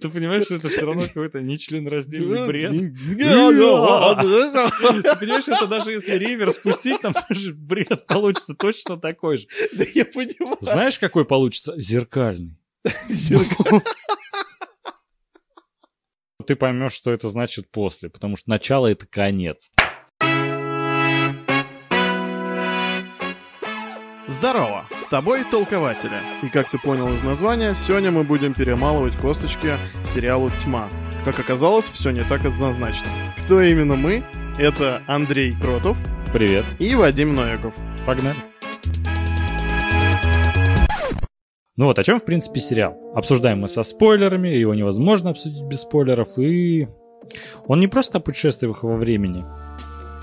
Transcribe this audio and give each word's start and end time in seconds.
Ты 0.00 0.08
понимаешь, 0.08 0.44
что 0.46 0.54
это 0.54 0.68
все 0.68 0.86
равно 0.86 1.02
какой-то 1.02 1.42
нечленораздельный 1.42 2.46
бред? 2.46 2.70
Ты 5.02 5.16
понимаешь, 5.20 5.48
это 5.48 5.66
даже 5.66 5.92
если 5.92 6.16
ривер 6.16 6.50
спустить, 6.52 7.00
там 7.02 7.12
тоже 7.28 7.52
бред 7.52 8.06
получится 8.06 8.54
точно 8.54 8.96
такой 8.96 9.36
же. 9.38 9.46
Да 9.72 9.84
я 9.94 10.06
понимаю. 10.06 10.56
Знаешь, 10.60 10.98
какой 10.98 11.26
получится? 11.26 11.74
Зеркальный. 11.78 12.56
Зеркальный. 13.08 13.82
Ты 16.46 16.56
поймешь, 16.56 16.92
что 16.92 17.12
это 17.12 17.28
значит 17.28 17.70
после, 17.70 18.08
потому 18.08 18.36
что 18.36 18.48
начало 18.48 18.86
это 18.88 19.06
конец. 19.06 19.70
Здорово, 24.32 24.86
с 24.94 25.04
тобой 25.08 25.44
Толкователи. 25.44 26.16
И 26.42 26.48
как 26.48 26.70
ты 26.70 26.78
понял 26.78 27.12
из 27.12 27.22
названия, 27.22 27.74
сегодня 27.74 28.10
мы 28.10 28.24
будем 28.24 28.54
перемалывать 28.54 29.14
косточки 29.18 29.72
сериалу 30.02 30.48
«Тьма». 30.58 30.88
Как 31.22 31.38
оказалось, 31.38 31.86
все 31.90 32.12
не 32.12 32.24
так 32.24 32.46
однозначно. 32.46 33.08
Кто 33.36 33.60
именно 33.60 33.94
мы? 33.94 34.24
Это 34.58 35.02
Андрей 35.06 35.52
Кротов 35.52 35.98
Привет. 36.32 36.64
и 36.78 36.94
Вадим 36.94 37.34
Новиков. 37.34 37.74
Погнали. 38.06 38.38
Ну 41.76 41.84
вот, 41.84 41.98
о 41.98 42.02
чем, 42.02 42.18
в 42.18 42.24
принципе, 42.24 42.58
сериал. 42.60 42.96
Обсуждаем 43.14 43.60
мы 43.60 43.68
со 43.68 43.82
спойлерами, 43.82 44.48
его 44.48 44.72
невозможно 44.74 45.28
обсудить 45.28 45.62
без 45.64 45.80
спойлеров, 45.82 46.38
и 46.38 46.88
он 47.66 47.80
не 47.80 47.86
просто 47.86 48.16
о 48.16 48.20
путешествиях 48.22 48.82
во 48.82 48.96
времени 48.96 49.44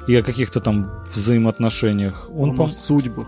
и 0.08 0.16
о 0.16 0.24
каких-то 0.24 0.62
там 0.62 0.88
взаимоотношениях. 1.14 2.28
Он, 2.32 2.50
Он 2.50 2.58
по- 2.58 2.66
о 2.66 2.70
судьбах, 2.70 3.28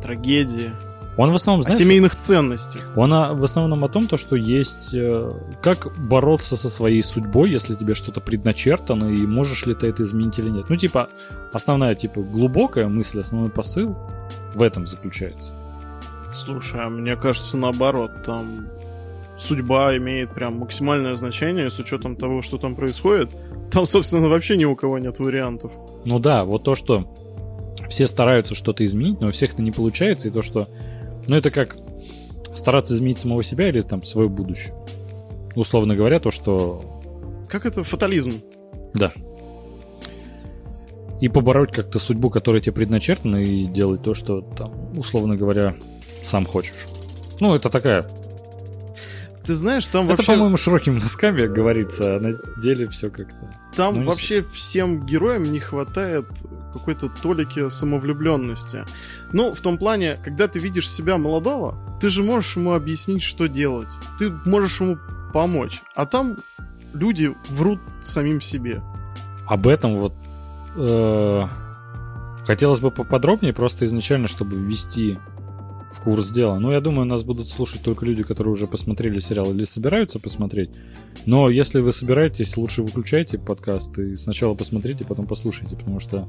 трагедии, 0.00 0.70
он 1.18 1.32
в 1.32 1.34
основном, 1.34 1.60
о 1.60 1.62
знаешь, 1.64 1.78
семейных 1.78 2.14
ценностях. 2.14 2.92
он 2.96 3.12
о- 3.12 3.34
в 3.34 3.42
основном 3.42 3.84
о 3.84 3.88
том, 3.88 4.06
то, 4.06 4.16
что 4.16 4.36
есть 4.36 4.94
э, 4.94 5.30
как 5.60 5.92
бороться 5.98 6.56
со 6.56 6.70
своей 6.70 7.02
судьбой, 7.02 7.50
если 7.50 7.74
тебе 7.74 7.94
что-то 7.94 8.20
предначертано, 8.20 9.06
и 9.06 9.26
можешь 9.26 9.66
ли 9.66 9.74
ты 9.74 9.88
это 9.88 10.04
изменить 10.04 10.38
или 10.38 10.48
нет. 10.48 10.66
Ну, 10.68 10.76
типа, 10.76 11.08
основная, 11.52 11.96
типа, 11.96 12.20
глубокая 12.22 12.86
мысль, 12.86 13.18
основной 13.18 13.50
посыл 13.50 13.96
в 14.54 14.62
этом 14.62 14.86
заключается. 14.86 15.52
Слушай, 16.30 16.84
а 16.84 16.88
мне 16.88 17.16
кажется, 17.16 17.58
наоборот, 17.58 18.22
там 18.24 18.66
судьба 19.36 19.96
имеет 19.96 20.32
прям 20.32 20.58
максимальное 20.58 21.14
значение 21.14 21.68
с 21.68 21.80
учетом 21.80 22.14
того, 22.14 22.42
что 22.42 22.58
там 22.58 22.76
происходит. 22.76 23.30
Там, 23.72 23.86
собственно, 23.86 24.28
вообще 24.28 24.56
ни 24.56 24.64
у 24.64 24.76
кого 24.76 24.98
нет 24.98 25.18
вариантов. 25.18 25.72
Ну 26.04 26.20
да, 26.20 26.44
вот 26.44 26.62
то, 26.62 26.74
что 26.76 27.12
все 27.88 28.06
стараются 28.06 28.54
что-то 28.54 28.84
изменить, 28.84 29.20
но 29.20 29.28
у 29.28 29.30
всех 29.30 29.54
это 29.54 29.62
не 29.62 29.72
получается, 29.72 30.28
и 30.28 30.30
то, 30.30 30.42
что... 30.42 30.68
Ну 31.26 31.36
это 31.36 31.50
как 31.50 31.76
стараться 32.54 32.94
изменить 32.94 33.18
самого 33.18 33.42
себя 33.42 33.68
или 33.68 33.80
там 33.80 34.02
свое 34.02 34.28
будущее. 34.28 34.74
Условно 35.54 35.94
говоря, 35.94 36.20
то, 36.20 36.30
что... 36.30 37.00
Как 37.48 37.66
это 37.66 37.82
фатализм? 37.82 38.40
Да. 38.94 39.12
И 41.20 41.28
побороть 41.28 41.72
как-то 41.72 41.98
судьбу, 41.98 42.30
которая 42.30 42.60
тебе 42.60 42.74
предначертана, 42.74 43.36
и 43.36 43.66
делать 43.66 44.02
то, 44.02 44.14
что 44.14 44.40
там, 44.40 44.96
условно 44.96 45.34
говоря, 45.36 45.74
сам 46.24 46.46
хочешь. 46.46 46.86
Ну, 47.40 47.54
это 47.54 47.70
такая... 47.70 48.04
Ты 49.44 49.54
знаешь, 49.54 49.86
там 49.86 50.04
Это, 50.04 50.16
вообще, 50.16 50.32
по-моему, 50.32 50.56
широкими 50.58 51.00
носками 51.00 51.46
говорится, 51.46 52.16
а 52.16 52.20
на 52.20 52.34
деле 52.62 52.88
все 52.88 53.10
как-то... 53.10 53.50
там 53.78 54.00
ну, 54.00 54.06
вообще 54.06 54.42
всем 54.42 55.06
героям 55.06 55.44
не 55.44 55.60
хватает 55.60 56.26
какой-то 56.72 57.08
толики 57.08 57.68
самовлюбленности. 57.68 58.84
Ну, 59.32 59.54
в 59.54 59.60
том 59.60 59.78
плане, 59.78 60.18
когда 60.24 60.48
ты 60.48 60.58
видишь 60.58 60.90
себя 60.90 61.16
молодого, 61.16 61.78
ты 62.00 62.08
же 62.10 62.24
можешь 62.24 62.56
ему 62.56 62.72
объяснить, 62.72 63.22
что 63.22 63.46
делать. 63.46 63.90
Ты 64.18 64.30
можешь 64.44 64.80
ему 64.80 64.98
помочь. 65.32 65.82
А 65.94 66.06
там 66.06 66.38
люди 66.92 67.32
врут 67.50 67.78
самим 68.02 68.40
себе. 68.40 68.82
об 69.46 69.68
этом 69.68 69.96
вот 69.96 70.14
э, 70.74 71.44
хотелось 72.44 72.80
бы 72.80 72.90
поподробнее, 72.90 73.54
просто 73.54 73.84
изначально, 73.84 74.26
чтобы 74.26 74.56
ввести 74.56 75.20
в 75.90 76.00
курс 76.00 76.30
дела. 76.30 76.58
Ну, 76.58 76.70
я 76.70 76.80
думаю, 76.80 77.06
нас 77.06 77.22
будут 77.22 77.48
слушать 77.48 77.82
только 77.82 78.04
люди, 78.04 78.22
которые 78.22 78.52
уже 78.52 78.66
посмотрели 78.66 79.18
сериал 79.18 79.50
или 79.52 79.64
собираются 79.64 80.18
посмотреть. 80.18 80.70
Но 81.26 81.48
если 81.48 81.80
вы 81.80 81.92
собираетесь, 81.92 82.56
лучше 82.56 82.82
выключайте 82.82 83.38
подкаст 83.38 83.98
и 83.98 84.16
сначала 84.16 84.54
посмотрите, 84.54 85.04
потом 85.04 85.26
послушайте, 85.26 85.76
потому 85.76 86.00
что 86.00 86.28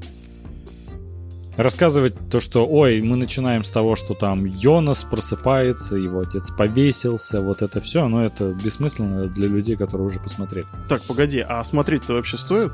рассказывать 1.56 2.14
то, 2.30 2.40
что, 2.40 2.66
ой, 2.66 3.02
мы 3.02 3.16
начинаем 3.16 3.64
с 3.64 3.70
того, 3.70 3.96
что 3.96 4.14
там 4.14 4.44
Йонас 4.44 5.04
просыпается, 5.04 5.96
его 5.96 6.20
отец 6.20 6.50
повесился, 6.50 7.42
вот 7.42 7.62
это 7.62 7.80
все, 7.80 8.08
но 8.08 8.24
это 8.24 8.52
бессмысленно 8.52 9.26
для 9.28 9.48
людей, 9.48 9.76
которые 9.76 10.06
уже 10.06 10.20
посмотрели. 10.20 10.66
Так, 10.88 11.02
погоди, 11.02 11.44
а 11.46 11.62
смотреть-то 11.62 12.14
вообще 12.14 12.36
стоит? 12.36 12.72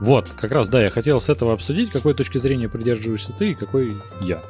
Вот, 0.00 0.28
как 0.36 0.50
раз, 0.50 0.68
да, 0.68 0.82
я 0.82 0.90
хотел 0.90 1.20
с 1.20 1.30
этого 1.30 1.52
обсудить, 1.52 1.90
какой 1.90 2.14
точки 2.14 2.36
зрения 2.36 2.68
придерживаешься 2.68 3.32
ты 3.32 3.52
и 3.52 3.54
какой 3.54 3.96
я. 4.20 4.42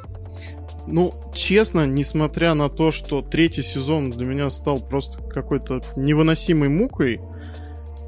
Ну, 0.86 1.14
честно, 1.34 1.86
несмотря 1.86 2.54
на 2.54 2.68
то, 2.68 2.90
что 2.90 3.22
третий 3.22 3.62
сезон 3.62 4.10
для 4.10 4.26
меня 4.26 4.50
стал 4.50 4.80
просто 4.80 5.22
какой-то 5.22 5.80
невыносимой 5.96 6.68
мукой, 6.68 7.20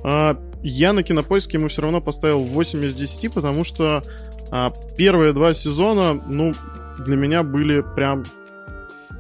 а, 0.03 0.37
я 0.62 0.93
на 0.93 1.03
кинопоиске 1.03 1.59
ему 1.59 1.69
все 1.69 1.83
равно 1.83 2.01
поставил 2.01 2.41
8 2.41 2.85
из 2.85 2.97
10, 2.97 3.33
потому 3.33 3.65
что 3.65 4.03
а, 4.51 4.73
первые 4.97 5.33
два 5.33 5.53
сезона, 5.53 6.15
ну, 6.15 6.53
для 6.99 7.17
меня 7.17 7.43
были 7.43 7.85
прям 7.95 8.25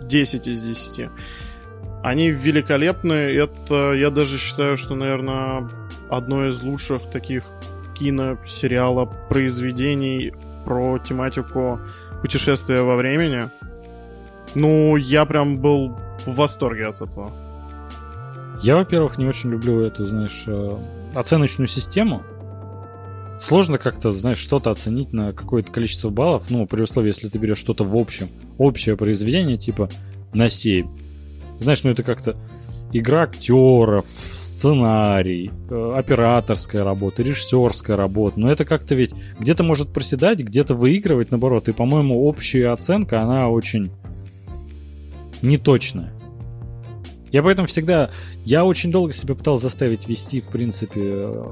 10 0.02 0.48
из 0.48 0.62
10. 0.62 1.10
Они 2.02 2.30
великолепны, 2.30 3.12
это 3.12 3.92
я 3.92 4.10
даже 4.10 4.36
считаю, 4.36 4.76
что, 4.76 4.94
наверное, 4.94 5.68
одно 6.10 6.46
из 6.46 6.60
лучших 6.62 7.10
таких 7.10 7.44
киносериала 7.94 9.06
произведений 9.06 10.32
про 10.64 10.98
тематику 10.98 11.80
путешествия 12.24 12.80
во 12.80 12.96
времени. 12.96 13.50
Ну, 14.54 14.96
я 14.96 15.26
прям 15.26 15.58
был 15.58 15.90
в 16.24 16.36
восторге 16.36 16.86
от 16.86 17.02
этого. 17.02 17.30
Я, 18.62 18.76
во-первых, 18.76 19.18
не 19.18 19.26
очень 19.26 19.50
люблю 19.50 19.82
эту, 19.82 20.06
знаешь, 20.06 20.44
э, 20.46 20.76
оценочную 21.14 21.68
систему. 21.68 22.22
Сложно 23.38 23.76
как-то, 23.76 24.10
знаешь, 24.10 24.38
что-то 24.38 24.70
оценить 24.70 25.12
на 25.12 25.34
какое-то 25.34 25.70
количество 25.70 26.08
баллов, 26.08 26.48
ну, 26.48 26.66
при 26.66 26.80
условии, 26.80 27.08
если 27.08 27.28
ты 27.28 27.36
берешь 27.36 27.58
что-то 27.58 27.84
в 27.84 27.94
общем, 27.94 28.30
общее 28.56 28.96
произведение, 28.96 29.58
типа 29.58 29.90
на 30.32 30.48
7. 30.48 30.88
Знаешь, 31.58 31.84
ну 31.84 31.90
это 31.90 32.02
как-то 32.02 32.38
игра 32.94 33.22
актеров, 33.22 34.06
сценарий, 34.06 35.50
э, 35.68 35.90
операторская 35.94 36.84
работа, 36.84 37.24
режиссерская 37.24 37.96
работа. 37.96 38.38
Но 38.38 38.50
это 38.50 38.64
как-то 38.64 38.94
ведь 38.94 39.14
где-то 39.38 39.64
может 39.64 39.92
проседать, 39.92 40.38
где-то 40.38 40.74
выигрывать, 40.74 41.32
наоборот. 41.32 41.68
И, 41.68 41.72
по-моему, 41.72 42.24
общая 42.24 42.68
оценка, 42.68 43.20
она 43.20 43.48
очень 43.48 43.90
неточная. 45.42 46.14
Я 47.32 47.42
поэтому 47.42 47.66
всегда... 47.66 48.10
Я 48.44 48.64
очень 48.64 48.92
долго 48.92 49.12
себя 49.12 49.34
пытался 49.34 49.64
заставить 49.64 50.06
вести, 50.06 50.40
в 50.40 50.48
принципе, 50.48 51.00
э, 51.02 51.44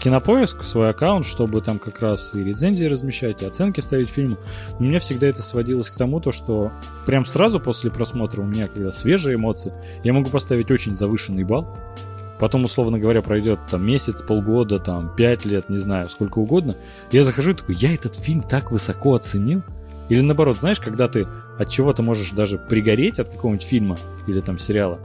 кинопоиск, 0.00 0.64
свой 0.64 0.90
аккаунт, 0.90 1.24
чтобы 1.24 1.60
там 1.60 1.78
как 1.78 2.00
раз 2.00 2.34
и 2.34 2.42
рецензии 2.42 2.84
размещать, 2.84 3.42
и 3.42 3.46
оценки 3.46 3.80
ставить 3.80 4.08
фильму. 4.08 4.38
У 4.78 4.84
меня 4.84 5.00
всегда 5.00 5.26
это 5.26 5.42
сводилось 5.42 5.90
к 5.90 5.96
тому, 5.96 6.20
то, 6.20 6.32
что 6.32 6.72
прям 7.06 7.24
сразу 7.24 7.60
после 7.60 7.90
просмотра 7.90 8.42
у 8.42 8.44
меня, 8.44 8.68
когда 8.68 8.92
свежие 8.92 9.36
эмоции, 9.36 9.72
я 10.04 10.12
могу 10.12 10.30
поставить 10.30 10.70
очень 10.70 10.94
завышенный 10.94 11.44
балл. 11.44 11.66
Потом, 12.38 12.64
условно 12.64 13.00
говоря, 13.00 13.20
пройдет 13.20 13.58
там 13.68 13.84
месяц, 13.84 14.22
полгода, 14.22 14.78
там, 14.78 15.14
пять 15.16 15.44
лет, 15.44 15.68
не 15.68 15.78
знаю, 15.78 16.08
сколько 16.08 16.38
угодно. 16.38 16.76
Я 17.10 17.24
захожу 17.24 17.50
и 17.50 17.54
такой, 17.54 17.74
я 17.74 17.92
этот 17.92 18.14
фильм 18.14 18.42
так 18.42 18.70
высоко 18.70 19.14
оценил. 19.14 19.62
Или 20.08 20.20
наоборот, 20.20 20.58
знаешь, 20.58 20.78
когда 20.78 21.08
ты 21.08 21.26
от 21.58 21.68
чего-то 21.68 22.02
можешь 22.02 22.30
даже 22.30 22.58
пригореть 22.58 23.18
от 23.18 23.28
какого-нибудь 23.28 23.66
фильма 23.66 23.98
или 24.28 24.40
там 24.40 24.56
сериала, 24.56 25.00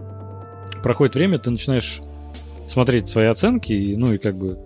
проходит 0.83 1.15
время, 1.15 1.39
ты 1.39 1.49
начинаешь 1.49 2.01
смотреть 2.67 3.09
свои 3.09 3.25
оценки, 3.25 3.73
и, 3.73 3.97
ну 3.97 4.13
и 4.13 4.17
как 4.17 4.35
бы 4.35 4.59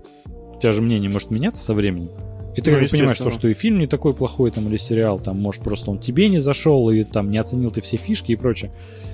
у 0.57 0.59
тебя 0.59 0.71
же 0.71 0.81
мнение 0.81 1.09
может 1.09 1.31
меняться 1.31 1.63
со 1.63 1.73
временем. 1.73 2.09
И 2.55 2.61
ты 2.61 2.71
Ну, 2.71 2.77
как 2.77 2.85
бы 2.85 2.89
понимаешь, 2.89 3.11
естественно. 3.11 3.29
то, 3.29 3.37
что 3.37 3.47
и 3.49 3.53
фильм 3.53 3.77
не 3.77 3.85
такой 3.85 4.15
плохой, 4.15 4.49
там, 4.49 4.67
или 4.67 4.77
сериал, 4.77 5.19
там, 5.19 5.39
может, 5.39 5.61
просто 5.61 5.91
он 5.91 5.99
тебе 5.99 6.27
не 6.27 6.39
зашел, 6.39 6.89
и 6.89 7.03
там 7.03 7.29
не 7.29 7.37
оценил 7.37 7.69
ты 7.69 7.81
все 7.81 7.97
фишки 7.97 8.31
и 8.31 8.35
прочее. 8.35 8.71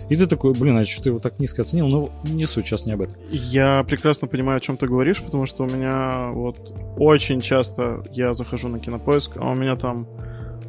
И 0.08 0.16
ты 0.16 0.28
такой, 0.28 0.54
блин, 0.54 0.78
а 0.78 0.86
что 0.86 1.04
ты 1.04 1.10
его 1.10 1.20
так 1.20 1.40
низко 1.40 1.64
оценил? 1.64 1.88
Ну, 1.88 2.10
не 2.24 2.46
суть, 2.46 2.66
сейчас 2.66 2.86
не 2.86 2.94
об 2.94 3.02
этом. 3.02 3.18
Я 3.30 3.84
прекрасно 3.86 4.30
понимаю, 4.30 4.58
о 4.58 4.60
чем 4.62 4.78
ты 4.78 4.88
говоришь, 4.88 5.22
потому 5.22 5.46
что 5.46 5.64
у 5.64 5.68
меня 5.68 6.30
вот 6.32 6.74
очень 6.98 7.42
часто 7.42 8.04
я 8.12 8.34
захожу 8.34 8.70
на 8.70 8.80
кинопоиск, 8.80 9.36
а 9.36 9.52
у 9.52 9.56
меня 9.56 9.76
там 9.76 10.08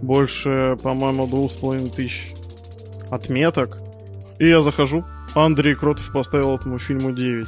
больше, 0.02 0.76
по-моему, 0.82 1.28
двух 1.28 1.52
с 1.52 1.56
половиной 1.56 1.90
тысяч 1.90 2.32
отметок. 3.10 3.78
И 4.40 4.48
я 4.48 4.60
захожу, 4.60 5.04
Андрей 5.34 5.76
Кротов 5.76 6.12
поставил 6.12 6.56
этому 6.56 6.78
фильму 6.78 7.12
9. 7.12 7.46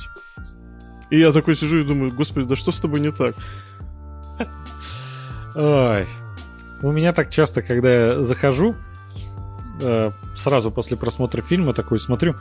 И 1.10 1.18
я 1.18 1.32
такой 1.32 1.54
сижу 1.54 1.80
и 1.80 1.84
думаю, 1.84 2.12
господи, 2.12 2.46
да 2.46 2.56
что 2.56 2.72
с 2.72 2.80
тобой 2.80 3.00
не 3.00 3.12
так? 3.12 3.34
Ой. 5.54 6.08
У 6.82 6.92
меня 6.92 7.12
так 7.12 7.30
часто, 7.30 7.62
когда 7.62 7.94
я 7.94 8.22
захожу, 8.22 8.74
э, 9.80 10.10
сразу 10.34 10.70
после 10.70 10.96
просмотра 10.96 11.40
фильма 11.40 11.72
такой 11.72 11.98
смотрю, 11.98 12.34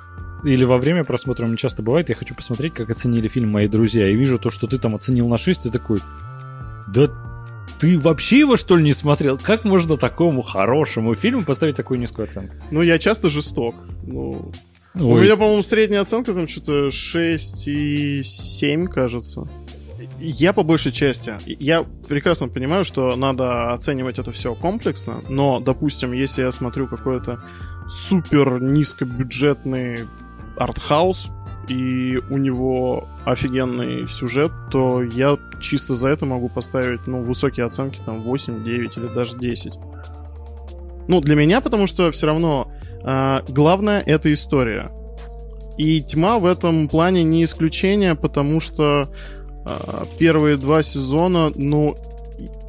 или 0.44 0.64
во 0.66 0.78
время 0.78 1.04
просмотра, 1.04 1.48
мне 1.48 1.58
часто 1.58 1.82
бывает, 1.82 2.10
я 2.10 2.16
хочу 2.16 2.36
посмотреть, 2.36 2.74
как 2.74 2.90
оценили 2.90 3.28
фильм 3.28 3.50
мои 3.50 3.68
друзья, 3.68 4.10
и 4.10 4.16
вижу 4.16 4.38
то, 4.38 4.50
что 4.50 4.68
ты 4.68 4.78
там 4.78 4.96
оценил 4.96 5.28
на 5.30 5.38
6, 5.38 5.68
и 5.68 5.70
такой, 5.70 6.00
да 6.88 7.08
ты 7.80 8.00
вообще 8.00 8.40
его, 8.40 8.58
что 8.58 8.78
ли, 8.78 8.84
не 8.84 8.94
смотрел? 8.94 9.38
Как 9.38 9.64
можно 9.64 9.98
такому 9.98 10.42
хорошему 10.42 11.14
фильму 11.16 11.44
поставить 11.44 11.76
такую 11.76 12.00
низкую 12.00 12.28
оценку? 12.28 12.56
Ну, 12.72 12.82
я 12.82 12.98
часто 12.98 13.30
жесток. 13.30 13.76
Ну, 14.04 14.52
у 14.52 14.52
Ой. 15.00 15.24
меня, 15.24 15.36
по-моему, 15.36 15.62
средняя 15.62 16.02
оценка 16.02 16.34
там 16.34 16.48
что-то 16.48 16.88
6,7, 16.88 18.88
кажется. 18.88 19.48
Я 20.20 20.54
по 20.54 20.64
большей 20.64 20.92
части, 20.92 21.34
я 21.46 21.86
прекрасно 22.08 22.48
понимаю, 22.48 22.86
что 22.86 23.16
надо 23.16 23.74
оценивать 23.74 24.20
это 24.20 24.32
все 24.32 24.56
комплексно, 24.56 25.22
но, 25.28 25.60
допустим, 25.60 26.14
если 26.14 26.44
я 26.44 26.52
смотрю 26.52 26.88
какой-то 26.88 27.44
супер 27.88 28.62
низкобюджетный 28.62 30.06
артхаус, 30.58 31.32
и 31.68 32.18
у 32.30 32.38
него 32.38 33.10
офигенный 33.26 34.08
сюжет, 34.08 34.52
то 34.72 35.04
я 35.04 35.38
чисто 35.60 35.96
за 35.96 36.10
это 36.10 36.26
могу 36.26 36.48
поставить, 36.48 37.08
ну, 37.08 37.24
высокие 37.24 37.66
оценки, 37.66 38.00
там, 38.06 38.22
8, 38.22 38.64
9 38.64 38.98
или 38.98 39.08
даже 39.08 39.38
10. 39.38 39.74
Ну, 41.08 41.22
для 41.22 41.36
меня, 41.36 41.62
потому 41.62 41.88
что 41.88 42.12
все 42.12 42.28
равно 42.28 42.72
а, 43.06 43.44
главное 43.48 44.02
это 44.02 44.34
история. 44.34 44.92
И 45.78 46.02
тьма 46.02 46.40
в 46.40 46.46
этом 46.46 46.88
плане 46.88 47.24
не 47.24 47.44
исключение, 47.44 48.16
потому 48.16 48.60
что 48.60 49.08
а, 49.64 50.06
первые 50.18 50.58
два 50.58 50.82
сезона, 50.82 51.52
ну, 51.56 51.96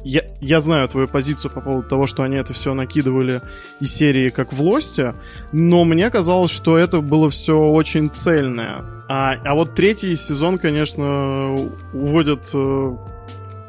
я, 0.03 0.21
я 0.39 0.59
знаю 0.59 0.87
твою 0.89 1.07
позицию 1.07 1.51
по 1.51 1.61
поводу 1.61 1.89
того, 1.89 2.05
что 2.05 2.21
они 2.21 2.35
это 2.35 2.53
все 2.53 2.75
накидывали 2.75 3.41
из 3.79 3.93
серии 3.93 4.29
как 4.29 4.53
в 4.53 4.61
Лосте, 4.61 5.15
но 5.51 5.83
мне 5.85 6.09
казалось, 6.11 6.51
что 6.51 6.77
это 6.77 7.01
было 7.01 7.31
все 7.31 7.57
очень 7.57 8.11
цельное. 8.11 8.85
А, 9.09 9.35
а 9.43 9.55
вот 9.55 9.73
третий 9.73 10.15
сезон, 10.15 10.59
конечно, 10.59 11.55
уводит 11.93 12.51
э, 12.53 12.97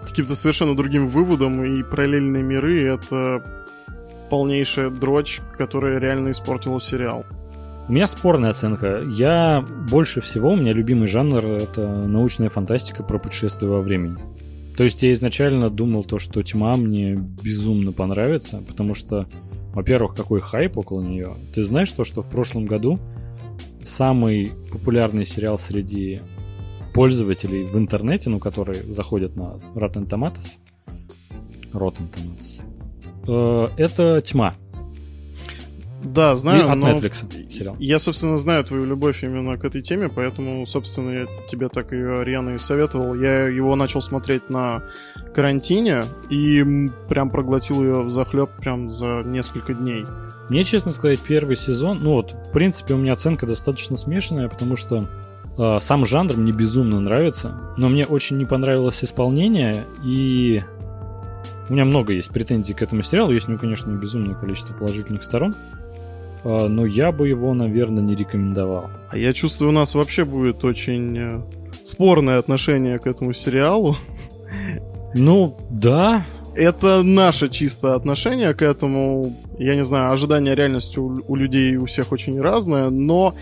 каким-то 0.05 0.35
совершенно 0.35 0.76
другим 0.76 1.09
выводам, 1.09 1.65
и 1.65 1.82
параллельные 1.82 2.43
миры— 2.43 2.85
это 2.85 3.43
полнейшая 4.28 4.90
дрочь, 4.90 5.40
которая 5.56 5.98
реально 5.98 6.30
испортила 6.30 6.80
сериал. 6.80 7.25
У 7.88 7.92
меня 7.92 8.06
спорная 8.06 8.50
оценка. 8.50 9.02
Я 9.10 9.64
больше 9.90 10.20
всего, 10.20 10.50
у 10.50 10.56
меня 10.56 10.75
любимый 10.75 11.08
жанр 11.08 11.42
это 11.44 11.88
научная 11.88 12.50
фантастика 12.50 13.02
про 13.02 13.19
путешествие 13.19 13.70
во 13.70 13.80
времени. 13.80 14.19
То 14.76 14.84
есть 14.84 15.02
я 15.02 15.12
изначально 15.12 15.70
думал 15.70 16.04
то, 16.04 16.19
что 16.19 16.42
тьма 16.42 16.75
мне 16.75 17.14
безумно 17.16 17.92
понравится, 17.92 18.62
потому 18.69 18.94
что, 18.94 19.26
во-первых, 19.72 20.14
какой 20.14 20.40
хайп 20.40 20.76
около 20.76 21.02
нее. 21.02 21.34
Ты 21.54 21.62
знаешь 21.62 21.90
то, 21.90 22.04
что 22.04 22.20
в 22.20 22.28
прошлом 22.28 22.66
году 22.66 22.98
самый 23.82 24.52
популярный 24.70 25.24
сериал 25.24 25.58
среди 25.58 26.20
пользователей 26.92 27.64
в 27.64 27.76
интернете, 27.76 28.28
ну, 28.28 28.38
которые 28.38 28.82
заходят 28.92 29.34
на 29.34 29.58
Rotten 29.74 30.06
Tomatoes, 30.06 30.58
Rotten 31.72 32.10
Tomatoes, 32.10 32.68
это 33.28 34.20
«Тьма». 34.22 34.54
Да, 36.02 36.32
И 36.32 36.36
знаю, 36.36 36.70
от 36.70 36.78
но 36.78 36.90
Netflix 36.90 37.50
сериал. 37.50 37.76
я, 37.78 37.98
собственно, 37.98 38.38
знаю 38.38 38.64
твою 38.64 38.84
любовь 38.84 39.25
именно 39.25 39.58
к 39.58 39.64
этой 39.64 39.82
теме, 39.82 40.08
поэтому, 40.08 40.64
собственно, 40.66 41.10
я 41.10 41.26
тебе 41.48 41.69
так 41.69 41.92
ее 41.92 42.25
рьяно 42.25 42.50
и 42.50 42.58
советовал. 42.58 43.14
Я 43.14 43.48
его 43.48 43.75
начал 43.75 44.00
смотреть 44.00 44.48
на 44.48 44.82
карантине 45.34 46.04
и 46.30 46.88
прям 47.08 47.30
проглотил 47.30 47.82
ее 47.82 48.02
в 48.02 48.10
захлеб 48.10 48.50
прям 48.60 48.88
за 48.88 49.22
несколько 49.25 49.74
дней. 49.74 50.06
Мне, 50.48 50.64
честно 50.64 50.92
сказать, 50.92 51.20
первый 51.20 51.56
сезон, 51.56 51.98
ну 52.00 52.12
вот, 52.12 52.32
в 52.32 52.52
принципе, 52.52 52.94
у 52.94 52.96
меня 52.96 53.12
оценка 53.12 53.46
достаточно 53.46 53.96
смешанная, 53.96 54.48
потому 54.48 54.76
что 54.76 55.04
э, 55.58 55.78
сам 55.81 56.06
жанр 56.06 56.36
мне 56.36 56.52
безумно 56.52 57.00
нравится, 57.00 57.54
но 57.76 57.88
мне 57.88 58.06
очень 58.06 58.38
не 58.38 58.46
понравилось 58.46 59.04
исполнение, 59.04 59.84
и 60.02 60.62
у 61.69 61.73
меня 61.73 61.85
много 61.85 62.12
есть 62.12 62.32
претензий 62.32 62.75
к 62.75 62.82
этому 62.82 63.03
сериалу, 63.03 63.32
есть 63.32 63.49
у 63.49 63.53
него, 63.53 63.61
конечно, 63.61 63.91
безумное 63.93 64.35
количество 64.35 64.75
положительных 64.75 65.23
сторон, 65.23 65.55
э, 66.44 66.67
но 66.67 66.87
я 66.87 67.12
бы 67.12 67.29
его, 67.29 67.55
наверное, 67.55 68.03
не 68.03 68.15
рекомендовал. 68.15 68.91
А 69.11 69.17
я 69.17 69.32
чувствую, 69.32 69.70
у 69.70 69.73
нас 69.73 69.94
вообще 69.94 70.25
будет 70.25 70.65
очень 70.65 71.19
э, 71.19 71.43
спорное 71.82 72.38
отношение 72.38 72.99
к 72.99 73.06
этому 73.06 73.32
сериалу. 73.32 73.97
Ну, 75.15 75.56
да, 75.70 76.25
Это 76.55 77.03
наше 77.05 77.49
чисто 77.49 77.94
отношение 77.94 78.53
к 78.53 78.62
этому. 78.62 79.37
Я 79.59 79.76
не 79.76 79.85
знаю, 79.85 80.12
ожидания 80.12 80.56
реальности 80.56 80.99
у, 80.99 81.23
у 81.29 81.37
людей 81.37 81.76
у 81.76 81.87
всех 81.87 82.11
очень 82.11 82.41
разное, 82.41 82.91
но 82.91 83.35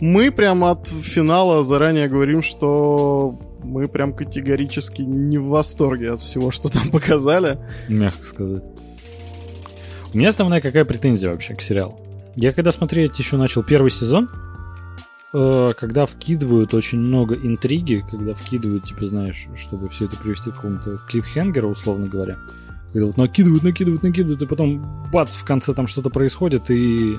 мы 0.00 0.30
прям 0.30 0.64
от 0.64 0.88
финала 0.88 1.62
заранее 1.62 2.08
говорим, 2.08 2.42
что 2.42 3.38
мы 3.64 3.88
прям 3.88 4.14
категорически 4.14 5.02
не 5.02 5.38
в 5.38 5.46
восторге 5.46 6.12
от 6.12 6.20
всего, 6.20 6.50
что 6.50 6.68
там 6.68 6.88
показали. 6.92 7.58
мягко 7.88 8.24
сказать. 8.24 8.64
У 10.12 10.18
меня 10.18 10.30
основная 10.30 10.60
какая 10.60 10.84
претензия 10.84 11.30
вообще 11.30 11.54
к 11.54 11.62
сериалу? 11.62 11.98
Я 12.34 12.52
когда 12.52 12.72
смотреть 12.72 13.18
еще 13.18 13.36
начал 13.36 13.62
первый 13.62 13.90
сезон, 13.90 14.28
э, 15.32 15.72
когда 15.78 16.06
вкидывают 16.06 16.74
очень 16.74 16.98
много 16.98 17.34
интриги, 17.34 18.04
когда 18.10 18.34
вкидывают, 18.34 18.84
типа, 18.84 19.06
знаешь, 19.06 19.46
чтобы 19.56 19.88
все 19.88 20.06
это 20.06 20.16
привести 20.16 20.50
к 20.50 20.54
какому-то 20.54 20.98
клипхенгеру, 21.08 21.68
условно 21.68 22.06
говоря, 22.06 22.38
когда 22.92 23.06
вот 23.06 23.16
накидывают, 23.16 23.62
накидывают, 23.62 24.02
накидывают, 24.02 24.42
и 24.42 24.46
потом 24.46 25.10
бац, 25.12 25.36
в 25.36 25.44
конце 25.44 25.74
там 25.74 25.86
что-то 25.86 26.10
происходит, 26.10 26.70
и 26.70 27.18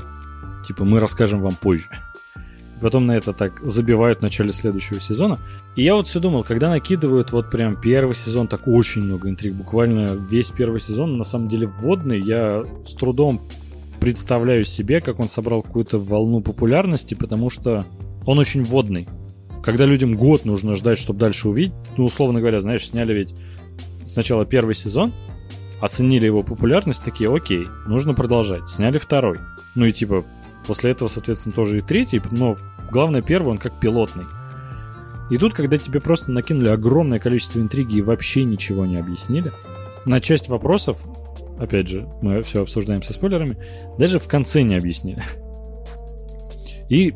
типа 0.66 0.84
мы 0.84 1.00
расскажем 1.00 1.42
вам 1.42 1.56
позже. 1.56 1.90
Потом 2.82 3.06
на 3.06 3.12
это 3.12 3.32
так 3.32 3.60
забивают 3.62 4.20
в 4.20 4.22
начале 4.24 4.52
следующего 4.52 5.00
сезона. 5.00 5.40
И 5.76 5.84
я 5.84 5.96
вот 5.96 6.08
все 6.08 6.20
думал, 6.20 6.44
когда 6.44 6.70
накидывают 6.70 7.32
вот 7.32 7.52
прям 7.52 7.80
первый 7.80 8.16
сезон, 8.16 8.48
так 8.48 8.68
очень 8.68 9.04
много 9.04 9.30
интриг, 9.30 9.54
буквально 9.54 10.08
весь 10.08 10.52
первый 10.52 10.80
сезон, 10.80 11.18
на 11.18 11.24
самом 11.24 11.48
деле 11.48 11.68
вводный, 11.68 12.20
я 12.20 12.64
с 12.86 12.94
трудом 12.94 13.42
представляю 14.00 14.66
себе, 14.66 15.00
как 15.00 15.20
он 15.20 15.30
собрал 15.30 15.62
какую-то 15.62 16.00
волну 16.00 16.42
популярности, 16.42 17.14
потому 17.14 17.52
что 17.52 17.86
он 18.26 18.40
очень 18.40 18.64
вводный. 18.64 19.08
Когда 19.64 19.86
людям 19.86 20.18
год 20.18 20.44
нужно 20.44 20.76
ждать, 20.76 20.98
чтобы 20.98 21.20
дальше 21.20 21.48
увидеть, 21.48 21.76
ну, 21.98 22.06
условно 22.06 22.40
говоря, 22.40 22.62
знаешь, 22.62 22.88
сняли 22.88 23.14
ведь 23.14 23.36
сначала 24.06 24.44
первый 24.44 24.74
сезон, 24.74 25.14
оценили 25.82 26.26
его 26.26 26.42
популярность, 26.42 27.04
такие, 27.04 27.34
окей, 27.34 27.68
нужно 27.86 28.16
продолжать. 28.16 28.68
Сняли 28.68 28.98
второй. 28.98 29.40
Ну 29.76 29.86
и 29.86 29.92
типа, 29.92 30.26
после 30.72 30.92
этого, 30.92 31.10
соответственно, 31.10 31.54
тоже 31.54 31.80
и 31.80 31.82
третий, 31.82 32.22
но 32.32 32.56
главное, 32.90 33.22
первый, 33.22 33.50
он 33.50 33.58
как 33.58 33.78
пилотный. 33.78 34.24
И 35.30 35.36
тут, 35.36 35.54
когда 35.54 35.78
тебе 35.78 36.00
просто 36.00 36.32
накинули 36.32 36.70
огромное 36.70 37.20
количество 37.20 37.60
интриги 37.60 37.98
и 37.98 38.02
вообще 38.02 38.46
ничего 38.46 38.86
не 38.86 38.96
объяснили, 38.96 39.52
на 40.06 40.22
часть 40.22 40.48
вопросов, 40.48 41.04
опять 41.60 41.90
же, 41.90 42.08
мы 42.22 42.42
все 42.42 42.62
обсуждаем 42.62 43.04
со 43.04 43.12
спойлерами, 43.12 43.58
даже 43.98 44.18
в 44.18 44.30
конце 44.30 44.62
не 44.62 44.76
объяснили. 44.76 45.22
И 46.88 47.16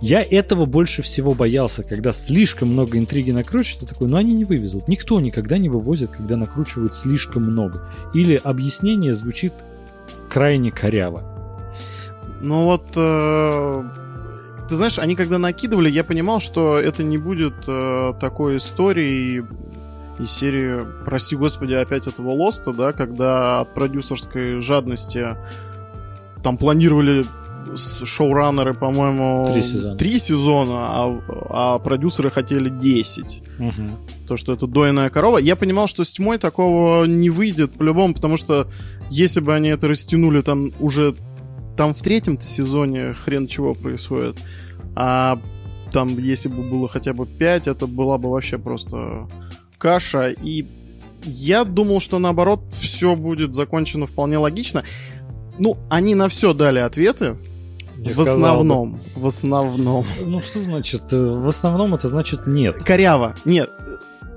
я 0.00 0.22
этого 0.22 0.64
больше 0.64 1.02
всего 1.02 1.34
боялся, 1.34 1.82
когда 1.82 2.12
слишком 2.12 2.70
много 2.70 2.96
интриги 2.96 3.32
накручивают, 3.32 3.82
я 3.82 3.88
такой, 3.88 4.08
ну 4.08 4.16
они 4.16 4.32
не 4.32 4.46
вывезут. 4.46 4.88
Никто 4.88 5.20
никогда 5.20 5.58
не 5.58 5.68
вывозит, 5.68 6.10
когда 6.10 6.38
накручивают 6.38 6.94
слишком 6.94 7.42
много. 7.42 7.86
Или 8.14 8.40
объяснение 8.42 9.14
звучит 9.14 9.52
крайне 10.30 10.72
коряво. 10.72 11.31
Ну 12.42 12.64
вот, 12.64 12.84
э, 12.96 13.84
ты 14.68 14.74
знаешь, 14.74 14.98
они 14.98 15.14
когда 15.14 15.38
накидывали, 15.38 15.88
я 15.88 16.04
понимал, 16.04 16.40
что 16.40 16.78
это 16.78 17.04
не 17.04 17.18
будет 17.18 17.54
э, 17.68 18.14
такой 18.20 18.56
истории 18.56 19.44
из 20.18 20.30
серии, 20.30 20.82
прости 21.04 21.36
господи, 21.36 21.74
опять 21.74 22.06
этого 22.06 22.30
Лоста, 22.30 22.72
да, 22.72 22.92
когда 22.92 23.60
от 23.60 23.74
продюсерской 23.74 24.60
жадности 24.60 25.36
там 26.42 26.56
планировали 26.56 27.24
шоураннеры, 27.76 28.74
по-моему, 28.74 29.48
Три 29.52 29.62
сезона. 29.62 29.96
три 29.96 30.18
сезона, 30.18 30.72
а, 30.74 31.20
а 31.50 31.78
продюсеры 31.78 32.30
хотели 32.30 32.68
10. 32.68 33.42
То, 34.28 34.36
что 34.36 34.52
это 34.52 34.66
дойная 34.66 35.10
корова. 35.10 35.38
Я 35.38 35.56
понимал, 35.56 35.86
что 35.86 36.04
с 36.04 36.12
тьмой 36.12 36.38
такого 36.38 37.04
не 37.04 37.30
выйдет 37.30 37.72
по-любому, 37.72 38.14
потому 38.14 38.36
что 38.36 38.68
если 39.10 39.40
бы 39.40 39.54
они 39.54 39.68
это 39.68 39.88
растянули 39.88 40.42
там 40.42 40.72
уже 40.80 41.14
там 41.76 41.94
в 41.94 42.02
третьем 42.02 42.40
сезоне 42.40 43.12
хрен 43.12 43.46
чего 43.46 43.74
происходит. 43.74 44.38
А 44.94 45.38
там, 45.92 46.18
если 46.18 46.48
бы 46.48 46.62
было 46.62 46.88
хотя 46.88 47.12
бы 47.12 47.26
5, 47.26 47.68
это 47.68 47.86
была 47.86 48.18
бы 48.18 48.30
вообще 48.30 48.58
просто 48.58 49.28
каша. 49.78 50.28
И 50.28 50.66
я 51.24 51.64
думал, 51.64 52.00
что 52.00 52.18
наоборот, 52.18 52.60
все 52.72 53.14
будет 53.16 53.54
закончено 53.54 54.06
вполне 54.06 54.38
логично. 54.38 54.82
Ну, 55.58 55.76
они 55.90 56.14
на 56.14 56.28
все 56.28 56.52
дали 56.54 56.78
ответы. 56.78 57.36
Я 57.98 58.10
в 58.10 58.12
сказал 58.14 58.36
бы. 58.36 58.42
основном. 58.46 59.00
В 59.14 59.26
основном. 59.26 60.06
Ну 60.24 60.40
что 60.40 60.60
значит? 60.60 61.12
э, 61.12 61.16
В 61.16 61.46
основном 61.48 61.94
это 61.94 62.08
значит 62.08 62.46
нет. 62.46 62.74
Коряво. 62.76 63.34
Нет. 63.44 63.70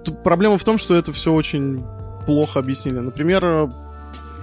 Тут 0.03 0.21
проблема 0.23 0.57
в 0.57 0.63
том, 0.63 0.77
что 0.77 0.93
это 0.95 1.11
все 1.13 1.33
очень 1.33 1.83
плохо 2.27 2.59
объяснили. 2.59 2.99
Например, 2.99 3.69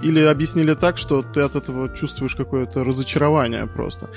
или 0.02 0.20
объяснили 0.20 0.74
так, 0.74 0.98
что 0.98 1.22
ты 1.22 1.40
от 1.40 1.56
этого 1.56 1.88
чувствуешь 1.94 2.34
какое-то 2.34 2.84
разочарование 2.84 3.66
просто. 3.66 4.08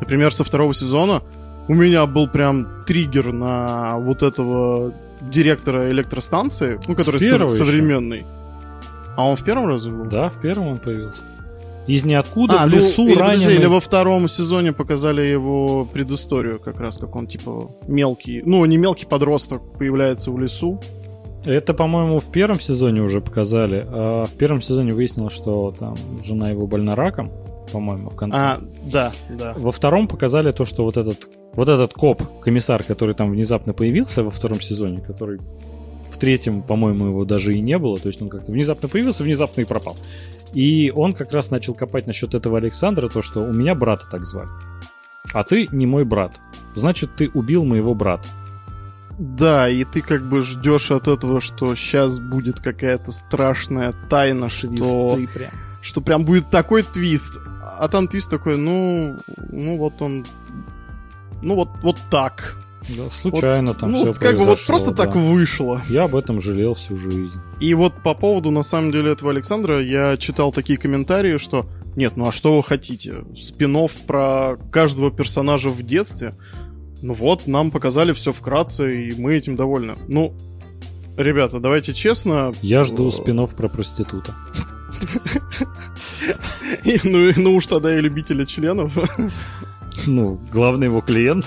Например, 0.00 0.32
со 0.32 0.44
второго 0.44 0.74
сезона 0.74 1.22
у 1.68 1.74
меня 1.74 2.06
был 2.06 2.28
прям 2.28 2.84
триггер 2.86 3.32
на 3.32 3.98
вот 3.98 4.22
этого 4.22 4.92
директора 5.20 5.90
электростанции, 5.90 6.78
ну, 6.88 6.94
который 6.94 7.20
со- 7.20 7.48
современный. 7.48 8.24
А 9.16 9.28
он 9.28 9.36
в 9.36 9.44
первом 9.44 9.68
разве 9.68 9.92
был? 9.92 10.06
Да, 10.06 10.28
в 10.28 10.40
первом 10.40 10.68
он 10.68 10.78
появился. 10.78 11.22
Из 11.86 12.04
ниоткуда 12.04 12.62
а, 12.62 12.66
в 12.66 12.70
ну, 12.70 12.76
лесу 12.76 13.06
или, 13.06 13.16
раненый. 13.16 13.38
подожди, 13.38 13.54
или 13.54 13.66
во 13.66 13.80
втором 13.80 14.28
сезоне 14.28 14.72
показали 14.72 15.26
его 15.26 15.84
предысторию, 15.84 16.60
как 16.60 16.80
раз 16.80 16.96
как 16.96 17.16
он 17.16 17.26
типа 17.26 17.70
мелкий, 17.88 18.42
ну 18.44 18.64
не 18.66 18.76
мелкий 18.76 19.06
подросток 19.06 19.62
появляется 19.78 20.30
в 20.30 20.38
лесу. 20.38 20.80
Это, 21.44 21.74
по-моему, 21.74 22.20
в 22.20 22.30
первом 22.30 22.60
сезоне 22.60 23.02
уже 23.02 23.20
показали. 23.20 23.86
А 23.88 24.24
в 24.24 24.32
первом 24.32 24.60
сезоне 24.60 24.94
выяснилось, 24.94 25.34
что 25.34 25.74
там 25.78 25.96
жена 26.22 26.50
его 26.50 26.66
больна 26.66 26.94
раком, 26.94 27.30
по-моему, 27.72 28.10
в 28.10 28.16
конце. 28.16 28.38
А, 28.38 28.56
да, 28.84 29.12
да. 29.30 29.54
Во 29.56 29.72
втором 29.72 30.08
показали 30.08 30.52
то, 30.52 30.64
что 30.64 30.84
вот 30.84 30.96
этот, 30.96 31.28
вот 31.54 31.68
этот 31.68 31.94
коп, 31.94 32.22
комиссар, 32.40 32.82
который 32.82 33.14
там 33.14 33.30
внезапно 33.30 33.72
появился 33.72 34.22
во 34.22 34.30
втором 34.30 34.60
сезоне, 34.60 35.00
который 35.00 35.38
в 36.06 36.18
третьем, 36.18 36.62
по-моему, 36.62 37.06
его 37.06 37.24
даже 37.24 37.56
и 37.56 37.60
не 37.60 37.78
было, 37.78 37.98
то 37.98 38.08
есть 38.08 38.20
он 38.20 38.28
как-то 38.28 38.52
внезапно 38.52 38.88
появился, 38.88 39.24
внезапно 39.24 39.62
и 39.62 39.64
пропал. 39.64 39.96
И 40.52 40.92
он 40.94 41.14
как 41.14 41.32
раз 41.32 41.50
начал 41.50 41.74
копать 41.74 42.06
насчет 42.06 42.34
этого 42.34 42.58
Александра, 42.58 43.08
то, 43.08 43.22
что 43.22 43.40
у 43.40 43.52
меня 43.52 43.74
брата 43.74 44.04
так 44.10 44.26
звали. 44.26 44.48
А 45.32 45.42
ты 45.42 45.68
не 45.72 45.86
мой 45.86 46.04
брат. 46.04 46.38
Значит, 46.74 47.16
ты 47.16 47.30
убил 47.32 47.64
моего 47.64 47.94
брата. 47.94 48.28
Да, 49.22 49.68
и 49.68 49.84
ты 49.84 50.00
как 50.00 50.28
бы 50.28 50.40
ждешь 50.40 50.90
от 50.90 51.06
этого, 51.06 51.40
что 51.40 51.76
сейчас 51.76 52.18
будет 52.18 52.58
какая-то 52.58 53.12
страшная 53.12 53.92
тайна, 54.10 54.50
что, 54.50 55.16
прям. 55.32 55.52
что 55.80 56.00
прям 56.00 56.24
будет 56.24 56.50
такой 56.50 56.82
твист. 56.82 57.38
А 57.78 57.86
там 57.86 58.08
твист 58.08 58.32
такой, 58.32 58.56
ну, 58.56 59.16
ну 59.52 59.78
вот 59.78 60.02
он, 60.02 60.26
ну 61.40 61.54
вот, 61.54 61.68
вот 61.84 61.98
так. 62.10 62.58
Да, 62.88 63.08
случайно 63.10 63.68
вот, 63.68 63.78
там 63.78 63.92
ну, 63.92 63.98
все 63.98 64.06
вот 64.08 64.18
как 64.18 64.38
бы 64.38 64.44
вот 64.44 64.58
просто 64.66 64.90
да. 64.90 65.04
так 65.04 65.14
вышло. 65.14 65.80
Я 65.88 66.02
об 66.02 66.16
этом 66.16 66.40
жалел 66.40 66.74
всю 66.74 66.96
жизнь. 66.96 67.40
И 67.60 67.74
вот 67.74 68.02
по 68.02 68.14
поводу, 68.14 68.50
на 68.50 68.64
самом 68.64 68.90
деле, 68.90 69.12
этого 69.12 69.30
Александра, 69.30 69.80
я 69.80 70.16
читал 70.16 70.50
такие 70.50 70.80
комментарии, 70.80 71.36
что 71.36 71.68
нет, 71.94 72.16
ну 72.16 72.26
а 72.26 72.32
что 72.32 72.56
вы 72.56 72.62
хотите? 72.64 73.24
Спинов 73.38 73.92
про 73.92 74.56
каждого 74.72 75.12
персонажа 75.12 75.68
в 75.68 75.80
детстве? 75.84 76.34
Ну 77.02 77.14
вот, 77.14 77.46
нам 77.48 77.70
показали 77.70 78.12
все 78.12 78.32
вкратце, 78.32 79.08
и 79.08 79.14
мы 79.20 79.34
этим 79.34 79.56
довольны. 79.56 79.96
Ну, 80.08 80.34
ребята, 81.16 81.58
давайте 81.58 81.92
честно. 81.92 82.52
Я 82.62 82.84
жду 82.84 83.10
спинов 83.10 83.54
про 83.56 83.68
проститута. 83.68 84.34
Ну, 87.04 87.32
ну 87.36 87.56
уж 87.56 87.66
тогда 87.66 87.96
и 87.96 88.00
любителя 88.00 88.44
членов. 88.46 88.96
Ну, 90.06 90.38
главный 90.52 90.86
его 90.86 91.00
клиент. 91.00 91.46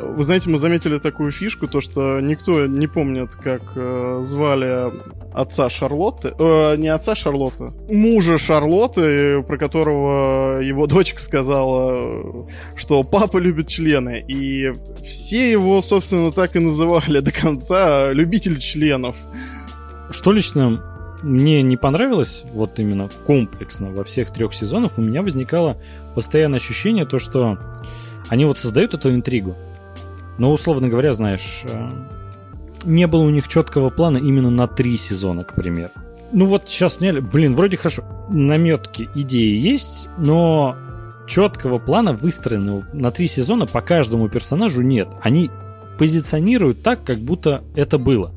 Вы 0.00 0.22
знаете, 0.22 0.50
мы 0.50 0.56
заметили 0.56 0.98
такую 0.98 1.30
фишку, 1.30 1.68
то 1.68 1.80
что 1.80 2.20
никто 2.20 2.66
не 2.66 2.86
помнит, 2.86 3.34
как 3.34 3.62
э, 3.76 4.18
звали 4.20 4.92
отца 5.34 5.68
Шарлотты. 5.68 6.34
Э, 6.38 6.76
не 6.76 6.88
отца 6.88 7.14
Шарлотты, 7.14 7.72
мужа 7.90 8.38
Шарлотты, 8.38 9.42
про 9.42 9.56
которого 9.58 10.60
его 10.60 10.86
дочка 10.88 11.20
сказала, 11.20 12.46
что 12.76 13.02
папа 13.02 13.38
любит 13.38 13.68
члены. 13.68 14.24
И 14.26 14.72
все 15.02 15.50
его, 15.50 15.80
собственно, 15.80 16.32
так 16.32 16.56
и 16.56 16.58
называли 16.58 17.20
до 17.20 17.32
конца 17.32 18.10
любитель 18.10 18.58
членов. 18.58 19.16
Что 20.10 20.32
лично 20.32 20.91
мне 21.22 21.62
не 21.62 21.76
понравилось, 21.76 22.44
вот 22.52 22.78
именно 22.78 23.08
комплексно 23.26 23.90
во 23.90 24.04
всех 24.04 24.30
трех 24.30 24.54
сезонах, 24.54 24.98
у 24.98 25.02
меня 25.02 25.22
возникало 25.22 25.76
постоянное 26.14 26.58
ощущение, 26.58 27.06
то, 27.06 27.18
что 27.18 27.58
они 28.28 28.44
вот 28.44 28.58
создают 28.58 28.94
эту 28.94 29.14
интригу. 29.14 29.56
Но, 30.38 30.52
условно 30.52 30.88
говоря, 30.88 31.12
знаешь, 31.12 31.62
э, 31.64 31.88
не 32.84 33.06
было 33.06 33.22
у 33.22 33.30
них 33.30 33.48
четкого 33.48 33.90
плана 33.90 34.18
именно 34.18 34.50
на 34.50 34.66
три 34.66 34.96
сезона, 34.96 35.44
к 35.44 35.54
примеру. 35.54 35.90
Ну 36.32 36.46
вот 36.46 36.68
сейчас 36.68 36.94
сняли, 36.94 37.20
блин, 37.20 37.54
вроде 37.54 37.76
хорошо, 37.76 38.04
наметки, 38.30 39.10
идеи 39.14 39.58
есть, 39.58 40.08
но 40.16 40.76
четкого 41.26 41.78
плана, 41.78 42.14
выстроенного 42.14 42.84
на 42.92 43.10
три 43.10 43.28
сезона 43.28 43.66
по 43.66 43.82
каждому 43.82 44.28
персонажу 44.28 44.82
нет. 44.82 45.08
Они 45.20 45.50
позиционируют 45.98 46.82
так, 46.82 47.04
как 47.04 47.18
будто 47.18 47.62
это 47.76 47.98
было. 47.98 48.32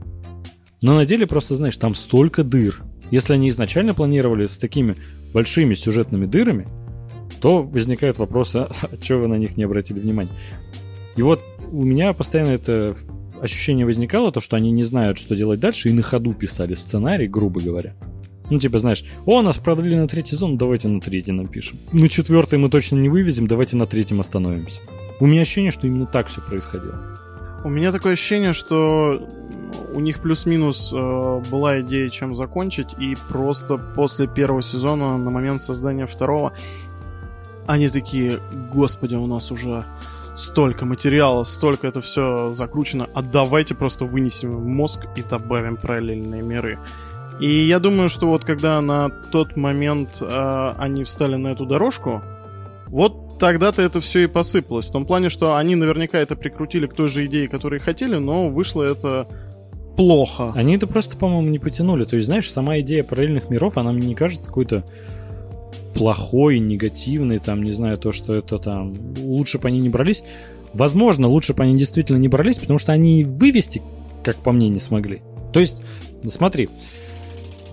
Но 0.85 0.93
на 0.93 1.03
деле 1.03 1.25
просто, 1.25 1.55
знаешь, 1.55 1.77
там 1.77 1.95
столько 1.95 2.43
дыр. 2.43 2.79
Если 3.09 3.33
они 3.33 3.49
изначально 3.49 3.95
планировали 3.95 4.45
с 4.45 4.59
такими 4.59 4.95
большими 5.33 5.73
сюжетными 5.73 6.27
дырами, 6.27 6.67
то 7.41 7.63
возникают 7.63 8.19
вопросы, 8.19 8.57
а, 8.69 8.97
чего 9.01 9.21
вы 9.21 9.27
на 9.27 9.33
них 9.33 9.57
не 9.57 9.63
обратили 9.63 9.99
внимания? 9.99 10.29
И 11.15 11.23
вот 11.23 11.41
у 11.71 11.83
меня 11.83 12.13
постоянно 12.13 12.51
это 12.51 12.95
ощущение 13.41 13.87
возникало, 13.87 14.31
то, 14.31 14.39
что 14.41 14.57
они 14.57 14.69
не 14.69 14.83
знают, 14.83 15.17
что 15.17 15.35
делать 15.35 15.59
дальше, 15.59 15.89
и 15.89 15.91
на 15.91 16.03
ходу 16.03 16.35
писали 16.35 16.75
сценарий, 16.75 17.27
грубо 17.27 17.61
говоря. 17.61 17.95
Ну, 18.51 18.59
типа, 18.59 18.77
знаешь, 18.77 19.05
о, 19.25 19.41
нас 19.41 19.57
продлили 19.57 19.95
на 19.95 20.07
третий 20.07 20.35
сезон, 20.35 20.55
давайте 20.55 20.87
на 20.87 21.01
третий 21.01 21.31
напишем. 21.31 21.79
На 21.93 22.07
четвертый 22.07 22.59
мы 22.59 22.69
точно 22.69 22.97
не 22.97 23.09
вывезем, 23.09 23.47
давайте 23.47 23.75
на 23.75 23.87
третьем 23.87 24.19
остановимся. 24.19 24.83
У 25.19 25.25
меня 25.25 25.41
ощущение, 25.41 25.71
что 25.71 25.87
именно 25.87 26.05
так 26.05 26.27
все 26.27 26.41
происходило. 26.41 27.24
У 27.65 27.69
меня 27.69 27.91
такое 27.91 28.13
ощущение, 28.13 28.53
что 28.53 29.19
у 29.91 29.99
них 29.99 30.21
плюс-минус 30.21 30.93
э, 30.93 31.41
была 31.49 31.79
идея, 31.81 32.09
чем 32.09 32.35
закончить, 32.35 32.93
и 32.99 33.17
просто 33.27 33.79
после 33.79 34.27
первого 34.27 34.61
сезона, 34.61 35.17
на 35.17 35.31
момент 35.31 35.63
создания 35.63 36.05
второго, 36.05 36.53
они 37.65 37.89
такие, 37.89 38.37
господи, 38.71 39.15
у 39.15 39.25
нас 39.25 39.51
уже 39.51 39.83
столько 40.35 40.85
материала, 40.85 41.41
столько 41.41 41.87
это 41.87 42.01
все 42.01 42.53
закручено, 42.53 43.09
а 43.15 43.23
давайте 43.23 43.73
просто 43.73 44.05
вынесем 44.05 44.51
мозг 44.51 45.07
и 45.15 45.23
добавим 45.23 45.77
параллельные 45.77 46.43
миры. 46.43 46.77
И 47.39 47.49
я 47.49 47.79
думаю, 47.79 48.09
что 48.09 48.27
вот 48.27 48.45
когда 48.45 48.79
на 48.79 49.09
тот 49.09 49.57
момент 49.57 50.21
э, 50.21 50.73
они 50.77 51.03
встали 51.03 51.35
на 51.35 51.47
эту 51.47 51.65
дорожку, 51.65 52.21
вот 52.89 53.24
тогда-то 53.39 53.81
это 53.81 54.01
все 54.01 54.23
и 54.23 54.27
посыпалось. 54.27 54.87
В 54.87 54.91
том 54.91 55.05
плане, 55.05 55.29
что 55.29 55.55
они 55.55 55.75
наверняка 55.75 56.17
это 56.17 56.35
прикрутили 56.35 56.87
к 56.87 56.93
той 56.93 57.07
же 57.07 57.25
идее, 57.25 57.47
которую 57.47 57.81
хотели, 57.81 58.15
но 58.15 58.49
вышло 58.49 58.83
это 58.83 59.27
плохо. 59.95 60.51
Они 60.55 60.75
это 60.75 60.87
просто, 60.87 61.17
по-моему, 61.17 61.49
не 61.49 61.59
потянули. 61.59 62.03
То 62.03 62.15
есть, 62.15 62.27
знаешь, 62.27 62.51
сама 62.51 62.79
идея 62.79 63.03
параллельных 63.03 63.49
миров, 63.49 63.77
она 63.77 63.91
мне 63.91 64.07
не 64.07 64.15
кажется 64.15 64.47
какой-то 64.47 64.83
плохой, 65.93 66.59
негативный, 66.59 67.39
там, 67.39 67.63
не 67.63 67.71
знаю, 67.71 67.97
то, 67.97 68.11
что 68.11 68.35
это 68.35 68.59
там, 68.59 68.93
лучше 69.17 69.59
бы 69.59 69.69
они 69.69 69.79
не 69.79 69.89
брались. 69.89 70.23
Возможно, 70.73 71.29
лучше 71.29 71.53
бы 71.53 71.63
они 71.63 71.77
действительно 71.77 72.17
не 72.17 72.27
брались, 72.27 72.59
потому 72.59 72.79
что 72.79 72.91
они 72.91 73.23
вывести, 73.23 73.81
как 74.23 74.35
по 74.37 74.51
мне, 74.51 74.67
не 74.67 74.79
смогли. 74.79 75.21
То 75.53 75.61
есть, 75.61 75.81
смотри, 76.27 76.69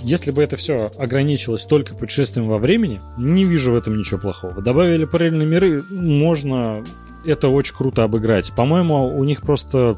если 0.02 0.30
бы 0.30 0.42
это 0.42 0.56
все 0.56 0.90
ограничилось 0.98 1.64
только 1.64 1.94
путешествием 1.94 2.48
во 2.48 2.58
времени, 2.58 3.00
не 3.16 3.44
вижу 3.44 3.72
в 3.72 3.76
этом 3.76 3.96
ничего 3.96 4.20
плохого. 4.20 4.60
Добавили 4.60 5.04
параллельные 5.04 5.46
миры, 5.46 5.82
можно 5.90 6.84
это 7.24 7.48
очень 7.48 7.74
круто 7.74 8.04
обыграть. 8.04 8.52
По-моему, 8.54 9.16
у 9.16 9.24
них 9.24 9.42
просто 9.42 9.96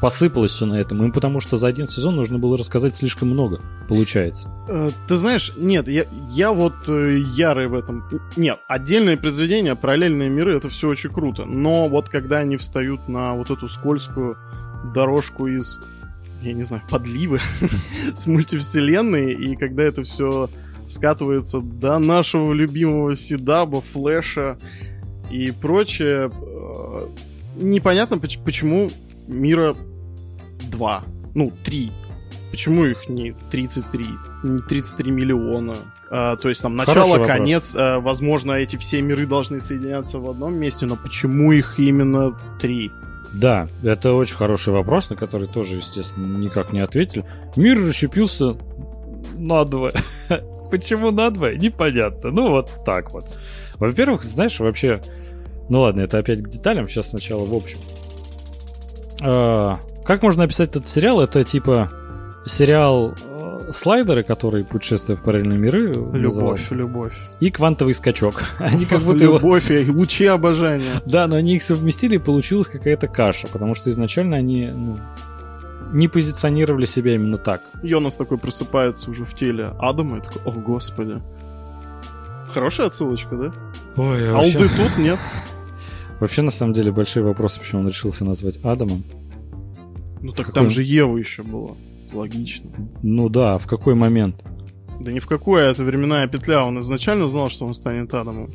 посыпалось 0.00 0.52
все 0.52 0.66
на 0.66 0.74
этом. 0.74 1.02
Им 1.02 1.12
потому 1.12 1.40
что 1.40 1.56
за 1.56 1.66
один 1.66 1.86
сезон 1.86 2.16
нужно 2.16 2.38
было 2.38 2.56
рассказать 2.56 2.96
слишком 2.96 3.28
много, 3.28 3.60
получается. 3.88 4.48
Э, 4.68 4.90
ты 5.06 5.16
знаешь, 5.16 5.52
нет, 5.56 5.88
я, 5.88 6.04
я 6.28 6.52
вот 6.52 6.88
э, 6.88 7.18
ярый 7.18 7.68
в 7.68 7.74
этом. 7.74 8.08
Нет, 8.36 8.58
отдельные 8.68 9.16
произведения, 9.16 9.74
параллельные 9.74 10.28
миры, 10.28 10.56
это 10.56 10.68
все 10.68 10.88
очень 10.88 11.10
круто. 11.10 11.44
Но 11.44 11.88
вот 11.88 12.08
когда 12.08 12.38
они 12.38 12.56
встают 12.56 13.08
на 13.08 13.34
вот 13.34 13.50
эту 13.50 13.68
скользкую 13.68 14.36
дорожку 14.94 15.46
из, 15.46 15.80
я 16.42 16.52
не 16.52 16.62
знаю, 16.62 16.82
подливы 16.88 17.40
с 18.14 18.26
мультивселенной, 18.26 19.32
и 19.32 19.56
когда 19.56 19.84
это 19.84 20.02
все 20.02 20.48
скатывается 20.86 21.60
до 21.60 21.98
нашего 21.98 22.52
любимого 22.52 23.14
Седаба, 23.14 23.80
Флэша 23.80 24.58
и 25.30 25.50
прочее, 25.50 26.30
э, 26.30 27.08
непонятно, 27.56 28.18
почему 28.18 28.90
мира 29.26 29.76
2. 30.70 31.04
Ну, 31.34 31.52
3. 31.64 31.92
Почему 32.50 32.86
их 32.86 33.08
не 33.08 33.34
33, 33.50 34.04
не 34.42 34.62
33 34.62 35.10
миллиона? 35.10 35.76
А, 36.10 36.36
то 36.36 36.48
есть 36.48 36.62
там 36.62 36.76
начало, 36.76 37.22
конец, 37.24 37.74
а, 37.76 38.00
возможно, 38.00 38.52
эти 38.52 38.76
все 38.76 39.02
миры 39.02 39.26
должны 39.26 39.60
соединяться 39.60 40.18
в 40.18 40.30
одном 40.30 40.54
месте, 40.54 40.86
но 40.86 40.96
почему 40.96 41.52
их 41.52 41.78
именно 41.78 42.34
три? 42.58 42.90
Да, 43.34 43.68
это 43.82 44.14
очень 44.14 44.36
хороший 44.36 44.72
вопрос, 44.72 45.10
на 45.10 45.16
который 45.16 45.48
тоже, 45.48 45.76
естественно, 45.76 46.38
никак 46.38 46.72
не 46.72 46.80
ответили. 46.80 47.24
Мир 47.56 47.78
расщепился 47.78 48.56
надвое. 49.36 49.92
Почему 50.70 51.10
надвое? 51.10 51.56
Непонятно. 51.56 52.30
Ну, 52.30 52.50
вот 52.50 52.70
так 52.84 53.12
вот. 53.12 53.24
Во-первых, 53.74 54.24
знаешь, 54.24 54.58
вообще... 54.60 55.02
Ну 55.68 55.80
ладно, 55.80 56.00
это 56.02 56.18
опять 56.18 56.42
к 56.42 56.48
деталям. 56.48 56.88
Сейчас 56.88 57.10
сначала 57.10 57.44
в 57.44 57.54
общем. 57.54 57.78
А, 59.22 59.78
как 60.04 60.22
можно 60.22 60.44
описать 60.44 60.70
этот 60.70 60.88
сериал? 60.88 61.20
Это 61.20 61.44
типа 61.44 61.90
сериал 62.46 63.14
слайдеры, 63.72 64.22
которые 64.22 64.64
путешествуют 64.64 65.20
в 65.20 65.22
параллельные 65.22 65.58
миры. 65.58 65.92
Любовь, 65.92 66.14
называются, 66.14 66.74
любовь. 66.74 67.16
И 67.40 67.50
квантовый 67.50 67.94
скачок. 67.94 68.42
Они 68.58 68.84
как 68.84 69.02
будто 69.02 69.24
его... 69.24 69.36
Любовь 69.36 69.70
и 69.70 69.90
лучи 69.90 70.26
обожания. 70.26 70.84
Да, 71.06 71.26
но 71.26 71.36
они 71.36 71.56
их 71.56 71.62
совместили, 71.62 72.16
и 72.16 72.18
получилась 72.18 72.68
какая-то 72.68 73.08
каша, 73.08 73.48
потому 73.48 73.74
что 73.74 73.90
изначально 73.90 74.36
они 74.36 74.66
ну, 74.66 74.98
не 75.92 76.06
позиционировали 76.06 76.84
себя 76.84 77.14
именно 77.14 77.38
так. 77.38 77.62
Йонас 77.82 78.16
такой 78.16 78.38
просыпается 78.38 79.10
уже 79.10 79.24
в 79.24 79.34
теле 79.34 79.72
Адама 79.78 80.18
и 80.18 80.20
такой, 80.20 80.42
о 80.44 80.52
господи. 80.52 81.18
Хорошая 82.50 82.88
отсылочка, 82.88 83.36
да? 83.36 83.52
Ой, 83.96 84.30
Алды 84.30 84.68
тут 84.76 84.98
нет. 84.98 85.18
Вообще, 86.20 86.42
на 86.42 86.50
самом 86.50 86.72
деле, 86.72 86.90
большой 86.90 87.22
вопрос, 87.22 87.58
почему 87.58 87.82
он 87.82 87.88
решился 87.88 88.24
назвать 88.24 88.58
Адамом. 88.64 89.04
Ну 90.20 90.32
так 90.32 90.52
там 90.52 90.68
же 90.68 90.82
Ева 90.82 91.16
еще 91.16 91.42
была. 91.42 91.72
Логично. 92.12 92.70
Ну 93.02 93.28
да, 93.28 93.58
в 93.58 93.66
какой 93.66 93.94
момент? 93.94 94.42
Да 95.00 95.12
ни 95.12 95.18
в 95.20 95.26
какую, 95.26 95.60
это 95.62 95.84
временная 95.84 96.26
петля. 96.26 96.64
Он 96.64 96.80
изначально 96.80 97.28
знал, 97.28 97.50
что 97.50 97.66
он 97.66 97.74
станет 97.74 98.12
Адамом. 98.14 98.50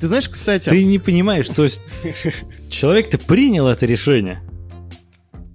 Ты 0.00 0.06
знаешь, 0.06 0.28
кстати... 0.28 0.68
Ты 0.70 0.84
не 0.84 0.98
понимаешь, 0.98 1.48
то 1.48 1.64
есть 1.64 1.82
человек-то 2.70 3.18
принял 3.18 3.66
это 3.66 3.84
решение. 3.86 4.40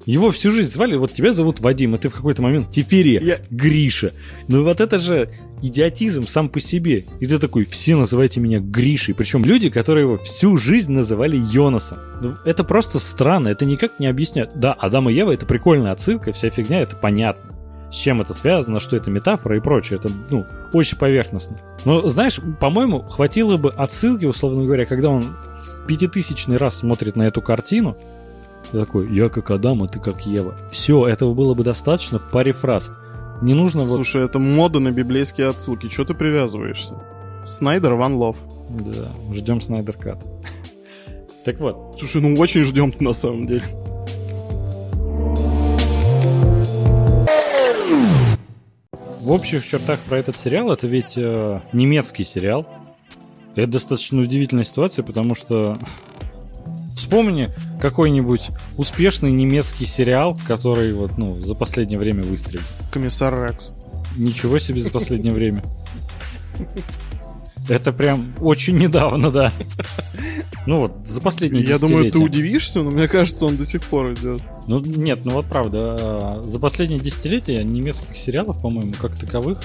Его 0.05 0.31
всю 0.31 0.51
жизнь 0.51 0.69
звали, 0.69 0.97
вот 0.97 1.13
тебя 1.13 1.31
зовут 1.31 1.61
Вадим, 1.61 1.95
и 1.95 1.97
ты 1.97 2.09
в 2.09 2.13
какой-то 2.13 2.41
момент 2.41 2.69
теперь 2.69 3.07
я, 3.07 3.21
Я- 3.21 3.37
Гриша. 3.49 4.13
Ну 4.49 4.65
вот 4.65 4.81
это 4.81 4.99
же 4.99 5.29
идиотизм 5.63 6.27
сам 6.27 6.49
по 6.49 6.59
себе. 6.59 7.05
И 7.19 7.25
ты 7.25 7.39
такой, 7.39 7.63
все 7.63 7.95
называйте 7.95 8.41
меня 8.41 8.59
Гришей. 8.59 9.15
Причем 9.15 9.43
люди, 9.45 9.69
которые 9.69 10.03
его 10.03 10.17
всю 10.17 10.57
жизнь 10.57 10.91
называли 10.91 11.37
Йонасом. 11.37 11.99
Ну, 12.21 12.35
это 12.45 12.63
просто 12.63 12.99
странно, 12.99 13.47
это 13.47 13.65
никак 13.65 13.99
не 13.99 14.07
объясняет. 14.07 14.51
Да, 14.55 14.73
Адам 14.73 15.09
и 15.09 15.13
Ева 15.13 15.31
это 15.31 15.45
прикольная 15.45 15.93
отсылка, 15.93 16.33
вся 16.33 16.49
фигня, 16.49 16.81
это 16.81 16.97
понятно. 16.97 17.55
С 17.89 17.95
чем 17.95 18.21
это 18.21 18.33
связано, 18.33 18.79
что 18.79 18.97
это 18.97 19.09
метафора 19.09 19.55
и 19.55 19.61
прочее. 19.61 19.99
Это, 19.99 20.11
ну, 20.29 20.45
очень 20.73 20.97
поверхностно. 20.97 21.57
Но, 21.85 22.07
знаешь, 22.09 22.39
по-моему, 22.59 23.01
хватило 23.03 23.55
бы 23.57 23.69
отсылки, 23.69 24.25
условно 24.25 24.65
говоря, 24.65 24.85
когда 24.85 25.09
он 25.09 25.21
в 25.21 25.85
пятитысячный 25.87 26.57
раз 26.57 26.79
смотрит 26.79 27.15
на 27.15 27.23
эту 27.23 27.41
картину, 27.41 27.95
такой, 28.71 29.13
я 29.13 29.29
как 29.29 29.51
Адам, 29.51 29.83
а 29.83 29.87
ты 29.87 29.99
как 29.99 30.25
Ева. 30.25 30.55
Все, 30.69 31.07
этого 31.07 31.33
было 31.33 31.53
бы 31.53 31.63
достаточно 31.63 32.17
в 32.17 32.31
паре 32.31 32.51
фраз. 32.51 32.91
Не 33.41 33.53
нужно 33.53 33.81
вот... 33.81 33.89
Слушай, 33.89 34.25
это 34.25 34.39
мода 34.39 34.79
на 34.79 34.91
библейские 34.91 35.47
отсылки. 35.47 35.87
Чего 35.87 36.05
ты 36.05 36.13
привязываешься? 36.13 37.01
Снайдер 37.43 37.93
One 37.93 38.17
Love. 38.17 38.37
Да, 38.69 39.33
ждем 39.33 39.59
Снайдер 39.59 39.97
Кат. 39.97 40.25
Так 41.43 41.59
вот, 41.59 41.95
Слушай, 41.99 42.21
ну 42.21 42.39
очень 42.39 42.63
ждем 42.63 42.93
на 42.99 43.11
самом 43.13 43.47
деле. 43.47 43.63
в 49.23 49.31
общих 49.31 49.65
чертах 49.65 50.01
про 50.01 50.17
этот 50.17 50.37
сериал, 50.37 50.71
это 50.71 50.85
ведь 50.85 51.17
э, 51.17 51.61
немецкий 51.71 52.25
сериал. 52.25 52.67
Это 53.55 53.71
достаточно 53.71 54.19
удивительная 54.19 54.65
ситуация, 54.65 55.03
потому 55.03 55.33
что 55.33 55.77
вспомни 56.93 57.51
какой-нибудь 57.81 58.49
успешный 58.77 59.31
немецкий 59.31 59.85
сериал, 59.85 60.37
который 60.47 60.93
вот, 60.93 61.17
ну, 61.17 61.39
за 61.39 61.55
последнее 61.55 61.99
время 61.99 62.23
выстрелил. 62.23 62.63
Комиссар 62.91 63.47
Рекс. 63.47 63.71
Ничего 64.15 64.59
себе 64.59 64.79
за 64.79 64.91
последнее 64.91 65.33
время. 65.33 65.63
Это 67.69 67.93
прям 67.93 68.35
очень 68.41 68.77
недавно, 68.77 69.31
да. 69.31 69.51
Ну 70.65 70.79
вот, 70.79 70.95
за 71.05 71.21
последние 71.21 71.63
Я 71.65 71.79
думаю, 71.79 72.11
ты 72.11 72.19
удивишься, 72.19 72.81
но 72.81 72.91
мне 72.91 73.07
кажется, 73.07 73.45
он 73.45 73.57
до 73.57 73.65
сих 73.65 73.83
пор 73.83 74.13
идет. 74.13 74.41
Ну 74.67 74.79
нет, 74.79 75.21
ну 75.25 75.31
вот 75.31 75.45
правда, 75.45 75.97
а, 75.99 76.41
за 76.43 76.59
последние 76.59 76.99
десятилетия 76.99 77.63
немецких 77.63 78.15
сериалов, 78.15 78.61
по-моему, 78.61 78.93
как 78.93 79.17
таковых, 79.17 79.61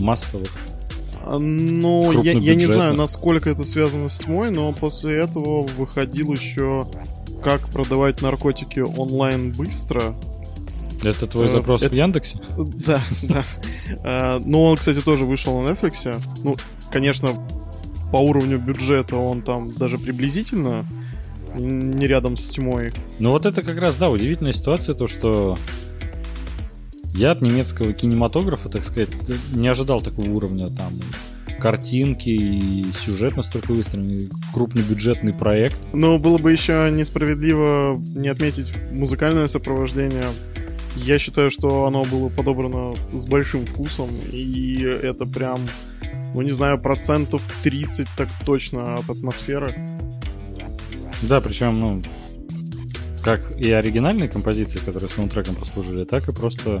массовых. 0.00 0.50
А, 1.22 1.38
Ну, 1.38 2.22
я, 2.22 2.32
я 2.32 2.54
не 2.54 2.66
знаю, 2.66 2.94
насколько 2.94 3.50
это 3.50 3.62
связано 3.64 4.08
с 4.08 4.18
тьмой, 4.18 4.50
но 4.50 4.72
после 4.72 5.18
этого 5.18 5.62
выходил 5.62 6.32
еще 6.32 6.82
как 7.42 7.68
продавать 7.70 8.20
наркотики 8.22 8.80
онлайн 8.80 9.52
быстро. 9.52 10.14
Это 11.02 11.26
твой 11.26 11.44
Э, 11.46 11.48
запрос 11.48 11.82
это- 11.82 11.94
в 11.94 11.96
Яндексе? 11.96 12.38
Да, 12.86 13.00
да. 13.22 14.40
Но 14.44 14.64
он, 14.64 14.76
кстати, 14.76 15.00
тоже 15.00 15.24
вышел 15.24 15.58
на 15.60 15.70
Netflix. 15.70 16.14
Ну, 16.44 16.56
конечно, 16.90 17.30
по 18.12 18.16
уровню 18.18 18.58
бюджета 18.58 19.16
он 19.16 19.40
там 19.42 19.72
даже 19.74 19.96
приблизительно 19.98 20.86
не 21.58 22.06
рядом 22.06 22.36
с 22.36 22.48
тьмой. 22.50 22.92
Ну 23.18 23.30
вот 23.30 23.46
это 23.46 23.62
как 23.62 23.78
раз, 23.80 23.96
да, 23.96 24.10
удивительная 24.10 24.52
ситуация, 24.52 24.94
то 24.94 25.06
что 25.06 25.56
я 27.14 27.32
от 27.32 27.42
немецкого 27.42 27.92
кинематографа, 27.92 28.68
так 28.68 28.84
сказать, 28.84 29.10
не 29.52 29.68
ожидал 29.68 30.00
такого 30.00 30.28
уровня 30.28 30.68
там 30.68 30.92
картинки 31.60 32.30
и 32.30 32.92
сюжет 32.92 33.36
настолько 33.36 33.72
выстроенный, 33.72 34.28
крупнобюджетный 34.52 35.34
проект. 35.34 35.76
Но 35.92 36.18
было 36.18 36.38
бы 36.38 36.50
еще 36.50 36.90
несправедливо 36.90 38.00
не 38.14 38.28
отметить 38.28 38.72
музыкальное 38.90 39.46
сопровождение. 39.46 40.24
Я 40.96 41.18
считаю, 41.18 41.50
что 41.50 41.84
оно 41.84 42.04
было 42.04 42.28
подобрано 42.28 42.94
с 43.12 43.26
большим 43.26 43.64
вкусом, 43.64 44.08
и 44.32 44.82
это 44.82 45.26
прям, 45.26 45.60
ну 46.34 46.42
не 46.42 46.50
знаю, 46.50 46.80
процентов 46.80 47.46
30 47.62 48.08
так 48.16 48.28
точно 48.44 48.94
от 48.94 49.08
атмосферы. 49.08 49.78
Да, 51.22 51.40
причем, 51.40 51.78
ну, 51.78 52.02
как 53.22 53.58
и 53.58 53.70
оригинальные 53.70 54.28
композиции, 54.28 54.78
которые 54.78 55.08
саундтреком 55.10 55.54
послужили, 55.54 56.04
так 56.04 56.28
и 56.28 56.32
просто 56.32 56.80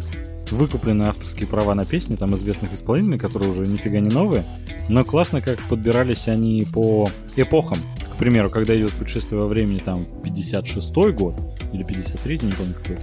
выкупленные 0.50 1.08
авторские 1.08 1.46
права 1.46 1.74
на 1.74 1.84
песни 1.84 2.16
там 2.16 2.34
известных 2.34 2.72
исполнителей, 2.72 3.18
которые 3.18 3.50
уже 3.50 3.62
нифига 3.62 4.00
не 4.00 4.10
новые, 4.10 4.44
но 4.88 5.04
классно, 5.04 5.40
как 5.40 5.58
подбирались 5.68 6.28
они 6.28 6.66
по 6.72 7.08
эпохам. 7.36 7.78
К 8.14 8.16
примеру, 8.18 8.50
когда 8.50 8.76
идет 8.76 8.92
путешествие 8.92 9.40
во 9.40 9.46
времени 9.46 9.78
там 9.78 10.06
в 10.06 10.18
56-й 10.18 11.12
год, 11.12 11.36
или 11.72 11.84
53-й, 11.84 12.46
не 12.46 12.52
помню 12.52 12.74
какой-то, 12.74 13.02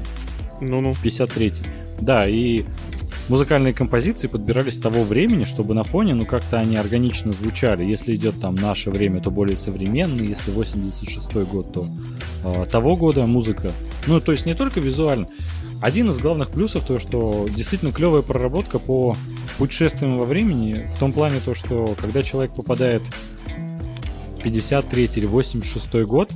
Ну-ну. 0.61 0.95
53-й. 1.03 1.65
Да, 2.01 2.27
и 2.27 2.65
музыкальные 3.29 3.73
композиции 3.73 4.27
подбирались 4.27 4.79
того 4.79 5.03
времени, 5.03 5.43
чтобы 5.43 5.73
на 5.73 5.83
фоне, 5.83 6.13
ну, 6.13 6.25
как-то 6.25 6.59
они 6.59 6.77
органично 6.77 7.31
звучали. 7.31 7.83
Если 7.83 8.15
идет 8.15 8.39
там 8.39 8.55
наше 8.55 8.91
время, 8.91 9.21
то 9.21 9.31
более 9.31 9.57
современный, 9.57 10.27
если 10.27 10.53
86-й 10.53 11.45
год, 11.45 11.73
то 11.73 11.87
э, 12.43 12.65
того 12.71 12.95
года 12.95 13.25
музыка. 13.25 13.71
Ну, 14.07 14.19
то 14.21 14.31
есть 14.31 14.45
не 14.45 14.53
только 14.53 14.79
визуально. 14.79 15.27
Один 15.81 16.09
из 16.09 16.19
главных 16.19 16.49
плюсов 16.49 16.85
то, 16.85 16.97
что 16.97 17.47
действительно 17.53 17.91
клевая 17.91 18.23
проработка 18.23 18.79
по 18.79 19.15
путешествиям 19.57 20.15
во 20.15 20.25
времени, 20.25 20.89
в 20.91 20.97
том 20.97 21.13
плане 21.13 21.39
то, 21.43 21.53
что 21.53 21.95
когда 21.99 22.23
человек 22.23 22.53
попадает 22.55 23.03
в 24.37 24.41
53 24.41 25.09
или 25.15 25.25
86 25.25 25.93
год, 26.05 26.31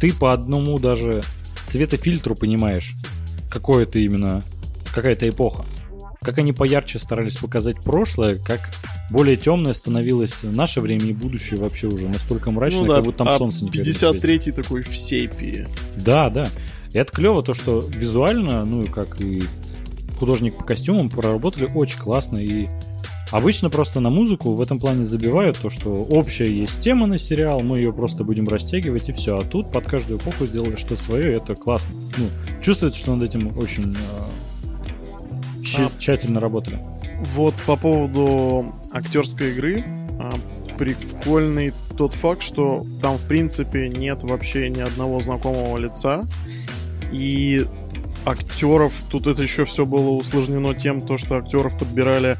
ты 0.00 0.12
по 0.12 0.32
одному 0.32 0.78
даже 0.78 1.22
цветофильтру 1.66 2.34
понимаешь, 2.34 2.94
какое 3.48 3.84
это 3.84 4.00
именно, 4.00 4.42
какая-то 4.92 5.28
эпоха. 5.28 5.64
Как 6.22 6.38
они 6.38 6.52
поярче 6.52 6.98
старались 6.98 7.36
показать 7.36 7.82
прошлое, 7.82 8.38
как 8.38 8.60
более 9.10 9.36
темное 9.36 9.72
становилось 9.72 10.44
наше 10.44 10.80
время 10.80 11.06
и 11.06 11.12
будущее 11.12 11.58
вообще 11.58 11.88
уже 11.88 12.08
настолько 12.08 12.50
мрачное, 12.50 12.82
ну 12.82 12.88
да, 12.88 12.94
как 12.96 13.04
будто 13.04 13.18
там 13.18 13.28
а 13.28 13.38
солнце 13.38 13.64
не 13.64 13.72
светит. 13.72 14.24
53-й 14.24 14.52
такой 14.52 14.82
в 14.82 14.96
сепии. 14.96 15.66
Да, 15.96 16.30
да. 16.30 16.48
И 16.92 16.98
это 16.98 17.12
клево, 17.12 17.42
то, 17.42 17.54
что 17.54 17.80
визуально, 17.80 18.64
ну 18.64 18.82
и 18.82 18.84
как 18.84 19.20
и 19.20 19.42
художник 20.18 20.56
по 20.56 20.64
костюмам 20.64 21.10
проработали 21.10 21.68
очень 21.74 21.98
классно. 21.98 22.38
И 22.38 22.68
обычно 23.32 23.70
просто 23.70 23.98
на 23.98 24.10
музыку 24.10 24.52
в 24.52 24.60
этом 24.60 24.78
плане 24.78 25.04
забивают 25.04 25.58
то, 25.58 25.70
что 25.70 25.88
общая 25.90 26.48
есть 26.48 26.78
тема 26.78 27.06
на 27.06 27.18
сериал, 27.18 27.62
мы 27.62 27.78
ее 27.78 27.92
просто 27.92 28.22
будем 28.22 28.46
растягивать 28.46 29.08
и 29.08 29.12
все. 29.12 29.38
А 29.38 29.42
тут 29.42 29.72
под 29.72 29.86
каждую 29.88 30.20
эпоху 30.20 30.46
сделали 30.46 30.76
что-то 30.76 31.02
свое, 31.02 31.32
и 31.32 31.36
это 31.36 31.56
классно. 31.56 31.94
Ну, 32.16 32.28
чувствуется, 32.60 33.00
что 33.00 33.16
над 33.16 33.28
этим 33.28 33.56
очень 33.58 33.96
щи- 35.62 35.82
А. 35.82 35.90
тщательно 35.98 36.40
работали. 36.40 36.78
Вот 37.34 37.54
по 37.66 37.76
поводу 37.76 38.74
актерской 38.92 39.52
игры, 39.52 39.84
а, 40.18 40.32
прикольный 40.76 41.72
тот 41.96 42.14
факт, 42.14 42.42
что 42.42 42.84
там 43.00 43.18
в 43.18 43.26
принципе 43.26 43.88
нет 43.88 44.22
вообще 44.22 44.68
ни 44.70 44.80
одного 44.80 45.20
знакомого 45.20 45.76
лица. 45.78 46.24
И 47.12 47.66
актеров, 48.24 48.94
тут 49.10 49.26
это 49.26 49.42
еще 49.42 49.64
все 49.64 49.84
было 49.84 50.10
усложнено 50.10 50.74
тем, 50.74 51.00
то, 51.00 51.18
что 51.18 51.36
актеров 51.36 51.78
подбирали 51.78 52.38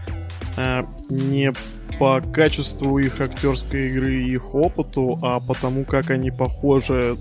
а, 0.57 0.87
не 1.11 1.53
по 1.99 2.21
качеству 2.21 2.99
их 2.99 3.21
актерской 3.21 3.89
игры 3.89 4.23
и 4.23 4.33
их 4.33 4.55
опыту, 4.55 5.19
а 5.23 5.41
потому 5.41 5.85
как 5.85 6.11
они 6.11 6.31
похожи 6.31 7.17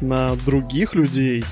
на 0.00 0.34
других 0.36 0.94
людей. 0.94 1.44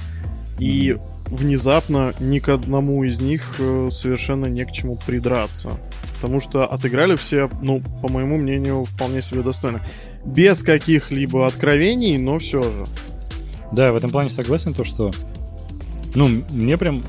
И 0.58 0.96
внезапно 1.26 2.14
ни 2.20 2.38
к 2.38 2.48
одному 2.48 3.04
из 3.04 3.20
них 3.20 3.56
э, 3.58 3.88
совершенно 3.90 4.46
не 4.46 4.64
к 4.64 4.72
чему 4.72 4.96
придраться. 5.06 5.78
Потому 6.16 6.40
что 6.40 6.64
отыграли 6.64 7.16
все, 7.16 7.50
ну, 7.60 7.82
по 8.02 8.08
моему 8.08 8.36
мнению, 8.36 8.84
вполне 8.84 9.20
себе 9.20 9.42
достойно. 9.42 9.82
Без 10.24 10.62
каких-либо 10.62 11.46
откровений, 11.46 12.16
но 12.18 12.38
все 12.38 12.62
же. 12.62 12.84
Да, 13.72 13.92
в 13.92 13.96
этом 13.96 14.10
плане 14.10 14.30
согласен, 14.30 14.74
то, 14.74 14.84
что 14.84 15.12
ну, 16.14 16.28
мне 16.50 16.78
прям 16.78 17.02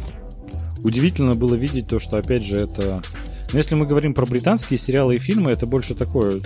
удивительно 0.84 1.34
было 1.34 1.56
видеть 1.56 1.88
то, 1.88 2.00
что, 2.00 2.18
опять 2.18 2.44
же, 2.44 2.58
это... 2.58 3.02
Но 3.52 3.58
если 3.58 3.76
мы 3.76 3.86
говорим 3.86 4.14
про 4.14 4.26
британские 4.26 4.78
сериалы 4.78 5.16
и 5.16 5.20
фильмы, 5.20 5.52
это 5.52 5.66
больше 5.66 5.96
такое... 5.96 6.42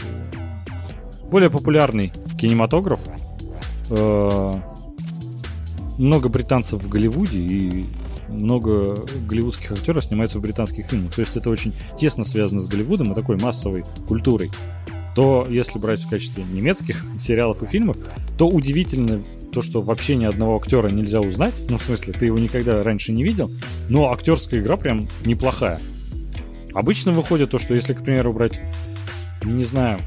Более 1.32 1.50
популярный 1.50 2.12
кинематограф. 2.40 3.00
Э, 3.90 4.56
много 6.00 6.30
британцев 6.30 6.82
в 6.82 6.88
Голливуде 6.88 7.42
и 7.42 7.86
много 8.30 9.04
голливудских 9.28 9.74
актеров 9.74 10.06
снимается 10.06 10.40
в 10.40 10.42
британских 10.42 10.88
фильмах. 10.88 11.14
То 11.14 11.22
есть 11.22 11.36
это 11.36 11.50
очень 11.50 11.74
тесно 11.98 12.24
связано 12.24 12.62
с 12.62 12.68
Голливудом 12.68 13.12
и 13.12 13.16
такой 13.16 13.38
массовой 13.38 13.84
культурой. 14.08 14.50
То, 15.16 15.46
если 15.50 15.78
брать 15.78 16.04
в 16.04 16.10
качестве 16.10 16.44
немецких 16.44 17.04
сериалов 17.20 17.62
и 17.64 17.68
фильмов, 17.68 17.98
то 18.38 18.48
удивительно 18.48 19.22
то, 19.52 19.62
что 19.62 19.82
вообще 19.82 20.16
ни 20.16 20.26
одного 20.26 20.58
актера 20.58 20.90
нельзя 20.90 21.22
узнать. 21.22 21.56
Ну, 21.70 21.78
в 21.78 21.82
смысле, 21.82 22.14
ты 22.14 22.28
его 22.28 22.38
никогда 22.38 22.82
раньше 22.82 23.12
не 23.12 23.24
видел. 23.24 23.52
Но 23.90 24.12
актерская 24.12 24.62
игра 24.62 24.78
прям 24.78 25.10
неплохая. 25.26 25.82
Обычно 26.74 27.12
выходит 27.12 27.50
то, 27.50 27.58
что 27.58 27.74
если, 27.74 27.94
к 27.94 28.04
примеру, 28.04 28.32
брать, 28.32 28.60
не 29.44 29.64
знаю, 29.64 30.00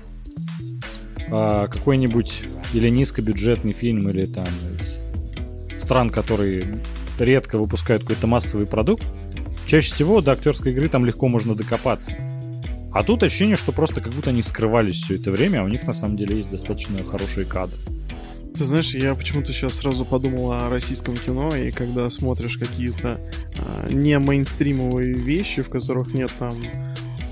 а, 1.29 1.67
какой-нибудь 1.67 2.45
или 2.73 2.89
низкобюджетный 2.89 3.73
фильм, 3.73 4.09
или 4.09 4.27
там 4.27 4.47
стран, 5.93 6.09
которые 6.09 6.81
редко 7.19 7.59
выпускают 7.59 8.01
какой-то 8.01 8.27
массовый 8.27 8.67
продукт, 8.67 9.05
чаще 9.67 9.93
всего 9.93 10.23
до 10.23 10.33
актерской 10.33 10.73
игры 10.73 10.89
там 10.89 11.05
легко 11.05 11.29
можно 11.29 11.55
докопаться. 11.55 12.17
А 12.95 13.05
тут 13.05 13.23
ощущение, 13.23 13.57
что 13.57 13.73
просто 13.73 14.01
как 14.01 14.15
будто 14.15 14.31
они 14.31 14.41
скрывались 14.41 15.03
все 15.03 15.17
это 15.17 15.31
время, 15.31 15.61
а 15.61 15.65
у 15.65 15.69
них 15.69 15.87
на 15.87 15.93
самом 15.93 16.17
деле 16.17 16.39
есть 16.39 16.49
достаточно 16.49 17.05
хорошие 17.05 17.45
кадры. 17.45 17.77
Ты 18.55 18.65
знаешь, 18.65 18.95
я 18.95 19.15
почему-то 19.15 19.53
сейчас 19.53 19.75
сразу 19.75 20.07
подумал 20.07 20.53
о 20.53 20.71
российском 20.71 21.15
кино, 21.19 21.55
и 21.55 21.71
когда 21.71 22.09
смотришь 22.09 22.57
какие-то 22.57 23.21
а, 23.59 23.93
не 23.93 24.19
мейнстримовые 24.19 25.13
вещи, 25.13 25.61
в 25.61 25.69
которых 25.69 26.15
нет 26.15 26.31
там 26.39 26.55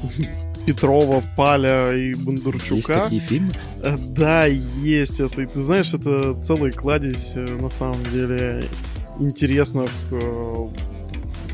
Петрова, 0.67 1.23
Паля 1.37 1.91
и 1.91 2.15
Бондарчука. 2.15 2.75
Есть 2.75 2.87
такие 2.89 3.21
фильмы? 3.21 3.51
Э, 3.83 3.97
да, 3.97 4.45
есть 4.45 5.21
это. 5.21 5.43
И 5.43 5.47
ты 5.47 5.61
знаешь, 5.61 5.95
это 5.95 6.35
целый 6.41 6.73
кладезь, 6.73 7.37
э, 7.37 7.41
на 7.41 7.71
самом 7.71 8.03
деле, 8.05 8.65
интересных 9.19 9.91
э, 10.11 10.67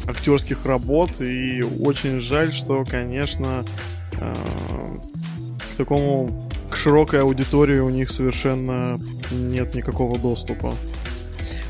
актерских 0.07 0.66
работ. 0.66 1.21
И 1.21 1.62
очень 1.62 2.21
жаль, 2.21 2.53
что, 2.53 2.85
конечно, 2.85 3.64
э, 4.19 4.35
к 5.73 5.77
такому 5.77 6.49
к 6.71 6.77
широкой 6.77 7.23
аудитории 7.23 7.79
у 7.79 7.88
них 7.88 8.11
совершенно 8.11 8.99
нет 9.31 9.75
никакого 9.75 10.19
доступа. 10.19 10.75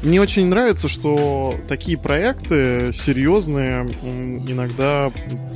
Мне 0.07 0.21
очень 0.21 0.47
нравится, 0.47 0.87
что 0.87 1.59
такие 1.67 1.99
проекты 1.99 2.93
серьезные 2.93 3.91
иногда 4.49 5.11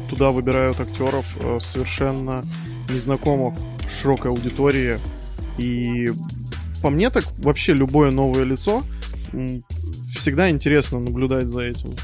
туда 0.08 0.32
выбирают 0.32 0.80
актеров 0.80 1.24
э, 1.38 1.60
совершенно 1.60 2.42
незнакомых 2.88 3.54
широкой 3.88 4.32
аудитории. 4.32 4.98
И 5.56 6.10
по 6.82 6.90
мне 6.90 7.10
так 7.10 7.26
вообще 7.38 7.74
любое 7.74 8.10
новое 8.10 8.42
лицо 8.42 8.82
всегда 10.12 10.50
интересно 10.50 10.98
наблюдать 10.98 11.48
за 11.48 11.60
этим. 11.60 11.94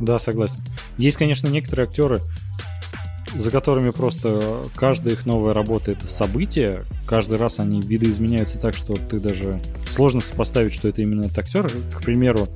Да, 0.00 0.18
согласен. 0.18 0.62
Есть, 0.98 1.16
конечно, 1.16 1.48
некоторые 1.48 1.86
актеры, 1.86 2.20
за 3.34 3.50
которыми 3.50 3.90
просто 3.90 4.62
каждая 4.74 5.14
их 5.14 5.26
новая 5.26 5.54
работа 5.54 5.92
это 5.92 6.06
событие. 6.06 6.84
Каждый 7.06 7.38
раз 7.38 7.60
они 7.60 7.80
видоизменяются 7.80 8.58
так, 8.58 8.74
что 8.74 8.94
ты 8.94 9.18
даже 9.18 9.60
сложно 9.88 10.20
сопоставить, 10.20 10.72
что 10.72 10.88
это 10.88 11.02
именно 11.02 11.26
этот 11.26 11.38
актер. 11.38 11.70
К 11.92 12.02
примеру, 12.02 12.48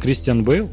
Кристиан 0.00 0.44
Бейл, 0.44 0.70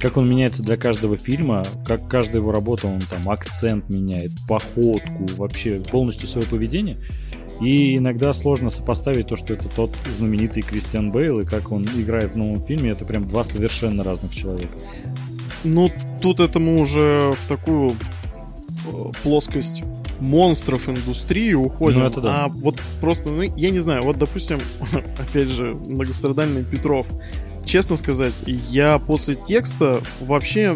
как 0.00 0.16
он 0.16 0.28
меняется 0.28 0.62
для 0.62 0.76
каждого 0.76 1.16
фильма, 1.16 1.64
как 1.86 2.08
каждая 2.08 2.42
его 2.42 2.52
работа, 2.52 2.88
он 2.88 3.00
там 3.00 3.28
акцент 3.28 3.88
меняет, 3.88 4.32
походку, 4.48 5.28
вообще 5.36 5.74
полностью 5.74 6.28
свое 6.28 6.46
поведение. 6.46 6.98
И 7.60 7.96
иногда 7.96 8.32
сложно 8.32 8.70
сопоставить 8.70 9.28
то, 9.28 9.36
что 9.36 9.54
это 9.54 9.68
тот 9.68 9.92
знаменитый 10.10 10.64
Кристиан 10.64 11.12
Бейл, 11.12 11.40
и 11.40 11.46
как 11.46 11.70
он 11.70 11.84
играет 11.84 12.32
в 12.32 12.36
новом 12.36 12.60
фильме, 12.60 12.90
это 12.90 13.04
прям 13.04 13.28
два 13.28 13.44
совершенно 13.44 14.02
разных 14.02 14.34
человека. 14.34 14.74
Ну, 15.62 15.92
тут 16.20 16.40
это 16.40 16.58
мы 16.58 16.80
уже 16.80 17.32
в 17.38 17.46
такую 17.46 17.94
плоскость 19.22 19.82
монстров 20.20 20.88
индустрии 20.88 21.52
уходим. 21.52 22.00
Ну, 22.00 22.06
это 22.06 22.20
да. 22.20 22.44
А 22.44 22.48
вот 22.48 22.80
просто, 23.00 23.30
ну, 23.30 23.42
я 23.42 23.70
не 23.70 23.80
знаю, 23.80 24.04
вот, 24.04 24.18
допустим, 24.18 24.58
опять 25.18 25.50
же, 25.50 25.74
многострадальный 25.74 26.64
Петров. 26.64 27.06
Честно 27.64 27.94
сказать, 27.96 28.34
я 28.46 28.98
после 28.98 29.36
текста 29.36 30.00
вообще 30.20 30.74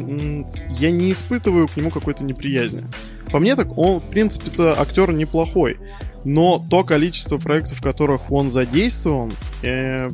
я 0.71 0.91
не 0.91 1.11
испытываю 1.11 1.67
к 1.67 1.77
нему 1.77 1.91
какой-то 1.91 2.23
неприязни. 2.23 2.85
По 3.33 3.41
мне 3.41 3.57
так 3.57 3.77
он, 3.77 3.99
в 3.99 4.09
принципе-то, 4.09 4.81
актер 4.81 5.13
неплохой. 5.13 5.79
Но 6.25 6.65
то 6.71 6.85
количество 6.85 7.39
проектов, 7.39 7.79
в 7.79 7.83
которых 7.83 8.33
он 8.33 8.51
задействован, 8.51 9.33
э, 9.63 10.09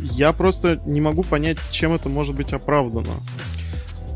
я 0.00 0.32
просто 0.32 0.80
не 0.86 1.00
могу 1.00 1.22
понять, 1.22 1.58
чем 1.70 1.92
это 1.92 2.08
может 2.08 2.34
быть 2.34 2.52
оправдано. 2.52 3.14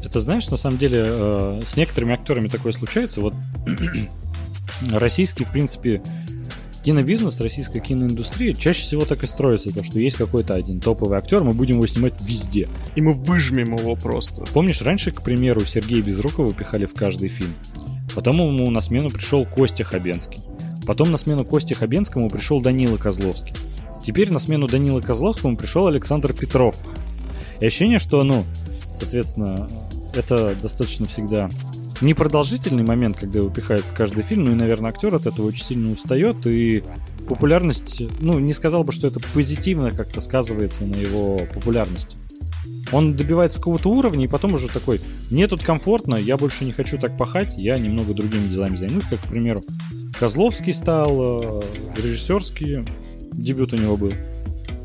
Это 0.02 0.20
знаешь, 0.20 0.48
на 0.50 0.56
самом 0.56 0.78
деле, 0.78 1.02
э, 1.04 1.62
с 1.66 1.76
некоторыми 1.76 2.14
актерами 2.14 2.46
такое 2.46 2.72
случается. 2.72 3.20
Вот 3.20 3.34
российский, 4.92 5.44
в 5.44 5.50
принципе, 5.50 6.02
кинобизнес, 6.82 7.40
российская 7.40 7.80
киноиндустрия 7.80 8.54
чаще 8.54 8.80
всего 8.80 9.04
так 9.04 9.22
и 9.22 9.26
строится, 9.26 9.72
то, 9.72 9.82
что 9.82 9.98
есть 9.98 10.16
какой-то 10.16 10.54
один 10.54 10.80
топовый 10.80 11.18
актер, 11.18 11.44
мы 11.44 11.52
будем 11.52 11.76
его 11.76 11.86
снимать 11.86 12.20
везде. 12.20 12.68
И 12.94 13.00
мы 13.00 13.12
выжмем 13.12 13.76
его 13.76 13.94
просто. 13.96 14.44
Помнишь, 14.52 14.82
раньше, 14.82 15.10
к 15.10 15.22
примеру, 15.22 15.64
Сергея 15.64 16.02
Безрукова 16.02 16.52
пихали 16.54 16.86
в 16.86 16.94
каждый 16.94 17.28
фильм. 17.28 17.54
Потом 18.14 18.36
ему 18.36 18.70
на 18.70 18.80
смену 18.80 19.10
пришел 19.10 19.46
Костя 19.46 19.84
Хабенский. 19.84 20.40
Потом 20.86 21.10
на 21.10 21.18
смену 21.18 21.44
Косте 21.44 21.74
Хабенскому 21.74 22.30
пришел 22.30 22.60
Данила 22.60 22.96
Козловский. 22.96 23.54
Теперь 24.02 24.32
на 24.32 24.38
смену 24.38 24.66
Данила 24.66 25.00
Козловскому 25.00 25.56
пришел 25.56 25.86
Александр 25.86 26.32
Петров. 26.32 26.76
И 27.60 27.66
ощущение, 27.66 27.98
что, 27.98 28.24
ну, 28.24 28.44
соответственно, 28.94 29.68
это 30.14 30.54
достаточно 30.60 31.06
всегда 31.06 31.48
непродолжительный 32.00 32.84
момент, 32.84 33.18
когда 33.18 33.40
его 33.40 33.50
пихают 33.50 33.84
в 33.84 33.94
каждый 33.94 34.22
фильм, 34.22 34.46
ну 34.46 34.52
и, 34.52 34.54
наверное, 34.54 34.90
актер 34.90 35.14
от 35.14 35.26
этого 35.26 35.46
очень 35.46 35.64
сильно 35.64 35.92
устает, 35.92 36.46
и 36.46 36.82
популярность, 37.28 38.02
ну, 38.20 38.38
не 38.38 38.52
сказал 38.52 38.84
бы, 38.84 38.92
что 38.92 39.06
это 39.06 39.20
позитивно 39.34 39.90
как-то 39.92 40.20
сказывается 40.20 40.86
на 40.86 40.96
его 40.96 41.42
популярности. 41.52 42.16
Он 42.92 43.14
добивается 43.14 43.58
какого-то 43.58 43.90
уровня, 43.90 44.24
и 44.24 44.28
потом 44.28 44.54
уже 44.54 44.68
такой, 44.68 45.00
мне 45.30 45.46
тут 45.46 45.62
комфортно, 45.62 46.16
я 46.16 46.36
больше 46.36 46.64
не 46.64 46.72
хочу 46.72 46.98
так 46.98 47.16
пахать, 47.16 47.54
я 47.56 47.78
немного 47.78 48.14
другими 48.14 48.48
делами 48.48 48.76
займусь, 48.76 49.04
как, 49.04 49.20
к 49.20 49.28
примеру, 49.28 49.62
Козловский 50.20 50.74
стал, 50.74 51.60
э, 51.60 51.62
режиссерский 51.96 52.84
дебют 53.32 53.72
у 53.72 53.76
него 53.76 53.96
был. 53.96 54.12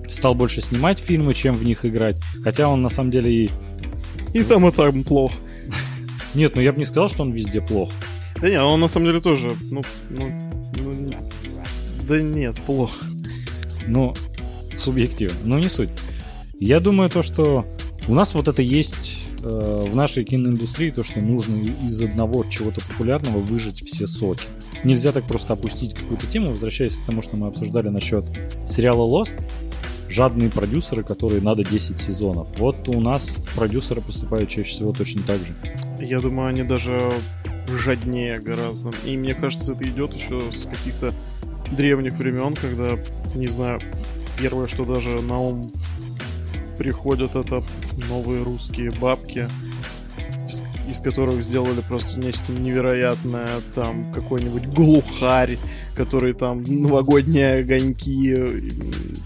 Стал 0.07 0.33
больше 0.33 0.61
снимать 0.61 0.99
фильмы, 0.99 1.33
чем 1.33 1.55
в 1.55 1.65
них 1.65 1.83
играть. 1.83 2.21
Хотя 2.41 2.69
он 2.69 2.81
на 2.81 2.87
самом 2.87 3.11
деле 3.11 3.45
и 3.45 3.51
и 4.35 4.43
там, 4.43 4.67
и 4.67 4.71
там 4.71 5.03
плохо. 5.03 5.35
Нет, 6.33 6.55
ну 6.55 6.61
я 6.61 6.73
бы 6.73 6.79
не 6.79 6.85
сказал, 6.85 7.07
что 7.07 7.23
он 7.23 7.31
везде 7.31 7.61
плох. 7.61 7.89
Да 8.41 8.49
нет, 8.49 8.61
он 8.61 8.81
на 8.81 8.89
самом 8.89 9.07
деле 9.07 9.21
тоже, 9.21 9.55
ну, 9.71 9.81
ну, 10.09 10.29
ну 10.75 11.11
да 12.05 12.21
нет, 12.21 12.55
плохо. 12.65 13.05
Ну, 13.87 14.13
субъективно, 14.75 15.37
но 15.45 15.57
не 15.57 15.69
суть. 15.69 15.89
Я 16.59 16.81
думаю 16.81 17.09
то, 17.09 17.23
что 17.23 17.65
у 18.09 18.13
нас 18.13 18.33
вот 18.33 18.49
это 18.49 18.61
есть 18.61 19.27
э, 19.41 19.85
в 19.89 19.95
нашей 19.95 20.25
киноиндустрии, 20.25 20.91
то, 20.91 21.05
что 21.05 21.21
нужно 21.21 21.55
из 21.85 22.01
одного 22.01 22.43
чего-то 22.43 22.81
популярного 22.81 23.39
выжить 23.39 23.87
все 23.87 24.05
соки. 24.05 24.43
Нельзя 24.83 25.13
так 25.13 25.23
просто 25.23 25.53
опустить 25.53 25.93
какую-то 25.93 26.27
тему, 26.27 26.51
возвращаясь 26.51 26.97
к 26.97 27.05
тому, 27.05 27.21
что 27.21 27.37
мы 27.37 27.47
обсуждали 27.47 27.87
насчет 27.87 28.25
сериала 28.67 29.07
Lost 29.07 29.33
жадные 30.15 30.49
продюсеры, 30.49 31.03
которые 31.03 31.41
надо 31.41 31.65
10 31.65 31.99
сезонов. 31.99 32.57
Вот 32.57 32.87
у 32.87 33.01
нас 33.01 33.37
продюсеры 33.53 33.99
поступают 33.99 34.49
чаще 34.49 34.69
всего 34.69 34.93
точно 34.93 35.23
так 35.23 35.39
же. 35.39 35.53
Я 35.99 36.21
думаю, 36.21 36.47
они 36.47 36.63
даже 36.63 37.11
жаднее 37.67 38.39
гораздо. 38.39 38.91
И 39.03 39.17
мне 39.17 39.35
кажется, 39.35 39.73
это 39.73 39.83
идет 39.83 40.13
еще 40.13 40.39
с 40.53 40.67
каких-то 40.67 41.13
древних 41.69 42.13
времен, 42.13 42.53
когда, 42.55 42.97
не 43.35 43.47
знаю, 43.47 43.81
первое, 44.37 44.67
что 44.67 44.85
даже 44.85 45.21
на 45.21 45.37
ум 45.37 45.61
приходят, 46.77 47.35
это 47.35 47.61
новые 48.07 48.41
русские 48.43 48.91
бабки, 48.91 49.49
из, 50.87 50.99
которых 50.99 51.41
сделали 51.41 51.81
просто 51.81 52.19
нечто 52.19 52.51
невероятное, 52.51 53.61
там 53.73 54.11
какой-нибудь 54.11 54.67
глухарь, 54.67 55.57
который 55.95 56.33
там 56.33 56.63
новогодние 56.63 57.59
огоньки, 57.59 58.35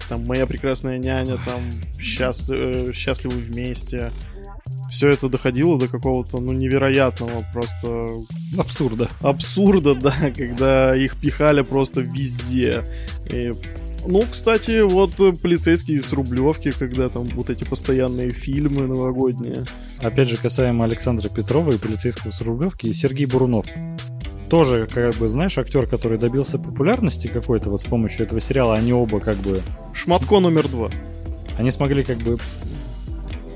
там 0.07 0.25
моя 0.25 0.45
прекрасная 0.45 0.97
няня, 0.97 1.37
там 1.37 1.69
счаст... 1.99 2.49
Э, 2.51 2.91
счастливы 2.93 3.35
вместе. 3.35 4.11
Все 4.89 5.09
это 5.09 5.29
доходило 5.29 5.77
до 5.77 5.87
какого-то, 5.87 6.39
ну, 6.39 6.51
невероятного 6.51 7.43
просто... 7.53 8.09
Абсурда. 8.57 9.07
Абсурда, 9.21 9.95
да, 10.01 10.13
когда 10.35 10.95
их 10.95 11.15
пихали 11.17 11.61
просто 11.61 12.01
везде. 12.01 12.83
И 13.31 13.51
Ну, 14.05 14.23
кстати, 14.29 14.81
вот 14.81 15.19
э, 15.19 15.33
полицейские 15.33 16.01
с 16.01 16.13
Рублевки, 16.13 16.71
когда 16.71 17.09
там 17.09 17.27
вот 17.27 17.49
эти 17.49 17.63
постоянные 17.63 18.29
фильмы 18.29 18.87
новогодние. 18.87 19.65
Опять 20.01 20.29
же, 20.29 20.37
касаемо 20.37 20.85
Александра 20.85 21.29
Петрова 21.29 21.71
и 21.71 21.77
полицейского 21.77 22.31
с 22.31 22.41
Рублевки, 22.41 22.91
Сергей 22.93 23.25
Бурунов. 23.25 23.65
Тоже, 24.49 24.87
как 24.87 25.15
бы, 25.15 25.27
знаешь, 25.27 25.57
актер, 25.57 25.85
который 25.85 26.17
добился 26.17 26.57
популярности 26.57 27.27
какой-то 27.27 27.69
вот 27.69 27.81
с 27.81 27.85
помощью 27.85 28.25
этого 28.25 28.39
сериала, 28.39 28.75
они 28.75 28.93
оба 28.93 29.19
как 29.19 29.35
бы... 29.37 29.61
Шматко 29.93 30.39
номер 30.39 30.67
два. 30.67 30.89
Они 31.57 31.69
смогли 31.69 32.03
как 32.03 32.17
бы 32.17 32.37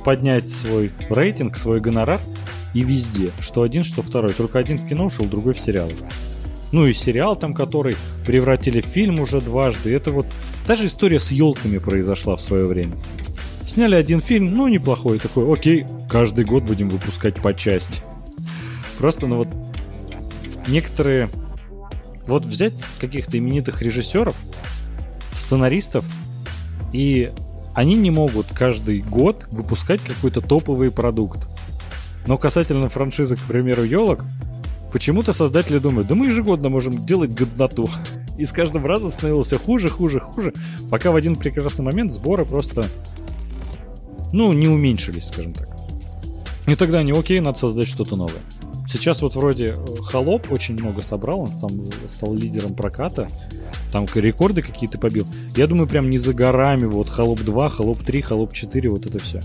поднять 0.04 0.50
свой 0.50 0.92
рейтинг, 1.10 1.58
свой 1.58 1.80
гонорар 1.80 2.20
и 2.74 2.84
везде. 2.84 3.32
Что 3.40 3.64
один, 3.64 3.84
что 3.84 4.02
второй. 4.02 4.34
Только 4.34 4.60
один 4.60 4.78
в 4.78 4.88
кино 4.88 5.06
ушел, 5.06 5.26
другой 5.26 5.54
в 5.54 5.60
сериал. 5.60 5.90
Ну 6.74 6.88
и 6.88 6.92
сериал 6.92 7.36
там, 7.36 7.54
который 7.54 7.96
превратили 8.26 8.82
в 8.82 8.86
фильм 8.86 9.20
уже 9.20 9.40
дважды. 9.40 9.94
Это 9.94 10.12
вот 10.12 10.26
даже 10.68 10.88
история 10.88 11.20
с 11.20 11.32
елками 11.32 11.78
произошла 11.78 12.36
в 12.36 12.42
свое 12.42 12.66
время. 12.66 12.96
Сняли 13.64 13.94
один 13.94 14.20
фильм, 14.20 14.56
ну 14.56 14.68
неплохой, 14.68 15.20
такой, 15.20 15.54
окей, 15.54 15.86
каждый 16.10 16.46
год 16.46 16.64
будем 16.64 16.90
выпускать 16.90 17.36
по 17.36 17.54
части. 17.54 18.02
Просто, 18.98 19.28
ну 19.28 19.38
вот, 19.38 19.48
некоторые... 20.68 21.30
Вот 22.26 22.46
взять 22.46 22.74
каких-то 23.00 23.38
именитых 23.38 23.82
режиссеров, 23.82 24.36
сценаристов, 25.34 26.10
и 26.94 27.32
они 27.74 27.96
не 27.96 28.12
могут 28.12 28.48
каждый 28.48 29.02
год 29.02 29.46
выпускать 29.52 30.00
какой-то 30.02 30.42
топовый 30.42 30.90
продукт. 30.90 31.50
Но 32.26 32.38
касательно 32.38 32.88
франшизы, 32.88 33.36
к 33.36 33.42
примеру, 33.42 33.84
елок, 33.84 34.24
почему-то 34.94 35.34
создатели 35.34 35.80
думают, 35.80 36.08
да 36.08 36.16
мы 36.16 36.28
ежегодно 36.28 36.70
можем 36.70 36.96
делать 37.04 37.34
годноту. 37.34 37.90
И 38.38 38.46
с 38.46 38.54
каждым 38.54 38.86
разом 38.86 39.12
становилось 39.12 39.52
хуже, 39.54 39.90
хуже, 39.90 40.20
хуже, 40.20 40.54
пока 40.90 41.12
в 41.12 41.16
один 41.16 41.36
прекрасный 41.36 41.84
момент 41.84 42.12
сборы 42.12 42.46
просто, 42.46 42.86
ну, 44.32 44.54
не 44.54 44.68
уменьшились, 44.68 45.26
скажем 45.26 45.54
так. 45.54 45.68
И 46.68 46.76
тогда 46.76 47.00
они, 47.00 47.12
окей, 47.12 47.40
надо 47.40 47.58
создать 47.58 47.88
что-то 47.88 48.16
новое. 48.16 48.40
Сейчас 48.88 49.22
вот 49.24 49.36
вроде 49.36 49.76
э, 49.76 49.86
Холоп 50.04 50.52
очень 50.52 50.76
много 50.76 51.02
собрал, 51.02 51.42
он 51.42 51.52
там 51.60 51.72
стал 52.08 52.36
лидером 52.36 52.76
проката, 52.76 53.28
там 53.92 54.06
рекорды 54.14 54.62
какие-то 54.62 55.00
побил. 55.00 55.26
Я 55.56 55.66
думаю, 55.66 55.88
прям 55.88 56.10
не 56.10 56.18
за 56.18 56.34
горами 56.34 56.86
вот 56.86 57.10
Холоп 57.10 57.42
2, 57.42 57.70
Холоп 57.70 58.04
3, 58.04 58.22
Холоп 58.22 58.54
4, 58.54 58.90
вот 58.90 59.06
это 59.08 59.18
все. 59.18 59.40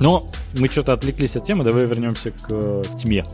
Но 0.00 0.28
мы 0.58 0.68
что-то 0.68 0.92
отвлеклись 0.92 1.36
от 1.36 1.44
темы, 1.44 1.62
давай 1.62 1.86
вернемся 1.86 2.32
к 2.32 2.48
э, 2.50 2.82
тьме. 2.96 3.24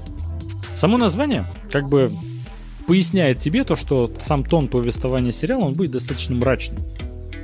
Само 0.75 0.99
название 0.99 1.45
как 1.71 1.89
бы 1.89 2.13
поясняет 2.87 3.39
тебе 3.39 3.65
то, 3.65 3.77
что 3.77 4.13
сам 4.19 4.45
тон 4.45 4.69
повествования 4.69 5.33
сериала, 5.33 5.65
он 5.65 5.73
будет 5.75 5.93
достаточно 5.93 6.35
мрачным. 6.35 6.85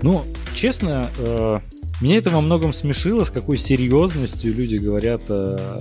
Но, 0.02 0.24
честно, 0.54 1.10
э, 1.18 1.60
меня 2.00 2.16
это 2.16 2.30
во 2.30 2.40
многом 2.40 2.72
смешило, 2.72 3.24
с 3.24 3.30
какой 3.30 3.58
серьезностью 3.58 4.54
люди 4.54 4.76
говорят, 4.76 5.22
э, 5.28 5.80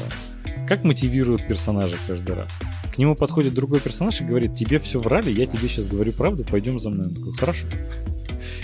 как 0.67 0.83
мотивируют 0.83 1.47
персонажа 1.47 1.95
каждый 2.07 2.35
раз. 2.35 2.51
К 2.93 2.97
нему 2.97 3.15
подходит 3.15 3.53
другой 3.53 3.79
персонаж 3.79 4.21
и 4.21 4.25
говорит, 4.25 4.55
тебе 4.55 4.79
все 4.79 4.99
врали, 4.99 5.31
я 5.31 5.45
тебе 5.45 5.67
сейчас 5.67 5.85
говорю 5.85 6.11
правду, 6.13 6.43
пойдем 6.43 6.79
за 6.79 6.89
мной. 6.89 7.07
Он 7.07 7.13
такой, 7.13 7.33
хорошо. 7.33 7.67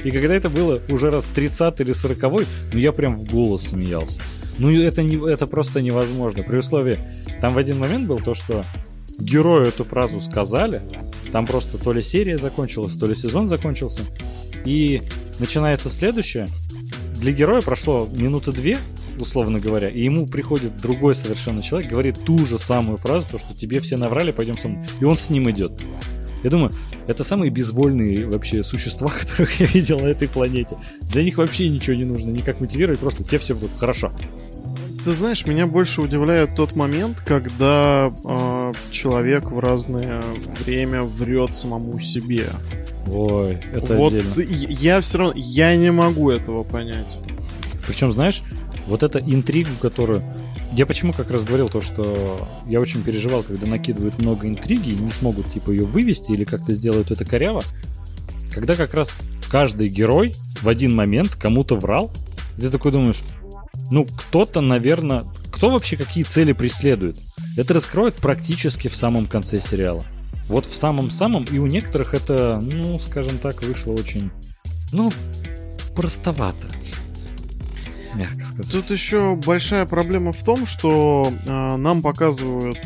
И 0.04 0.12
когда 0.12 0.34
это 0.34 0.50
было 0.50 0.82
уже 0.89 1.12
раз 1.12 1.26
30 1.26 1.80
или 1.82 1.91
40 1.91 2.22
ну 2.74 2.80
я 2.80 2.91
прям 2.91 3.15
в 3.15 3.26
голос 3.26 3.67
смеялся. 3.67 4.22
Ну, 4.58 4.72
это, 4.72 5.04
не, 5.04 5.17
это 5.32 5.48
просто 5.48 5.82
невозможно. 5.82 6.43
При 6.43 6.58
условии, 6.58 7.00
там 7.43 7.56
в 7.56 7.58
один 7.58 7.77
момент 7.77 8.08
был 8.08 8.19
то, 8.19 8.34
что 8.34 8.63
герою 9.19 9.67
эту 9.67 9.84
фразу 9.84 10.21
сказали, 10.21 10.82
там 11.34 11.45
просто 11.45 11.77
то 11.77 11.91
ли 11.91 12.01
серия 12.01 12.38
закончилась, 12.38 12.93
то 12.93 13.06
ли 13.06 13.15
сезон 13.15 13.49
закончился, 13.49 13.99
и 14.63 15.01
начинается 15.39 15.89
следующее. 15.89 16.47
Для 17.15 17.34
героя 17.34 17.62
прошло 17.62 18.08
минуты 18.10 18.53
две, 18.53 18.77
условно 19.19 19.60
говоря, 19.60 19.89
и 19.89 20.06
ему 20.06 20.25
приходит 20.25 20.77
другой 20.77 21.15
совершенно 21.15 21.62
человек, 21.62 21.91
говорит 21.91 22.17
ту 22.23 22.45
же 22.45 22.58
самую 22.58 22.95
фразу, 22.95 23.27
то, 23.29 23.38
что 23.38 23.53
тебе 23.53 23.82
все 23.82 23.97
наврали, 23.97 24.32
пойдем 24.32 24.58
со 24.58 24.69
мной, 24.69 24.86
и 25.01 25.03
он 25.03 25.17
с 25.17 25.29
ним 25.29 25.49
идет. 25.49 25.73
Я 26.45 26.49
думаю, 26.49 26.71
это 27.08 27.25
самые 27.25 27.51
безвольные 27.51 28.25
вообще 28.25 28.63
существа, 28.63 29.10
которых 29.19 29.60
я 29.60 29.65
видел 29.65 29.99
на 29.99 30.08
этой 30.08 30.29
планете. 30.29 30.77
Для 31.12 31.21
них 31.23 31.38
вообще 31.38 31.67
ничего 31.67 31.97
не 31.97 32.06
нужно, 32.06 32.29
никак 32.29 32.62
мотивировать, 32.62 32.99
просто 32.99 33.25
те 33.25 33.38
все 33.38 33.53
будут 33.53 33.77
хорошо. 33.77 34.13
Ты 35.03 35.11
знаешь, 35.11 35.45
меня 35.45 35.67
больше 35.67 36.01
удивляет 36.01 36.55
тот 36.55 36.75
момент, 36.77 37.21
когда 37.21 38.13
э, 38.23 38.71
человек 38.89 39.51
в 39.51 39.59
разное 39.59 40.23
время 40.63 41.03
врет 41.03 41.53
самому 41.53 41.99
себе. 41.99 42.47
Ой, 43.07 43.59
это 43.73 43.95
вот 43.95 44.13
отдельно. 44.13 44.33
я 44.69 45.01
все 45.01 45.17
равно, 45.17 45.33
я 45.35 45.75
не 45.75 45.91
могу 45.91 46.29
этого 46.29 46.63
понять. 46.63 47.19
Причем, 47.85 48.13
знаешь, 48.13 48.43
вот 48.87 49.03
эта 49.03 49.19
интригу, 49.19 49.71
которую... 49.81 50.23
Я 50.71 50.85
почему 50.85 51.11
как 51.11 51.29
раз 51.29 51.43
говорил 51.43 51.67
то, 51.67 51.81
что 51.81 52.47
я 52.65 52.79
очень 52.79 53.03
переживал, 53.03 53.43
когда 53.43 53.67
накидывают 53.67 54.19
много 54.19 54.47
интриги 54.47 54.91
и 54.91 54.95
не 54.95 55.11
смогут 55.11 55.49
типа 55.49 55.69
ее 55.69 55.83
вывести 55.83 56.31
или 56.31 56.45
как-то 56.45 56.73
сделают 56.73 57.11
это 57.11 57.25
коряво. 57.25 57.61
Когда 58.51 58.75
как 58.75 58.93
раз 58.93 59.19
каждый 59.51 59.89
герой 59.89 60.33
в 60.61 60.69
один 60.69 60.95
момент 60.95 61.35
кому-то 61.35 61.75
врал, 61.75 62.11
и 62.57 62.61
ты 62.61 62.71
такой 62.71 62.91
думаешь, 62.91 63.21
ну, 63.93 64.06
кто-то, 64.06 64.60
наверное... 64.60 65.23
Кто 65.51 65.69
вообще 65.69 65.97
какие 65.97 66.23
цели 66.23 66.51
преследует? 66.53 67.15
Это 67.56 67.75
раскроет 67.75 68.15
практически 68.15 68.88
в 68.88 68.95
самом 68.95 69.27
конце 69.27 69.60
сериала. 69.60 70.03
Вот 70.47 70.65
в 70.65 70.75
самом-самом, 70.75 71.43
и 71.43 71.60
у 71.60 71.67
некоторых 71.67 72.15
это, 72.15 72.60
ну, 72.60 72.99
скажем 72.99 73.38
так, 73.38 73.62
вышло 73.62 73.93
очень, 73.93 74.32
ну, 74.91 75.13
простовато. 75.95 76.67
Мягко 78.15 78.43
сказать. 78.43 78.71
Тут 78.71 78.89
еще 78.89 79.36
большая 79.36 79.86
проблема 79.86 80.34
в 80.34 80.43
том, 80.43 80.65
что 80.65 81.32
э, 81.45 81.75
нам 81.77 82.01
показывают 82.01 82.79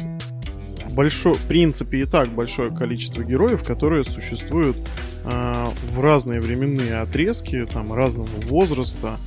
большое, 0.92 1.36
в 1.36 1.46
принципе, 1.46 2.02
и 2.02 2.06
так 2.06 2.36
большое 2.36 2.76
количество 2.76 3.24
героев, 3.24 3.64
которые 3.64 4.04
существуют 4.04 4.78
э, 5.24 5.66
в 5.94 6.02
разные 6.02 6.42
временные 6.42 6.98
отрезки, 6.98 7.66
там, 7.66 7.94
разного 7.94 8.30
возраста. 8.42 9.18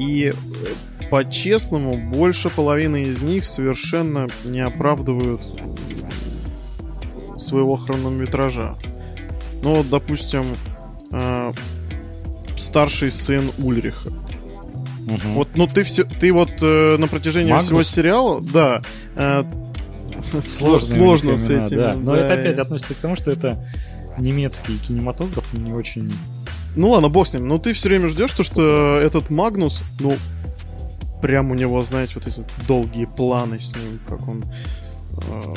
И 0.00 0.32
по-честному, 1.10 2.10
больше 2.10 2.48
половины 2.48 3.02
из 3.02 3.20
них 3.20 3.44
совершенно 3.44 4.28
не 4.44 4.60
оправдывают 4.60 5.42
своего 7.36 7.76
хронометража. 7.76 8.76
Ну, 9.62 9.74
вот, 9.74 9.90
допустим, 9.90 10.44
э, 11.12 11.52
старший 12.56 13.10
сын 13.10 13.50
Ульриха. 13.58 14.08
Угу. 14.08 15.28
Вот, 15.34 15.48
ну 15.54 15.66
ты 15.66 15.82
все, 15.82 16.04
ты 16.04 16.32
вот 16.32 16.50
э, 16.62 16.96
на 16.96 17.06
протяжении 17.06 17.50
Магнус? 17.50 17.66
всего 17.66 17.82
сериала, 17.82 18.40
да, 18.40 18.80
э, 19.16 19.44
сложно 20.42 21.36
с 21.36 21.50
этим. 21.50 21.76
Да. 21.76 21.92
Но 21.94 22.14
да. 22.14 22.24
это 22.24 22.34
опять 22.34 22.58
относится 22.58 22.94
к 22.94 22.98
тому, 22.98 23.16
что 23.16 23.32
это 23.32 23.62
немецкий 24.18 24.78
кинематограф 24.78 25.52
не 25.52 25.72
очень. 25.72 26.10
Ну 26.76 26.90
ладно, 26.90 27.08
бог 27.08 27.26
с 27.26 27.34
ним. 27.34 27.48
Но 27.48 27.58
ты 27.58 27.72
все 27.72 27.88
время 27.88 28.08
ждешь 28.08 28.32
то, 28.32 28.42
что 28.42 28.96
этот 28.96 29.30
Магнус, 29.30 29.84
ну, 29.98 30.16
прям 31.20 31.50
у 31.50 31.54
него, 31.54 31.82
знаете, 31.82 32.14
вот 32.16 32.26
эти 32.26 32.44
долгие 32.66 33.04
планы 33.04 33.58
с 33.58 33.76
ним, 33.76 34.00
как 34.08 34.26
он 34.26 34.44
э, 35.12 35.54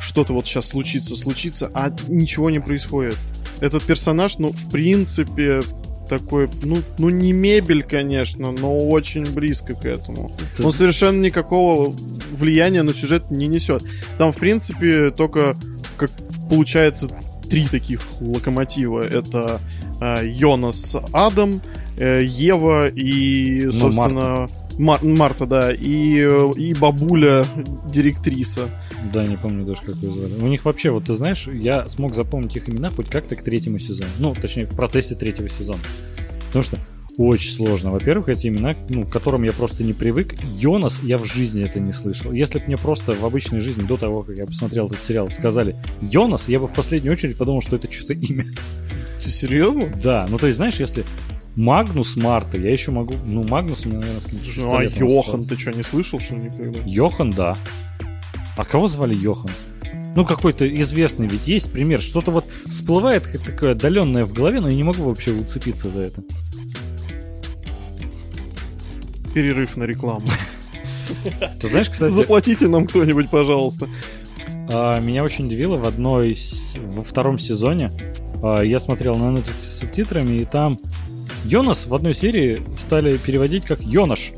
что-то 0.00 0.32
вот 0.32 0.46
сейчас 0.46 0.68
случится, 0.68 1.16
случится, 1.16 1.70
а 1.74 1.94
ничего 2.08 2.50
не 2.50 2.60
происходит. 2.60 3.16
Этот 3.60 3.82
персонаж, 3.84 4.38
ну, 4.38 4.52
в 4.52 4.70
принципе, 4.70 5.60
такой, 6.08 6.50
ну, 6.62 6.78
ну 6.98 7.08
не 7.08 7.32
мебель, 7.32 7.82
конечно, 7.82 8.52
но 8.52 8.76
очень 8.78 9.24
близко 9.32 9.74
к 9.74 9.84
этому. 9.84 10.32
Ты... 10.56 10.64
Он 10.64 10.72
совершенно 10.72 11.20
никакого 11.22 11.90
влияния 12.32 12.82
на 12.82 12.92
сюжет 12.92 13.30
не 13.30 13.46
несет. 13.46 13.82
Там, 14.18 14.32
в 14.32 14.36
принципе, 14.36 15.10
только, 15.10 15.54
как 15.96 16.10
получается, 16.50 17.08
три 17.52 17.66
таких 17.66 18.00
локомотива. 18.20 19.00
Это 19.00 19.60
э, 20.00 20.26
Йонас 20.26 20.96
Адам, 21.12 21.60
э, 21.98 22.22
Ева 22.24 22.88
и, 22.88 23.66
ну, 23.66 23.72
собственно... 23.72 24.30
Марта. 24.30 24.54
Мар- 24.78 25.04
Марта, 25.04 25.44
да, 25.44 25.70
и, 25.70 26.26
и 26.56 26.72
бабуля 26.72 27.44
директриса. 27.90 28.70
Да, 29.12 29.26
не 29.26 29.36
помню 29.36 29.66
даже, 29.66 29.82
как 29.82 29.96
ее 29.96 30.14
звали. 30.14 30.32
У 30.32 30.46
них 30.48 30.64
вообще, 30.64 30.90
вот 30.90 31.04
ты 31.04 31.14
знаешь, 31.14 31.46
я 31.46 31.86
смог 31.88 32.14
запомнить 32.14 32.56
их 32.56 32.70
имена 32.70 32.88
хоть 32.88 33.10
как-то 33.10 33.36
к 33.36 33.42
третьему 33.42 33.78
сезону. 33.78 34.08
Ну, 34.18 34.34
точнее, 34.34 34.64
в 34.64 34.74
процессе 34.74 35.14
третьего 35.14 35.50
сезона. 35.50 35.80
Потому 36.46 36.62
что 36.62 36.78
очень 37.18 37.52
сложно. 37.52 37.90
Во-первых, 37.90 38.28
эти 38.28 38.46
имена, 38.46 38.74
ну, 38.88 39.04
к 39.04 39.10
которым 39.10 39.42
я 39.42 39.52
просто 39.52 39.84
не 39.84 39.92
привык. 39.92 40.34
Йонас, 40.42 41.00
я 41.02 41.18
в 41.18 41.24
жизни 41.24 41.64
это 41.64 41.80
не 41.80 41.92
слышал. 41.92 42.32
Если 42.32 42.58
бы 42.58 42.66
мне 42.66 42.76
просто 42.76 43.12
в 43.12 43.24
обычной 43.24 43.60
жизни, 43.60 43.82
до 43.82 43.96
того, 43.96 44.22
как 44.22 44.38
я 44.38 44.46
посмотрел 44.46 44.86
этот 44.86 45.02
сериал, 45.04 45.30
сказали 45.30 45.76
Йонас, 46.00 46.48
я 46.48 46.58
бы 46.58 46.66
в 46.66 46.72
последнюю 46.72 47.12
очередь 47.12 47.36
подумал, 47.36 47.60
что 47.60 47.76
это 47.76 47.90
что-то 47.90 48.14
имя. 48.14 48.46
Ты 49.22 49.28
серьезно? 49.28 49.92
Да, 50.02 50.26
ну 50.28 50.38
то 50.38 50.46
есть, 50.46 50.56
знаешь, 50.56 50.80
если 50.80 51.04
Магнус 51.54 52.16
Марта, 52.16 52.56
я 52.56 52.70
еще 52.70 52.92
могу... 52.92 53.14
Ну, 53.24 53.44
Магнус 53.44 53.84
у 53.84 53.88
меня, 53.88 53.98
наверное, 53.98 54.20
с 54.20 54.24
каким-то 54.24 54.60
Ну, 54.60 54.76
а 54.76 54.84
Йохан, 54.84 55.44
ты 55.44 55.58
что, 55.58 55.70
не 55.72 55.82
слышал, 55.82 56.18
что 56.18 56.34
никогда? 56.34 56.80
Йохан, 56.86 57.30
да. 57.30 57.56
А 58.56 58.64
кого 58.64 58.88
звали 58.88 59.14
Йохан? 59.14 59.50
Ну, 60.14 60.26
какой-то 60.26 60.68
известный 60.78 61.26
ведь 61.26 61.48
есть 61.48 61.72
пример. 61.72 62.00
Что-то 62.00 62.30
вот 62.30 62.46
всплывает 62.66 63.24
такое 63.46 63.72
отдаленное 63.72 64.24
в 64.24 64.32
голове, 64.32 64.60
но 64.60 64.68
я 64.68 64.76
не 64.76 64.82
могу 64.82 65.02
вообще 65.04 65.32
уцепиться 65.32 65.90
за 65.90 66.02
это. 66.02 66.22
Перерыв 69.34 69.76
на 69.76 69.84
рекламу. 69.84 70.26
Ты 71.60 71.68
знаешь, 71.68 71.88
кстати... 71.88 72.12
Заплатите 72.12 72.68
нам 72.68 72.86
кто-нибудь, 72.86 73.30
пожалуйста. 73.30 73.88
А, 74.70 74.98
меня 75.00 75.24
очень 75.24 75.46
удивило 75.46 75.76
в 75.76 75.84
одной... 75.84 76.36
Во 76.78 77.02
втором 77.02 77.38
сезоне 77.38 77.92
а, 78.42 78.60
я 78.60 78.78
смотрел 78.78 79.16
на 79.16 79.36
Netflix 79.36 79.60
с 79.60 79.78
субтитрами, 79.78 80.36
и 80.36 80.44
там 80.44 80.76
Йонас 81.44 81.86
в 81.86 81.94
одной 81.94 82.14
серии 82.14 82.62
стали 82.76 83.16
переводить 83.16 83.64
как 83.64 83.80
Йонаш. 83.82 84.32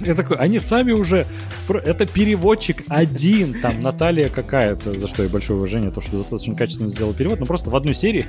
Я 0.00 0.14
такой, 0.14 0.36
они 0.36 0.60
сами 0.60 0.92
уже... 0.92 1.26
Это 1.68 2.06
переводчик 2.06 2.84
один, 2.88 3.60
там 3.60 3.80
Наталья 3.80 4.28
какая-то, 4.28 4.98
за 4.98 5.06
что 5.06 5.22
я 5.22 5.28
большое 5.28 5.58
уважение, 5.58 5.90
то, 5.90 6.00
что 6.00 6.16
достаточно 6.16 6.54
качественно 6.54 6.88
сделал 6.88 7.12
перевод, 7.12 7.40
но 7.40 7.46
просто 7.46 7.68
в 7.70 7.76
одной 7.76 7.94
серии 7.94 8.26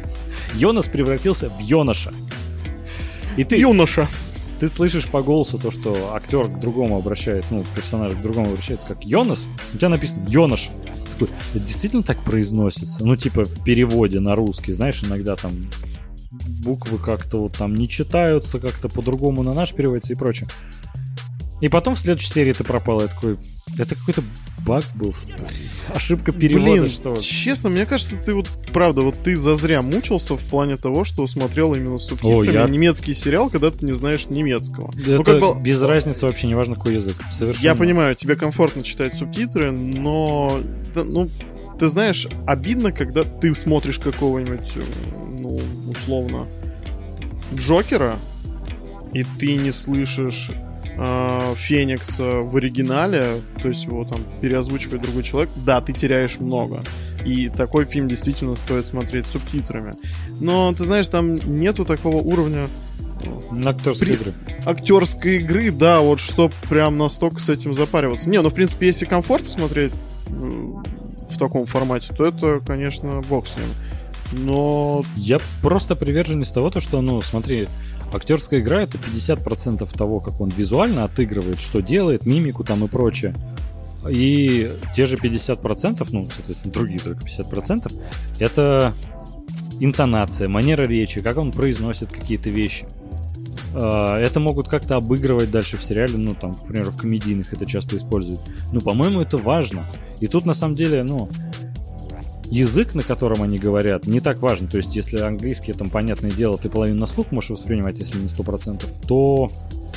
Йонас 0.56 0.90
превратился 0.90 1.50
в 1.50 1.60
Йонаша. 1.62 2.12
И 3.38 3.44
ты... 3.44 3.58
Юноша. 3.58 4.10
Ты 4.60 4.68
слышишь 4.68 5.08
по 5.08 5.22
голосу 5.22 5.58
то, 5.58 5.72
что 5.72 6.14
актер 6.14 6.48
к 6.48 6.60
другому 6.60 6.98
обращается, 6.98 7.54
ну, 7.54 7.64
персонаж 7.76 8.14
к 8.14 8.22
другому 8.22 8.52
обращается 8.52 8.88
как 8.88 9.06
Йонас, 9.06 9.48
у 9.74 9.78
тебя 9.78 9.90
написано 9.90 10.26
Йонаш. 10.28 10.70
Такой, 11.14 11.30
это 11.54 11.64
действительно 11.66 12.04
так 12.04 12.18
произносится? 12.24 13.06
Ну, 13.06 13.16
типа 13.16 13.46
в 13.46 13.64
переводе 13.64 14.20
на 14.20 14.36
русский, 14.36 14.74
знаешь, 14.74 15.02
иногда 15.04 15.38
там 15.38 15.54
буквы 16.62 16.98
как-то 16.98 17.42
вот 17.44 17.58
там 17.58 17.74
не 17.74 17.88
читаются, 17.88 18.60
как-то 18.60 18.90
по-другому 18.90 19.44
на 19.44 19.54
наш 19.54 19.74
переводится 19.74 20.14
и 20.14 20.18
прочее. 20.18 20.50
И 21.62 21.70
потом 21.70 21.96
в 21.96 22.00
следующей 22.00 22.30
серии 22.30 22.54
ты 22.54 22.64
пропал, 22.64 23.02
я 23.02 23.08
такой, 23.08 23.38
это 23.78 23.96
какой-то 23.96 24.24
баг 24.66 24.84
был. 24.96 25.14
Ошибка 25.94 26.32
перевода, 26.32 26.72
Блин, 26.72 26.90
что 26.90 27.16
честно, 27.16 27.70
мне 27.70 27.86
кажется, 27.86 28.16
ты 28.18 28.34
вот, 28.34 28.48
правда, 28.72 29.02
вот 29.02 29.16
ты 29.24 29.36
зазря 29.36 29.82
мучился 29.82 30.36
в 30.36 30.42
плане 30.46 30.78
того, 30.78 31.04
что 31.04 31.26
смотрел 31.28 31.74
именно 31.74 31.98
с 31.98 32.08
субтитрами 32.08 32.50
О, 32.50 32.52
я- 32.52 32.68
немецкий 32.68 33.14
сериал, 33.14 33.50
когда 33.50 33.72
ты 33.72 33.86
не 33.86 33.94
знаешь 33.94 34.28
немецкого. 34.28 34.92
Это 35.00 35.12
Ну, 35.18 35.24
как 35.24 35.40
бы- 35.40 35.62
без 35.62 35.82
разницы 35.82 36.26
вообще, 36.26 36.48
неважно 36.48 36.76
какой 36.76 36.96
язык. 36.96 37.16
Совершенно. 37.32 37.64
Я 37.64 37.76
понимаю, 37.76 38.16
тебе 38.16 38.36
комфортно 38.36 38.84
читать 38.84 39.14
субтитры, 39.16 39.72
но, 39.72 40.60
ну, 40.96 41.30
ты 41.80 41.88
знаешь, 41.88 42.28
обидно, 42.46 42.92
когда 42.92 43.24
ты 43.24 43.56
смотришь 43.56 44.00
какого-нибудь, 44.00 44.74
ну, 45.40 45.60
условно, 45.90 46.48
Джокера, 47.54 48.18
и 49.14 49.24
ты 49.40 49.56
не 49.56 49.72
слышишь 49.72 50.52
э, 51.00 51.54
Феникса 51.56 52.26
в 52.42 52.56
оригинале, 52.58 53.42
то 53.62 53.68
есть 53.70 53.86
его 53.86 54.04
там 54.04 54.22
переозвучивает 54.42 55.02
другой 55.02 55.24
человек, 55.24 55.50
да, 55.66 55.80
ты 55.82 55.94
теряешь 55.94 56.40
много. 56.40 56.82
И 57.26 57.50
такой 57.50 57.86
фильм 57.86 58.08
действительно 58.08 58.56
стоит 58.56 58.86
смотреть 58.86 59.26
с 59.26 59.32
субтитрами. 59.32 59.94
Но, 60.40 60.74
ты 60.74 60.84
знаешь, 60.84 61.08
там 61.08 61.36
нету 61.36 61.86
такого 61.86 62.18
уровня 62.18 62.68
На 63.52 63.72
актерской 63.72 64.08
При- 64.08 64.16
игры. 64.16 64.34
актерской 64.66 65.36
игры, 65.38 65.72
да, 65.72 66.00
вот 66.00 66.20
чтоб 66.20 66.54
прям 66.70 66.98
настолько 66.98 67.40
с 67.40 67.50
этим 67.50 67.74
запариваться. 67.74 68.30
Не, 68.30 68.42
ну 68.42 68.50
в 68.50 68.54
принципе, 68.54 68.88
если 68.88 69.06
комфортно 69.06 69.48
смотреть 69.50 69.92
э, 70.30 70.32
в 70.32 71.38
таком 71.38 71.66
формате, 71.66 72.14
то 72.18 72.26
это, 72.26 72.60
конечно, 72.66 73.22
бог 73.30 73.46
с 73.48 73.58
ним. 73.58 73.68
Но 74.32 75.04
Я 75.16 75.40
просто 75.62 75.96
приверженец 75.96 76.52
того, 76.52 76.70
то, 76.70 76.80
что, 76.80 77.02
ну, 77.02 77.20
смотри, 77.22 77.68
актерская 78.16 78.60
игра 78.60 78.82
это 78.82 78.98
50% 78.98 79.98
того, 79.98 80.20
как 80.20 80.42
он 80.42 80.50
визуально 80.50 81.04
отыгрывает, 81.04 81.62
что 81.62 81.82
делает, 81.82 82.26
мимику 82.26 82.64
там 82.64 82.84
и 82.86 82.88
прочее. 82.88 83.36
И 84.10 84.72
те 84.96 85.06
же 85.06 85.18
50%, 85.18 86.08
ну, 86.12 86.30
соответственно, 86.32 86.74
другие 86.74 87.00
только 87.00 87.26
50%, 87.26 87.92
это 88.40 88.94
интонация, 89.80 90.48
манера 90.48 90.84
речи, 90.84 91.22
как 91.22 91.38
он 91.38 91.52
произносит 91.52 92.12
какие-то 92.12 92.50
вещи. 92.50 92.88
А, 93.74 94.18
Это 94.18 94.40
могут 94.40 94.68
как-то 94.68 94.96
обыгрывать 94.96 95.52
дальше 95.52 95.78
в 95.78 95.84
сериале, 95.84 96.18
ну, 96.18 96.34
там, 96.34 96.52
например, 96.52 96.90
в 96.90 96.98
комедийных 96.98 97.54
это 97.54 97.66
часто 97.66 97.98
используют. 97.98 98.40
Ну, 98.72 98.82
по-моему, 98.82 99.22
это 99.22 99.38
важно. 99.38 99.84
И 100.20 100.28
тут, 100.28 100.46
на 100.46 100.54
самом 100.54 100.76
деле, 100.76 101.04
ну, 101.04 101.30
язык, 102.50 102.96
на 102.96 103.04
котором 103.04 103.42
они 103.42 103.60
говорят, 103.60 104.08
не 104.08 104.20
так 104.20 104.40
важен. 104.40 104.68
То 104.68 104.78
есть, 104.78 104.96
если 104.96 105.20
английский, 105.20 105.74
там, 105.74 105.90
понятное 105.90 106.32
дело, 106.32 106.58
ты 106.58 106.70
половину 106.70 107.00
на 107.00 107.08
слух 107.08 107.32
можешь 107.32 107.52
воспринимать, 107.52 108.00
если 108.00 108.18
не 108.20 108.28
100%, 108.28 108.84
то 109.08 109.50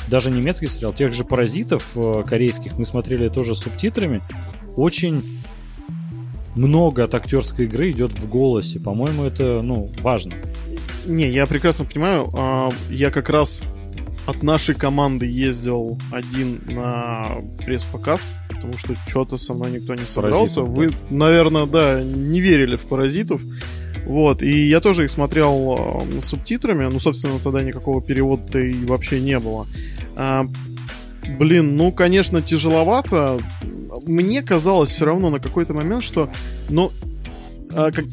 даже 0.09 0.31
немецкий 0.31 0.67
сериал, 0.67 0.93
тех 0.93 1.13
же 1.13 1.23
«Паразитов» 1.23 1.95
э, 1.95 2.23
корейских 2.25 2.77
мы 2.77 2.85
смотрели 2.85 3.27
тоже 3.27 3.55
с 3.55 3.59
субтитрами, 3.59 4.21
очень 4.75 5.23
много 6.55 7.03
от 7.03 7.15
актерской 7.15 7.65
игры 7.65 7.91
идет 7.91 8.11
в 8.11 8.29
голосе. 8.29 8.79
По-моему, 8.79 9.23
это, 9.23 9.61
ну, 9.63 9.89
важно. 10.01 10.33
Не, 11.05 11.29
я 11.29 11.45
прекрасно 11.47 11.85
понимаю. 11.85 12.27
а, 12.37 12.69
Я 12.89 13.11
как 13.11 13.29
раз 13.29 13.63
от 14.25 14.43
нашей 14.43 14.75
команды 14.75 15.25
ездил 15.25 15.97
один 16.11 16.61
на 16.67 17.41
пресс-показ, 17.65 18.27
потому 18.49 18.77
что 18.77 18.95
что-то 19.07 19.37
со 19.37 19.53
мной 19.53 19.71
никто 19.71 19.93
не 19.95 20.05
собрался. 20.05 20.61
Паразитов, 20.61 20.69
Вы, 20.69 20.91
наверное, 21.09 21.65
да, 21.65 22.01
не 22.01 22.39
верили 22.39 22.75
в 22.75 22.85
паразитов. 22.85 23.41
Вот, 24.05 24.43
и 24.43 24.67
я 24.67 24.81
тоже 24.81 25.05
их 25.05 25.09
смотрел 25.09 26.05
э, 26.09 26.21
субтитрами, 26.21 26.85
ну, 26.91 26.99
собственно, 26.99 27.39
тогда 27.39 27.61
никакого 27.61 28.01
перевода 28.01 28.59
и 28.59 28.83
вообще 28.83 29.21
не 29.21 29.39
было. 29.39 29.65
А, 30.15 30.45
блин, 31.39 31.77
ну, 31.77 31.91
конечно, 31.93 32.41
тяжеловато. 32.41 33.39
Мне 34.05 34.41
казалось 34.41 34.89
все 34.89 35.05
равно 35.05 35.29
на 35.29 35.39
какой-то 35.39 35.73
момент, 35.73 36.03
что, 36.03 36.29
ну, 36.69 36.91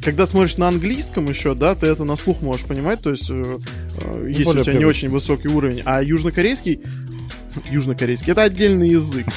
когда 0.02 0.26
смотришь 0.26 0.56
на 0.56 0.68
английском 0.68 1.26
еще, 1.26 1.54
да, 1.54 1.74
ты 1.74 1.86
это 1.86 2.04
на 2.04 2.16
слух 2.16 2.42
можешь 2.42 2.66
понимать, 2.66 3.02
то 3.02 3.10
есть, 3.10 3.30
э, 3.30 3.34
э, 3.34 4.26
если 4.28 4.44
более 4.44 4.60
у 4.60 4.64
тебя 4.64 4.72
не 4.74 4.78
привычно. 4.78 4.86
очень 4.88 5.10
высокий 5.10 5.48
уровень, 5.48 5.82
а 5.84 6.02
южнокорейский, 6.02 6.80
южнокорейский, 7.70 8.32
это 8.32 8.42
отдельный 8.42 8.88
язык. 8.88 9.26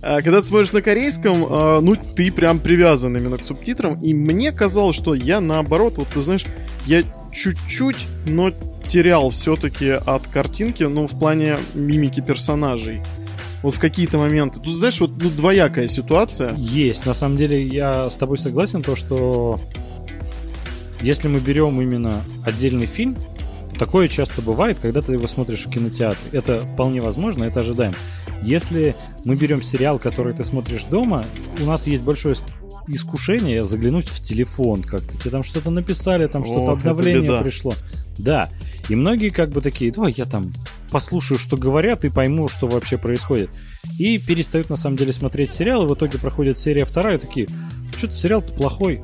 А, 0.00 0.20
Когда 0.20 0.40
ты 0.40 0.46
смотришь 0.46 0.72
на 0.72 0.82
корейском, 0.82 1.46
а, 1.48 1.80
ну, 1.80 1.94
ты 1.94 2.32
прям 2.32 2.58
привязан 2.58 3.16
именно 3.16 3.38
к 3.38 3.44
субтитрам, 3.44 4.00
и 4.02 4.12
мне 4.12 4.50
казалось, 4.50 4.96
что 4.96 5.14
я 5.14 5.40
наоборот, 5.40 5.94
вот 5.98 6.08
ты 6.08 6.20
знаешь, 6.20 6.44
я 6.86 7.02
чуть-чуть, 7.32 8.06
но 8.26 8.50
терял 8.86 9.30
все-таки 9.30 9.90
от 9.90 10.26
картинки, 10.26 10.82
ну, 10.82 11.06
в 11.06 11.18
плане 11.18 11.56
мимики 11.74 12.20
персонажей. 12.20 13.00
Вот 13.62 13.74
в 13.74 13.78
какие-то 13.78 14.18
моменты. 14.18 14.60
Тут, 14.60 14.74
знаешь, 14.74 15.00
вот 15.00 15.12
ну, 15.20 15.30
двоякая 15.30 15.86
ситуация. 15.86 16.54
Есть. 16.56 17.06
На 17.06 17.14
самом 17.14 17.36
деле, 17.36 17.62
я 17.64 18.10
с 18.10 18.16
тобой 18.16 18.38
согласен, 18.38 18.82
то, 18.82 18.96
что 18.96 19.60
если 21.00 21.28
мы 21.28 21.40
берем 21.40 21.80
именно 21.80 22.22
отдельный 22.44 22.86
фильм, 22.86 23.16
такое 23.78 24.08
часто 24.08 24.42
бывает, 24.42 24.78
когда 24.78 25.02
ты 25.02 25.12
его 25.12 25.26
смотришь 25.26 25.66
в 25.66 25.70
кинотеатре. 25.70 26.30
Это 26.32 26.60
вполне 26.60 27.00
возможно, 27.00 27.44
это 27.44 27.60
ожидаем. 27.60 27.94
Если 28.42 28.96
мы 29.24 29.36
берем 29.36 29.62
сериал, 29.62 29.98
который 29.98 30.32
ты 30.32 30.44
смотришь 30.44 30.84
дома, 30.84 31.24
у 31.60 31.64
нас 31.64 31.86
есть 31.86 32.02
большое 32.02 32.34
иск- 32.34 32.52
искушение 32.88 33.62
заглянуть 33.62 34.08
в 34.08 34.20
телефон 34.22 34.82
как-то. 34.82 35.16
Тебе 35.16 35.30
там 35.30 35.42
что-то 35.42 35.70
написали, 35.70 36.26
там 36.26 36.44
что-то 36.44 36.72
обновление 36.72 37.40
пришло. 37.42 37.74
Да. 38.18 38.48
И 38.88 38.94
многие 38.94 39.30
как 39.30 39.50
бы 39.50 39.60
такие, 39.60 39.92
давай 39.92 40.12
я 40.16 40.26
там 40.26 40.52
послушаю, 40.92 41.38
что 41.38 41.56
говорят, 41.56 42.04
и 42.04 42.10
пойму, 42.10 42.48
что 42.48 42.68
вообще 42.68 42.98
происходит. 42.98 43.50
И 43.98 44.18
перестают 44.18 44.70
на 44.70 44.76
самом 44.76 44.96
деле 44.96 45.12
смотреть 45.12 45.50
сериал, 45.50 45.84
и 45.84 45.88
в 45.88 45.94
итоге 45.94 46.18
проходит 46.18 46.58
серия 46.58 46.84
вторая, 46.84 47.16
и 47.16 47.20
такие, 47.20 47.48
что-то 47.96 48.14
сериал-то 48.14 48.52
плохой, 48.54 49.02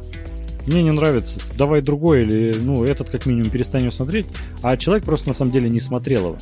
мне 0.66 0.83
не 0.83 0.92
нравится, 0.92 1.40
давай 1.57 1.81
другой, 1.81 2.22
или, 2.22 2.55
ну, 2.61 2.85
этот 2.85 3.09
как 3.09 3.27
минимум 3.27 3.51
перестанем 3.51 3.90
смотреть, 3.90 4.27
а 4.62 4.77
человек 4.77 5.05
просто 5.05 5.29
на 5.29 5.35
самом 5.35 5.51
деле 5.51 5.70
не 5.70 5.81
смотрел 5.81 6.27
его. 6.27 6.37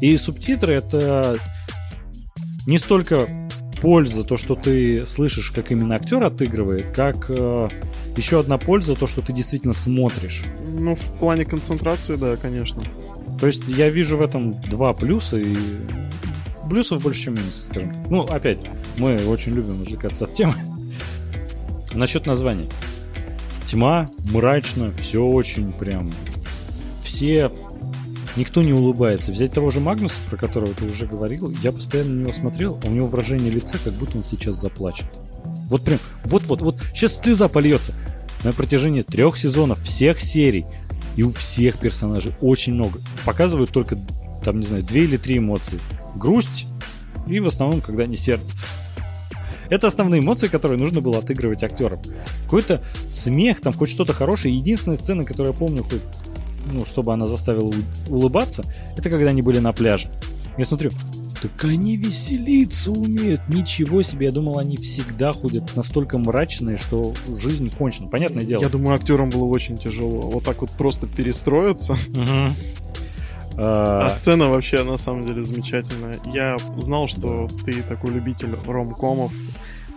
И 0.00 0.16
субтитры 0.16 0.74
это 0.74 1.38
не 2.66 2.78
столько 2.78 3.28
польза, 3.80 4.24
то, 4.24 4.36
что 4.36 4.56
ты 4.56 5.06
слышишь, 5.06 5.50
как 5.50 5.70
именно 5.70 5.94
актер 5.94 6.22
отыгрывает, 6.22 6.90
как 6.90 7.26
э, 7.28 7.68
еще 8.16 8.40
одна 8.40 8.58
польза, 8.58 8.94
то, 8.94 9.06
что 9.06 9.22
ты 9.22 9.32
действительно 9.32 9.74
смотришь. 9.74 10.44
Ну, 10.66 10.96
в 10.96 11.18
плане 11.18 11.44
концентрации, 11.44 12.16
да, 12.16 12.36
конечно. 12.36 12.82
То 13.40 13.46
есть 13.46 13.66
я 13.66 13.88
вижу 13.88 14.18
в 14.18 14.22
этом 14.22 14.60
два 14.62 14.92
плюса 14.92 15.38
и 15.38 15.56
плюсов 16.68 17.02
больше, 17.02 17.22
чем 17.22 17.34
минусов, 17.34 17.64
скажем. 17.64 17.92
Ну, 18.08 18.22
опять, 18.22 18.58
мы 18.96 19.16
очень 19.26 19.54
любим 19.54 19.82
отвлекаться 19.82 20.26
от 20.26 20.34
темы. 20.34 20.54
Насчет 21.92 22.26
названия. 22.26 22.68
Тьма, 23.66 24.06
мрачно, 24.30 24.92
все 24.92 25.24
очень 25.24 25.72
прям... 25.72 26.12
Все... 27.02 27.50
Никто 28.36 28.62
не 28.62 28.72
улыбается. 28.72 29.32
Взять 29.32 29.52
того 29.52 29.70
же 29.70 29.80
Магнуса, 29.80 30.20
про 30.28 30.36
которого 30.36 30.72
ты 30.72 30.84
уже 30.84 31.06
говорил, 31.06 31.52
я 31.62 31.72
постоянно 31.72 32.14
на 32.14 32.20
него 32.20 32.32
смотрел, 32.32 32.78
у 32.84 32.88
него 32.88 33.08
выражение 33.08 33.50
лица, 33.50 33.76
как 33.82 33.92
будто 33.94 34.18
он 34.18 34.24
сейчас 34.24 34.54
заплачет. 34.54 35.06
Вот 35.64 35.84
прям, 35.84 35.98
вот-вот, 36.24 36.60
вот, 36.60 36.80
сейчас 36.94 37.16
слеза 37.16 37.48
польется. 37.48 37.92
На 38.44 38.52
протяжении 38.52 39.02
трех 39.02 39.36
сезонов, 39.36 39.80
всех 39.80 40.20
серий, 40.20 40.64
и 41.16 41.22
у 41.22 41.30
всех 41.30 41.78
персонажей 41.78 42.32
очень 42.40 42.74
много. 42.74 43.00
Показывают 43.24 43.70
только, 43.70 43.98
там, 44.44 44.60
не 44.60 44.66
знаю, 44.66 44.82
две 44.82 45.04
или 45.04 45.16
три 45.16 45.38
эмоции. 45.38 45.80
Грусть 46.14 46.66
и 47.26 47.40
в 47.40 47.46
основном, 47.46 47.80
когда 47.80 48.04
они 48.04 48.16
сердятся. 48.16 48.66
Это 49.68 49.86
основные 49.86 50.20
эмоции, 50.20 50.48
которые 50.48 50.78
нужно 50.78 51.00
было 51.00 51.18
отыгрывать 51.18 51.62
актерам. 51.62 52.00
Какой-то 52.44 52.82
смех, 53.08 53.60
там 53.60 53.72
хоть 53.72 53.90
что-то 53.90 54.12
хорошее. 54.12 54.54
Единственная 54.54 54.96
сцена, 54.96 55.24
которую 55.24 55.52
я 55.52 55.58
помню, 55.58 55.84
хоть, 55.84 56.02
ну, 56.72 56.84
чтобы 56.84 57.12
она 57.12 57.26
заставила 57.26 57.72
улыбаться, 58.08 58.64
это 58.96 59.08
когда 59.08 59.30
они 59.30 59.42
были 59.42 59.60
на 59.60 59.72
пляже. 59.72 60.10
Я 60.58 60.64
смотрю, 60.64 60.90
так 61.40 61.64
они 61.64 61.96
веселиться 61.96 62.90
умеют. 62.90 63.40
Ничего 63.48 64.02
себе, 64.02 64.26
я 64.26 64.32
думал, 64.32 64.58
они 64.58 64.76
всегда 64.76 65.32
ходят 65.32 65.74
настолько 65.74 66.18
мрачные, 66.18 66.76
что 66.76 67.14
жизнь 67.28 67.70
кончена. 67.70 68.08
Понятное 68.08 68.44
дело. 68.44 68.60
Я 68.60 68.68
думаю, 68.68 68.94
актерам 68.94 69.30
было 69.30 69.44
очень 69.44 69.76
тяжело. 69.76 70.20
Вот 70.20 70.44
так 70.44 70.60
вот 70.60 70.70
просто 70.72 71.06
перестроиться. 71.06 71.96
А, 73.56 74.06
а 74.06 74.10
сцена 74.10 74.48
вообще 74.48 74.82
на 74.84 74.96
самом 74.96 75.26
деле 75.26 75.42
замечательная. 75.42 76.16
Я 76.26 76.56
знал, 76.76 77.08
что 77.08 77.48
ты 77.64 77.82
такой 77.82 78.10
любитель 78.12 78.54
ромкомов. 78.66 79.32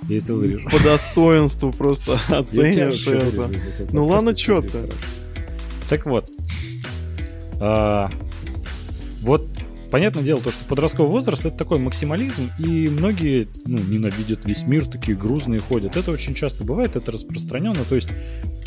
Я 0.10 0.18
это 0.18 0.34
вырежу. 0.34 0.70
По 0.70 0.84
достоинству 0.84 1.72
просто 1.72 2.18
оценишь 2.30 3.08
это. 3.08 3.50
Ну 3.92 4.06
ладно, 4.06 4.36
что 4.36 4.62
ты. 4.62 4.90
Так 5.90 6.06
вот. 6.06 6.30
А, 7.60 8.10
вот 9.22 9.48
понятное 9.94 10.24
дело, 10.24 10.42
то, 10.42 10.52
что 10.52 10.66
подростковый 10.66 11.12
возраст 11.12 11.46
это 11.46 11.56
такой 11.56 11.78
максимализм, 11.78 12.50
и 12.58 12.90
многие 12.90 13.48
ну, 13.68 13.78
ненавидят 13.78 14.44
весь 14.44 14.66
мир, 14.66 14.88
такие 14.88 15.16
грузные 15.16 15.60
ходят. 15.60 15.96
Это 15.96 16.10
очень 16.10 16.34
часто 16.34 16.64
бывает, 16.64 16.96
это 16.96 17.12
распространенно, 17.12 17.86
то 17.88 17.94
есть 17.94 18.10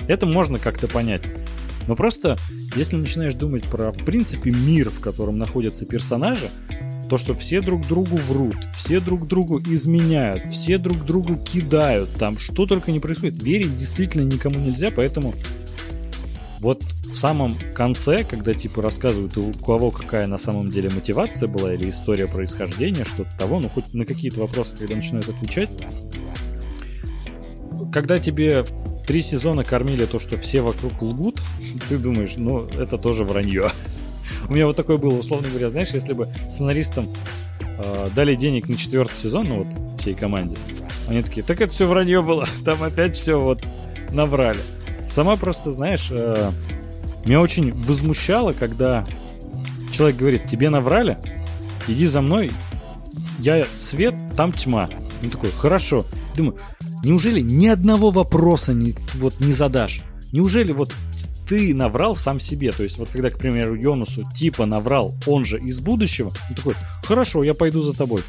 это 0.07 0.25
можно 0.25 0.59
как-то 0.59 0.87
понять. 0.87 1.23
Но 1.89 1.97
просто, 1.97 2.37
если 2.77 2.95
начинаешь 2.95 3.35
думать 3.35 3.65
про, 3.65 3.91
в 3.91 4.05
принципе, 4.05 4.53
мир, 4.53 4.91
в 4.91 5.01
котором 5.01 5.37
находятся 5.37 5.85
персонажи, 5.85 6.49
то, 7.11 7.19
что 7.19 7.35
все 7.35 7.61
друг 7.61 7.89
другу 7.89 8.17
врут, 8.19 8.63
все 8.77 9.01
друг 9.01 9.27
другу 9.27 9.59
изменяют, 9.59 10.45
все 10.45 10.79
друг 10.79 11.05
другу 11.05 11.35
кидают, 11.39 12.09
там 12.21 12.39
что 12.39 12.67
только 12.67 12.93
не 12.93 13.01
происходит. 13.01 13.43
Верить 13.43 13.75
действительно 13.75 14.23
никому 14.23 14.61
нельзя, 14.61 14.93
поэтому 14.95 15.35
вот 16.67 16.83
в 16.83 17.15
самом 17.15 17.55
конце, 17.75 18.25
когда 18.25 18.53
типа 18.53 18.83
рассказывают, 18.83 19.39
у 19.39 19.53
кого 19.53 19.93
какая 19.93 20.27
на 20.27 20.37
самом 20.37 20.67
деле 20.67 20.91
мотивация 20.91 21.47
была 21.47 21.73
или 21.73 21.89
история 21.89 22.27
происхождения, 22.27 23.05
что-то 23.05 23.31
того, 23.39 23.61
ну 23.61 23.69
хоть 23.69 23.95
на 23.95 24.05
какие-то 24.05 24.41
вопросы, 24.41 24.77
когда 24.77 24.97
начинают 24.97 25.29
отвечать, 25.29 25.71
когда 27.93 28.19
тебе 28.19 28.67
три 29.07 29.21
сезона 29.21 29.63
кормили 29.63 30.07
то, 30.07 30.19
что 30.19 30.37
все 30.39 30.61
вокруг 30.61 31.01
лгут, 31.03 31.41
ты 31.89 31.99
думаешь, 31.99 32.35
ну 32.37 32.67
это 32.67 32.99
тоже 32.99 33.23
вранье. 33.23 33.71
У 34.49 34.55
меня 34.55 34.67
вот 34.67 34.75
такое 34.75 34.99
было, 34.99 35.17
условно 35.17 35.49
говоря, 35.49 35.69
знаешь, 35.69 35.91
если 35.91 36.15
бы 36.15 36.29
сценаристам 36.51 37.09
э, 37.61 38.09
дали 38.13 38.35
денег 38.35 38.69
на 38.69 38.77
четвертый 38.77 39.15
сезон, 39.15 39.47
ну 39.47 39.59
вот 39.63 40.01
всей 40.01 40.17
команде, 40.17 40.57
они 41.09 41.23
такие, 41.23 41.47
так 41.47 41.61
это 41.61 41.73
все 41.73 41.87
вранье 41.87 42.23
было, 42.23 42.45
там 42.65 42.83
опять 42.83 43.15
все 43.15 43.39
вот 43.39 43.63
наврали. 44.11 44.59
Сама 45.07 45.37
просто, 45.37 45.71
знаешь, 45.71 46.09
э, 46.11 46.53
меня 47.25 47.41
очень 47.41 47.73
возмущало, 47.73 48.53
когда 48.53 49.07
человек 49.93 50.17
говорит, 50.17 50.47
тебе 50.47 50.71
наврали, 50.71 51.19
иди 51.89 52.07
за 52.07 52.21
мной, 52.21 52.51
я 53.39 53.67
свет, 53.77 54.15
там 54.37 54.53
тьма. 54.53 54.89
Он 55.23 55.31
такой, 55.31 55.51
хорошо. 55.51 56.07
Думаю, 56.37 56.59
неужели 57.03 57.41
ни 57.41 57.67
одного 57.67 58.11
вопроса 58.11 58.73
не, 58.73 58.95
вот, 59.15 59.41
не 59.41 59.53
задашь? 59.53 60.03
Неужели 60.33 60.73
вот 60.73 60.93
ты 61.49 61.75
наврал 61.75 62.17
сам 62.17 62.41
себе? 62.41 62.73
То 62.73 62.83
есть 62.83 62.99
вот 62.99 63.09
когда, 63.09 63.31
к 63.31 63.39
примеру, 63.39 63.75
Йонусу 63.75 64.23
типа 64.35 64.67
наврал, 64.67 65.15
он 65.27 65.45
же 65.45 65.59
из 65.59 65.81
будущего, 65.81 66.33
он 66.51 66.57
такой, 66.57 66.75
хорошо, 67.05 67.45
я 67.45 67.55
пойду 67.55 67.83
за 67.83 67.97
тобой. 67.97 68.23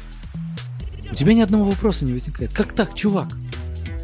У 1.10 1.14
тебя 1.14 1.34
ни 1.34 1.40
одного 1.40 1.70
вопроса 1.70 2.04
не 2.04 2.12
возникает. 2.12 2.52
Как 2.52 2.72
так, 2.72 2.94
чувак? 2.94 3.28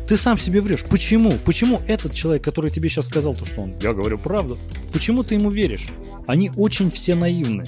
Ты 0.07 0.17
сам 0.17 0.37
себе 0.37 0.61
врешь. 0.61 0.85
Почему? 0.85 1.33
Почему 1.45 1.81
этот 1.87 2.13
человек, 2.13 2.45
который 2.45 2.71
тебе 2.71 2.89
сейчас 2.89 3.07
сказал 3.07 3.35
то, 3.35 3.45
что 3.45 3.63
он, 3.63 3.75
я 3.81 3.95
говорю 3.95 4.19
правду, 4.19 4.59
почему 4.93 5.25
ты 5.25 5.35
ему 5.35 5.51
веришь? 5.51 5.89
Они 6.27 6.51
очень 6.57 6.91
все 6.91 7.15
наивны. 7.15 7.65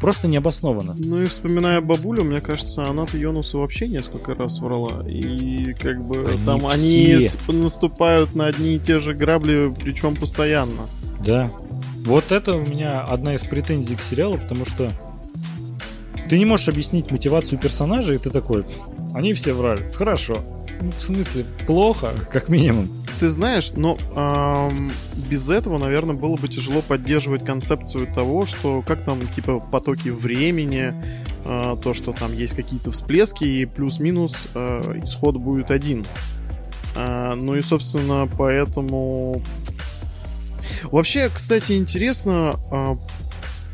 Просто 0.00 0.28
необоснованно. 0.28 0.94
Ну 0.98 1.22
и 1.22 1.26
вспоминая 1.26 1.80
бабулю, 1.82 2.24
мне 2.24 2.40
кажется, 2.40 2.88
она-то 2.88 3.18
Йонусу 3.18 3.58
вообще 3.58 3.86
несколько 3.86 4.34
раз 4.34 4.60
врала. 4.60 5.06
И 5.06 5.74
как 5.74 6.02
бы 6.02 6.26
они 6.26 6.44
там 6.46 6.60
все. 6.60 7.38
они 7.48 7.58
наступают 7.60 8.34
на 8.34 8.46
одни 8.46 8.76
и 8.76 8.78
те 8.78 8.98
же 8.98 9.12
грабли, 9.12 9.74
причем 9.78 10.16
постоянно. 10.16 10.88
Да. 11.24 11.52
Вот 11.98 12.32
это 12.32 12.54
у 12.54 12.62
меня 12.62 13.02
одна 13.02 13.34
из 13.34 13.44
претензий 13.44 13.94
к 13.94 14.02
сериалу, 14.02 14.38
потому 14.38 14.64
что 14.64 14.90
ты 16.30 16.38
не 16.38 16.46
можешь 16.46 16.68
объяснить 16.68 17.10
мотивацию 17.10 17.58
персонажа, 17.58 18.14
и 18.14 18.18
ты 18.18 18.30
такой, 18.30 18.64
они 19.12 19.34
все 19.34 19.52
врали. 19.52 19.92
Хорошо 19.92 20.42
в 20.80 20.98
смысле, 20.98 21.44
плохо, 21.66 22.12
как 22.32 22.48
минимум. 22.48 22.90
Ты 23.18 23.28
знаешь, 23.28 23.72
но 23.72 23.98
эм, 24.14 24.92
без 25.28 25.50
этого, 25.50 25.78
наверное, 25.78 26.14
было 26.14 26.36
бы 26.36 26.48
тяжело 26.48 26.80
поддерживать 26.80 27.44
концепцию 27.44 28.06
того, 28.12 28.46
что 28.46 28.82
как 28.82 29.04
там, 29.04 29.26
типа, 29.28 29.60
потоки 29.60 30.08
времени, 30.08 30.94
э, 31.44 31.76
то, 31.82 31.92
что 31.92 32.12
там 32.12 32.32
есть 32.32 32.54
какие-то 32.54 32.92
всплески, 32.92 33.44
и 33.44 33.66
плюс-минус 33.66 34.48
э, 34.54 35.00
исход 35.02 35.36
будет 35.36 35.70
один. 35.70 36.06
Э, 36.96 37.34
ну 37.34 37.54
и, 37.54 37.62
собственно, 37.62 38.26
поэтому... 38.38 39.42
Вообще, 40.84 41.28
кстати, 41.28 41.72
интересно 41.72 42.58
э, 42.70 42.96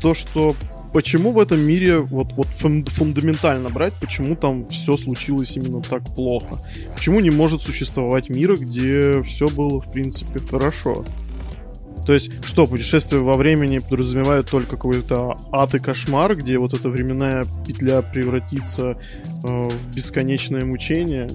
то, 0.01 0.13
что 0.13 0.55
почему 0.97 1.31
в 1.31 1.37
этом 1.37 1.59
мире 1.59 1.99
вот, 1.99 2.33
вот 2.33 2.47
фундаментально 2.47 3.69
брать, 3.69 3.93
почему 4.01 4.35
там 4.35 4.67
все 4.69 4.97
случилось 4.97 5.55
именно 5.55 5.79
так 5.83 6.03
плохо? 6.15 6.59
Почему 6.95 7.19
не 7.19 7.29
может 7.29 7.61
существовать 7.61 8.29
мира, 8.29 8.57
где 8.57 9.21
все 9.21 9.47
было, 9.47 9.79
в 9.79 9.91
принципе, 9.91 10.39
хорошо? 10.39 11.05
То 12.07 12.13
есть, 12.13 12.43
что, 12.43 12.65
путешествие 12.65 13.21
во 13.21 13.37
времени 13.37 13.77
подразумевает 13.77 14.49
только 14.49 14.71
какой-то 14.71 15.35
ад 15.51 15.75
и 15.75 15.77
кошмар, 15.77 16.35
где 16.35 16.57
вот 16.57 16.73
эта 16.73 16.89
временная 16.89 17.45
петля 17.67 18.01
превратится 18.01 18.97
э, 19.43 19.69
в 19.69 19.95
бесконечное 19.95 20.65
мучение? 20.65 21.29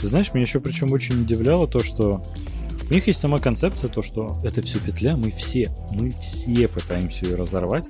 Ты 0.00 0.08
знаешь, 0.08 0.34
меня 0.34 0.46
еще 0.46 0.58
причем 0.58 0.90
очень 0.90 1.22
удивляло 1.22 1.68
то, 1.68 1.80
что 1.84 2.24
у 2.90 2.92
них 2.92 3.06
есть 3.06 3.20
сама 3.20 3.38
концепция, 3.38 3.88
то, 3.88 4.02
что 4.02 4.36
это 4.42 4.62
все 4.62 4.80
петля, 4.80 5.16
мы 5.16 5.30
все, 5.30 5.72
мы 5.92 6.10
все 6.20 6.66
пытаемся 6.66 7.26
ее 7.26 7.36
разорвать, 7.36 7.84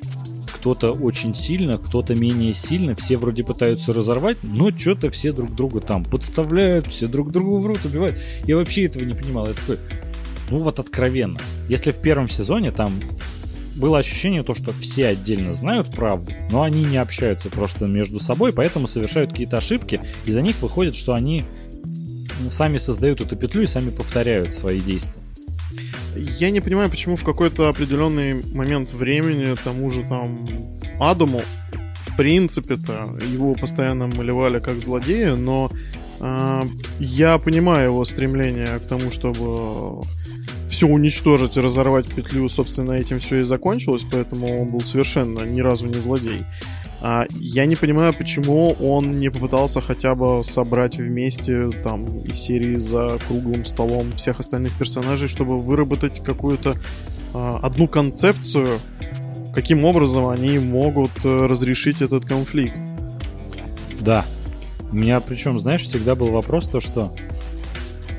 кто-то 0.65 0.93
очень 0.93 1.35
сильно, 1.35 1.77
кто-то 1.77 2.15
менее 2.15 2.55
сильно, 2.55 2.95
все 2.95 3.19
вроде 3.19 3.45
пытаются 3.45 3.93
разорвать, 3.93 4.39
но 4.43 4.71
что-то 4.75 5.11
все 5.11 5.31
друг 5.31 5.55
друга 5.55 5.83
там 5.83 6.03
подставляют, 6.03 6.87
все 6.87 7.07
друг 7.07 7.33
другу 7.33 7.59
врут, 7.59 7.85
убивают. 7.85 8.19
Я 8.47 8.57
вообще 8.57 8.87
этого 8.87 9.05
не 9.05 9.13
понимал. 9.13 9.47
Я 9.47 9.53
такой, 9.53 9.79
ну 10.49 10.61
вот 10.61 10.79
откровенно. 10.79 11.39
Если 11.69 11.91
в 11.91 11.99
первом 11.99 12.31
сезоне 12.31 12.71
там 12.71 12.99
было 13.77 13.99
ощущение 13.99 14.43
то, 14.43 14.55
что 14.55 14.73
все 14.73 15.09
отдельно 15.09 15.53
знают 15.53 15.93
правду, 15.95 16.33
но 16.51 16.63
они 16.63 16.83
не 16.83 16.97
общаются 16.97 17.51
просто 17.51 17.85
между 17.85 18.19
собой, 18.19 18.55
поэтому 18.55 18.87
совершают 18.87 19.33
какие-то 19.33 19.59
ошибки, 19.59 20.01
и 20.25 20.31
за 20.31 20.41
них 20.41 20.63
выходит, 20.63 20.97
что 20.97 21.13
они 21.13 21.45
сами 22.49 22.79
создают 22.79 23.21
эту 23.21 23.37
петлю 23.37 23.65
и 23.65 23.67
сами 23.67 23.91
повторяют 23.91 24.55
свои 24.55 24.81
действия. 24.81 25.24
Я 26.17 26.51
не 26.51 26.61
понимаю, 26.61 26.91
почему 26.91 27.17
в 27.17 27.25
какой-то 27.25 27.69
определенный 27.69 28.43
момент 28.55 28.93
времени 28.93 29.55
тому 29.63 29.91
же 29.91 30.03
там 30.05 30.47
Адаму, 31.01 31.43
в 32.03 32.17
принципе-то, 32.17 33.19
его 33.33 33.55
постоянно 33.55 34.07
малевали 34.07 34.61
как 34.61 34.81
злодея, 34.81 35.35
но 35.35 35.71
э, 36.21 36.63
я 37.01 37.39
понимаю 37.39 37.87
его 37.91 38.05
стремление 38.05 38.79
к 38.79 38.87
тому, 38.87 39.11
чтобы 39.11 40.03
все 40.69 40.87
уничтожить 40.87 41.57
и 41.57 41.61
разорвать 41.61 42.13
петлю, 42.13 42.49
собственно, 42.49 42.93
этим 42.93 43.19
все 43.19 43.41
и 43.41 43.45
закончилось, 43.45 44.07
поэтому 44.11 44.63
он 44.63 44.69
был 44.69 44.81
совершенно 44.81 45.43
ни 45.43 45.61
разу 45.61 45.87
не 45.87 46.01
злодей. 46.01 46.43
А, 47.07 47.27
я 47.39 47.67
не 47.67 47.77
понимаю, 47.77 48.15
почему 48.15 48.73
он 48.81 49.11
не 49.21 49.29
попытался 49.29 49.83
хотя 49.83 50.15
бы 50.15 50.43
собрать 50.43 50.97
вместе 50.97 51.71
там 51.83 52.07
из 52.21 52.41
серии 52.41 52.79
за 52.79 53.19
круглым 53.29 53.67
столом 53.67 54.13
всех 54.13 54.41
остальных 54.41 54.73
персонажей, 54.79 55.29
чтобы 55.29 55.59
выработать 55.59 56.25
какую-то 56.25 56.73
а, 57.35 57.61
одну 57.63 57.89
концепцию, 57.89 58.81
каким 59.55 59.85
образом 59.85 60.29
они 60.29 60.59
могут 60.59 61.11
э, 61.25 61.47
разрешить 61.47 62.01
этот 62.01 62.25
конфликт. 62.25 62.81
Да. 64.01 64.25
У 64.91 64.97
меня 64.97 65.21
причем, 65.21 65.59
знаешь, 65.59 65.83
всегда 65.83 66.15
был 66.15 66.31
вопрос 66.31 66.69
то, 66.69 66.81
что 66.81 67.15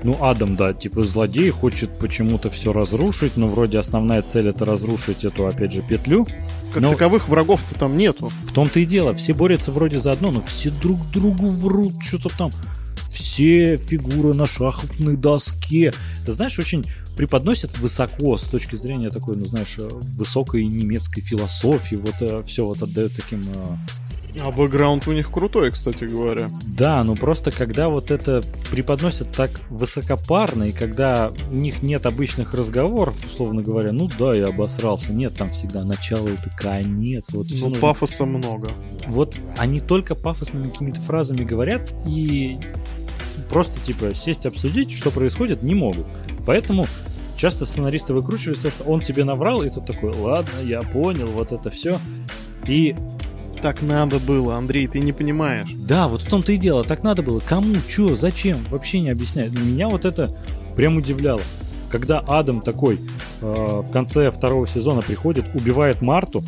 ну, 0.03 0.15
Адам, 0.21 0.55
да, 0.55 0.73
типа 0.73 1.03
злодей, 1.03 1.49
хочет 1.49 1.97
почему-то 1.97 2.51
все 2.51 2.71
разрушить, 2.71 3.35
но 3.35 3.47
вроде 3.47 3.79
основная 3.79 4.21
цель 4.21 4.49
это 4.49 4.63
разрушить 4.63 5.25
эту, 5.25 5.47
опять 5.47 5.73
же, 5.73 5.81
петлю. 5.81 6.27
Как 6.75 6.83
но... 6.83 6.89
таковых 6.89 7.29
врагов-то 7.29 7.73
там 7.73 7.95
нету. 7.95 8.33
В 8.43 8.51
том-то 8.51 8.81
и 8.81 8.85
дело, 8.85 9.13
все 9.13 9.33
борются 9.33 9.71
вроде 9.71 9.97
за 9.97 10.11
одно, 10.11 10.29
но 10.31 10.41
все 10.41 10.69
друг 10.69 11.09
другу 11.09 11.45
врут, 11.45 12.03
что-то 12.03 12.27
там. 12.37 12.51
Все 13.09 13.77
фигуры 13.77 14.33
на 14.33 14.45
шахматной 14.45 15.15
доске. 15.15 15.93
Ты 16.25 16.33
знаешь, 16.33 16.59
очень 16.59 16.83
преподносят 17.15 17.77
высоко 17.77 18.35
с 18.35 18.41
точки 18.41 18.75
зрения 18.75 19.09
такой, 19.09 19.37
ну 19.37 19.45
знаешь, 19.45 19.77
высокой 19.77 20.65
немецкой 20.65 21.21
философии. 21.21 21.95
Вот 21.95 22.15
э, 22.19 22.43
все 22.45 22.65
вот 22.65 22.83
отдает 22.83 23.15
таким 23.15 23.39
э, 23.39 23.77
А 24.43 24.51
бэкграунд 24.51 25.07
у 25.07 25.13
них 25.13 25.31
крутой, 25.31 25.71
кстати 25.71 26.05
говоря. 26.05 26.47
Да, 26.65 27.03
но 27.03 27.15
просто 27.15 27.51
когда 27.51 27.89
вот 27.89 28.11
это 28.11 28.43
преподносят 28.69 29.31
так 29.31 29.51
высокопарно, 29.69 30.63
и 30.65 30.71
когда 30.71 31.31
у 31.49 31.53
них 31.53 31.81
нет 31.81 32.05
обычных 32.05 32.53
разговоров, 32.53 33.23
условно 33.23 33.61
говоря, 33.61 33.91
ну 33.91 34.09
да, 34.19 34.33
я 34.33 34.47
обосрался. 34.47 35.13
Нет, 35.13 35.35
там 35.35 35.47
всегда 35.47 35.83
начало 35.83 36.27
это 36.27 36.49
конец. 36.57 37.33
Вот 37.33 37.47
ну, 37.49 37.69
нужно... 37.69 37.79
пафоса 37.79 38.25
много. 38.25 38.71
Вот 39.07 39.35
они 39.57 39.79
только 39.79 40.15
пафосными 40.15 40.69
какими-то 40.69 40.99
фразами 41.01 41.43
говорят, 41.43 41.93
и 42.05 42.59
просто 43.49 43.79
типа 43.81 44.13
сесть 44.13 44.45
обсудить, 44.45 44.91
что 44.91 45.11
происходит, 45.11 45.63
не 45.63 45.75
могут. 45.75 46.07
Поэтому 46.45 46.87
часто 47.37 47.65
сценаристы 47.65 48.13
выкручивают 48.13 48.61
то, 48.61 48.69
что 48.69 48.83
он 48.83 49.01
тебе 49.01 49.23
наврал, 49.23 49.63
и 49.63 49.69
тут 49.69 49.85
такой, 49.85 50.13
ладно, 50.13 50.59
я 50.63 50.81
понял, 50.81 51.27
вот 51.27 51.51
это 51.51 51.69
все. 51.69 51.99
И 52.67 52.95
так 53.65 53.81
надо 53.81 54.19
было, 54.19 54.57
Андрей, 54.57 54.85
ты 54.85 54.99
не 54.99 55.11
понимаешь. 55.11 55.71
Да, 55.73 56.07
вот 56.07 56.21
в 56.21 56.29
том-то 56.29 56.51
и 56.51 56.57
дело, 56.57 56.83
так 56.83 57.01
надо 57.01 57.23
было. 57.23 57.39
Кому, 57.39 57.73
чё, 57.87 58.13
зачем, 58.13 58.59
вообще 58.69 58.99
не 58.99 59.09
объясняют. 59.09 59.59
Меня 59.59 59.89
вот 59.89 60.05
это 60.05 60.37
прям 60.75 60.97
удивляло. 60.97 61.41
Когда 61.89 62.19
Адам 62.19 62.61
такой 62.61 62.99
э, 63.41 63.45
в 63.83 63.89
конце 63.91 64.29
второго 64.29 64.67
сезона 64.67 65.01
приходит, 65.01 65.45
убивает 65.55 66.03
Марту, 66.03 66.43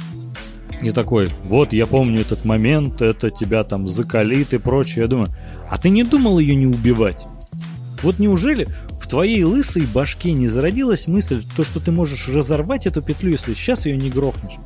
и 0.84 0.92
такой, 0.92 1.32
вот 1.44 1.74
я 1.74 1.88
помню 1.88 2.22
этот 2.22 2.46
момент, 2.46 3.02
это 3.02 3.32
тебя 3.32 3.64
там 3.64 3.88
закалит 3.88 4.54
и 4.54 4.60
прочее. 4.60 5.06
Я 5.06 5.08
думаю, 5.08 5.30
а 5.72 5.80
ты 5.80 5.90
не 5.90 6.04
думал 6.04 6.38
ее 6.38 6.54
не 6.54 6.68
убивать? 6.68 7.26
Вот 8.04 8.20
неужели 8.20 8.68
в 8.92 9.08
твоей 9.08 9.44
лысой 9.44 9.88
башке 9.88 10.34
не 10.34 10.48
зародилась 10.48 11.08
мысль, 11.08 11.44
то, 11.56 11.64
что 11.64 11.80
ты 11.80 11.92
можешь 11.92 12.30
разорвать 12.30 12.86
эту 12.86 13.02
петлю, 13.02 13.32
если 13.32 13.56
сейчас 13.56 13.88
ее 13.88 13.98
не 13.98 14.12
грохнешь? 14.12 14.60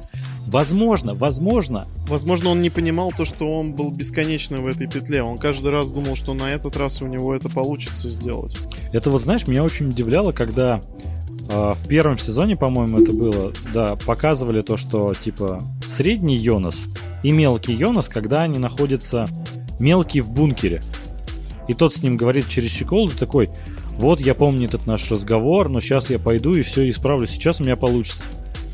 Возможно, 0.47 1.13
возможно. 1.13 1.87
Возможно, 2.07 2.49
он 2.49 2.61
не 2.61 2.69
понимал 2.69 3.11
то, 3.15 3.25
что 3.25 3.51
он 3.51 3.73
был 3.73 3.91
бесконечно 3.91 4.57
в 4.57 4.67
этой 4.67 4.87
петле. 4.87 5.23
Он 5.23 5.37
каждый 5.37 5.71
раз 5.71 5.91
думал, 5.91 6.15
что 6.15 6.33
на 6.33 6.51
этот 6.51 6.75
раз 6.77 7.01
у 7.01 7.07
него 7.07 7.33
это 7.33 7.49
получится 7.49 8.09
сделать. 8.09 8.57
Это 8.91 9.09
вот, 9.11 9.21
знаешь, 9.21 9.47
меня 9.47 9.63
очень 9.63 9.87
удивляло, 9.87 10.31
когда 10.31 10.81
э, 11.49 11.71
в 11.73 11.87
первом 11.87 12.17
сезоне, 12.17 12.57
по-моему, 12.57 13.01
это 13.01 13.13
было, 13.13 13.51
да, 13.73 13.95
показывали 13.95 14.61
то, 14.61 14.77
что, 14.77 15.13
типа, 15.13 15.61
средний 15.87 16.35
Йонас 16.35 16.85
и 17.23 17.31
мелкий 17.31 17.73
Йонас, 17.73 18.09
когда 18.09 18.41
они 18.41 18.59
находятся 18.59 19.29
мелкий 19.79 20.21
в 20.21 20.31
бункере. 20.31 20.81
И 21.67 21.73
тот 21.73 21.93
с 21.93 22.03
ним 22.03 22.17
говорит 22.17 22.47
через 22.47 22.71
щеколду 22.71 23.15
такой, 23.15 23.49
вот 23.97 24.19
я 24.19 24.33
помню 24.33 24.65
этот 24.65 24.87
наш 24.87 25.09
разговор, 25.11 25.69
но 25.69 25.79
сейчас 25.79 26.09
я 26.09 26.19
пойду 26.19 26.55
и 26.55 26.63
все 26.63 26.89
исправлю, 26.89 27.27
сейчас 27.27 27.61
у 27.61 27.63
меня 27.63 27.75
получится 27.75 28.25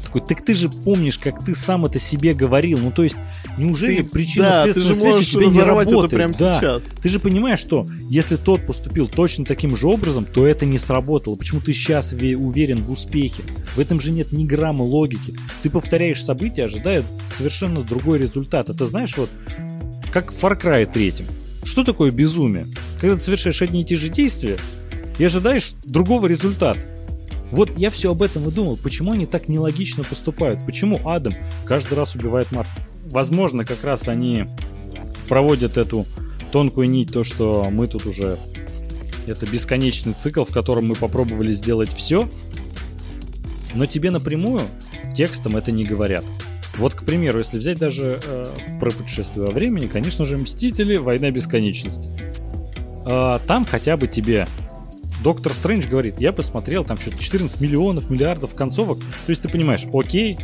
такой, 0.07 0.21
так 0.21 0.43
ты 0.43 0.53
же 0.53 0.69
помнишь, 0.69 1.17
как 1.17 1.43
ты 1.43 1.55
сам 1.55 1.85
это 1.85 1.99
себе 1.99 2.33
говорил. 2.33 2.79
Ну, 2.79 2.91
то 2.91 3.03
есть, 3.03 3.17
неужели 3.57 3.97
ты, 3.97 4.03
причина 4.03 4.49
да, 4.49 4.63
следственной 4.63 4.95
связь 4.95 5.29
тебе 5.29 5.47
не 5.47 5.61
работает? 5.61 6.05
Это 6.05 6.15
прямо 6.15 6.33
да. 6.33 6.57
сейчас. 6.57 6.85
Ты 7.01 7.09
же 7.09 7.19
понимаешь, 7.19 7.59
что 7.59 7.85
если 8.09 8.35
тот 8.35 8.65
поступил 8.65 9.07
точно 9.07 9.45
таким 9.45 9.75
же 9.75 9.87
образом, 9.87 10.25
то 10.25 10.47
это 10.47 10.65
не 10.65 10.77
сработало. 10.77 11.35
Почему 11.35 11.61
ты 11.61 11.73
сейчас 11.73 12.13
уверен 12.13 12.83
в 12.83 12.91
успехе? 12.91 13.43
В 13.75 13.79
этом 13.79 13.99
же 13.99 14.11
нет 14.11 14.31
ни 14.31 14.45
грамма 14.45 14.83
логики. 14.83 15.35
Ты 15.61 15.69
повторяешь 15.69 16.23
события, 16.23 16.65
ожидая 16.65 17.03
совершенно 17.29 17.83
другой 17.83 18.19
результат. 18.19 18.69
Это 18.69 18.85
знаешь, 18.85 19.17
вот 19.17 19.29
как 20.11 20.31
в 20.31 20.43
Far 20.43 20.59
Cry 20.59 20.91
3. 20.91 21.13
Что 21.63 21.83
такое 21.83 22.11
безумие? 22.11 22.67
Когда 22.99 23.15
ты 23.17 23.21
совершаешь 23.21 23.61
одни 23.61 23.81
и 23.81 23.85
те 23.85 23.97
же 23.97 24.09
действия 24.09 24.57
и 25.19 25.23
ожидаешь 25.23 25.73
другого 25.85 26.27
результата. 26.27 26.87
Вот 27.51 27.77
я 27.77 27.89
все 27.89 28.11
об 28.11 28.21
этом 28.21 28.47
и 28.47 28.51
думал, 28.51 28.77
почему 28.77 29.13
они 29.13 29.25
так 29.25 29.47
нелогично 29.47 30.03
поступают, 30.03 30.65
почему 30.65 30.99
Адам 31.05 31.33
каждый 31.65 31.95
раз 31.95 32.15
убивает 32.15 32.51
Марта. 32.51 32.71
Возможно, 33.05 33.63
как 33.63 33.83
раз 33.83 34.09
они 34.09 34.45
проводят 35.29 35.77
эту 35.77 36.05
тонкую 36.51 36.89
нить, 36.89 37.11
то, 37.11 37.23
что 37.23 37.67
мы 37.69 37.87
тут 37.87 38.05
уже... 38.05 38.37
Это 39.25 39.45
бесконечный 39.45 40.13
цикл, 40.13 40.43
в 40.43 40.53
котором 40.53 40.87
мы 40.87 40.95
попробовали 40.95 41.51
сделать 41.51 41.93
все, 41.93 42.29
но 43.73 43.85
тебе 43.85 44.09
напрямую 44.09 44.61
текстом 45.13 45.57
это 45.57 45.71
не 45.73 45.83
говорят. 45.83 46.23
Вот, 46.77 46.93
к 46.93 47.03
примеру, 47.03 47.39
если 47.39 47.57
взять 47.57 47.79
даже 47.79 48.19
э, 48.25 48.45
про 48.79 48.91
путешествие 48.91 49.47
во 49.47 49.51
времени, 49.51 49.87
конечно 49.87 50.23
же, 50.25 50.37
Мстители, 50.37 50.97
Война 50.97 51.31
бесконечности. 51.31 52.09
Э, 53.05 53.39
там 53.45 53.65
хотя 53.65 53.97
бы 53.97 54.07
тебе 54.07 54.47
Доктор 55.27 55.53
Стрэндж 55.53 55.89
говорит, 55.89 56.21
я 56.21 56.31
посмотрел, 56.31 56.85
там 56.85 56.95
что-то 56.95 57.17
14 57.17 57.59
миллионов, 57.59 58.09
миллиардов 58.09 58.55
концовок. 58.55 58.97
То 58.99 59.29
есть 59.29 59.41
ты 59.41 59.49
понимаешь, 59.49 59.85
окей, 59.93 60.39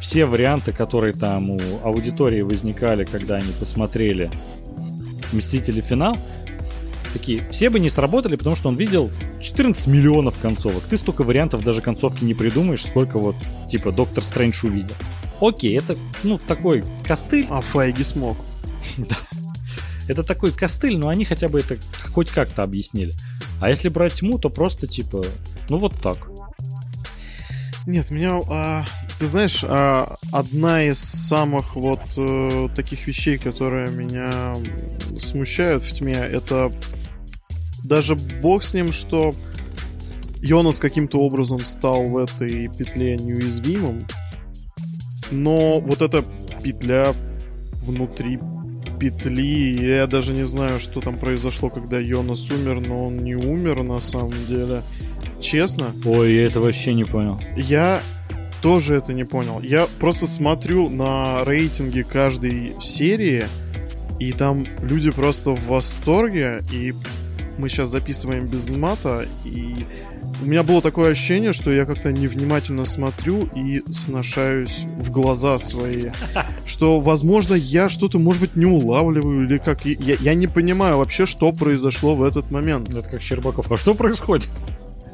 все 0.00 0.26
варианты, 0.26 0.72
которые 0.72 1.14
там 1.14 1.50
у 1.50 1.60
аудитории 1.84 2.42
возникали, 2.42 3.04
когда 3.04 3.36
они 3.36 3.52
посмотрели 3.52 4.28
Мстители 5.30 5.80
финал, 5.80 6.16
такие, 7.12 7.48
все 7.52 7.70
бы 7.70 7.78
не 7.78 7.88
сработали, 7.88 8.34
потому 8.34 8.56
что 8.56 8.68
он 8.68 8.76
видел 8.76 9.12
14 9.40 9.86
миллионов 9.86 10.40
концовок. 10.40 10.82
Ты 10.90 10.96
столько 10.96 11.22
вариантов 11.22 11.62
даже 11.62 11.80
концовки 11.80 12.24
не 12.24 12.34
придумаешь, 12.34 12.84
сколько 12.84 13.16
вот, 13.16 13.36
типа, 13.68 13.92
Доктор 13.92 14.24
Стрэндж 14.24 14.66
увидел. 14.66 14.96
Окей, 15.40 15.78
это, 15.78 15.96
ну, 16.24 16.40
такой 16.48 16.82
костыль. 17.06 17.46
А 17.48 17.60
Файги 17.60 18.02
смог. 18.02 18.36
Да. 18.96 19.16
Это 20.08 20.24
такой 20.24 20.50
костыль, 20.50 20.98
но 20.98 21.08
они 21.08 21.24
хотя 21.24 21.48
бы 21.48 21.60
это 21.60 21.76
хоть 22.12 22.30
как-то 22.30 22.64
объяснили. 22.64 23.14
А 23.60 23.68
если 23.68 23.88
брать 23.88 24.14
тьму, 24.14 24.38
то 24.38 24.48
просто 24.50 24.86
типа, 24.86 25.24
ну 25.68 25.76
вот 25.76 25.94
так. 26.00 26.30
Нет, 27.86 28.10
меня, 28.10 28.40
а, 28.48 28.84
ты 29.18 29.26
знаешь, 29.26 29.64
а, 29.66 30.16
одна 30.32 30.84
из 30.84 30.98
самых 30.98 31.76
вот 31.76 32.00
а, 32.16 32.68
таких 32.74 33.06
вещей, 33.06 33.36
которые 33.38 33.90
меня 33.90 34.54
смущают 35.18 35.82
в 35.82 35.92
тьме, 35.92 36.14
это 36.14 36.70
даже 37.84 38.14
бог 38.14 38.62
с 38.62 38.74
ним, 38.74 38.92
что 38.92 39.32
Йонас 40.42 40.78
каким-то 40.78 41.18
образом 41.18 41.64
стал 41.64 42.04
в 42.04 42.16
этой 42.16 42.68
петле 42.68 43.16
неуязвимым, 43.16 44.06
но 45.30 45.80
вот 45.80 46.00
эта 46.00 46.24
петля 46.62 47.14
внутри 47.82 48.38
петли. 49.00 49.78
Я 49.80 50.06
даже 50.06 50.34
не 50.34 50.44
знаю, 50.44 50.78
что 50.78 51.00
там 51.00 51.18
произошло, 51.18 51.70
когда 51.70 51.98
Йонас 51.98 52.50
умер, 52.50 52.80
но 52.86 53.06
он 53.06 53.16
не 53.24 53.34
умер 53.34 53.82
на 53.82 53.98
самом 53.98 54.46
деле. 54.46 54.82
Честно. 55.40 55.94
Ой, 56.04 56.34
я 56.34 56.46
это 56.46 56.60
вообще 56.60 56.94
не 56.94 57.04
понял. 57.04 57.40
Я 57.56 58.00
тоже 58.62 58.94
это 58.94 59.14
не 59.14 59.24
понял. 59.24 59.60
Я 59.62 59.88
просто 59.98 60.26
смотрю 60.26 60.90
на 60.90 61.44
рейтинги 61.44 62.02
каждой 62.02 62.74
серии, 62.78 63.44
и 64.18 64.32
там 64.32 64.66
люди 64.82 65.10
просто 65.10 65.52
в 65.52 65.66
восторге, 65.66 66.60
и 66.70 66.92
мы 67.56 67.68
сейчас 67.68 67.88
записываем 67.88 68.46
без 68.46 68.68
мата, 68.68 69.26
и 69.44 69.86
у 70.42 70.46
меня 70.46 70.62
было 70.62 70.82
такое 70.82 71.12
ощущение, 71.12 71.52
что 71.52 71.72
я 71.72 71.84
как-то 71.84 72.12
невнимательно 72.12 72.84
смотрю 72.84 73.48
и 73.54 73.80
сношаюсь 73.90 74.84
в 74.96 75.10
глаза 75.10 75.58
свои. 75.58 76.10
Что, 76.66 77.00
возможно, 77.00 77.54
я 77.54 77.88
что-то, 77.88 78.18
может 78.18 78.40
быть, 78.40 78.56
не 78.56 78.66
улавливаю 78.66 79.46
или 79.46 79.58
как. 79.58 79.84
Я, 79.84 80.16
я 80.20 80.34
не 80.34 80.46
понимаю 80.46 80.98
вообще, 80.98 81.26
что 81.26 81.52
произошло 81.52 82.14
в 82.14 82.22
этот 82.22 82.50
момент. 82.50 82.88
Это 82.90 83.08
как 83.08 83.22
Щербаков. 83.22 83.70
А 83.72 83.76
что 83.76 83.94
происходит? 83.94 84.50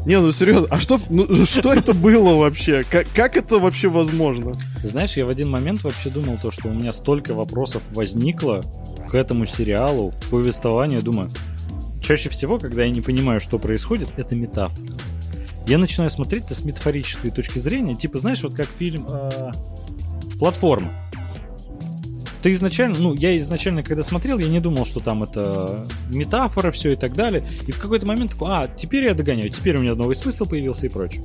Не, 0.05 0.21
ну 0.21 0.31
серьезно, 0.31 0.69
а 0.71 0.79
что, 0.79 1.01
ну, 1.09 1.45
что 1.47 1.73
это 1.73 1.93
было 1.93 2.37
вообще? 2.37 2.85
Как, 2.89 3.07
как 3.13 3.37
это 3.37 3.59
вообще 3.59 3.89
возможно? 3.89 4.53
Знаешь, 4.85 5.17
я 5.17 5.27
в 5.27 5.29
один 5.29 5.51
момент 5.51 5.83
вообще 5.83 6.11
думал 6.11 6.39
то, 6.41 6.53
что 6.53 6.69
у 6.69 6.73
меня 6.73 6.93
столько 6.93 7.35
вопросов 7.35 7.83
возникло 7.93 8.63
к 9.09 9.15
этому 9.17 9.47
сериалу, 9.47 10.13
к 10.13 10.31
повествованию. 10.31 11.03
Думаю, 11.03 11.29
чаще 12.01 12.29
всего, 12.29 12.61
когда 12.61 12.85
я 12.85 12.91
не 12.91 13.01
понимаю, 13.01 13.41
что 13.41 13.59
происходит, 13.59 14.11
это 14.17 14.37
метафора 14.37 14.87
я 15.67 15.79
начинаю 15.79 16.11
смотреть 16.11 16.45
это 16.45 16.55
с 16.55 16.65
метафорической 16.65 17.31
точки 17.31 17.59
зрения. 17.59 17.95
Типа, 17.95 18.19
знаешь, 18.19 18.43
вот 18.43 18.55
как 18.55 18.69
фильм 18.69 19.07
э, 19.09 19.51
«Платформа». 20.39 21.06
Ты 22.47 22.53
изначально, 22.53 22.97
ну, 23.01 23.13
я 23.13 23.37
изначально, 23.39 23.83
когда 23.83 24.05
смотрел, 24.05 24.39
я 24.39 24.47
не 24.47 24.61
думал, 24.61 24.85
что 24.85 25.01
там 25.01 25.25
это 25.25 25.85
метафора, 26.15 26.71
все 26.71 26.93
и 26.93 26.95
так 26.95 27.13
далее. 27.15 27.45
И 27.67 27.73
в 27.73 27.81
какой-то 27.81 28.07
момент 28.07 28.31
такой, 28.31 28.49
а, 28.53 28.69
теперь 28.69 29.03
я 29.03 29.15
догоняю, 29.15 29.51
теперь 29.51 29.77
у 29.77 29.81
меня 29.81 29.97
новый 29.97 30.15
смысл 30.15 30.47
появился 30.47 30.87
и 30.87 30.89
прочее. 30.89 31.25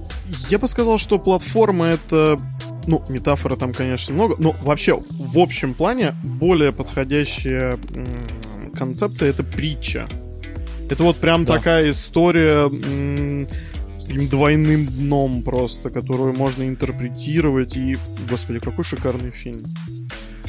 Я 0.49 0.57
бы 0.57 0.67
сказал, 0.67 0.97
что 0.97 1.19
платформа 1.19 1.85
это 1.85 2.39
ну, 2.87 3.03
метафора 3.07 3.55
там, 3.55 3.71
конечно, 3.71 4.15
много, 4.15 4.35
но 4.39 4.55
вообще, 4.63 4.99
в 5.11 5.37
общем 5.37 5.75
плане, 5.75 6.15
более 6.23 6.71
подходящая 6.71 7.79
концепция 8.73 9.29
это 9.29 9.43
притча. 9.43 10.09
Это 10.89 11.03
вот 11.03 11.17
прям 11.17 11.45
да. 11.45 11.57
такая 11.57 11.91
история 11.91 12.67
с 12.67 14.07
таким 14.07 14.27
двойным 14.27 14.87
дном 14.87 15.43
просто, 15.43 15.91
которую 15.91 16.33
можно 16.33 16.63
интерпретировать. 16.63 17.77
И, 17.77 17.95
господи, 18.27 18.57
какой 18.57 18.83
шикарный 18.83 19.29
фильм. 19.29 19.61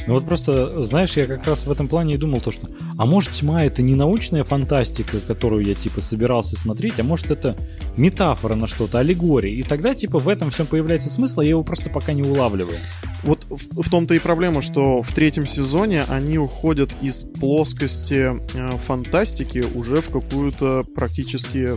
Ну 0.05 0.15
вот 0.15 0.25
просто, 0.25 0.81
знаешь, 0.81 1.15
я 1.15 1.25
как 1.25 1.47
раз 1.47 1.65
в 1.65 1.71
этом 1.71 1.87
плане 1.87 2.15
и 2.15 2.17
думал 2.17 2.41
то, 2.41 2.51
что 2.51 2.67
а 2.97 3.05
может 3.05 3.31
тьма 3.31 3.63
это 3.63 3.81
не 3.81 3.95
научная 3.95 4.43
фантастика, 4.43 5.19
которую 5.19 5.65
я 5.65 5.75
типа 5.75 6.01
собирался 6.01 6.57
смотреть, 6.57 6.99
а 6.99 7.03
может 7.03 7.31
это 7.31 7.55
метафора 7.95 8.55
на 8.55 8.67
что-то, 8.67 8.99
аллегория. 8.99 9.53
И 9.53 9.63
тогда 9.63 9.95
типа 9.95 10.19
в 10.19 10.27
этом 10.27 10.49
всем 10.49 10.67
появляется 10.67 11.09
смысл, 11.09 11.39
а 11.39 11.43
я 11.43 11.51
его 11.51 11.63
просто 11.63 11.89
пока 11.89 12.13
не 12.13 12.23
улавливаю. 12.23 12.77
вот 13.23 13.45
в, 13.49 13.81
в 13.81 13.89
том-то 13.89 14.13
и 14.13 14.19
проблема, 14.19 14.61
что 14.61 15.01
в 15.01 15.13
третьем 15.13 15.45
сезоне 15.45 16.03
они 16.09 16.37
уходят 16.37 16.91
из 17.01 17.23
плоскости 17.23 18.35
э, 18.55 18.77
фантастики 18.85 19.65
уже 19.73 20.01
в 20.01 20.09
какую-то 20.09 20.85
практически 20.95 21.69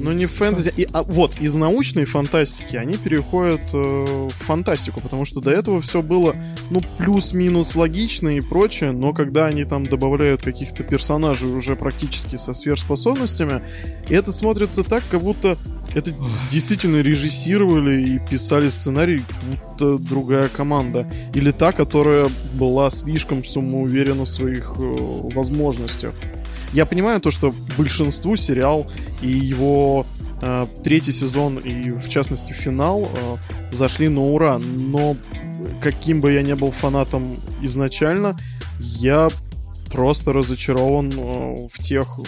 но 0.00 0.12
не 0.12 0.26
фэнтези. 0.26 0.72
И, 0.76 0.86
а, 0.92 1.02
вот, 1.02 1.38
из 1.40 1.54
научной 1.54 2.04
фантастики 2.04 2.76
они 2.76 2.96
переходят 2.96 3.62
э, 3.72 3.78
в 3.78 4.30
фантастику, 4.30 5.00
потому 5.00 5.24
что 5.24 5.40
до 5.40 5.50
этого 5.50 5.80
все 5.80 6.02
было, 6.02 6.34
ну, 6.70 6.82
плюс-минус 6.98 7.74
логично 7.74 8.28
и 8.28 8.40
прочее, 8.40 8.92
но 8.92 9.12
когда 9.12 9.46
они 9.46 9.64
там 9.64 9.86
добавляют 9.86 10.42
каких-то 10.42 10.82
персонажей 10.82 11.50
уже 11.50 11.76
практически 11.76 12.36
со 12.36 12.52
сверхспособностями, 12.52 13.62
это 14.08 14.32
смотрится 14.32 14.82
так, 14.82 15.02
как 15.10 15.20
будто 15.20 15.56
это 15.94 16.12
действительно 16.50 17.00
режиссировали 17.00 18.14
и 18.14 18.18
писали 18.18 18.68
сценарий 18.68 19.22
будто 19.50 19.98
другая 19.98 20.48
команда. 20.48 21.06
Или 21.34 21.50
та, 21.50 21.72
которая 21.72 22.30
была 22.54 22.90
слишком 22.90 23.44
самоуверена 23.44 24.24
в 24.24 24.28
своих 24.28 24.74
э, 24.78 24.80
возможностях. 25.34 26.14
Я 26.72 26.86
понимаю 26.86 27.20
то, 27.20 27.30
что 27.30 27.52
большинству 27.76 28.36
сериал 28.36 28.90
и 29.22 29.30
его 29.30 30.06
э, 30.40 30.66
третий 30.84 31.12
сезон 31.12 31.58
и, 31.58 31.90
в 31.90 32.08
частности, 32.08 32.52
финал 32.52 33.10
э, 33.12 33.36
зашли 33.72 34.08
на 34.08 34.20
ура. 34.20 34.58
Но 34.58 35.16
каким 35.82 36.20
бы 36.20 36.32
я 36.32 36.42
ни 36.42 36.52
был 36.52 36.70
фанатом 36.70 37.36
изначально, 37.60 38.36
я 38.78 39.30
просто 39.92 40.32
разочарован 40.32 41.12
э, 41.12 41.68
в 41.72 41.78
тех... 41.82 42.20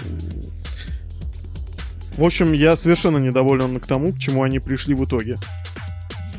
В 2.16 2.24
общем, 2.24 2.52
я 2.52 2.76
совершенно 2.76 3.18
недоволен 3.18 3.80
к 3.80 3.86
тому, 3.86 4.12
к 4.12 4.18
чему 4.18 4.42
они 4.42 4.58
пришли 4.58 4.94
в 4.94 5.04
итоге. 5.04 5.38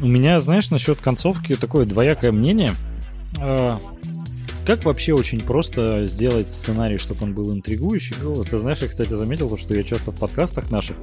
У 0.02 0.06
меня, 0.06 0.40
знаешь, 0.40 0.70
насчет 0.70 1.00
концовки 1.00 1.56
такое 1.56 1.86
двоякое 1.86 2.32
мнение. 2.32 2.74
Как 4.66 4.86
вообще 4.86 5.14
очень 5.14 5.42
просто 5.42 6.08
сделать 6.08 6.52
сценарий, 6.52 6.98
чтобы 6.98 7.24
он 7.24 7.34
был 7.34 7.54
интригующий? 7.54 8.16
Ну, 8.22 8.44
ты 8.44 8.58
знаешь, 8.58 8.80
я, 8.80 8.88
кстати, 8.88 9.12
заметил, 9.12 9.50
то, 9.50 9.58
что 9.58 9.76
я 9.76 9.84
часто 9.84 10.12
в 10.12 10.18
подкастах 10.18 10.72
наших 10.72 10.96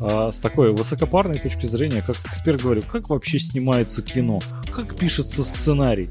а, 0.00 0.30
с 0.32 0.40
такой 0.40 0.72
высокопарной 0.72 1.38
точки 1.38 1.66
зрения, 1.66 2.02
как 2.06 2.16
эксперт 2.24 2.62
говорю, 2.62 2.82
как 2.82 3.10
вообще 3.10 3.38
снимается 3.38 4.02
кино, 4.02 4.40
как 4.74 4.96
пишется 4.96 5.44
сценарий. 5.44 6.08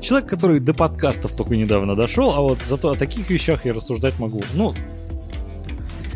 Человек, 0.00 0.30
который 0.30 0.60
до 0.60 0.74
подкастов 0.74 1.34
только 1.34 1.56
недавно 1.56 1.96
дошел, 1.96 2.30
а 2.30 2.40
вот 2.40 2.58
зато 2.64 2.90
о 2.90 2.96
таких 2.96 3.30
вещах 3.30 3.64
я 3.64 3.72
рассуждать 3.72 4.18
могу. 4.20 4.42
Ну, 4.54 4.74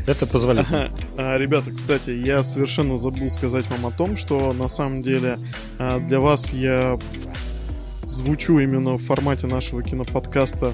это 0.06 0.26
позволяет. 0.26 0.68
А, 1.14 1.36
ребята, 1.36 1.70
кстати, 1.72 2.10
я 2.10 2.42
совершенно 2.42 2.96
забыл 2.96 3.28
сказать 3.28 3.68
вам 3.68 3.84
о 3.86 3.90
том, 3.90 4.16
что 4.16 4.54
на 4.54 4.66
самом 4.66 5.02
деле 5.02 5.38
а, 5.78 5.98
для 5.98 6.20
вас 6.20 6.54
я 6.54 6.98
звучу 8.04 8.58
именно 8.58 8.94
в 8.94 9.02
формате 9.02 9.46
нашего 9.46 9.82
киноподкаста 9.82 10.72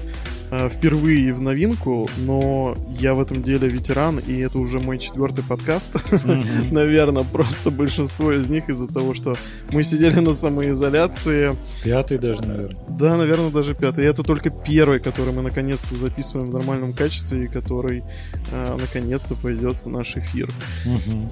э, 0.51 0.69
впервые 0.69 1.33
в 1.33 1.41
новинку, 1.41 2.09
но 2.17 2.75
я 2.89 3.13
в 3.13 3.21
этом 3.21 3.43
деле 3.43 3.67
ветеран, 3.67 4.19
и 4.19 4.39
это 4.39 4.59
уже 4.59 4.79
мой 4.79 4.97
четвертый 4.97 5.43
подкаст. 5.43 5.95
Mm-hmm. 5.95 6.71
Наверное, 6.71 7.23
просто 7.23 7.71
большинство 7.71 8.31
из 8.31 8.49
них 8.49 8.69
из-за 8.69 8.87
того, 8.87 9.13
что 9.13 9.35
мы 9.71 9.83
сидели 9.83 10.19
на 10.19 10.33
самоизоляции. 10.33 11.55
Пятый 11.83 12.17
даже, 12.17 12.41
наверное. 12.41 12.77
Да, 12.89 13.17
наверное, 13.17 13.51
даже 13.51 13.75
пятый. 13.75 14.05
И 14.05 14.07
это 14.07 14.23
только 14.23 14.49
первый, 14.49 14.99
который 14.99 15.33
мы 15.33 15.41
наконец-то 15.41 15.95
записываем 15.95 16.49
в 16.49 16.53
нормальном 16.53 16.93
качестве 16.93 17.45
и 17.45 17.47
который 17.47 18.03
э, 18.51 18.77
наконец-то 18.79 19.35
пойдет 19.35 19.77
в 19.83 19.89
наш 19.89 20.17
эфир. 20.17 20.49
Mm-hmm. 20.85 21.29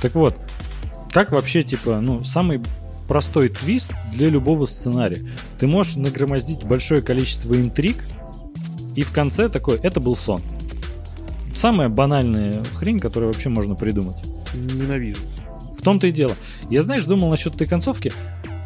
Так 0.00 0.14
вот, 0.14 0.38
как 1.10 1.32
вообще, 1.32 1.62
типа, 1.62 2.00
ну, 2.00 2.22
самый 2.22 2.60
простой 3.08 3.48
твист 3.48 3.92
для 4.12 4.28
любого 4.28 4.66
сценария. 4.66 5.24
Ты 5.58 5.66
можешь 5.66 5.96
нагромоздить 5.96 6.64
большое 6.64 7.02
количество 7.02 7.54
интриг, 7.56 7.96
и 8.94 9.02
в 9.02 9.12
конце 9.12 9.48
такой, 9.48 9.78
это 9.82 9.98
был 9.98 10.14
сон. 10.14 10.42
Самая 11.54 11.88
банальная 11.88 12.62
хрень, 12.74 13.00
которую 13.00 13.32
вообще 13.32 13.48
можно 13.48 13.74
придумать. 13.74 14.18
Ненавижу. 14.54 15.22
В 15.72 15.82
том-то 15.82 16.06
и 16.06 16.12
дело. 16.12 16.34
Я, 16.70 16.82
знаешь, 16.82 17.04
думал 17.04 17.30
насчет 17.30 17.54
этой 17.54 17.66
концовки. 17.66 18.12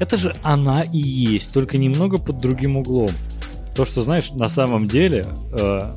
Это 0.01 0.17
же 0.17 0.35
она 0.43 0.83
и 0.83 0.99
есть, 0.99 1.53
только 1.55 1.79
немного 1.79 2.19
под 2.19 2.39
другим 2.39 2.77
углом. 2.77 3.11
То, 3.77 3.85
что, 3.85 4.03
знаешь, 4.03 4.33
на 4.33 4.49
самом 4.49 4.89
деле 4.89 5.27
э, 5.53 5.93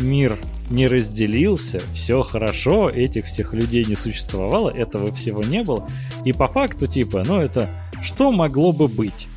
мир 0.00 0.36
не 0.70 0.86
разделился, 0.86 1.80
все 1.92 2.22
хорошо, 2.22 2.90
этих 2.90 3.26
всех 3.26 3.54
людей 3.54 3.84
не 3.84 3.94
существовало, 3.94 4.70
этого 4.70 5.12
всего 5.12 5.42
не 5.42 5.62
было. 5.62 5.88
И 6.24 6.32
по 6.32 6.48
факту, 6.48 6.86
типа, 6.86 7.24
ну 7.26 7.40
это 7.40 7.70
что 8.02 8.32
могло 8.32 8.72
бы 8.72 8.88
быть? 8.88 9.28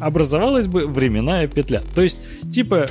Образовалась 0.00 0.68
бы 0.68 0.86
временная 0.86 1.48
петля. 1.48 1.82
То 1.94 2.02
есть, 2.02 2.20
типа, 2.52 2.88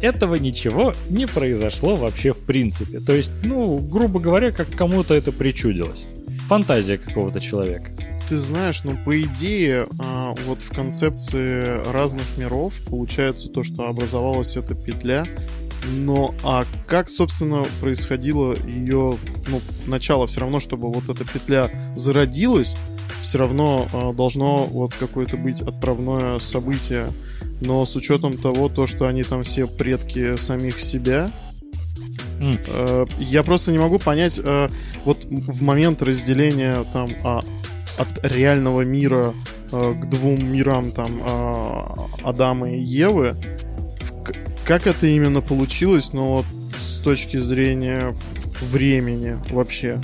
этого 0.00 0.36
ничего 0.36 0.92
не 1.08 1.26
произошло 1.26 1.96
вообще 1.96 2.32
в 2.32 2.44
принципе. 2.44 3.00
То 3.00 3.14
есть, 3.14 3.32
ну, 3.42 3.78
грубо 3.78 4.20
говоря, 4.20 4.52
как 4.52 4.70
кому-то 4.70 5.14
это 5.14 5.32
причудилось. 5.32 6.06
Фантазия 6.46 6.98
какого-то 6.98 7.40
человека. 7.40 7.90
Ты 8.28 8.38
знаешь, 8.38 8.84
ну, 8.84 8.96
по 9.04 9.20
идее, 9.20 9.86
а, 9.98 10.34
вот 10.46 10.62
в 10.62 10.70
концепции 10.70 11.82
разных 11.90 12.24
миров 12.38 12.74
получается 12.88 13.48
то, 13.48 13.62
что 13.62 13.86
образовалась 13.86 14.56
эта 14.56 14.74
петля, 14.74 15.26
но 15.92 16.34
а 16.42 16.64
как, 16.86 17.08
собственно, 17.08 17.64
происходило 17.80 18.54
ее 18.54 19.16
ну, 19.48 19.60
начало? 19.86 20.26
Все 20.26 20.40
равно, 20.40 20.60
чтобы 20.60 20.90
вот 20.90 21.08
эта 21.08 21.24
петля 21.24 21.70
зародилась, 21.96 22.76
все 23.22 23.38
равно 23.38 23.88
э, 23.92 24.12
должно 24.14 24.64
вот 24.64 24.94
какое-то 24.94 25.36
быть 25.36 25.60
отправное 25.60 26.38
событие. 26.38 27.06
Но 27.60 27.84
с 27.84 27.96
учетом 27.96 28.36
того, 28.36 28.68
то, 28.68 28.86
что 28.86 29.06
они 29.06 29.22
там 29.22 29.44
все 29.44 29.66
предки 29.66 30.36
самих 30.36 30.80
себя, 30.80 31.30
mm. 32.40 32.64
э, 32.68 33.06
я 33.18 33.42
просто 33.42 33.72
не 33.72 33.78
могу 33.78 33.98
понять, 33.98 34.40
э, 34.42 34.68
вот 35.04 35.24
в 35.24 35.62
момент 35.62 36.02
разделения 36.02 36.84
там 36.92 37.08
э, 37.08 37.40
от 37.96 38.24
реального 38.24 38.82
мира 38.82 39.32
э, 39.72 39.92
к 39.92 40.10
двум 40.10 40.52
мирам 40.52 40.90
там 40.90 41.20
э, 41.24 41.82
Адама 42.22 42.70
и 42.72 42.80
Евы, 42.82 43.36
как 44.64 44.86
это 44.86 45.06
именно 45.06 45.40
получилось, 45.40 46.12
но 46.12 46.34
вот 46.34 46.46
с 46.80 46.98
точки 46.98 47.36
зрения 47.36 48.16
времени 48.60 49.38
вообще? 49.50 50.00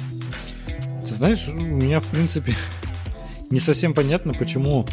Ты 1.07 1.15
знаешь, 1.15 1.49
у 1.49 1.53
меня, 1.53 2.01
в 2.01 2.07
принципе, 2.07 2.55
не 3.51 3.59
совсем 3.59 3.95
понятно, 3.95 4.35
почему 4.35 4.87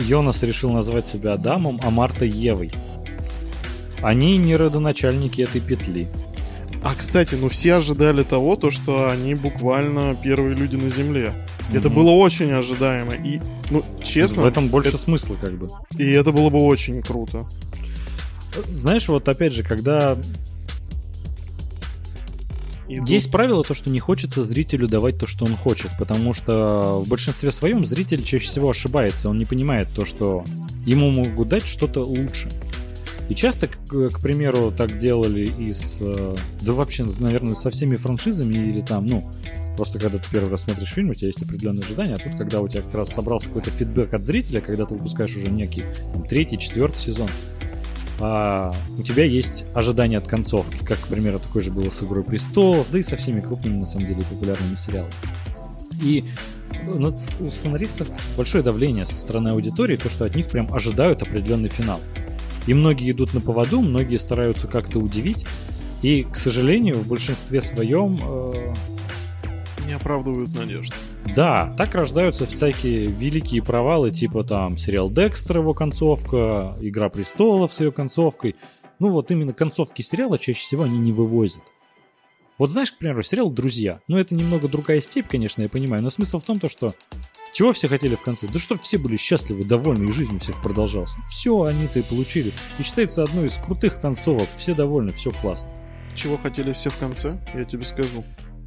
Йонас 0.00 0.42
решил 0.42 0.72
назвать 0.72 1.08
себя 1.08 1.34
Адамом, 1.34 1.80
а 1.82 1.90
Марта 1.90 2.24
Евой. 2.24 2.72
Они 4.00 4.36
не 4.36 4.56
родоначальники 4.56 5.42
этой 5.42 5.60
петли. 5.60 6.08
А, 6.82 6.94
кстати, 6.96 7.36
ну 7.36 7.48
все 7.48 7.74
ожидали 7.74 8.24
того, 8.24 8.56
то, 8.56 8.70
что 8.70 9.08
они 9.08 9.36
буквально 9.36 10.16
первые 10.16 10.56
люди 10.56 10.74
на 10.74 10.90
Земле. 10.90 11.32
Mm-hmm. 11.70 11.78
Это 11.78 11.88
было 11.88 12.10
очень 12.10 12.50
ожидаемо. 12.50 13.14
И, 13.14 13.40
ну, 13.70 13.84
честно... 14.02 14.42
В 14.42 14.46
этом 14.46 14.66
больше 14.66 14.88
это... 14.88 14.98
смысла, 14.98 15.36
как 15.40 15.56
бы. 15.56 15.68
И 15.96 16.10
это 16.10 16.32
было 16.32 16.50
бы 16.50 16.58
очень 16.58 17.00
круто. 17.00 17.46
Знаешь, 18.68 19.08
вот 19.08 19.28
опять 19.28 19.52
же, 19.52 19.62
когда 19.62 20.16
Есть 22.88 23.30
правило 23.30 23.64
то, 23.64 23.74
что 23.74 23.88
не 23.90 23.98
хочется 23.98 24.42
зрителю 24.42 24.86
давать 24.86 25.18
то, 25.18 25.26
что 25.26 25.44
он 25.44 25.56
хочет, 25.56 25.90
потому 25.98 26.34
что 26.34 27.02
в 27.04 27.08
большинстве 27.08 27.50
своем 27.50 27.86
зритель 27.86 28.22
чаще 28.22 28.46
всего 28.46 28.70
ошибается, 28.70 29.30
он 29.30 29.38
не 29.38 29.46
понимает 29.46 29.88
то, 29.94 30.04
что 30.04 30.44
ему 30.84 31.10
могут 31.10 31.48
дать 31.48 31.66
что-то 31.66 32.00
лучше. 32.00 32.50
И 33.28 33.34
часто, 33.34 33.68
к, 33.68 34.10
к 34.10 34.20
примеру, 34.20 34.72
так 34.76 34.98
делали 34.98 35.46
и 35.46 35.72
с... 35.72 36.00
Э, 36.02 36.34
да 36.60 36.72
вообще, 36.72 37.06
наверное, 37.20 37.54
со 37.54 37.70
всеми 37.70 37.94
франшизами 37.94 38.58
или 38.58 38.82
там, 38.82 39.06
ну, 39.06 39.22
просто 39.76 39.98
когда 39.98 40.18
ты 40.18 40.24
первый 40.30 40.50
раз 40.50 40.62
смотришь 40.62 40.92
фильм, 40.92 41.10
у 41.10 41.14
тебя 41.14 41.28
есть 41.28 41.40
определенные 41.40 41.82
ожидания, 41.82 42.14
а 42.14 42.18
тут, 42.18 42.36
когда 42.36 42.60
у 42.60 42.68
тебя 42.68 42.82
как 42.82 42.94
раз 42.94 43.10
собрался 43.10 43.46
какой-то 43.46 43.70
фидбэк 43.70 44.12
от 44.12 44.24
зрителя, 44.24 44.60
когда 44.60 44.84
ты 44.84 44.94
выпускаешь 44.96 45.34
уже 45.34 45.50
некий 45.50 45.84
там, 46.12 46.26
третий, 46.26 46.58
четвертый 46.58 46.98
сезон, 46.98 47.28
а, 48.20 48.72
у 48.98 49.02
тебя 49.02 49.24
есть 49.24 49.64
ожидания 49.74 50.18
от 50.18 50.28
концовки, 50.28 50.78
как, 50.84 51.00
к 51.00 51.06
примеру, 51.08 51.38
такое 51.38 51.62
же 51.62 51.70
было 51.70 51.88
с 51.90 52.02
«Игрой 52.02 52.24
престолов», 52.24 52.86
да 52.90 52.98
и 52.98 53.02
со 53.02 53.16
всеми 53.16 53.40
крупными, 53.40 53.76
на 53.76 53.86
самом 53.86 54.06
деле, 54.06 54.22
популярными 54.22 54.76
сериалами. 54.76 55.12
И 56.02 56.24
у 57.40 57.48
сценаристов 57.50 58.08
большое 58.36 58.64
давление 58.64 59.04
со 59.04 59.20
стороны 59.20 59.50
аудитории, 59.50 59.96
то, 59.96 60.08
что 60.08 60.24
от 60.24 60.34
них 60.34 60.48
прям 60.48 60.72
ожидают 60.72 61.22
определенный 61.22 61.68
финал. 61.68 62.00
И 62.66 62.74
многие 62.74 63.10
идут 63.10 63.34
на 63.34 63.40
поводу, 63.40 63.80
многие 63.80 64.16
стараются 64.16 64.68
как-то 64.68 64.98
удивить, 64.98 65.46
и, 66.02 66.24
к 66.24 66.36
сожалению, 66.36 66.98
в 66.98 67.06
большинстве 67.06 67.60
своем 67.60 68.18
э, 68.20 68.74
не 69.86 69.92
оправдывают 69.92 70.54
надежд. 70.54 70.92
Да, 71.34 71.72
так 71.78 71.94
рождаются 71.94 72.46
всякие 72.46 73.06
великие 73.06 73.62
провалы, 73.62 74.10
типа 74.10 74.44
там 74.44 74.76
сериал 74.76 75.10
Декстер, 75.10 75.58
его 75.58 75.72
концовка, 75.72 76.76
Игра 76.80 77.08
престолов 77.08 77.72
с 77.72 77.80
ее 77.80 77.92
концовкой. 77.92 78.56
Ну 78.98 79.08
вот 79.08 79.30
именно 79.30 79.52
концовки 79.52 80.02
сериала 80.02 80.38
чаще 80.38 80.60
всего 80.60 80.84
они 80.84 80.98
не 80.98 81.12
вывозят. 81.12 81.62
Вот 82.58 82.70
знаешь, 82.70 82.92
к 82.92 82.98
примеру, 82.98 83.22
сериал 83.22 83.50
«Друзья». 83.50 84.00
Ну, 84.06 84.18
это 84.18 84.34
немного 84.34 84.68
другая 84.68 85.00
степь, 85.00 85.26
конечно, 85.26 85.62
я 85.62 85.68
понимаю, 85.68 86.02
но 86.02 86.10
смысл 86.10 86.38
в 86.38 86.44
том, 86.44 86.60
то, 86.60 86.68
что 86.68 86.94
чего 87.52 87.72
все 87.72 87.88
хотели 87.88 88.14
в 88.14 88.22
конце? 88.22 88.46
Да 88.46 88.58
чтобы 88.58 88.82
все 88.82 88.98
были 88.98 89.16
счастливы, 89.16 89.64
довольны, 89.64 90.08
и 90.08 90.12
жизнь 90.12 90.36
у 90.36 90.38
всех 90.38 90.62
продолжалась. 90.62 91.12
Все 91.28 91.62
они-то 91.62 91.98
и 91.98 92.02
получили. 92.02 92.52
И 92.78 92.82
считается 92.82 93.24
одной 93.24 93.46
из 93.46 93.56
крутых 93.56 94.00
концовок. 94.00 94.48
Все 94.54 94.74
довольны, 94.74 95.12
все 95.12 95.32
классно. 95.32 95.72
Чего 96.14 96.36
хотели 96.36 96.72
все 96.72 96.90
в 96.90 96.98
конце, 96.98 97.38
я 97.54 97.64
тебе 97.64 97.84
скажу. 97.84 98.22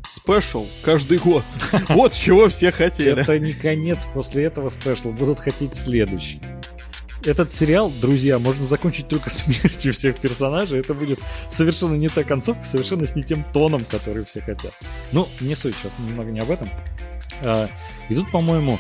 Спешл 0.08 0.68
каждый 0.84 1.18
год. 1.18 1.43
Вот 1.89 2.14
чего 2.14 2.47
все 2.49 2.72
хотели. 2.72 3.22
Это 3.22 3.39
не 3.39 3.53
конец, 3.53 4.08
после 4.14 4.45
этого 4.45 4.70
спешл 4.70 5.12
будут 5.12 5.39
хотеть 5.39 5.76
следующий. 5.76 6.41
Этот 7.24 7.51
сериал, 7.51 7.91
друзья, 8.01 8.38
можно 8.38 8.66
закончить 8.66 9.08
только 9.08 9.30
смертью 9.32 9.93
всех 9.93 10.18
персонажей. 10.18 10.80
Это 10.80 10.93
будет 10.93 11.20
совершенно 11.49 11.95
не 11.95 12.10
та 12.10 12.24
концовка, 12.24 12.64
совершенно 12.64 13.08
с 13.08 13.16
не 13.16 13.24
тем 13.24 13.43
тоном, 13.43 13.84
который 13.84 14.24
все 14.26 14.41
хотят. 14.41 14.74
Ну, 15.12 15.28
не 15.41 15.56
суть 15.56 15.76
сейчас, 15.82 15.97
немного 15.97 16.32
не 16.32 16.39
об 16.39 16.51
этом. 16.51 16.70
А, 17.41 17.68
и 18.10 18.16
тут, 18.16 18.30
по-моему, 18.32 18.80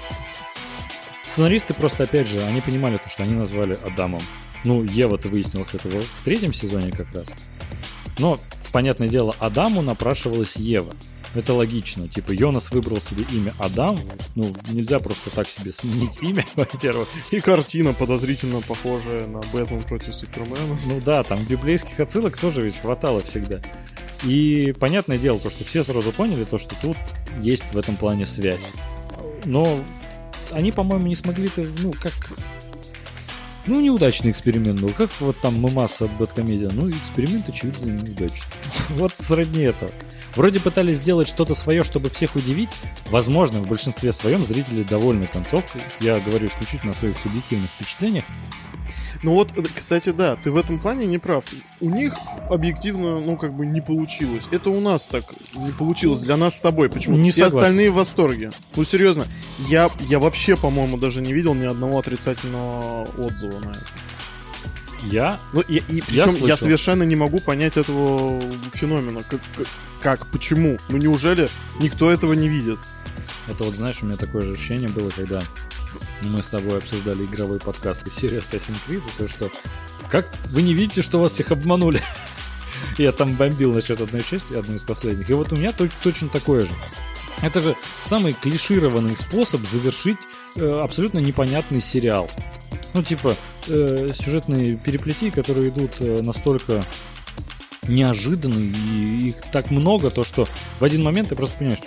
сценаристы 1.25 1.73
просто, 1.73 2.03
опять 2.03 2.27
же, 2.27 2.41
они 2.43 2.61
понимали 2.61 2.97
то, 2.97 3.09
что 3.09 3.23
они 3.23 3.33
назвали 3.33 3.75
Адамом. 3.83 4.21
Ну, 4.63 4.83
Ева-то 4.83 5.27
выяснилось 5.27 5.73
этого 5.73 6.01
в 6.01 6.21
третьем 6.21 6.53
сезоне 6.53 6.91
как 6.91 7.13
раз. 7.15 7.33
Но, 8.19 8.39
понятное 8.71 9.09
дело, 9.09 9.35
Адаму 9.39 9.81
напрашивалась 9.81 10.55
Ева. 10.55 10.93
Это 11.35 11.53
логично. 11.53 12.07
Типа, 12.07 12.31
Йонас 12.31 12.71
выбрал 12.71 13.01
себе 13.01 13.25
имя 13.31 13.53
Адам. 13.59 13.99
Ну, 14.35 14.55
нельзя 14.69 14.99
просто 14.99 15.29
так 15.29 15.47
себе 15.47 15.73
сменить 15.73 16.17
имя, 16.21 16.45
во-первых. 16.55 17.09
И 17.31 17.41
картина 17.41 17.93
подозрительно 17.93 18.61
похожая 18.61 19.27
на 19.27 19.41
Бэтмен 19.53 19.83
против 19.83 20.15
Супермена. 20.15 20.77
Ну 20.85 21.01
да, 21.01 21.23
там 21.23 21.43
библейских 21.43 21.99
отсылок 21.99 22.37
тоже 22.37 22.61
ведь 22.61 22.77
хватало 22.77 23.21
всегда. 23.21 23.61
И 24.23 24.73
понятное 24.79 25.17
дело, 25.17 25.37
то, 25.39 25.49
что 25.49 25.65
все 25.65 25.83
сразу 25.83 26.11
поняли, 26.13 26.45
то, 26.45 26.57
что 26.57 26.75
тут 26.81 26.97
есть 27.41 27.73
в 27.73 27.77
этом 27.77 27.97
плане 27.97 28.25
связь. 28.25 28.71
Но 29.43 29.79
они, 30.51 30.71
по-моему, 30.71 31.07
не 31.07 31.15
смогли-то, 31.15 31.65
ну, 31.79 31.93
как... 31.93 32.13
Ну, 33.67 33.81
неудачный 33.81 34.31
эксперимент 34.31 34.79
был. 34.79 34.89
Как 34.89 35.09
вот 35.19 35.37
там 35.39 35.59
мы 35.59 35.71
масса 35.71 36.07
Бэткомедия. 36.19 36.69
Ну, 36.71 36.89
эксперимент, 36.89 37.49
очевидно, 37.49 37.85
неудачный. 37.89 38.47
вот 38.91 39.11
сродни 39.17 39.63
этого. 39.63 39.91
Вроде 40.35 40.59
пытались 40.59 40.97
сделать 40.97 41.27
что-то 41.27 41.53
свое, 41.53 41.83
чтобы 41.83 42.09
всех 42.09 42.35
удивить. 42.35 42.69
Возможно, 43.09 43.59
в 43.59 43.67
большинстве 43.67 44.11
своем 44.11 44.45
зрители 44.45 44.83
довольны 44.83 45.27
концовкой. 45.27 45.81
Я 45.99 46.19
говорю 46.19 46.47
исключительно 46.47 46.91
о 46.91 46.95
своих 46.95 47.17
субъективных 47.17 47.69
впечатлениях. 47.71 48.25
Ну 49.23 49.33
вот, 49.33 49.51
кстати, 49.73 50.09
да, 50.09 50.35
ты 50.35 50.51
в 50.51 50.57
этом 50.57 50.79
плане 50.79 51.05
не 51.05 51.17
прав. 51.17 51.45
У 51.79 51.89
них 51.89 52.13
объективно, 52.49 53.19
ну, 53.21 53.37
как 53.37 53.53
бы 53.53 53.65
не 53.65 53.81
получилось. 53.81 54.45
Это 54.51 54.69
у 54.69 54.79
нас 54.79 55.07
так 55.07 55.25
не 55.55 55.71
получилось, 55.71 56.21
для 56.21 56.37
нас 56.37 56.57
с 56.57 56.59
тобой. 56.59 56.89
Почему? 56.89 57.15
Не 57.17 57.31
Все 57.31 57.47
согласен. 57.47 57.57
остальные 57.57 57.91
в 57.91 57.95
восторге. 57.95 58.51
Ну, 58.75 58.83
серьезно, 58.83 59.25
я, 59.67 59.89
я 60.01 60.19
вообще, 60.19 60.55
по-моему, 60.55 60.97
даже 60.97 61.21
не 61.21 61.33
видел 61.33 61.55
ни 61.55 61.65
одного 61.65 61.99
отрицательного 61.99 63.03
отзыва 63.17 63.59
на 63.59 63.69
это. 63.71 63.85
Я? 65.03 65.39
Ну, 65.53 65.61
и, 65.61 65.77
и 65.77 66.01
причем 66.01 66.15
я, 66.15 66.27
слышал. 66.27 66.57
совершенно 66.57 67.03
не 67.03 67.15
могу 67.15 67.39
понять 67.39 67.77
этого 67.77 68.41
феномена. 68.73 69.21
Как, 69.23 69.39
как, 70.01 70.27
почему? 70.27 70.77
Ну, 70.89 70.97
неужели 70.97 71.49
никто 71.79 72.11
этого 72.11 72.33
не 72.33 72.49
видит? 72.49 72.79
Это 73.47 73.63
вот, 73.63 73.75
знаешь, 73.75 74.01
у 74.01 74.05
меня 74.05 74.15
такое 74.15 74.43
же 74.43 74.53
ощущение 74.53 74.89
было, 74.89 75.09
когда 75.09 75.41
мы 76.21 76.41
с 76.41 76.49
тобой 76.49 76.77
обсуждали 76.77 77.23
игровые 77.23 77.59
подкасты 77.59 78.11
серии 78.11 78.39
Assassin's 78.39 78.77
Creed, 78.87 78.97
и 78.99 79.17
то, 79.19 79.27
что 79.27 79.49
как 80.09 80.27
вы 80.49 80.61
не 80.61 80.73
видите, 80.73 81.01
что 81.01 81.19
вас 81.19 81.33
всех 81.33 81.51
обманули? 81.51 82.01
Я 82.97 83.11
там 83.11 83.33
бомбил 83.35 83.73
насчет 83.73 83.99
одной 83.99 84.23
части, 84.23 84.53
одной 84.53 84.77
из 84.77 84.83
последних. 84.83 85.29
И 85.29 85.33
вот 85.33 85.51
у 85.51 85.55
меня 85.55 85.71
то- 85.71 85.89
точно 86.03 86.29
такое 86.29 86.61
же. 86.61 86.71
Это 87.41 87.59
же 87.59 87.75
самый 88.01 88.33
клишированный 88.33 89.15
способ 89.15 89.61
завершить 89.61 90.17
э, 90.55 90.77
абсолютно 90.79 91.19
непонятный 91.19 91.81
сериал. 91.81 92.29
Ну, 92.93 93.03
типа, 93.03 93.35
э, 93.67 94.09
сюжетные 94.13 94.75
переплети, 94.75 95.31
которые 95.31 95.69
идут 95.69 95.91
э, 95.99 96.21
настолько 96.23 96.83
неожиданные, 97.87 98.71
и 98.71 99.29
их 99.29 99.41
так 99.51 99.71
много, 99.71 100.09
то 100.09 100.23
что 100.23 100.47
в 100.79 100.83
один 100.83 101.03
момент 101.03 101.29
ты 101.29 101.35
просто 101.35 101.59
понимаешь, 101.59 101.81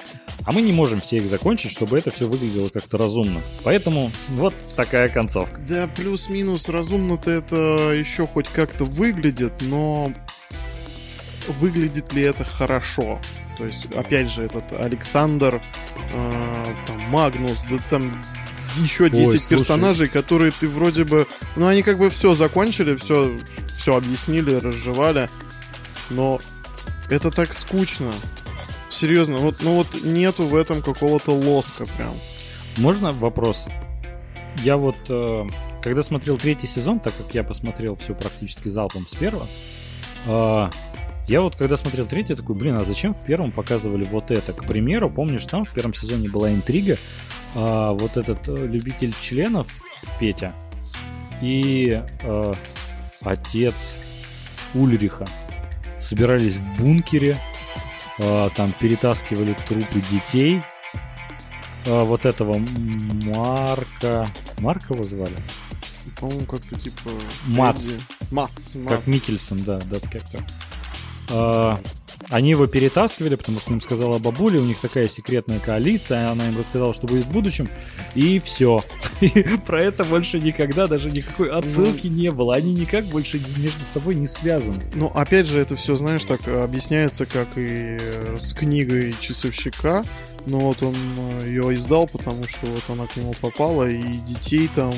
а 0.44 0.52
мы 0.52 0.62
не 0.62 0.72
можем 0.72 1.00
все 1.00 1.18
их 1.18 1.26
закончить, 1.26 1.72
чтобы 1.72 1.98
это 1.98 2.10
все 2.10 2.26
выглядело 2.26 2.68
как-то 2.68 2.96
разумно. 2.96 3.40
Поэтому 3.64 4.10
вот 4.30 4.54
такая 4.76 5.08
концовка. 5.08 5.60
Да, 5.68 5.88
плюс-минус 5.88 6.68
разумно-то 6.68 7.30
это 7.30 7.56
еще 7.92 8.26
хоть 8.26 8.48
как-то 8.48 8.84
выглядит, 8.84 9.52
но 9.62 10.12
выглядит 11.60 12.12
ли 12.12 12.22
это 12.22 12.44
хорошо? 12.44 13.20
То 13.58 13.64
есть, 13.64 13.86
опять 13.94 14.30
же, 14.30 14.44
этот 14.44 14.72
Александр, 14.72 15.60
э, 16.14 16.64
там, 16.86 17.00
Магнус, 17.10 17.64
да 17.68 17.76
там 17.90 18.22
еще 18.76 19.08
10 19.08 19.26
Ой, 19.26 19.38
слушай. 19.38 19.50
персонажей, 19.50 20.08
которые 20.08 20.52
ты 20.52 20.68
вроде 20.68 21.04
бы... 21.04 21.26
Ну, 21.56 21.66
они 21.66 21.82
как 21.82 21.98
бы 21.98 22.10
все 22.10 22.34
закончили, 22.34 22.96
все, 22.96 23.38
все 23.74 23.96
объяснили, 23.96 24.54
разжевали, 24.54 25.28
но 26.10 26.40
это 27.10 27.30
так 27.30 27.52
скучно. 27.52 28.12
Серьезно, 28.90 29.38
вот, 29.38 29.56
ну 29.60 29.76
вот 29.76 30.02
нету 30.02 30.46
в 30.46 30.54
этом 30.54 30.82
какого-то 30.82 31.32
лоска 31.32 31.84
прям. 31.96 32.14
Можно 32.78 33.12
вопрос? 33.12 33.68
Я 34.62 34.76
вот, 34.76 34.96
э, 35.08 35.46
когда 35.82 36.02
смотрел 36.02 36.38
третий 36.38 36.66
сезон, 36.66 37.00
так 37.00 37.16
как 37.16 37.34
я 37.34 37.44
посмотрел 37.44 37.96
все 37.96 38.14
практически 38.14 38.68
залпом 38.68 39.06
с 39.06 39.14
первого, 39.14 39.46
э, 40.26 40.70
я 41.28 41.42
вот 41.42 41.56
когда 41.56 41.76
смотрел 41.76 42.06
третий, 42.06 42.34
такой, 42.34 42.56
блин, 42.56 42.76
а 42.78 42.84
зачем 42.84 43.12
в 43.12 43.22
первом 43.24 43.52
показывали 43.52 44.04
вот 44.04 44.30
это? 44.30 44.52
К 44.52 44.64
примеру, 44.64 45.10
помнишь, 45.10 45.44
там 45.44 45.64
в 45.64 45.72
первом 45.72 45.94
сезоне 45.94 46.28
была 46.28 46.50
интрига, 46.50 46.96
а, 47.54 47.92
вот 47.92 48.16
этот 48.16 48.48
э, 48.48 48.66
любитель 48.66 49.12
членов 49.20 49.68
Петя 50.18 50.52
и 51.40 52.02
э, 52.22 52.52
отец 53.22 54.00
Ульриха 54.74 55.26
собирались 56.00 56.56
в 56.56 56.76
бункере, 56.76 57.36
а, 58.18 58.50
там 58.50 58.72
перетаскивали 58.72 59.54
трупы 59.66 60.00
детей. 60.10 60.62
А, 61.86 62.04
вот 62.04 62.26
этого 62.26 62.58
Марка... 62.58 64.26
Марка 64.58 64.94
его 64.94 65.04
звали? 65.04 65.36
По-моему, 66.20 66.46
как-то 66.46 66.78
типа... 66.78 67.10
Мац. 67.46 67.84
Эдди. 67.84 68.00
Мац, 68.30 68.72
Как 68.74 68.84
Мац. 68.84 69.06
Микельсон, 69.06 69.58
да, 69.58 69.78
датский 69.78 70.20
актер. 70.20 70.42
А, 71.30 71.78
они 72.30 72.50
его 72.50 72.66
перетаскивали, 72.66 73.36
потому 73.36 73.58
что 73.58 73.72
им 73.72 73.80
сказала 73.80 74.18
бабуля, 74.18 74.60
у 74.60 74.64
них 74.64 74.78
такая 74.78 75.08
секретная 75.08 75.60
коалиция, 75.60 76.30
она 76.30 76.48
им 76.48 76.58
рассказала, 76.58 76.92
что 76.92 77.06
будет 77.06 77.24
в 77.24 77.32
будущем, 77.32 77.68
и 78.14 78.38
все. 78.40 78.82
И 79.20 79.30
про 79.66 79.82
это 79.82 80.04
больше 80.04 80.38
никогда 80.38 80.86
даже 80.86 81.10
никакой 81.10 81.50
отсылки 81.50 82.06
не 82.06 82.30
было. 82.30 82.54
Они 82.54 82.72
никак 82.72 83.04
больше 83.06 83.40
между 83.56 83.82
собой 83.82 84.14
не 84.14 84.26
связаны. 84.26 84.82
Ну, 84.94 85.06
опять 85.08 85.46
же, 85.46 85.58
это 85.58 85.74
все, 85.74 85.94
знаешь, 85.96 86.24
так 86.24 86.46
э, 86.46 86.62
объясняется, 86.62 87.26
как 87.26 87.56
и 87.56 87.96
э, 87.98 88.36
с 88.38 88.54
книгой 88.54 89.14
часовщика. 89.18 90.04
Но 90.46 90.60
вот 90.60 90.82
он 90.82 90.94
ее 91.44 91.74
издал, 91.74 92.06
потому 92.06 92.46
что 92.46 92.66
вот 92.66 92.82
она 92.88 93.06
к 93.06 93.16
нему 93.16 93.34
попала, 93.40 93.88
и 93.88 94.02
детей 94.02 94.68
там 94.74 94.92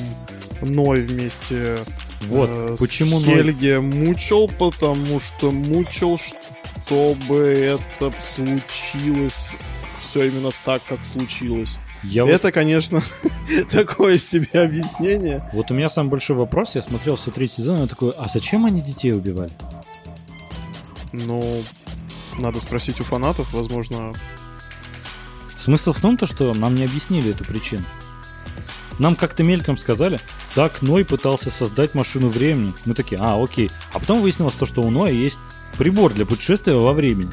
Ной 0.60 1.00
вместе 1.00 1.78
Вот, 2.22 2.50
э, 2.50 2.76
почему? 2.78 3.20
Хельге 3.20 3.80
мучил, 3.80 4.48
потому 4.48 5.20
что 5.20 5.50
мучил, 5.50 6.18
чтобы 6.18 7.38
это 7.38 8.12
случилось 8.22 9.62
все 10.00 10.24
именно 10.28 10.50
так, 10.64 10.82
как 10.88 11.04
случилось. 11.04 11.78
Я 12.02 12.24
вот- 12.24 12.32
это, 12.32 12.52
конечно, 12.52 13.00
такое 13.70 14.18
себе 14.18 14.48
объяснение. 14.60 15.48
Вот 15.52 15.70
у 15.70 15.74
меня 15.74 15.88
самый 15.88 16.10
большой 16.10 16.36
вопрос, 16.36 16.74
я 16.74 16.82
смотрел 16.82 17.16
все 17.16 17.30
третий 17.30 17.56
сезон, 17.56 17.78
и 17.78 17.80
я 17.82 17.86
такой, 17.86 18.10
а 18.10 18.26
зачем 18.28 18.66
они 18.66 18.80
детей 18.80 19.12
убивали? 19.12 19.52
Ну, 21.12 21.62
надо 22.38 22.60
спросить 22.60 23.00
у 23.00 23.04
фанатов, 23.04 23.52
возможно, 23.52 24.12
Смысл 25.56 25.92
в 25.92 26.00
том, 26.00 26.16
то, 26.16 26.24
что 26.26 26.54
нам 26.54 26.74
не 26.74 26.84
объяснили 26.84 27.32
эту 27.32 27.44
причину. 27.44 27.84
Нам 29.00 29.16
как-то 29.16 29.42
мельком 29.42 29.78
сказали, 29.78 30.20
так 30.54 30.82
Ной 30.82 31.06
пытался 31.06 31.50
создать 31.50 31.94
машину 31.94 32.28
времени. 32.28 32.74
Мы 32.84 32.94
такие, 32.94 33.18
а, 33.18 33.42
окей. 33.42 33.70
А 33.94 33.98
потом 33.98 34.20
выяснилось 34.20 34.54
то, 34.54 34.66
что 34.66 34.82
у 34.82 34.90
Ноя 34.90 35.10
есть 35.10 35.38
прибор 35.78 36.12
для 36.12 36.26
путешествия 36.26 36.74
во 36.74 36.92
времени. 36.92 37.30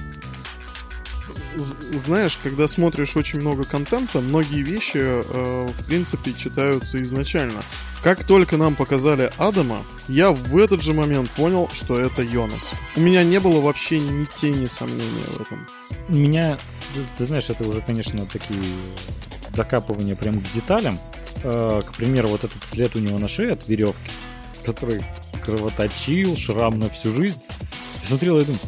Знаешь, 1.58 2.40
когда 2.42 2.68
смотришь 2.68 3.18
очень 3.18 3.42
много 3.42 3.66
контента, 3.66 4.22
многие 4.22 4.62
вещи, 4.62 5.00
э, 5.00 5.68
в 5.68 5.86
принципе, 5.88 6.32
читаются 6.32 7.02
изначально. 7.02 7.62
Как 8.02 8.24
только 8.24 8.56
нам 8.56 8.76
показали 8.76 9.30
Адама, 9.38 9.84
я 10.08 10.32
в 10.32 10.56
этот 10.56 10.82
же 10.82 10.94
момент 10.94 11.30
понял, 11.32 11.70
что 11.74 12.00
это 12.00 12.22
Йонас. 12.22 12.72
У 12.96 13.02
меня 13.02 13.26
не 13.26 13.42
было 13.42 13.60
вообще 13.60 14.00
ни 14.00 14.24
тени 14.24 14.68
сомнения 14.68 15.26
в 15.36 15.42
этом. 15.42 15.68
Меня, 16.08 16.58
ты 17.18 17.26
знаешь, 17.26 17.50
это 17.50 17.68
уже, 17.68 17.82
конечно, 17.82 18.26
такие 18.26 18.62
докапывания 19.54 20.16
прям 20.16 20.40
к 20.40 20.52
деталям. 20.54 20.98
Э, 21.44 21.82
К 21.86 21.94
примеру, 21.96 22.30
вот 22.30 22.44
этот 22.44 22.64
след 22.64 22.96
у 22.96 23.00
него 23.00 23.18
на 23.20 23.28
шее 23.28 23.54
от 23.54 23.68
веревки, 23.68 24.12
который 24.66 25.04
кровоточил, 25.44 26.36
шрам 26.36 26.78
на 26.78 26.90
всю 26.90 27.12
жизнь. 27.12 27.40
Я 28.02 28.08
смотрел 28.08 28.40
и 28.40 28.46
думаю, 28.46 28.62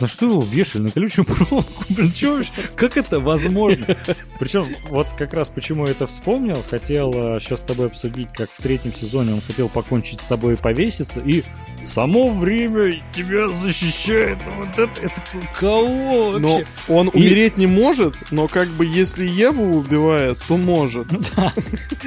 на 0.00 0.08
что 0.08 0.26
его 0.26 0.42
вешали? 0.42 0.82
На 0.82 0.90
колючую 0.90 1.24
проволоку? 1.24 1.84
Блин, 1.88 2.12
вообще? 2.24 2.52
Как 2.76 2.96
это 2.96 3.20
возможно? 3.20 3.96
Причем, 4.38 4.66
вот 4.88 5.08
как 5.16 5.34
раз 5.34 5.48
почему 5.48 5.86
я 5.86 5.92
это 5.92 6.06
вспомнил, 6.06 6.62
хотел 6.68 7.12
сейчас 7.40 7.60
с 7.60 7.64
тобой 7.64 7.86
обсудить, 7.86 8.28
как 8.32 8.50
в 8.50 8.60
третьем 8.60 8.92
сезоне 8.92 9.34
он 9.34 9.40
хотел 9.40 9.68
покончить 9.68 10.20
с 10.20 10.26
собой 10.26 10.54
и 10.54 10.56
повеситься, 10.56 11.20
и 11.20 11.44
само 11.84 12.30
время 12.30 13.02
тебя 13.12 13.48
защищает. 13.48 14.38
Вот 14.46 14.78
это, 14.78 15.00
это 15.00 15.22
кого 15.54 16.32
вообще? 16.32 16.66
Но 16.88 16.94
он 16.94 17.08
и... 17.08 17.16
умереть 17.16 17.56
не 17.56 17.66
может, 17.66 18.16
но 18.30 18.48
как 18.48 18.68
бы 18.68 18.86
если 18.86 19.26
Еву 19.26 19.78
убивает, 19.78 20.38
то 20.48 20.56
может. 20.56 21.08
Да. 21.36 21.52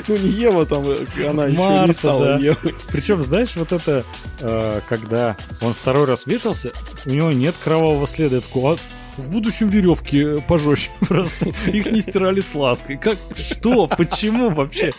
Ну 0.07 0.15
не 0.15 0.29
Ева 0.29 0.65
там, 0.65 0.83
она 1.27 1.47
еще 1.47 1.88
не 1.88 1.93
стала 1.93 2.39
Евой. 2.39 2.75
Причем, 2.91 3.23
знаешь, 3.23 3.55
вот 3.55 3.71
это, 3.71 4.05
э, 4.39 4.81
когда 4.88 5.35
он 5.61 5.73
второй 5.73 6.05
раз 6.05 6.27
вешался, 6.27 6.71
у 7.05 7.09
него 7.09 7.31
нет 7.31 7.55
кровавого 7.78 8.07
следа. 8.07 8.36
Я 8.36 8.41
такой, 8.41 8.73
а 8.73 8.78
в 9.21 9.30
будущем 9.32 9.69
веревки 9.69 10.41
пожестче 10.47 10.91
просто. 11.01 11.49
Их 11.67 11.86
не 11.88 12.01
стирали 12.01 12.39
с 12.39 12.53
лаской. 12.55 12.97
Как? 12.97 13.17
Что? 13.36 13.88
Почему 13.88 14.49
вообще? 14.49 14.93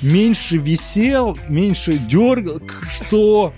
Меньше 0.00 0.58
висел, 0.58 1.38
меньше 1.48 1.98
дергал. 1.98 2.60
Что? 2.88 3.52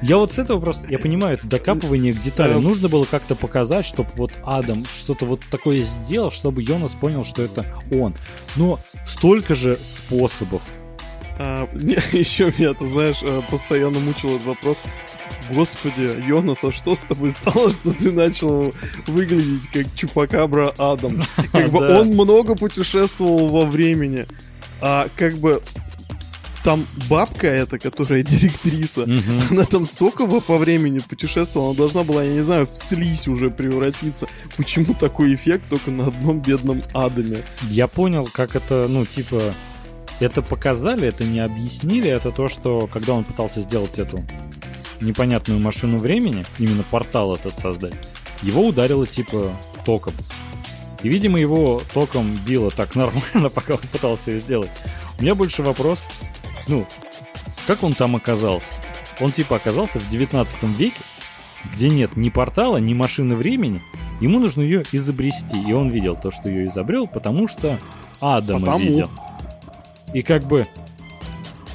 Я 0.00 0.16
вот 0.18 0.32
с 0.32 0.38
этого 0.38 0.60
просто, 0.60 0.86
я 0.88 0.98
понимаю, 1.00 1.36
это 1.36 1.48
докапывание 1.48 2.12
к 2.12 2.20
деталям. 2.20 2.62
Нужно 2.62 2.88
было 2.88 3.04
как-то 3.04 3.34
показать, 3.34 3.84
чтобы 3.84 4.10
вот 4.14 4.32
Адам 4.44 4.84
что-то 4.84 5.26
вот 5.26 5.40
такое 5.50 5.82
сделал, 5.82 6.30
чтобы 6.30 6.62
Йонас 6.62 6.94
понял, 6.94 7.24
что 7.24 7.42
это 7.42 7.66
он. 7.90 8.14
Но 8.54 8.78
столько 9.04 9.56
же 9.56 9.76
способов. 9.82 10.72
А, 11.38 11.68
еще 12.12 12.52
меня, 12.58 12.74
ты 12.74 12.84
знаешь, 12.86 13.20
э, 13.22 13.42
постоянно 13.48 14.00
мучил 14.00 14.30
этот 14.30 14.46
вопрос. 14.46 14.82
Господи, 15.50 16.26
Йонас, 16.26 16.64
а 16.64 16.72
что 16.72 16.94
с 16.94 17.04
тобой 17.04 17.30
стало, 17.30 17.70
что 17.70 17.92
ты 17.92 18.10
начал 18.10 18.72
выглядеть 19.06 19.68
как 19.68 19.86
Чупакабра 19.94 20.74
Адам? 20.78 21.22
Как 21.52 21.70
бы 21.70 21.98
он 21.98 22.08
много 22.08 22.56
путешествовал 22.56 23.48
во 23.48 23.64
времени. 23.64 24.26
А 24.80 25.08
как 25.16 25.38
бы 25.38 25.60
там 26.62 26.86
бабка 27.08 27.46
эта, 27.46 27.78
которая 27.78 28.22
директриса, 28.22 29.02
угу. 29.02 29.12
она 29.50 29.64
там 29.64 29.84
столько 29.84 30.26
бы 30.26 30.40
по 30.40 30.58
времени 30.58 30.98
путешествовала, 30.98 31.70
она 31.70 31.78
должна 31.78 32.04
была, 32.04 32.22
я 32.22 32.32
не 32.32 32.42
знаю, 32.42 32.66
в 32.66 32.70
слизь 32.70 33.26
уже 33.26 33.50
превратиться. 33.50 34.28
Почему 34.56 34.94
такой 34.94 35.34
эффект 35.34 35.64
только 35.70 35.90
на 35.90 36.08
одном 36.08 36.40
бедном 36.40 36.82
Адаме? 36.92 37.42
Я 37.70 37.88
понял, 37.88 38.28
как 38.32 38.54
это, 38.54 38.86
ну, 38.88 39.06
типа, 39.06 39.54
это 40.20 40.42
показали, 40.42 41.06
это 41.06 41.24
не 41.24 41.40
объяснили, 41.40 42.10
это 42.10 42.30
то, 42.30 42.48
что 42.48 42.86
когда 42.86 43.12
он 43.12 43.24
пытался 43.24 43.60
сделать 43.60 43.98
эту 43.98 44.24
непонятную 45.00 45.60
машину 45.60 45.98
времени, 45.98 46.44
именно 46.58 46.82
портал 46.82 47.34
этот 47.34 47.58
создать, 47.58 47.94
его 48.42 48.66
ударило 48.66 49.06
типа 49.06 49.52
током. 49.84 50.14
И, 51.02 51.08
видимо, 51.08 51.38
его 51.38 51.80
током 51.94 52.36
било 52.46 52.70
так 52.70 52.96
нормально, 52.96 53.48
пока 53.54 53.74
он 53.74 53.80
пытался 53.92 54.32
ее 54.32 54.40
сделать. 54.40 54.70
У 55.18 55.22
меня 55.22 55.34
больше 55.34 55.62
вопрос, 55.62 56.08
ну, 56.66 56.86
как 57.66 57.82
он 57.82 57.92
там 57.92 58.16
оказался? 58.16 58.74
Он 59.20 59.32
типа 59.32 59.56
оказался 59.56 60.00
в 60.00 60.08
19 60.08 60.62
веке, 60.78 61.00
где 61.72 61.90
нет 61.90 62.16
ни 62.16 62.30
портала, 62.30 62.78
ни 62.78 62.94
машины 62.94 63.36
времени. 63.36 63.82
Ему 64.20 64.40
нужно 64.40 64.62
ее 64.62 64.84
изобрести. 64.92 65.60
И 65.60 65.72
он 65.72 65.88
видел 65.88 66.16
то, 66.16 66.30
что 66.30 66.48
ее 66.48 66.66
изобрел, 66.68 67.06
потому 67.06 67.46
что 67.46 67.78
Адама 68.20 68.60
потому. 68.60 68.84
видел. 68.84 69.10
И 70.14 70.22
как 70.22 70.44
бы 70.44 70.66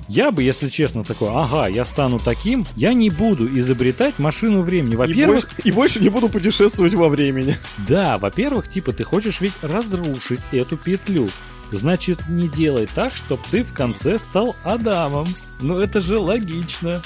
я 0.09 0.31
бы, 0.31 0.43
если 0.43 0.69
честно, 0.69 1.03
такой, 1.03 1.29
ага, 1.31 1.67
я 1.67 1.85
стану 1.85 2.19
таким, 2.19 2.65
я 2.75 2.93
не 2.93 3.09
буду 3.09 3.47
изобретать 3.57 4.19
машину 4.19 4.61
времени. 4.61 4.95
Во-первых... 4.95 5.45
И 5.45 5.47
больше, 5.47 5.61
и 5.63 5.71
больше 5.71 5.99
не 6.01 6.09
буду 6.09 6.29
путешествовать 6.29 6.93
во 6.93 7.09
времени. 7.09 7.55
Да, 7.87 8.17
во-первых, 8.17 8.69
типа, 8.69 8.91
ты 8.91 9.03
хочешь 9.03 9.41
ведь 9.41 9.53
разрушить 9.61 10.41
эту 10.51 10.77
петлю. 10.77 11.29
Значит, 11.71 12.27
не 12.27 12.47
делай 12.47 12.87
так, 12.93 13.15
чтобы 13.15 13.41
ты 13.49 13.63
в 13.63 13.73
конце 13.73 14.19
стал 14.19 14.55
Адамом. 14.63 15.27
Ну, 15.61 15.79
это 15.79 16.01
же 16.01 16.19
логично. 16.19 17.01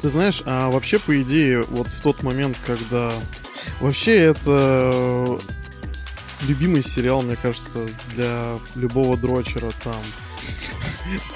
Ты 0.00 0.08
знаешь, 0.08 0.42
а 0.44 0.70
вообще, 0.70 0.98
по 0.98 1.20
идее, 1.22 1.62
вот 1.62 1.88
в 1.88 2.00
тот 2.00 2.22
момент, 2.22 2.58
когда... 2.66 3.12
Вообще, 3.80 4.18
это 4.18 5.38
любимый 6.46 6.82
сериал, 6.82 7.22
мне 7.22 7.36
кажется, 7.36 7.86
для 8.14 8.58
любого 8.74 9.16
дрочера 9.16 9.70
там 9.84 9.96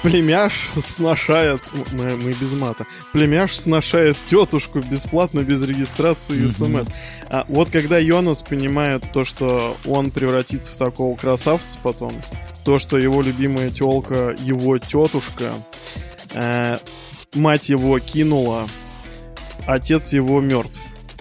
племяш 0.01 0.69
сношает, 0.77 1.61
мы, 1.91 2.15
мы 2.15 2.33
без 2.33 2.53
мата, 2.53 2.85
племяш 3.13 3.55
сношает 3.55 4.17
тетушку 4.25 4.79
бесплатно, 4.79 5.43
без 5.43 5.63
регистрации 5.63 6.43
и 6.43 6.47
смс. 6.47 6.89
А 7.29 7.45
вот 7.47 7.69
когда 7.69 7.97
Йонас 7.97 8.41
понимает 8.41 9.03
то, 9.11 9.25
что 9.25 9.77
он 9.85 10.11
превратится 10.11 10.71
в 10.71 10.77
такого 10.77 11.15
красавца 11.15 11.79
потом, 11.83 12.11
то, 12.63 12.77
что 12.77 12.97
его 12.97 13.21
любимая 13.21 13.69
телка, 13.69 14.35
его 14.39 14.77
тетушка, 14.77 15.53
э, 16.33 16.77
мать 17.33 17.69
его 17.69 17.99
кинула, 17.99 18.67
отец 19.65 20.13
его 20.13 20.41
мертв 20.41 20.79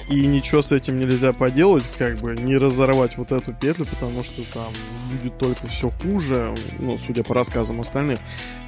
и 0.08 0.26
ничего 0.26 0.62
с 0.62 0.72
этим 0.72 0.98
нельзя 0.98 1.32
поделать, 1.32 1.90
как 1.98 2.18
бы 2.18 2.36
не 2.36 2.56
разорвать 2.56 3.16
вот 3.16 3.32
эту 3.32 3.52
петлю, 3.52 3.84
потому 3.84 4.22
что 4.22 4.42
там 4.52 4.72
будет 5.10 5.38
только 5.38 5.66
все 5.66 5.88
хуже, 5.88 6.54
ну, 6.78 6.96
судя 6.98 7.24
по 7.24 7.34
рассказам 7.34 7.80
остальных. 7.80 8.18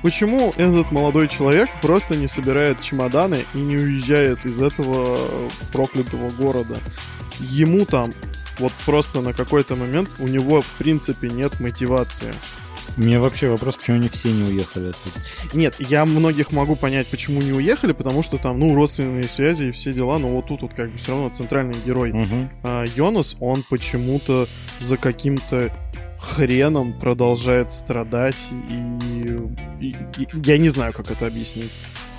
Почему 0.03 0.53
этот 0.57 0.91
молодой 0.91 1.29
человек 1.29 1.69
просто 1.81 2.17
не 2.17 2.27
собирает 2.27 2.81
чемоданы 2.81 3.45
и 3.55 3.59
не 3.59 3.77
уезжает 3.77 4.45
из 4.47 4.61
этого 4.61 5.19
проклятого 5.73 6.31
города? 6.31 6.77
Ему 7.39 7.85
там 7.85 8.11
вот 8.59 8.73
просто 8.85 9.21
на 9.21 9.33
какой-то 9.33 9.77
момент 9.77 10.11
у 10.19 10.27
него 10.27 10.61
в 10.61 10.71
принципе 10.79 11.29
нет 11.29 11.61
мотивации. 11.61 12.35
У 12.99 13.03
меня 13.03 13.21
вообще 13.21 13.49
вопрос, 13.49 13.77
почему 13.77 13.99
они 13.99 14.09
все 14.09 14.33
не 14.33 14.43
уехали 14.43 14.89
оттуда. 14.89 15.25
Нет, 15.55 15.77
я 15.79 16.05
многих 16.05 16.51
могу 16.51 16.75
понять, 16.75 17.07
почему 17.07 17.41
не 17.41 17.53
уехали, 17.53 17.93
потому 17.93 18.25
что 18.25 18.39
там, 18.39 18.59
ну, 18.59 18.75
родственные 18.75 19.29
связи 19.29 19.69
и 19.69 19.71
все 19.71 19.93
дела, 19.93 20.19
но 20.19 20.29
вот 20.31 20.49
тут 20.49 20.63
вот 20.63 20.75
как 20.75 20.91
бы 20.91 20.99
все 20.99 21.13
равно 21.13 21.29
центральный 21.29 21.77
герой. 21.87 22.11
Угу. 22.11 22.49
А, 22.65 22.85
Йонас, 22.97 23.37
он 23.39 23.63
почему-то 23.71 24.49
за 24.81 24.97
каким-то 24.97 25.73
хреном 26.19 26.99
продолжает 26.99 27.71
страдать 27.71 28.51
и, 28.69 29.87
и, 29.87 29.97
и 30.19 30.29
я 30.45 30.59
не 30.59 30.69
знаю, 30.69 30.93
как 30.93 31.09
это 31.13 31.29
объяснить. 31.29 31.71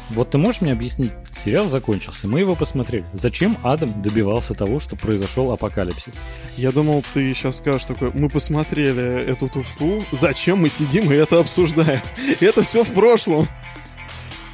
Вот 0.10 0.32
ты 0.32 0.39
можешь 0.39 0.62
мне 0.62 0.72
объяснить, 0.72 1.12
сериал 1.32 1.68
закончился, 1.68 2.28
мы 2.28 2.39
его 2.39 2.55
посмотрели. 2.55 3.05
Зачем 3.14 3.57
Адам 3.64 4.01
добивался 4.01 4.55
того, 4.55 4.80
что 4.80 4.95
произошел 4.95 5.51
апокалипсис? 5.51 6.16
Я 6.57 6.72
думал, 6.72 7.03
ты 7.14 7.32
сейчас 7.34 7.57
скажешь 7.57 7.86
такой, 7.86 8.12
мы 8.14 8.28
посмотрели 8.28 9.24
эту 9.24 9.49
туфту, 9.49 10.03
зачем 10.12 10.60
мы 10.60 10.70
сидим 10.70 11.12
и 11.12 11.16
это 11.16 11.39
обсуждаем? 11.39 12.01
Это 12.39 12.64
все 12.64 12.84
в 12.84 12.91
прошлом. 12.91 13.47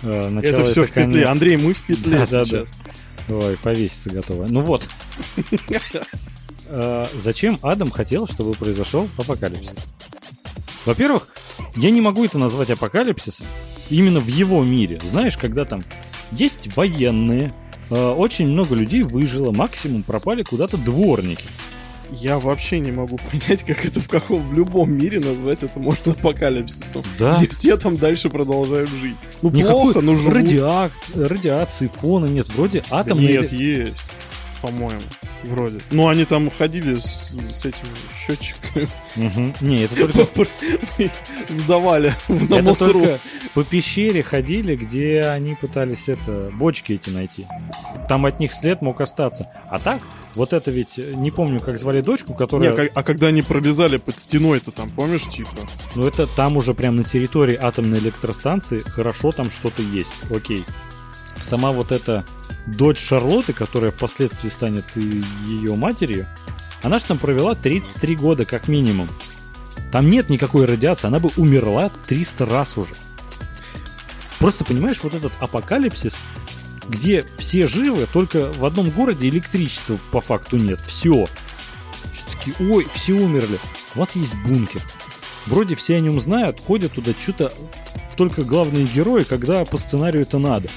А, 0.04 0.30
это 0.40 0.66
все 0.66 0.84
это 0.84 0.92
в 0.92 0.94
петле. 0.94 1.26
Андрей, 1.26 1.58
мы 1.58 1.74
в 1.74 1.86
петле 1.86 2.20
да, 2.20 2.26
сейчас. 2.26 2.50
Да, 2.50 2.64
да. 3.28 3.36
Ой, 3.36 3.58
повеситься 3.58 4.10
готово. 4.10 4.46
Ну 4.48 4.62
вот. 4.62 4.88
А, 6.68 7.08
зачем 7.18 7.60
Адам 7.62 7.92
хотел, 7.92 8.28
чтобы 8.28 8.54
произошел 8.54 9.08
апокалипсис? 9.18 9.86
Во-первых, 10.86 11.30
я 11.76 11.90
не 11.90 12.02
могу 12.02 12.26
это 12.26 12.38
назвать 12.38 12.70
апокалипсисом, 12.70 13.48
именно 13.90 14.20
в 14.20 14.28
его 14.28 14.64
мире. 14.64 15.00
Знаешь, 15.04 15.38
когда 15.38 15.66
там 15.66 15.82
есть 16.32 16.76
военные, 16.76 17.54
э, 17.90 18.10
очень 18.10 18.48
много 18.48 18.76
людей 18.76 19.04
выжило, 19.04 19.52
максимум 19.52 20.04
пропали 20.04 20.44
куда-то 20.44 20.78
дворники. 20.78 21.48
Я 22.12 22.40
вообще 22.40 22.80
не 22.80 22.92
могу 22.92 23.18
понять, 23.32 23.64
как 23.64 23.86
это 23.86 24.00
в 24.00 24.08
каком 24.08 24.48
в 24.48 24.54
любом 24.54 24.94
мире 24.94 25.20
назвать 25.20 25.64
это 25.64 25.80
можно 25.80 26.12
апокалипсисом. 26.12 27.04
Да. 27.18 27.38
Где 27.38 27.48
все 27.48 27.78
там 27.78 27.98
дальше 27.98 28.30
продолжают 28.30 28.90
жить. 28.90 29.16
Ну 29.42 29.50
Никакой 29.50 29.94
плохо, 29.94 30.02
но 30.02 30.16
живут. 30.16 30.36
Радиак... 30.36 30.92
Радиации, 31.16 31.88
фона 31.88 32.26
нет. 32.28 32.48
Вроде 32.50 32.84
атомные... 32.90 33.42
Нет, 33.42 33.52
есть, 33.52 33.94
по-моему. 34.62 35.02
Вроде. 35.46 35.80
Ну, 35.92 36.08
они 36.08 36.26
там 36.26 36.50
ходили 36.50 36.98
с, 36.98 37.38
с 37.50 37.66
этим 37.66 37.88
счетчиками. 38.16 38.88
Угу. 39.16 39.54
Не, 39.62 39.84
это 39.84 40.26
только... 40.36 40.52
Сдавали 41.48 42.14
на 42.28 42.56
Это 42.56 42.76
только 42.76 43.20
по 43.54 43.64
пещере 43.64 44.24
ходили, 44.24 44.76
где 44.76 45.22
они 45.22 45.56
пытались 45.56 46.10
это 46.10 46.52
бочки 46.54 46.94
эти 46.94 47.10
найти. 47.10 47.48
Там 48.10 48.26
от 48.26 48.40
них 48.40 48.54
след 48.54 48.82
мог 48.82 49.02
остаться. 49.02 49.50
А 49.70 49.80
так, 49.80 50.02
вот 50.34 50.54
это 50.54 50.72
ведь, 50.72 50.98
не 50.98 51.32
помню, 51.32 51.60
как 51.60 51.78
звали 51.78 52.02
дочку, 52.02 52.34
которая... 52.34 52.76
Не, 52.76 52.90
а 52.94 53.04
когда 53.04 53.28
они 53.28 53.42
пролезали 53.42 53.98
под 53.98 54.18
стеной, 54.18 54.60
то 54.60 54.72
там, 54.72 54.90
помнишь, 54.90 55.28
типа? 55.28 55.52
Ну, 55.96 56.08
это 56.08 56.28
там 56.28 56.58
уже 56.58 56.74
прям 56.74 56.96
на 56.96 57.04
территории 57.04 57.58
атомной 57.60 58.00
электростанции 58.00 58.80
хорошо 58.80 59.32
там 59.32 59.52
что-то 59.52 59.82
есть. 59.82 60.16
Окей 60.32 60.64
сама 61.42 61.72
вот 61.72 61.92
эта 61.92 62.26
дочь 62.66 63.00
Шарлотты, 63.00 63.54
которая 63.54 63.92
впоследствии 63.92 64.50
станет 64.50 64.86
ее 64.96 65.76
матерью, 65.76 66.28
она 66.82 67.00
же 67.00 67.06
там 67.06 67.18
провела 67.18 67.56
33 67.56 68.16
года 68.16 68.46
как 68.46 68.68
минимум. 68.68 69.10
Там 69.92 70.10
нет 70.10 70.30
никакой 70.30 70.66
радиации, 70.66 71.08
она 71.08 71.20
бы 71.20 71.30
умерла 71.38 71.90
300 72.08 72.46
раз 72.46 72.78
уже. 72.78 72.96
Просто 74.40 74.66
понимаешь, 74.66 75.02
вот 75.04 75.14
этот 75.14 75.32
апокалипсис, 75.40 76.18
где 76.88 77.26
все 77.38 77.66
живы, 77.66 78.08
только 78.12 78.52
в 78.52 78.66
одном 78.66 78.90
городе 78.90 79.30
электричества 79.30 79.98
по 80.12 80.22
факту 80.22 80.58
нет. 80.58 80.82
Все. 80.82 81.28
Такие, 82.30 82.56
ой, 82.72 82.88
все 82.92 83.14
умерли. 83.14 83.58
У 83.96 84.00
вас 84.00 84.16
есть 84.16 84.36
бункер. 84.46 84.82
Вроде 85.48 85.76
все 85.76 85.98
о 85.98 86.00
нем 86.00 86.20
знают, 86.20 86.62
ходят 86.62 86.94
туда, 86.94 87.12
что-то 87.18 87.52
только 88.18 88.44
главные 88.44 88.86
герои, 88.86 89.24
когда 89.24 89.66
по 89.66 89.78
сценарию 89.78 90.24
это 90.24 90.40
надо. 90.40 90.70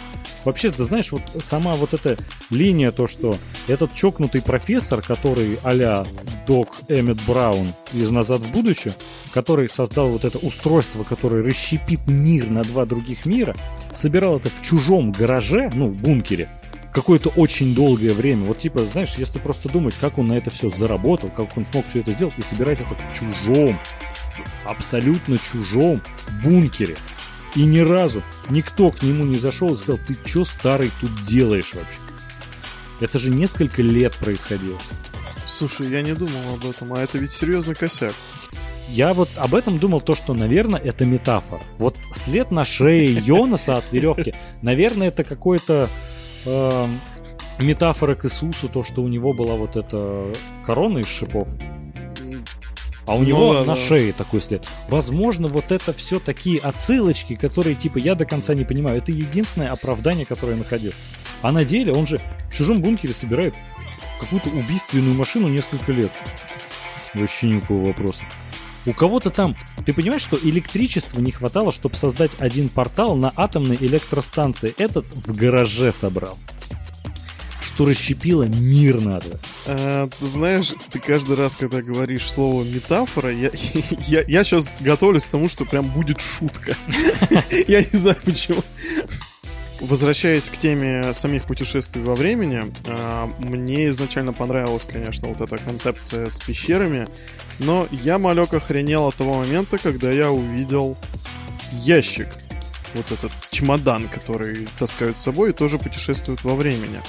Вообще, 0.45 0.71
ты 0.71 0.83
знаешь, 0.85 1.13
вот 1.13 1.23
сама 1.41 1.75
вот 1.75 1.95
эта 1.95 2.17
линия, 2.51 2.93
то, 2.93 3.07
что 3.07 3.37
этот 3.67 3.93
чокнутый 3.95 4.41
профессор, 4.41 5.03
который 5.03 5.59
а-ля 5.63 6.05
док 6.47 6.69
Эммет 6.89 7.19
Браун 7.27 7.67
из 7.93 8.11
«Назад 8.11 8.43
в 8.43 8.51
будущее», 8.51 8.95
который 9.33 9.69
создал 9.69 10.09
вот 10.09 10.25
это 10.25 10.39
устройство, 10.39 11.03
которое 11.05 11.43
расщепит 11.43 12.07
мир 12.07 12.49
на 12.49 12.63
два 12.63 12.87
других 12.87 13.27
мира, 13.27 13.55
собирал 13.93 14.39
это 14.39 14.49
в 14.49 14.63
чужом 14.63 15.13
гараже, 15.13 15.71
ну, 15.75 15.91
бункере, 15.91 16.51
какое-то 16.93 17.31
очень 17.31 17.75
долгое 17.75 18.15
время. 18.15 18.47
Вот 18.47 18.59
типа, 18.59 18.87
знаешь, 18.87 19.15
если 19.19 19.39
просто 19.39 19.69
думать, 19.69 19.95
как 20.01 20.19
он 20.19 20.29
на 20.29 20.35
это 20.35 20.51
все 20.51 20.71
заработал, 20.71 21.31
как 21.31 21.57
он 21.57 21.67
смог 21.67 21.87
все 21.87 22.01
это 22.01 22.13
сделать 22.13 22.35
и 22.39 22.43
собирать 22.43 22.81
это 22.81 22.95
в 22.95 23.19
чужом, 23.19 23.79
абсолютно 24.65 25.39
чужом 25.39 26.03
бункере. 26.43 26.97
И 27.55 27.65
ни 27.65 27.79
разу 27.79 28.23
никто 28.51 28.91
к 28.91 29.03
нему 29.03 29.25
не 29.25 29.37
зашел 29.37 29.73
и 29.73 29.77
сказал, 29.77 29.99
ты 30.07 30.17
что 30.25 30.45
старый 30.45 30.91
тут 31.01 31.11
делаешь 31.25 31.75
вообще? 31.75 31.99
Это 33.01 33.19
же 33.19 33.31
несколько 33.31 33.83
лет 33.83 34.15
происходило. 34.17 34.79
Слушай, 35.47 35.89
я 35.89 36.03
не 36.03 36.15
думал 36.15 36.55
об 36.55 36.69
этом, 36.69 36.93
а 36.93 37.01
это 37.01 37.19
ведь 37.19 37.31
серьезный 37.31 37.75
косяк. 37.75 38.15
Я 38.89 39.13
вот 39.13 39.29
об 39.37 39.55
этом 39.55 39.79
думал, 39.79 40.01
то, 40.01 40.15
что, 40.15 40.35
наверное, 40.35 40.81
это 40.81 41.05
метафора. 41.05 41.63
Вот 41.79 41.97
след 42.13 42.51
на 42.51 42.65
шее 42.65 43.13
Йонаса 43.13 43.77
от 43.77 43.93
веревки, 43.93 44.35
наверное, 44.63 45.09
это 45.09 45.25
какой-то 45.25 45.89
э, 46.47 46.89
метафора 47.59 48.15
к 48.15 48.25
Иисусу, 48.25 48.69
то, 48.69 48.85
что 48.85 49.03
у 49.03 49.09
него 49.09 49.33
была 49.35 49.55
вот 49.55 49.77
эта 49.77 50.33
корона 50.65 50.99
из 50.99 51.09
шипов. 51.09 51.49
А 53.09 53.15
у 53.15 53.25
него 53.25 53.39
ну, 53.39 53.53
да, 53.55 53.61
на 53.61 53.75
да. 53.75 53.77
шее 53.77 54.13
такой 54.13 54.41
след. 54.41 54.67
Возможно, 54.89 55.49
вот 55.49 55.73
это 55.73 55.93
все 55.93 56.21
такие 56.21 56.61
отсылочки, 56.61 57.35
которые, 57.35 57.75
типа, 57.75 57.99
я 57.99 58.15
до 58.15 58.27
конца 58.27 58.55
не 58.55 58.65
понимаю. 58.65 58.99
Это 58.99 59.13
единственное 59.13 59.73
оправдание, 59.73 60.27
которое 60.27 60.53
я 60.53 60.59
находил. 60.59 60.93
А 61.41 61.51
на 61.53 61.65
деле 61.65 61.93
он 61.93 62.07
же 62.07 62.21
в 62.51 62.55
чужом 62.55 62.83
бункере 62.83 63.15
собирает 63.15 63.55
какую-то 64.21 64.51
убийственную 64.51 65.15
машину 65.15 65.49
несколько 65.49 65.93
лет. 65.93 66.13
Вообще 67.15 67.49
никакого 67.49 67.85
вопроса. 67.85 68.25
У 68.87 68.93
кого-то 68.93 69.31
там, 69.31 69.57
ты 69.85 69.93
понимаешь, 69.93 70.23
что 70.23 70.39
электричества 70.43 71.21
не 71.21 71.33
хватало, 71.33 71.73
чтобы 71.73 71.95
создать 71.95 72.33
один 72.39 72.69
портал 72.69 73.17
на 73.17 73.33
атомной 73.37 73.77
электростанции. 73.77 74.75
Этот 74.79 75.07
в 75.15 75.37
гараже 75.37 75.93
собрал 75.93 76.39
что 77.61 77.87
расщепило 77.87 78.45
мир 78.45 79.01
надо. 79.01 79.41
А, 79.67 80.09
ты 80.09 80.27
знаешь, 80.27 80.73
ты 80.91 80.99
каждый 80.99 81.37
раз, 81.37 81.57
когда 81.57 81.83
говоришь 81.83 82.31
слово 82.31 82.65
метафора, 82.65 83.33
я, 83.33 83.51
я, 84.07 84.23
я 84.27 84.45
сейчас 84.45 84.77
готовлюсь 84.81 85.27
к 85.27 85.31
тому, 85.31 85.49
что 85.49 85.65
прям 85.65 85.89
будет 85.89 86.21
шутка. 86.21 86.77
Я 87.67 87.81
не 87.81 87.99
знаю 87.99 88.19
почему. 88.25 88.63
Возвращаясь 89.81 90.49
к 90.49 90.59
теме 90.59 91.13
самих 91.15 91.45
путешествий 91.45 92.03
во 92.03 92.17
времени, 92.17 92.63
а, 92.87 93.29
мне 93.39 93.89
изначально 93.89 94.33
понравилась, 94.33 94.87
конечно, 94.91 95.29
вот 95.29 95.41
эта 95.41 95.57
концепция 95.57 96.29
с 96.29 96.41
пещерами, 96.41 97.09
но 97.61 97.87
я, 97.93 98.19
малек, 98.19 98.55
охренел 98.55 99.07
от 99.07 99.15
того 99.15 99.35
момента, 99.35 99.79
когда 99.79 100.11
я 100.11 100.31
увидел 100.33 100.97
ящик, 101.73 102.29
вот 102.95 103.11
этот 103.13 103.33
чемодан, 103.51 104.09
который 104.09 104.67
таскают 104.79 105.19
с 105.19 105.23
собой 105.23 105.51
и 105.51 105.53
тоже 105.53 105.79
путешествуют 105.79 106.45
во 106.45 106.55
времени. 106.55 107.01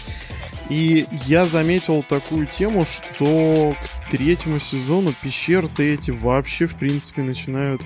И 0.69 1.07
я 1.25 1.45
заметил 1.45 2.03
такую 2.03 2.45
тему, 2.45 2.85
что 2.85 3.73
к 4.05 4.11
третьему 4.11 4.59
сезону 4.59 5.13
пещеры-то 5.21 5.81
эти 5.81 6.11
вообще, 6.11 6.67
в 6.67 6.75
принципе, 6.75 7.23
начинают 7.23 7.81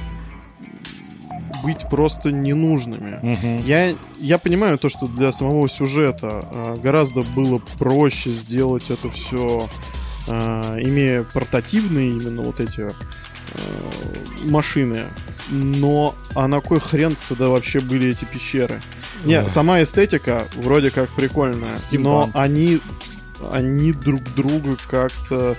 быть 1.64 1.88
просто 1.90 2.32
ненужными. 2.32 3.20
Угу. 3.22 3.64
Я, 3.66 3.94
я 4.20 4.38
понимаю 4.38 4.78
то, 4.78 4.90
что 4.90 5.08
для 5.08 5.32
самого 5.32 5.70
сюжета 5.70 6.44
э, 6.52 6.76
гораздо 6.84 7.22
было 7.22 7.62
проще 7.80 8.32
сделать 8.32 8.90
это 8.90 9.10
все, 9.10 9.70
э, 10.28 10.80
имея 10.84 11.24
портативные 11.24 12.10
именно 12.10 12.44
вот 12.44 12.60
эти 12.60 12.82
э, 12.82 12.90
машины. 14.46 15.06
Но 15.54 16.16
а 16.34 16.48
на 16.48 16.62
кой 16.62 16.80
хрен 16.80 17.16
тогда 17.30 17.50
вообще 17.50 17.80
были 17.80 18.10
эти 18.10 18.26
пещеры? 18.26 18.82
Не, 19.24 19.42
да. 19.42 19.48
сама 19.48 19.84
эстетика 19.84 20.48
вроде 20.56 20.90
как 20.90 21.10
прикольная, 21.12 21.78
но 21.92 22.32
они, 22.34 22.80
они 23.52 23.94
друг 23.94 24.22
друга 24.36 24.76
как-то 24.90 25.56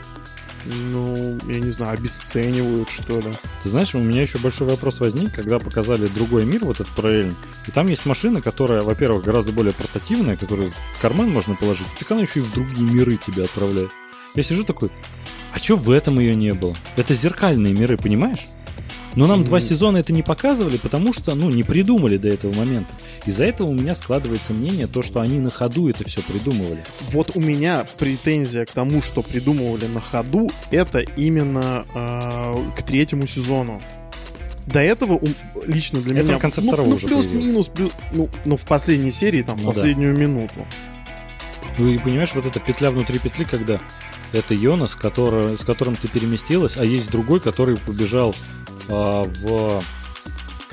ну, 0.67 1.39
я 1.47 1.61
не 1.61 1.71
знаю, 1.71 1.93
обесценивают, 1.93 2.89
что 2.89 3.15
ли. 3.21 3.33
Ты 3.63 3.69
знаешь, 3.69 3.95
у 3.95 3.99
меня 3.99 4.23
еще 4.23 4.39
большой 4.39 4.67
вопрос 4.69 5.01
возник, 5.01 5.35
когда 5.35 5.59
показали 5.59 6.07
другой 6.07 6.47
мир, 6.47 6.65
вот 6.65 6.81
этот 6.81 6.89
параллельный. 6.95 7.37
И 7.67 7.71
там 7.71 7.89
есть 7.89 8.07
машина, 8.07 8.41
которая, 8.41 8.83
во-первых, 8.83 9.25
гораздо 9.25 9.53
более 9.53 9.75
портативная, 9.75 10.37
которую 10.37 10.71
в 10.71 10.99
карман 11.01 11.31
можно 11.31 11.55
положить, 11.55 11.87
так 11.99 12.11
она 12.11 12.23
еще 12.23 12.41
и 12.41 12.43
в 12.43 12.53
другие 12.53 12.91
миры 12.91 13.17
тебя 13.17 13.45
отправляет. 13.45 13.91
Я 14.35 14.43
сижу 14.43 14.65
такой, 14.65 14.91
а 15.53 15.59
что 15.59 15.77
в 15.77 15.91
этом 15.91 16.19
ее 16.19 16.35
не 16.35 16.55
было? 16.55 16.75
Это 16.97 17.15
зеркальные 17.15 17.75
миры, 17.75 17.97
понимаешь? 17.97 18.47
Но 19.17 19.27
нам 19.27 19.45
два 19.45 19.61
сезона 19.61 19.99
это 19.99 20.13
не 20.13 20.23
показывали, 20.23 20.77
потому 20.77 21.13
что, 21.13 21.35
ну, 21.35 21.51
не 21.51 21.63
придумали 21.63 22.17
до 22.17 22.29
этого 22.29 22.53
момента. 22.55 22.93
Из-за 23.27 23.45
этого 23.45 23.69
у 23.69 23.75
меня 23.75 23.95
складывается 23.95 24.53
мнение, 24.53 24.87
то, 24.87 25.03
что 25.03 25.21
они 25.21 25.41
на 25.41 25.51
ходу 25.51 25.89
это 25.89 26.05
все 26.05 26.21
придумывали. 26.23 26.83
Вот 27.13 27.33
у 27.35 27.41
меня 27.41 27.87
претензия 27.99 28.65
к 28.65 28.71
тому, 28.71 29.03
что 29.03 29.23
придумывали 29.23 29.87
на 29.87 30.01
ходу, 30.01 30.51
это 30.71 31.01
именно 31.01 31.87
э, 31.95 32.71
к 32.77 32.83
третьему 32.83 33.27
сезону. 33.27 33.81
До 34.67 34.81
этого 34.81 35.21
лично 35.67 36.01
для 36.01 36.15
это 36.15 36.25
меня... 36.25 36.39
конце 36.39 36.63
ну, 36.63 36.69
второго 36.69 36.89
ну, 36.89 36.97
уже 36.97 37.07
плюс-минус, 37.07 37.69
плюс, 37.69 37.93
ну, 38.13 38.29
ну, 38.45 38.57
в 38.57 38.65
последней 38.65 39.11
серии, 39.11 39.43
там, 39.43 39.59
ну, 39.59 39.67
последнюю 39.67 40.15
да. 40.15 40.21
минуту. 40.23 40.67
Ну 41.79 41.89
и 41.89 41.99
понимаешь, 41.99 42.35
вот 42.35 42.47
эта 42.47 42.61
петля 42.61 42.91
внутри 42.91 43.19
петли, 43.19 43.45
когда 43.45 43.81
это 44.33 44.55
Йонас, 44.55 44.97
который, 44.97 45.59
с 45.59 45.65
которым 45.65 45.97
ты 45.97 46.09
переместилась, 46.09 46.77
а 46.77 46.85
есть 46.85 47.11
другой, 47.11 47.41
который 47.41 47.77
побежал 47.77 48.35
в 48.89 49.83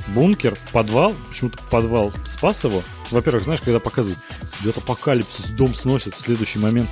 бункер, 0.09 0.55
в 0.55 0.71
подвал, 0.71 1.13
почему-то 1.29 1.59
подвал 1.69 2.13
спас 2.25 2.63
его. 2.63 2.83
Во-первых, 3.11 3.43
знаешь, 3.43 3.61
когда 3.61 3.79
показывают, 3.79 4.19
идет 4.61 4.77
апокалипсис, 4.77 5.51
дом 5.51 5.73
сносит 5.73 6.15
в 6.15 6.19
следующий 6.19 6.59
момент, 6.59 6.89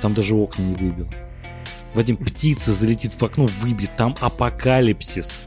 там 0.00 0.14
даже 0.14 0.34
окна 0.34 0.62
не 0.62 0.74
выбил. 0.74 1.08
Вадим, 1.94 2.16
птица 2.16 2.72
залетит 2.72 3.14
в 3.14 3.22
окно, 3.22 3.46
выбьет, 3.46 3.94
там 3.96 4.16
апокалипсис 4.20 5.44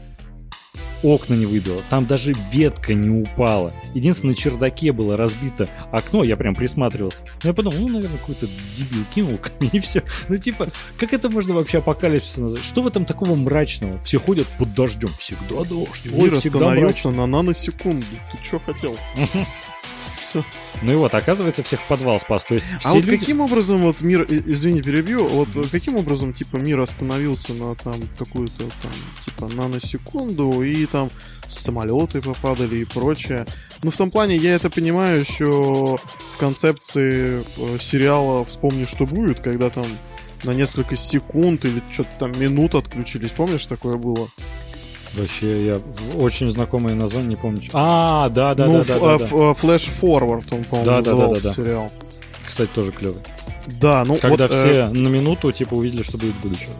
окна 1.02 1.34
не 1.34 1.46
выбило, 1.46 1.82
там 1.88 2.06
даже 2.06 2.34
ветка 2.52 2.94
не 2.94 3.10
упала. 3.10 3.72
Единственное, 3.94 4.34
на 4.34 4.36
чердаке 4.36 4.92
было 4.92 5.16
разбито 5.16 5.68
окно, 5.90 6.24
я 6.24 6.36
прям 6.36 6.54
присматривался. 6.54 7.24
Но 7.42 7.50
я 7.50 7.54
подумал, 7.54 7.78
ну, 7.80 7.88
наверное, 7.88 8.18
какой-то 8.18 8.46
дебил 8.74 9.04
кинул 9.14 9.38
камень 9.38 9.70
и 9.72 9.80
все. 9.80 10.02
Ну, 10.28 10.36
типа, 10.36 10.68
как 10.98 11.12
это 11.12 11.30
можно 11.30 11.54
вообще 11.54 11.78
апокалипсис 11.78 12.38
назвать? 12.38 12.64
Что 12.64 12.82
в 12.82 12.86
этом 12.86 13.04
такого 13.04 13.34
мрачного? 13.34 14.00
Все 14.00 14.18
ходят 14.18 14.46
под 14.58 14.74
дождем. 14.74 15.10
Всегда 15.18 15.64
дождь. 15.64 16.04
Ой, 16.12 16.30
всегда 16.30 16.70
мрачно. 16.70 17.10
на 17.10 17.26
наносекунду. 17.26 18.04
Ты 18.32 18.44
что 18.44 18.58
хотел? 18.60 18.96
Все. 20.20 20.44
Ну 20.82 20.92
и 20.92 20.96
вот, 20.96 21.14
оказывается, 21.14 21.62
всех 21.62 21.80
подвал 21.88 22.20
спас. 22.20 22.44
То 22.44 22.54
есть 22.54 22.66
а 22.84 22.92
вот 22.92 23.04
люди... 23.04 23.16
каким 23.16 23.40
образом 23.40 23.82
вот 23.82 24.02
мир, 24.02 24.26
извини, 24.28 24.82
перебью, 24.82 25.26
вот 25.26 25.48
каким 25.70 25.96
образом, 25.96 26.32
типа, 26.34 26.56
мир 26.56 26.78
остановился 26.80 27.54
на 27.54 27.74
там 27.74 27.96
какую-то 28.18 28.58
там, 28.58 28.92
типа, 29.24 29.48
наносекунду, 29.54 30.62
и 30.62 30.84
там 30.86 31.10
самолеты 31.48 32.20
попадали 32.20 32.80
и 32.80 32.84
прочее. 32.84 33.46
Ну, 33.82 33.90
в 33.90 33.96
том 33.96 34.10
плане, 34.10 34.36
я 34.36 34.54
это 34.54 34.68
понимаю 34.68 35.20
еще 35.20 35.46
в 35.46 36.36
концепции 36.38 37.42
э, 37.56 37.78
сериала 37.80 38.44
«Вспомни, 38.44 38.84
что 38.84 39.06
будет», 39.06 39.40
когда 39.40 39.70
там 39.70 39.86
на 40.44 40.52
несколько 40.52 40.96
секунд 40.96 41.64
или 41.64 41.82
что-то 41.90 42.10
там 42.18 42.38
минут 42.38 42.74
отключились. 42.74 43.32
Помнишь, 43.32 43.66
такое 43.66 43.96
было? 43.96 44.28
Вообще, 45.14 45.66
я 45.66 45.80
очень 46.16 46.50
знакомое 46.50 46.94
название, 46.94 47.30
не 47.30 47.36
помню. 47.36 47.60
А, 47.72 48.28
да, 48.28 48.54
да, 48.54 48.66
ну, 48.66 48.84
да, 48.84 48.98
да, 48.98 49.18
да, 49.18 49.24
Flash 49.24 49.90
Forward, 50.00 50.44
он, 50.52 50.64
по-моему, 50.64 50.84
да, 50.84 51.02
да, 51.02 51.12
да, 51.12 51.26
да, 51.26 51.32
да. 51.32 51.34
сериал. 51.34 51.90
Кстати, 52.46 52.70
тоже 52.74 52.92
клевый. 52.92 53.20
Да, 53.80 54.04
ну 54.04 54.16
Когда 54.16 54.46
вот, 54.46 54.52
все 54.52 54.70
э... 54.70 54.88
на 54.88 55.08
минуту, 55.08 55.52
типа, 55.52 55.74
увидели, 55.74 56.02
что 56.02 56.16
будет 56.16 56.34
будущее. 56.36 56.70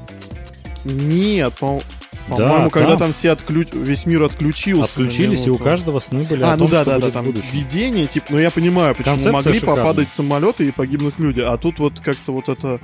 Нет, 0.84 1.52
по- 1.54 1.82
по-моему, 2.28 2.64
да, 2.64 2.70
когда 2.70 2.88
там, 2.90 2.98
там 2.98 3.12
все 3.12 3.30
отключ... 3.30 3.68
весь 3.72 4.06
мир 4.06 4.22
отключился. 4.22 5.00
Отключились, 5.00 5.46
и 5.46 5.50
у 5.50 5.58
каждого 5.58 5.98
сны 5.98 6.22
были 6.22 6.42
а, 6.42 6.52
о 6.52 6.56
ну 6.56 6.64
том, 6.64 6.70
да, 6.70 6.82
что 6.82 6.90
да, 6.90 6.96
будет 6.98 7.12
да, 7.12 7.22
там 7.22 7.32
видение, 7.52 8.06
типа, 8.06 8.26
ну 8.30 8.38
я 8.38 8.50
понимаю, 8.50 8.94
почему 8.94 9.16
Концепция 9.16 9.32
могли 9.32 9.54
шикарная. 9.54 9.84
попадать 9.84 10.10
самолеты 10.10 10.68
и 10.68 10.70
погибнуть 10.70 11.18
люди, 11.18 11.40
а 11.40 11.56
тут 11.56 11.78
вот 11.78 12.00
как-то 12.00 12.32
вот 12.32 12.48
это 12.48 12.80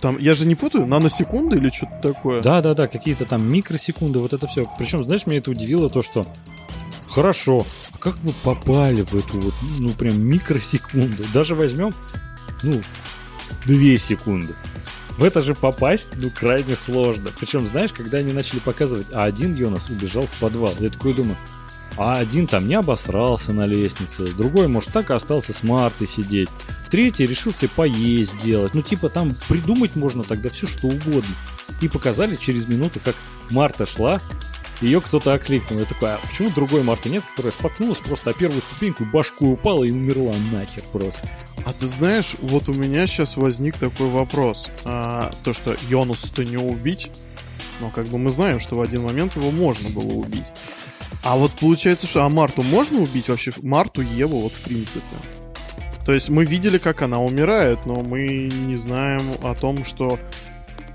там, 0.00 0.18
я 0.18 0.34
же 0.34 0.46
не 0.46 0.54
путаю, 0.54 0.86
наносекунды 0.86 1.56
или 1.56 1.70
что-то 1.70 2.14
такое? 2.14 2.42
Да, 2.42 2.60
да, 2.60 2.74
да, 2.74 2.88
какие-то 2.88 3.24
там 3.24 3.48
микросекунды, 3.50 4.18
вот 4.18 4.32
это 4.32 4.46
все. 4.46 4.64
Причем, 4.78 5.04
знаешь, 5.04 5.26
меня 5.26 5.38
это 5.38 5.50
удивило 5.50 5.90
то, 5.90 6.02
что 6.02 6.26
хорошо, 7.08 7.66
как 7.98 8.16
вы 8.18 8.32
попали 8.42 9.02
в 9.02 9.14
эту 9.14 9.40
вот, 9.40 9.54
ну, 9.78 9.90
прям 9.90 10.20
микросекунду? 10.20 11.24
Даже 11.32 11.54
возьмем, 11.54 11.90
ну, 12.62 12.80
две 13.66 13.98
секунды. 13.98 14.54
В 15.16 15.24
это 15.24 15.42
же 15.42 15.54
попасть, 15.54 16.08
ну, 16.14 16.30
крайне 16.30 16.76
сложно. 16.76 17.30
Причем, 17.38 17.66
знаешь, 17.66 17.92
когда 17.92 18.18
они 18.18 18.32
начали 18.32 18.60
показывать, 18.60 19.08
а 19.10 19.24
один 19.24 19.56
Йонас 19.56 19.88
убежал 19.88 20.26
в 20.26 20.38
подвал, 20.38 20.72
я 20.78 20.90
такой 20.90 21.12
думаю, 21.12 21.36
а 21.98 22.18
один 22.18 22.46
там 22.46 22.66
не 22.66 22.74
обосрался 22.74 23.52
на 23.52 23.66
лестнице, 23.66 24.26
другой, 24.26 24.68
может, 24.68 24.92
так 24.92 25.10
и 25.10 25.14
остался 25.14 25.52
с 25.52 25.62
Мартой 25.62 26.06
сидеть, 26.06 26.48
третий 26.90 27.26
решил 27.26 27.52
себе 27.52 27.70
поесть 27.74 28.40
сделать. 28.40 28.74
Ну, 28.74 28.82
типа, 28.82 29.08
там 29.08 29.34
придумать 29.48 29.96
можно 29.96 30.22
тогда 30.22 30.48
все, 30.48 30.66
что 30.66 30.86
угодно. 30.86 31.34
И 31.80 31.88
показали 31.88 32.36
через 32.36 32.68
минуту, 32.68 33.00
как 33.04 33.14
Марта 33.50 33.84
шла, 33.84 34.20
ее 34.80 35.00
кто-то 35.00 35.34
окликнул. 35.34 35.80
Я 35.80 35.86
такой, 35.86 36.14
а 36.14 36.18
почему 36.18 36.50
другой 36.50 36.84
Марты 36.84 37.08
нет, 37.08 37.24
которая 37.24 37.52
споткнулась 37.52 37.98
просто 37.98 38.30
о 38.30 38.32
первую 38.32 38.62
ступеньку, 38.62 39.04
башку 39.04 39.50
упала 39.50 39.82
и 39.82 39.90
умерла 39.90 40.34
нахер 40.52 40.82
просто. 40.92 41.28
А 41.64 41.72
ты 41.72 41.86
знаешь, 41.86 42.36
вот 42.40 42.68
у 42.68 42.74
меня 42.74 43.06
сейчас 43.06 43.36
возник 43.36 43.76
такой 43.76 44.08
вопрос. 44.08 44.70
А, 44.84 45.32
то, 45.42 45.52
что 45.52 45.76
Йонуса-то 45.88 46.44
не 46.44 46.56
убить, 46.56 47.10
но 47.80 47.90
как 47.90 48.06
бы 48.06 48.18
мы 48.18 48.30
знаем, 48.30 48.60
что 48.60 48.76
в 48.76 48.82
один 48.82 49.02
момент 49.02 49.34
его 49.34 49.50
можно 49.50 49.88
было 49.90 50.12
убить. 50.12 50.52
А 51.24 51.36
вот 51.36 51.52
получается, 51.52 52.06
что 52.06 52.24
а 52.24 52.28
Марту 52.28 52.62
можно 52.62 53.00
убить 53.00 53.28
вообще? 53.28 53.52
Марту, 53.62 54.02
Еву, 54.02 54.40
вот 54.40 54.52
в 54.52 54.60
принципе. 54.62 55.16
То 56.04 56.14
есть 56.14 56.30
мы 56.30 56.44
видели, 56.44 56.78
как 56.78 57.02
она 57.02 57.20
умирает, 57.20 57.84
но 57.84 57.96
мы 57.96 58.48
не 58.48 58.76
знаем 58.76 59.32
о 59.42 59.54
том, 59.54 59.84
что 59.84 60.18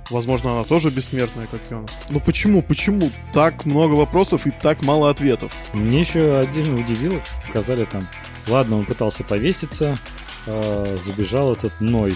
Возможно, 0.09 0.51
она 0.51 0.63
тоже 0.63 0.89
бессмертная, 0.89 1.47
как 1.47 1.61
Йонас. 1.69 1.89
Ну 2.09 2.19
почему, 2.19 2.61
почему 2.61 3.09
так 3.31 3.65
много 3.65 3.95
вопросов 3.95 4.45
и 4.45 4.51
так 4.51 4.83
мало 4.83 5.09
ответов? 5.09 5.55
Мне 5.73 6.01
еще 6.01 6.37
отдельно 6.37 6.79
удивило, 6.79 7.21
показали 7.47 7.85
там, 7.85 8.01
ладно, 8.47 8.77
он 8.77 8.85
пытался 8.85 9.23
повеситься, 9.23 9.97
э, 10.45 10.97
забежал 11.01 11.53
этот 11.53 11.79
Ной. 11.79 12.15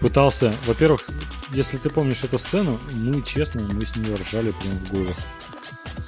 Пытался, 0.00 0.52
во-первых, 0.66 1.08
если 1.52 1.76
ты 1.76 1.88
помнишь 1.88 2.24
эту 2.24 2.38
сцену, 2.38 2.78
мы, 2.96 3.22
честно, 3.22 3.66
мы 3.72 3.86
с 3.86 3.96
нее 3.96 4.16
ржали 4.16 4.50
прям 4.50 4.72
в 4.72 4.92
голос. 4.92 5.24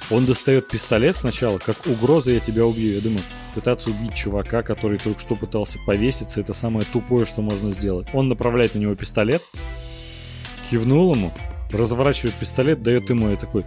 Он 0.09 0.25
достает 0.25 0.67
пистолет 0.67 1.15
сначала, 1.15 1.57
как 1.57 1.85
угроза 1.85 2.31
«я 2.31 2.39
тебя 2.39 2.65
убью». 2.65 2.95
Я 2.95 3.01
думаю, 3.01 3.21
пытаться 3.55 3.89
убить 3.89 4.13
чувака, 4.13 4.63
который 4.63 4.99
только 4.99 5.19
что 5.19 5.35
пытался 5.35 5.79
повеситься, 5.85 6.39
это 6.39 6.53
самое 6.53 6.85
тупое, 6.91 7.25
что 7.25 7.41
можно 7.41 7.71
сделать. 7.71 8.07
Он 8.13 8.29
направляет 8.29 8.75
на 8.75 8.79
него 8.79 8.95
пистолет, 8.95 9.43
кивнул 10.69 11.13
ему, 11.13 11.33
разворачивает 11.71 12.35
пистолет, 12.35 12.81
дает 12.81 13.09
ему 13.09 13.31
и 13.31 13.35
такой, 13.35 13.63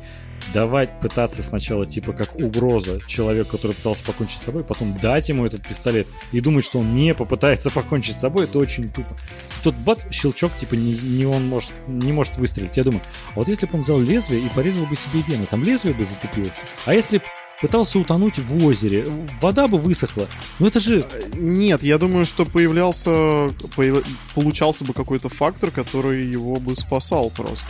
давать 0.52 1.00
пытаться 1.00 1.42
сначала 1.42 1.86
типа 1.86 2.12
как 2.12 2.34
угроза 2.36 3.00
человеку, 3.06 3.52
который 3.56 3.72
пытался 3.72 4.04
покончить 4.04 4.38
с 4.38 4.42
собой, 4.42 4.64
потом 4.64 4.98
дать 4.98 5.28
ему 5.28 5.46
этот 5.46 5.66
пистолет 5.66 6.06
и 6.32 6.40
думать, 6.40 6.64
что 6.64 6.78
он 6.78 6.94
не 6.94 7.14
попытается 7.14 7.70
покончить 7.74 8.16
с 8.16 8.20
собой, 8.20 8.44
это 8.44 8.58
очень 8.58 8.90
тупо. 8.90 9.16
Тут 9.62 9.74
бац, 9.76 10.04
щелчок, 10.10 10.52
типа 10.58 10.74
не, 10.74 10.94
не 10.94 11.26
он 11.26 11.48
может, 11.48 11.72
не 11.86 12.12
может 12.12 12.36
выстрелить. 12.38 12.76
Я 12.76 12.84
думаю, 12.84 13.02
а 13.30 13.40
вот 13.40 13.48
если 13.48 13.66
бы 13.66 13.74
он 13.74 13.82
взял 13.82 14.00
лезвие 14.00 14.44
и 14.44 14.48
порезал 14.48 14.86
бы 14.86 14.96
себе 14.96 15.22
вены, 15.26 15.46
там 15.48 15.62
лезвие 15.62 15.94
бы 15.94 16.04
затупилось. 16.04 16.60
А 16.86 16.94
если 16.94 17.22
пытался 17.60 17.98
утонуть 17.98 18.38
в 18.38 18.64
озере. 18.64 19.04
Вода 19.40 19.68
бы 19.68 19.78
высохла. 19.78 20.26
Ну 20.58 20.66
это 20.66 20.80
же... 20.80 21.04
Нет, 21.34 21.82
я 21.82 21.98
думаю, 21.98 22.26
что 22.26 22.44
появлялся... 22.44 23.50
Появ... 23.76 24.04
Получался 24.34 24.84
бы 24.84 24.94
какой-то 24.94 25.28
фактор, 25.28 25.70
который 25.70 26.26
его 26.26 26.56
бы 26.56 26.74
спасал 26.74 27.30
просто. 27.30 27.68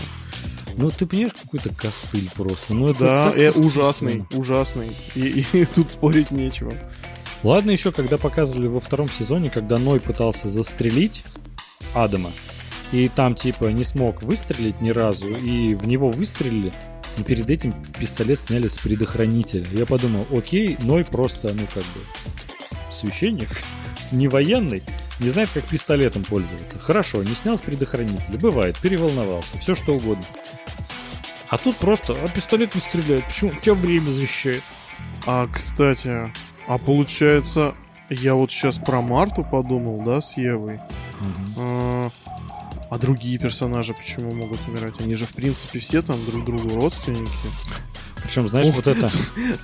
Ну, 0.80 0.90
ты 0.90 1.06
понимаешь, 1.06 1.34
какой-то 1.34 1.74
костыль 1.74 2.30
просто. 2.34 2.72
Ну, 2.72 2.88
это 2.88 3.00
да, 3.00 3.32
э, 3.36 3.50
ужасный, 3.50 4.24
ужасный. 4.32 4.88
И, 5.14 5.20
и, 5.20 5.58
и 5.60 5.64
тут 5.74 5.90
спорить 5.90 6.30
нечего. 6.30 6.72
Ладно 7.42 7.70
еще, 7.70 7.92
когда 7.92 8.16
показывали 8.16 8.66
во 8.66 8.80
втором 8.80 9.10
сезоне, 9.10 9.50
когда 9.50 9.76
Ной 9.76 10.00
пытался 10.00 10.48
застрелить 10.48 11.24
Адама, 11.94 12.30
и 12.92 13.08
там 13.08 13.34
типа 13.34 13.66
не 13.66 13.84
смог 13.84 14.22
выстрелить 14.22 14.80
ни 14.80 14.88
разу, 14.90 15.28
и 15.28 15.74
в 15.74 15.86
него 15.86 16.08
выстрелили, 16.08 16.72
и 17.18 17.22
перед 17.22 17.50
этим 17.50 17.74
пистолет 17.98 18.40
сняли 18.40 18.68
с 18.68 18.78
предохранителя. 18.78 19.66
Я 19.72 19.84
подумал, 19.84 20.26
окей, 20.32 20.76
Ной 20.80 21.04
просто, 21.04 21.52
ну 21.52 21.66
как 21.74 21.82
бы, 21.82 22.00
священник, 22.90 23.48
не 24.12 24.28
военный, 24.28 24.82
не 25.18 25.28
знает, 25.28 25.50
как 25.52 25.64
пистолетом 25.64 26.24
пользоваться. 26.24 26.78
Хорошо, 26.78 27.22
не 27.22 27.34
снял 27.34 27.58
с 27.58 27.60
предохранителя. 27.60 28.38
Бывает, 28.38 28.78
переволновался, 28.78 29.58
все 29.58 29.74
что 29.74 29.94
угодно. 29.94 30.24
А 31.50 31.58
тут 31.58 31.76
просто, 31.76 32.12
а 32.12 32.28
пистолет 32.28 32.74
не 32.74 32.80
стреляет. 32.80 33.26
Почему? 33.26 33.50
У 33.50 33.60
тебя 33.60 33.74
время 33.74 34.10
защищает. 34.10 34.62
А, 35.26 35.46
кстати, 35.48 36.32
а 36.68 36.78
получается, 36.78 37.74
я 38.08 38.34
вот 38.34 38.52
сейчас 38.52 38.78
про 38.78 39.00
Марту 39.00 39.44
подумал, 39.44 40.02
да, 40.02 40.20
с 40.20 40.36
Евой. 40.36 40.76
Угу. 41.20 41.54
А, 41.58 42.10
а 42.90 42.98
другие 42.98 43.38
персонажи 43.38 43.94
почему 43.94 44.32
могут 44.32 44.66
умирать? 44.68 44.94
Они 45.00 45.16
же, 45.16 45.26
в 45.26 45.32
принципе, 45.32 45.80
все 45.80 46.02
там 46.02 46.24
друг 46.24 46.44
другу 46.44 46.76
родственники. 46.76 47.30
Причем, 48.22 48.48
знаешь, 48.48 48.66
Ух, 48.66 48.76
вот 48.76 48.86
это... 48.86 49.10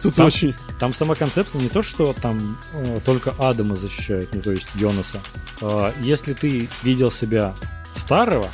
Тут 0.03 0.15
там, 0.15 0.27
очень... 0.27 0.55
Там 0.81 0.93
сама 0.93 1.15
концепция 1.15 1.61
не 1.61 1.69
то, 1.69 1.83
что 1.83 2.13
там 2.13 2.59
э, 2.73 3.01
только 3.05 3.33
Адама 3.39 3.77
защищает, 3.77 4.31
ну 4.33 4.41
то 4.41 4.51
есть 4.51 4.69
Йонаса. 4.75 5.21
Э, 5.61 5.93
если 6.01 6.33
ты 6.33 6.69
видел 6.83 7.11
себя 7.11 7.55
старого, 7.95 8.49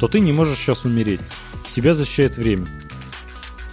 то 0.00 0.08
ты 0.08 0.18
не 0.20 0.32
можешь 0.32 0.58
сейчас 0.58 0.84
умереть. 0.84 1.20
Тебя 1.72 1.94
защищает 1.94 2.36
время. 2.36 2.68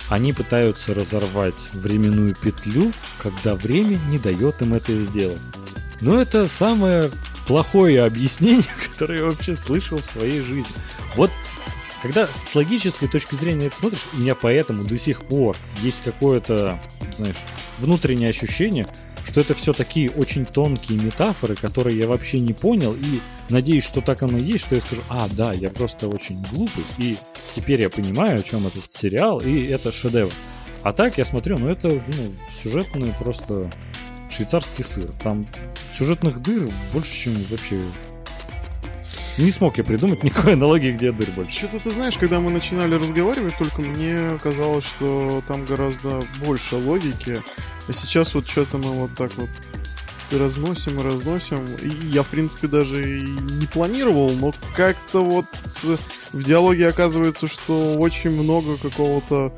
Они 0.09 0.33
пытаются 0.33 0.93
разорвать 0.93 1.69
временную 1.73 2.33
петлю, 2.35 2.91
когда 3.19 3.55
время 3.55 3.99
не 4.09 4.17
дает 4.17 4.61
им 4.61 4.73
это 4.73 4.97
сделать. 4.99 5.41
Но 6.01 6.19
это 6.19 6.49
самое 6.49 7.11
плохое 7.45 8.03
объяснение, 8.03 8.63
которое 8.91 9.19
я 9.19 9.25
вообще 9.25 9.55
слышал 9.55 9.99
в 9.99 10.05
своей 10.05 10.41
жизни. 10.41 10.73
Вот 11.15 11.29
когда 12.01 12.29
с 12.41 12.55
логической 12.55 13.09
точки 13.09 13.35
зрения 13.35 13.67
это 13.67 13.75
смотришь, 13.75 14.07
у 14.13 14.19
меня 14.19 14.33
поэтому 14.33 14.85
до 14.85 14.97
сих 14.97 15.23
пор 15.25 15.57
есть 15.81 16.01
какое-то, 16.03 16.81
знаешь, 17.17 17.35
внутреннее 17.77 18.29
ощущение, 18.29 18.87
что 19.29 19.41
это 19.41 19.53
все 19.53 19.73
такие 19.73 20.09
очень 20.09 20.45
тонкие 20.45 20.99
метафоры, 20.99 21.55
которые 21.55 21.97
я 21.97 22.07
вообще 22.07 22.39
не 22.39 22.53
понял, 22.53 22.93
и 22.93 23.19
надеюсь, 23.49 23.83
что 23.83 24.01
так 24.01 24.23
оно 24.23 24.39
и 24.39 24.43
есть, 24.43 24.65
что 24.65 24.75
я 24.75 24.81
скажу, 24.81 25.01
а, 25.07 25.27
да, 25.31 25.53
я 25.53 25.69
просто 25.69 26.07
очень 26.07 26.41
глупый, 26.51 26.83
и 26.97 27.15
теперь 27.55 27.81
я 27.81 27.89
понимаю, 27.89 28.39
о 28.39 28.43
чем 28.43 28.65
этот 28.65 28.91
сериал, 28.91 29.39
и 29.39 29.65
это 29.65 29.91
шедевр. 29.91 30.33
А 30.81 30.93
так 30.93 31.17
я 31.17 31.25
смотрю, 31.25 31.59
ну 31.59 31.67
это 31.67 31.89
ну, 31.89 32.35
сюжетный 32.51 33.13
просто 33.13 33.69
швейцарский 34.31 34.83
сыр. 34.83 35.11
Там 35.21 35.45
сюжетных 35.91 36.41
дыр 36.41 36.67
больше, 36.93 37.15
чем 37.15 37.33
вообще 37.49 37.79
не 39.43 39.51
смог 39.51 39.77
я 39.77 39.83
придумать 39.83 40.23
никакой 40.23 40.53
аналогии, 40.53 40.91
где 40.91 41.11
дыр 41.11 41.29
больше. 41.31 41.51
Что-то 41.51 41.79
ты 41.79 41.91
знаешь, 41.91 42.17
когда 42.17 42.39
мы 42.39 42.51
начинали 42.51 42.95
разговаривать, 42.95 43.57
только 43.57 43.81
мне 43.81 44.37
казалось, 44.41 44.85
что 44.85 45.41
там 45.47 45.65
гораздо 45.65 46.21
больше 46.43 46.75
логики. 46.75 47.37
А 47.87 47.93
сейчас 47.93 48.35
вот 48.35 48.47
что-то 48.47 48.77
мы 48.77 48.91
вот 48.93 49.15
так 49.15 49.35
вот 49.37 49.49
разносим 50.31 50.99
и 50.99 51.03
разносим. 51.03 51.65
И 51.81 51.89
я, 52.07 52.23
в 52.23 52.27
принципе, 52.27 52.67
даже 52.67 53.19
и 53.19 53.21
не 53.21 53.65
планировал, 53.65 54.29
но 54.31 54.53
как-то 54.75 55.23
вот 55.23 55.45
в 56.31 56.43
диалоге 56.43 56.87
оказывается, 56.87 57.47
что 57.47 57.95
очень 57.95 58.31
много 58.31 58.77
какого-то 58.77 59.53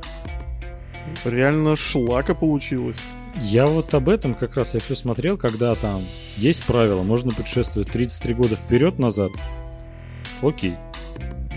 реально 1.26 1.76
шлака 1.76 2.34
получилось. 2.34 2.98
Я 3.38 3.66
вот 3.66 3.94
об 3.94 4.10
этом 4.10 4.34
как 4.34 4.56
раз 4.56 4.74
я 4.74 4.80
все 4.80 4.96
смотрел, 4.96 5.38
когда 5.38 5.74
там 5.76 6.02
есть 6.38 6.66
правило, 6.66 7.04
можно 7.04 7.32
путешествовать 7.32 7.90
33 7.90 8.34
года 8.34 8.56
вперед-назад. 8.56 9.32
Окей. 10.42 10.76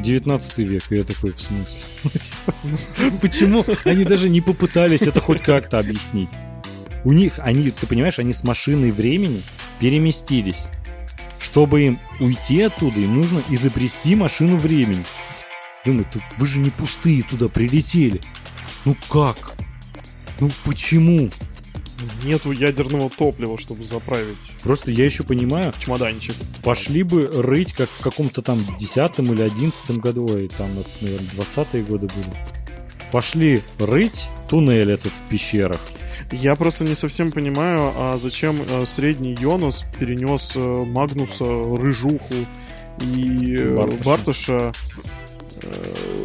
19 0.01 0.59
век. 0.59 0.85
И 0.91 0.97
я 0.97 1.05
такой, 1.05 1.33
в 1.33 1.41
смысле? 1.41 1.81
Почему 3.21 3.65
они 3.85 4.05
даже 4.05 4.29
не 4.29 4.41
попытались 4.41 5.03
это 5.03 5.21
хоть 5.21 5.43
как-то 5.43 5.79
объяснить? 5.79 6.31
У 7.05 7.13
них, 7.13 7.35
они, 7.39 7.71
ты 7.71 7.87
понимаешь, 7.87 8.19
они 8.19 8.33
с 8.33 8.45
машиной 8.45 8.91
времени 8.91 9.43
переместились. 9.79 10.69
Чтобы 11.39 11.83
им 11.83 12.01
уйти 12.21 12.63
оттуда, 12.63 13.01
им 13.01 13.15
нужно 13.15 13.43
изобрести 13.51 14.17
машину 14.17 14.57
времени. 14.57 15.05
Думаю, 15.85 16.07
вы 16.39 16.47
же 16.47 16.59
не 16.59 16.71
пустые 16.71 17.23
туда 17.23 17.49
прилетели. 17.49 18.23
Ну 18.87 18.97
как? 19.11 19.55
Ну 20.41 20.51
почему? 20.65 21.31
Нету 22.25 22.53
ядерного 22.53 23.11
топлива, 23.11 23.59
чтобы 23.59 23.83
заправить. 23.83 24.53
Просто 24.63 24.91
я 24.91 25.05
еще 25.05 25.25
понимаю. 25.25 25.73
Чемоданчик. 25.79 26.35
Пошли 26.63 27.03
бы 27.03 27.31
рыть, 27.33 27.73
как 27.73 27.89
в 27.89 28.01
каком-то 28.01 28.43
там 28.43 28.59
десятом 28.79 29.33
или 29.33 29.43
одиннадцатом 29.43 29.99
году, 29.99 30.39
и 30.39 30.49
там, 30.49 30.69
наверное, 31.01 31.31
двадцатые 31.35 31.85
годы 31.85 32.09
были. 32.09 32.37
Пошли 33.13 33.63
рыть 33.79 34.29
туннель 34.49 34.91
этот 34.91 35.15
в 35.15 35.29
пещерах. 35.29 35.81
Я 36.33 36.57
просто 36.57 36.85
не 36.85 36.95
совсем 36.95 37.31
понимаю, 37.31 37.93
а 37.97 38.17
зачем 38.19 38.61
э, 38.69 38.87
средний 38.87 39.37
Йонас 39.39 39.85
перенес 39.99 40.55
э, 40.57 40.85
Магнуса, 40.85 41.45
Рыжуху 41.45 42.35
и 43.01 43.57
э, 43.57 43.75
Бартыша, 43.77 44.05
Бартыша 44.05 44.73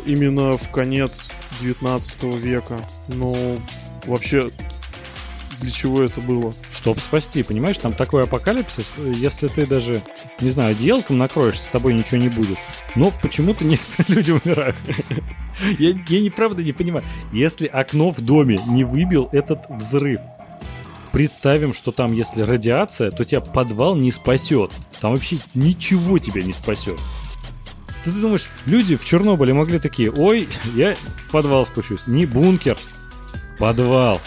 именно 0.06 0.58
в 0.58 0.70
конец 0.72 1.32
19 1.62 2.24
века. 2.36 2.80
Ну, 3.08 3.60
вообще, 4.06 4.48
для 5.60 5.72
чего 5.72 6.02
это 6.04 6.22
было? 6.22 6.54
Чтоб 6.72 7.00
спасти, 7.00 7.44
понимаешь, 7.44 7.78
там 7.78 7.94
такой 7.94 8.24
апокалипсис, 8.24 8.98
если 8.98 9.48
ты 9.48 9.66
даже, 9.66 10.02
не 10.42 10.50
знаю, 10.50 10.72
одеялком 10.72 11.18
накроешься, 11.18 11.66
с 11.66 11.70
тобой 11.70 11.94
ничего 11.94 12.22
не 12.22 12.30
будет. 12.30 12.58
Но 12.96 13.12
почему-то 13.22 13.66
некоторые 13.66 14.16
люди 14.16 14.32
умирают. 14.32 14.78
Я, 15.78 15.90
я 16.08 16.22
неправда 16.22 16.64
не 16.64 16.72
понимаю. 16.72 17.04
Если 17.34 17.66
окно 17.66 18.12
в 18.12 18.22
доме 18.22 18.62
не 18.68 18.84
выбил 18.86 19.28
этот 19.34 19.66
взрыв, 19.70 20.22
представим, 21.12 21.74
что 21.74 21.92
там, 21.92 22.14
если 22.14 22.44
радиация, 22.44 23.12
то 23.12 23.26
тебя 23.26 23.42
подвал 23.42 23.96
не 23.96 24.12
спасет. 24.12 24.72
Там 25.02 25.14
вообще 25.14 25.38
ничего 25.56 26.20
тебя 26.20 26.44
не 26.44 26.54
спасет. 26.54 26.98
Ты, 28.04 28.12
ты 28.12 28.20
думаешь, 28.22 28.48
люди 28.66 28.96
в 28.96 29.04
Чернобыле 29.04 29.54
могли 29.54 29.80
такие, 29.80 30.12
ой, 30.12 30.48
я 30.76 30.96
в 30.96 31.32
подвал 31.32 31.66
спущусь. 31.66 32.08
Не 32.08 32.26
бункер, 32.26 32.78
подвал. 33.58 34.22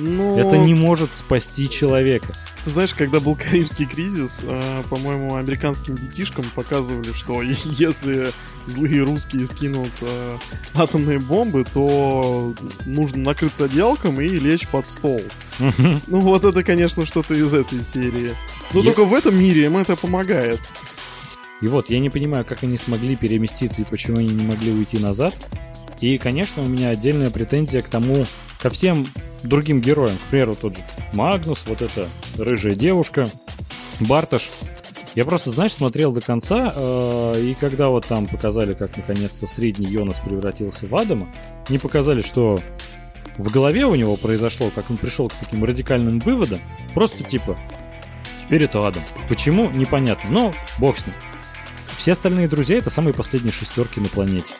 Ну, 0.00 0.38
Это 0.38 0.58
не 0.58 0.74
может 0.74 1.12
спасти 1.12 1.68
человека. 1.68 2.34
Ты 2.64 2.70
знаешь, 2.70 2.94
когда 2.94 3.20
был 3.20 3.36
Карибский 3.36 3.86
кризис, 3.86 4.44
э, 4.46 4.82
по-моему, 4.88 5.36
американским 5.36 5.96
детишкам 5.96 6.44
показывали, 6.54 7.12
что 7.12 7.42
если 7.42 8.32
злые 8.66 9.02
русские 9.02 9.46
скинут 9.46 9.90
э, 10.00 10.38
атомные 10.74 11.18
бомбы, 11.18 11.64
то 11.70 12.54
нужно 12.86 13.18
накрыться 13.18 13.64
одеялком 13.64 14.20
и 14.20 14.28
лечь 14.28 14.66
под 14.68 14.86
стол. 14.86 15.20
Ну 15.58 16.20
вот 16.20 16.44
это, 16.44 16.64
конечно, 16.64 17.04
что-то 17.04 17.34
из 17.34 17.54
этой 17.54 17.82
серии. 17.82 18.34
Но 18.72 18.82
только 18.82 19.04
в 19.04 19.12
этом 19.12 19.38
мире 19.38 19.66
им 19.66 19.76
это 19.76 19.96
помогает. 19.96 20.60
И 21.60 21.68
вот, 21.68 21.90
я 21.90 21.98
не 22.00 22.08
понимаю, 22.08 22.44
как 22.44 22.62
они 22.62 22.78
смогли 22.78 23.16
переместиться 23.16 23.82
и 23.82 23.84
почему 23.84 24.18
они 24.18 24.28
не 24.28 24.46
могли 24.46 24.72
уйти 24.72 24.98
назад. 24.98 25.34
И, 26.00 26.16
конечно, 26.16 26.62
у 26.62 26.66
меня 26.66 26.88
отдельная 26.88 27.28
претензия 27.30 27.82
к 27.82 27.88
тому, 27.90 28.24
ко 28.60 28.70
всем 28.70 29.06
другим 29.42 29.80
героям. 29.80 30.16
К 30.16 30.30
примеру, 30.30 30.54
тот 30.54 30.76
же 30.76 30.82
Магнус, 31.12 31.64
вот 31.66 31.82
эта 31.82 32.08
рыжая 32.38 32.74
девушка, 32.74 33.26
Барташ. 34.00 34.50
Я 35.14 35.24
просто, 35.24 35.50
знаешь, 35.50 35.72
смотрел 35.72 36.12
до 36.12 36.20
конца, 36.20 36.72
э, 36.74 37.42
и 37.42 37.54
когда 37.54 37.88
вот 37.88 38.06
там 38.06 38.28
показали, 38.28 38.74
как 38.74 38.96
наконец-то 38.96 39.46
средний 39.48 39.86
Йонас 39.86 40.20
превратился 40.20 40.86
в 40.86 40.94
Адама, 40.94 41.28
не 41.68 41.78
показали, 41.78 42.22
что 42.22 42.60
в 43.36 43.50
голове 43.50 43.86
у 43.86 43.94
него 43.96 44.16
произошло, 44.16 44.70
как 44.72 44.88
он 44.88 44.98
пришел 44.98 45.28
к 45.28 45.34
таким 45.34 45.64
радикальным 45.64 46.20
выводам, 46.20 46.60
просто 46.94 47.24
типа, 47.24 47.56
теперь 48.44 48.64
это 48.64 48.86
Адам. 48.86 49.02
Почему? 49.28 49.70
Непонятно, 49.70 50.30
но 50.30 50.54
бог 50.78 50.96
с 50.96 51.06
ним. 51.06 51.16
Все 51.96 52.12
остальные 52.12 52.46
друзья 52.46 52.78
это 52.78 52.88
самые 52.88 53.12
последние 53.12 53.52
шестерки 53.52 54.00
на 54.00 54.08
планете. 54.08 54.54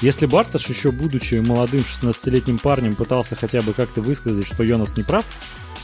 Если 0.00 0.26
Барташ, 0.26 0.68
еще 0.68 0.90
будучи 0.90 1.36
молодым 1.36 1.80
16-летним 1.80 2.58
парнем, 2.58 2.94
пытался 2.94 3.36
хотя 3.36 3.62
бы 3.62 3.72
как-то 3.72 4.00
высказать, 4.00 4.46
что 4.46 4.62
Йонас 4.62 4.96
не 4.96 5.02
прав, 5.02 5.24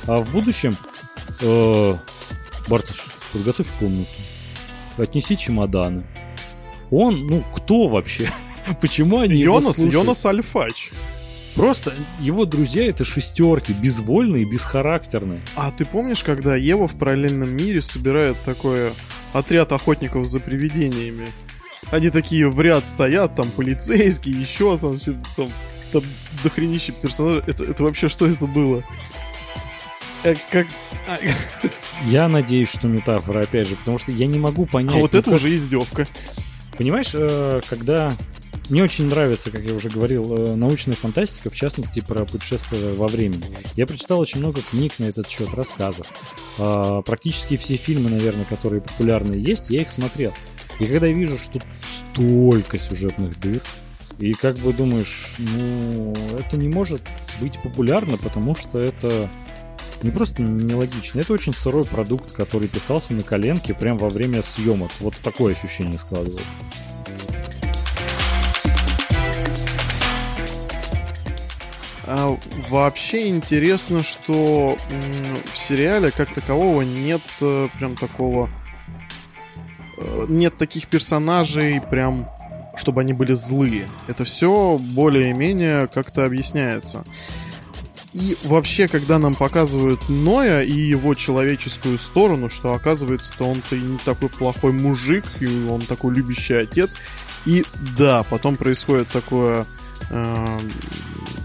а 0.07 0.17
в 0.17 0.31
будущем 0.33 0.77
э, 1.41 1.95
Барташ, 2.69 3.05
подготовь 3.33 3.69
комнату, 3.79 4.11
отнеси 4.97 5.37
чемоданы. 5.37 6.05
Он, 6.91 7.27
ну, 7.27 7.45
кто 7.55 7.89
вообще? 7.89 8.31
Почему 8.81 9.21
они 9.21 9.37
его 9.37 9.55
Йонас, 9.57 9.77
слушают? 9.77 9.95
Йонас 9.95 10.27
Альфач. 10.27 10.91
Просто 11.55 11.93
его 12.21 12.45
друзья 12.45 12.89
это 12.89 13.05
шестерки, 13.05 13.73
безвольные, 13.73 14.45
бесхарактерные. 14.45 15.41
А 15.57 15.71
ты 15.71 15.85
помнишь, 15.85 16.23
когда 16.23 16.57
Ева 16.57 16.89
в 16.89 16.97
параллельном 16.97 17.55
мире 17.55 17.81
собирает 17.81 18.37
такой 18.45 18.93
отряд 19.33 19.73
охотников 19.73 20.27
за 20.27 20.41
привидениями? 20.41 21.27
Они 21.91 22.11
такие 22.11 22.49
в 22.49 22.61
ряд 22.61 22.87
стоят, 22.87 23.35
там 23.35 23.51
полицейские, 23.51 24.41
еще 24.41 24.77
там, 24.79 24.97
все, 24.97 25.21
там, 25.37 25.47
там 25.93 26.03
дохренище 26.45 26.93
персонажей. 26.93 27.43
Это, 27.47 27.65
это 27.65 27.83
вообще 27.83 28.09
что 28.09 28.27
это 28.27 28.47
было? 28.47 28.85
Э, 30.23 30.35
как... 30.51 30.67
А, 31.09 31.19
Я 32.07 32.29
надеюсь, 32.29 32.71
что 32.71 32.89
метафора, 32.89 33.41
опять 33.43 33.69
же, 33.69 33.77
потому 33.77 33.99
что 33.99 34.13
я 34.13 34.27
не 34.27 34.39
могу 34.39 34.67
понять. 34.67 34.97
а 34.97 34.99
вот 35.01 35.13
ну 35.13 35.19
это 35.19 35.31
как- 35.31 35.41
уже 35.41 35.53
издевка. 35.55 36.07
Понимаешь, 36.77 37.11
э, 37.15 37.61
когда... 37.69 38.15
Мне 38.69 38.85
очень 38.85 39.07
нравится, 39.07 39.51
как 39.51 39.63
я 39.63 39.75
уже 39.75 39.89
говорил, 39.89 40.33
э, 40.33 40.55
научная 40.55 40.95
фантастика, 40.95 41.51
в 41.51 41.57
частности, 41.57 42.01
про 42.01 42.25
путешествия 42.25 42.95
во 42.95 43.09
времени. 43.09 43.43
Я 43.75 43.85
прочитал 43.87 44.21
очень 44.21 44.39
много 44.39 44.61
книг 44.63 44.93
на 44.99 45.05
этот 45.07 45.29
счет, 45.29 45.53
рассказов. 45.55 46.07
А, 46.59 47.03
Практически 47.03 47.57
все 47.57 47.75
фильмы, 47.77 48.11
наверное, 48.11 48.45
которые 48.45 48.81
популярные 48.81 49.43
есть, 49.43 49.71
я 49.71 49.81
их 49.81 49.91
смотрел. 49.91 50.33
И 50.81 50.87
когда 50.87 51.07
я 51.07 51.13
вижу, 51.13 51.39
что 51.39 51.61
столько 51.83 52.79
сюжетных 52.79 53.39
дыр, 53.39 53.61
и 54.19 54.33
как 54.33 54.57
бы 54.59 54.73
думаешь, 54.73 55.37
ну, 55.39 56.15
это 56.39 56.57
не 56.57 56.69
может 56.69 57.03
быть 57.41 57.61
популярно, 57.63 58.17
потому 58.17 58.55
что 58.55 58.79
это 58.79 59.31
не 60.03 60.11
просто 60.11 60.43
нелогично, 60.43 61.21
это 61.21 61.35
очень 61.35 61.53
сырой 61.53 61.85
продукт, 61.85 62.33
который 62.33 62.69
писался 62.69 63.13
на 63.13 63.23
коленке 63.23 63.75
прямо 63.75 64.01
во 64.01 64.09
время 64.09 64.43
съемок. 64.43 64.91
Вот 65.01 65.15
такое 65.17 65.53
ощущение 65.53 65.99
складывается. 65.99 66.45
А 72.07 72.37
вообще 72.71 73.29
интересно, 73.29 74.03
что 74.03 74.77
в 75.53 75.57
сериале 75.57 76.11
как 76.11 76.35
такового 76.35 76.83
нет 76.83 77.23
э, 77.41 77.69
прям 77.79 77.97
такого... 77.97 78.51
э, 80.01 80.27
Нет 80.29 80.57
таких 80.57 80.89
персонажей 80.89 81.81
прям 81.91 82.29
чтобы 82.77 83.01
они 83.03 83.13
были 83.13 83.35
злые. 83.35 83.89
Это 84.07 84.25
все 84.25 84.79
более-менее 84.79 85.89
как-то 85.89 86.25
объясняется. 86.25 87.05
И 88.13 88.37
вообще, 88.43 88.89
когда 88.89 89.19
нам 89.19 89.35
показывают 89.35 90.09
Ноя 90.09 90.63
и 90.63 90.73
его 90.73 91.15
человеческую 91.15 91.97
сторону, 91.99 92.51
что 92.51 92.75
оказывается-то 92.75 93.45
он-то 93.45 93.77
и 93.77 93.81
не 93.81 93.99
такой 93.99 94.29
плохой 94.29 94.73
мужик, 94.73 95.25
и 95.41 95.47
он 95.69 95.81
такой 95.83 96.15
любящий 96.15 96.55
отец. 96.55 96.97
И 97.47 97.65
да, 97.97 98.25
потом 98.25 98.57
происходит 98.57 99.09
такое 99.09 99.65
эм, 100.11 100.61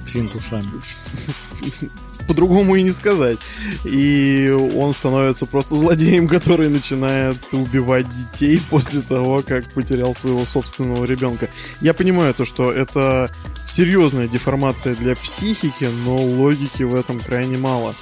Финт 0.06 0.34
ушами. 0.34 0.72
по-другому 2.28 2.76
и 2.76 2.84
не 2.84 2.92
сказать. 2.92 3.38
И 3.84 4.50
он 4.76 4.94
становится 4.94 5.46
просто 5.46 5.76
злодеем, 5.76 6.28
который 6.28 6.70
начинает 6.70 7.38
убивать 7.52 8.08
детей 8.10 8.62
после 8.70 9.02
того, 9.02 9.44
как 9.46 9.72
потерял 9.74 10.14
своего 10.14 10.46
собственного 10.46 11.06
ребенка. 11.06 11.50
Я 11.82 11.94
понимаю 11.94 12.34
то, 12.34 12.46
что 12.46 12.72
это 12.72 13.30
серьезная 13.68 14.28
деформация 14.28 14.96
для 14.96 15.16
психики, 15.16 15.90
но 16.06 16.16
логики 16.16 16.84
в 16.84 16.96
этом 16.96 17.20
крайне 17.20 17.58
мало. 17.58 17.96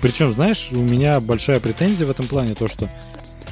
Причем, 0.00 0.32
знаешь, 0.32 0.68
у 0.72 0.80
меня 0.80 1.18
большая 1.20 1.60
претензия 1.60 2.06
в 2.06 2.10
этом 2.10 2.26
плане, 2.26 2.54
то 2.54 2.68
что 2.68 2.90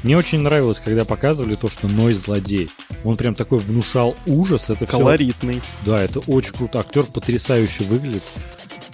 мне 0.02 0.16
очень 0.18 0.40
нравилось, 0.40 0.80
когда 0.80 1.04
показывали 1.04 1.54
то, 1.54 1.68
что 1.68 1.86
Ной 1.86 2.12
злодей. 2.12 2.68
Он 3.04 3.16
прям 3.16 3.34
такой 3.34 3.58
внушал 3.58 4.16
ужас. 4.26 4.68
Это 4.68 4.84
все 4.84 4.98
Колоритный. 4.98 5.62
Да, 5.86 6.02
это 6.02 6.20
очень 6.20 6.54
круто. 6.54 6.80
Актер 6.80 7.04
потрясающе 7.04 7.84
выглядит. 7.84 8.22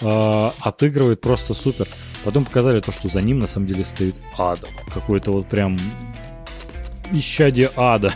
А, 0.02 0.52
отыгрывает 0.60 1.20
просто 1.20 1.54
супер. 1.54 1.86
Потом 2.24 2.44
показали 2.44 2.80
то, 2.80 2.92
что 2.92 3.08
за 3.08 3.20
ним 3.22 3.38
на 3.38 3.46
самом 3.46 3.66
деле 3.66 3.84
стоит 3.84 4.16
Адам. 4.36 4.70
Какой-то 4.92 5.32
вот 5.32 5.48
прям 5.48 5.78
исчадие 7.12 7.70
ада. 7.76 8.12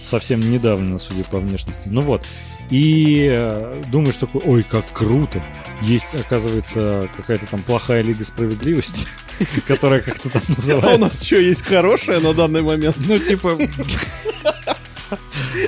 Совсем 0.00 0.40
недавно, 0.40 0.98
судя 0.98 1.24
по 1.24 1.38
внешности. 1.38 1.88
Ну 1.88 2.00
вот. 2.00 2.24
И 2.70 3.26
э, 3.30 3.82
думаешь 3.90 4.18
такой, 4.18 4.42
ой, 4.44 4.62
как 4.62 4.84
круто. 4.92 5.42
Есть, 5.82 6.14
оказывается, 6.14 7.08
какая-то 7.16 7.46
там 7.46 7.62
плохая 7.62 8.02
Лига 8.02 8.24
Справедливости, 8.24 9.06
которая 9.66 10.00
как-то 10.00 10.30
там 10.30 10.42
А 10.46 10.50
у 10.50 10.54
называется. 10.54 10.98
нас 10.98 11.22
что, 11.22 11.36
есть 11.36 11.62
хорошее 11.64 12.20
на 12.20 12.34
данный 12.34 12.62
момент? 12.62 12.96
Ну, 13.06 13.18
типа... 13.18 13.56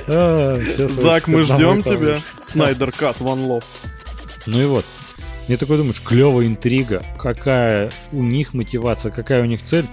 А, 0.07 0.61
Зак, 0.77 1.27
мы 1.27 1.41
ждем 1.41 1.81
тебя. 1.81 2.19
Снайдер 2.43 2.91
Кат, 2.91 3.17
One 3.17 3.47
Love. 3.47 3.63
Ну 4.45 4.61
и 4.61 4.65
вот. 4.65 4.85
Мне 5.51 5.57
такой 5.57 5.75
думаешь, 5.75 6.01
клевая 6.01 6.47
интрига, 6.47 7.03
какая 7.19 7.91
у 8.13 8.23
них 8.23 8.53
мотивация, 8.53 9.11
какая 9.11 9.41
у 9.41 9.45
них 9.45 9.61
цель. 9.61 9.85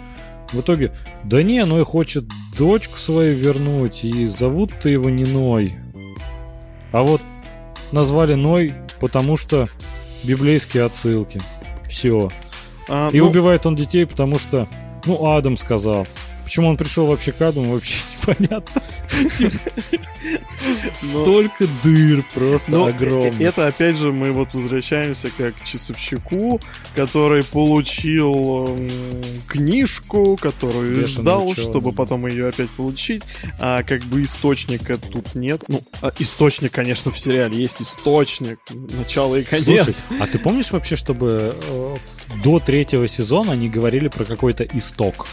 В 0.52 0.60
итоге, 0.60 0.94
да 1.24 1.42
не, 1.42 1.64
Ной 1.64 1.84
хочет 1.84 2.26
дочку 2.56 2.96
свою 2.96 3.34
вернуть, 3.34 4.04
и 4.04 4.28
зовут-то 4.28 4.88
его 4.88 5.10
не 5.10 5.24
Ной. 5.24 5.74
А 6.92 7.02
вот 7.02 7.20
назвали 7.90 8.34
Ной, 8.34 8.72
потому 9.00 9.36
что 9.36 9.68
библейские 10.22 10.84
отсылки. 10.84 11.40
Все. 11.88 12.30
А, 12.88 13.10
И 13.12 13.18
ну, 13.18 13.26
убивает 13.26 13.66
он 13.66 13.74
детей, 13.74 14.06
потому 14.06 14.38
что, 14.38 14.68
ну, 15.06 15.34
Адам 15.34 15.56
сказал. 15.56 16.06
Почему 16.48 16.68
он 16.68 16.78
пришел 16.78 17.04
вообще 17.04 17.32
к 17.32 17.42
Адаму, 17.42 17.74
вообще 17.74 17.96
непонятно. 18.26 18.82
Но- 21.02 21.20
Столько 21.22 21.66
дыр 21.82 22.24
просто 22.32 22.70
Ну, 22.70 22.86
э- 22.86 22.90
огромных. 22.90 23.38
Это 23.38 23.66
опять 23.66 23.98
же 23.98 24.12
мы 24.14 24.32
вот 24.32 24.54
возвращаемся 24.54 25.28
как 25.36 25.54
к 25.56 25.64
часовщику, 25.64 26.58
который 26.94 27.44
получил 27.44 28.78
книжку, 29.46 30.38
которую 30.40 31.06
ждал, 31.06 31.54
чтобы 31.54 31.92
потом 31.92 32.26
ее 32.26 32.48
опять 32.48 32.70
получить. 32.70 33.24
А 33.58 33.82
как 33.82 34.02
бы 34.04 34.24
источника 34.24 34.96
тут 34.96 35.34
нет. 35.34 35.64
Ну, 35.68 35.82
а 36.00 36.12
источник, 36.18 36.72
конечно, 36.72 37.12
в 37.12 37.18
сериале 37.18 37.58
есть 37.58 37.82
источник, 37.82 38.58
начало 38.70 39.36
и 39.36 39.42
конец. 39.44 40.02
А 40.18 40.26
ты 40.26 40.38
помнишь 40.38 40.70
вообще, 40.70 40.96
чтобы 40.96 41.54
э, 41.54 41.96
до 42.42 42.58
третьего 42.58 43.06
сезона 43.06 43.52
они 43.52 43.68
говорили 43.68 44.08
про 44.08 44.24
какой-то 44.24 44.64
исток? 44.64 45.28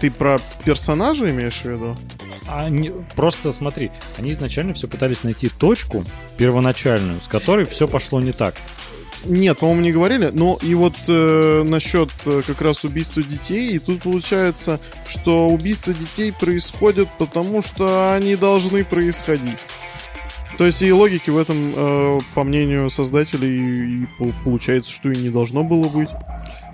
Ты 0.00 0.10
про 0.10 0.38
персонажа 0.64 1.30
имеешь 1.30 1.60
в 1.60 1.66
виду? 1.66 1.96
Они, 2.48 2.90
просто 3.14 3.52
смотри, 3.52 3.92
они 4.16 4.32
изначально 4.32 4.72
все 4.74 4.88
пытались 4.88 5.24
найти 5.24 5.48
точку 5.48 6.02
первоначальную, 6.38 7.20
с 7.20 7.28
которой 7.28 7.66
все 7.66 7.86
пошло 7.86 8.20
не 8.20 8.32
так. 8.32 8.54
Нет, 9.26 9.58
по-моему, 9.58 9.82
не 9.82 9.92
говорили. 9.92 10.30
Но 10.32 10.58
и 10.62 10.74
вот 10.74 10.94
э, 11.06 11.62
насчет 11.64 12.10
э, 12.24 12.40
как 12.46 12.62
раз 12.62 12.84
убийства 12.84 13.22
детей, 13.22 13.72
и 13.72 13.78
тут 13.78 14.02
получается, 14.02 14.80
что 15.06 15.50
убийства 15.50 15.92
детей 15.92 16.32
происходят 16.32 17.08
потому, 17.18 17.60
что 17.60 18.14
они 18.14 18.34
должны 18.36 18.82
происходить. 18.82 19.58
То 20.56 20.64
есть 20.66 20.82
и 20.82 20.92
логики 20.92 21.28
в 21.30 21.36
этом, 21.36 21.72
э, 21.74 22.18
по 22.34 22.44
мнению 22.44 22.88
создателей, 22.88 24.04
и 24.04 24.06
по- 24.18 24.32
получается, 24.44 24.90
что 24.90 25.10
и 25.10 25.16
не 25.16 25.28
должно 25.28 25.64
было 25.64 25.88
быть. 25.88 26.08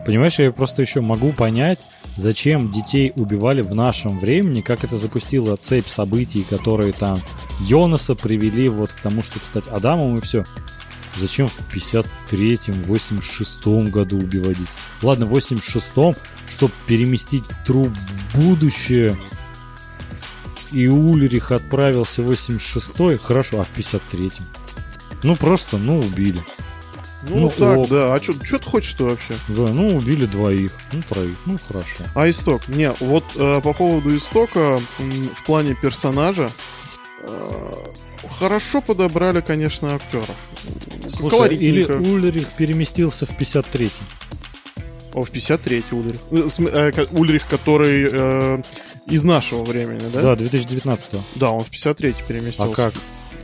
Понимаешь, 0.04 0.38
я 0.38 0.52
просто 0.52 0.82
еще 0.82 1.00
могу 1.00 1.32
понять, 1.32 1.80
зачем 2.16 2.70
детей 2.70 3.12
убивали 3.16 3.62
в 3.62 3.74
нашем 3.74 4.18
времени, 4.18 4.60
как 4.60 4.84
это 4.84 4.96
запустило 4.96 5.56
цепь 5.56 5.86
событий, 5.86 6.46
которые 6.48 6.92
там 6.92 7.20
Йонаса 7.60 8.14
привели 8.14 8.68
вот 8.68 8.90
к 8.90 9.00
тому, 9.00 9.22
чтобы 9.22 9.46
стать 9.46 9.66
Адамом 9.68 10.16
и 10.16 10.20
все. 10.20 10.44
Зачем 11.16 11.48
в 11.48 11.74
53-м, 11.74 12.82
86-м 12.84 13.90
году 13.90 14.18
убивать? 14.18 14.56
Ладно, 15.02 15.24
в 15.26 15.34
86-м, 15.34 16.14
чтобы 16.48 16.72
переместить 16.86 17.44
труп 17.64 17.88
в 17.88 18.36
будущее. 18.36 19.16
И 20.72 20.88
Ульрих 20.88 21.52
отправился 21.52 22.22
в 22.22 22.30
86-й, 22.30 23.18
хорошо, 23.18 23.60
а 23.60 23.64
в 23.64 23.72
53-м? 23.76 24.46
Ну 25.22 25.36
просто, 25.36 25.78
ну 25.78 26.00
убили. 26.00 26.40
Ну, 27.28 27.36
Ну, 27.40 27.50
так, 27.50 27.76
ок. 27.78 27.88
да. 27.88 28.14
А 28.14 28.22
что 28.22 28.34
ты 28.34 28.64
хочешь-то 28.64 29.04
вообще? 29.04 29.34
Да, 29.48 29.62
ну 29.72 29.96
убили 29.96 30.26
двоих, 30.26 30.72
ну 30.92 31.02
троих, 31.08 31.36
ну 31.46 31.58
хорошо. 31.66 32.04
А 32.14 32.28
исток? 32.28 32.68
Не, 32.68 32.92
вот 33.00 33.24
э, 33.36 33.60
по 33.62 33.72
поводу 33.72 34.14
истока 34.16 34.80
м, 34.98 35.10
в 35.34 35.44
плане 35.44 35.74
персонажа 35.74 36.50
э, 37.22 37.72
хорошо 38.38 38.80
подобрали, 38.80 39.40
конечно, 39.40 39.94
актеров. 39.94 40.30
Слушай, 41.08 41.56
или. 41.56 41.84
Ульрих 41.84 42.46
переместился 42.56 43.26
в 43.26 43.30
53-й. 43.38 43.90
О, 45.14 45.22
в 45.22 45.30
53-й 45.30 45.94
Ульрих. 45.96 46.20
Э, 46.30 46.90
э, 47.00 47.06
Ульрих, 47.12 47.46
который 47.48 48.08
э, 48.12 48.62
из 49.06 49.24
нашего 49.24 49.64
времени, 49.64 50.02
да? 50.12 50.22
Да, 50.22 50.36
2019 50.36 51.20
Да, 51.36 51.50
он 51.50 51.64
в 51.64 51.70
53-й 51.70 52.22
переместился. 52.26 52.86
А 52.86 52.90
как? 52.90 52.94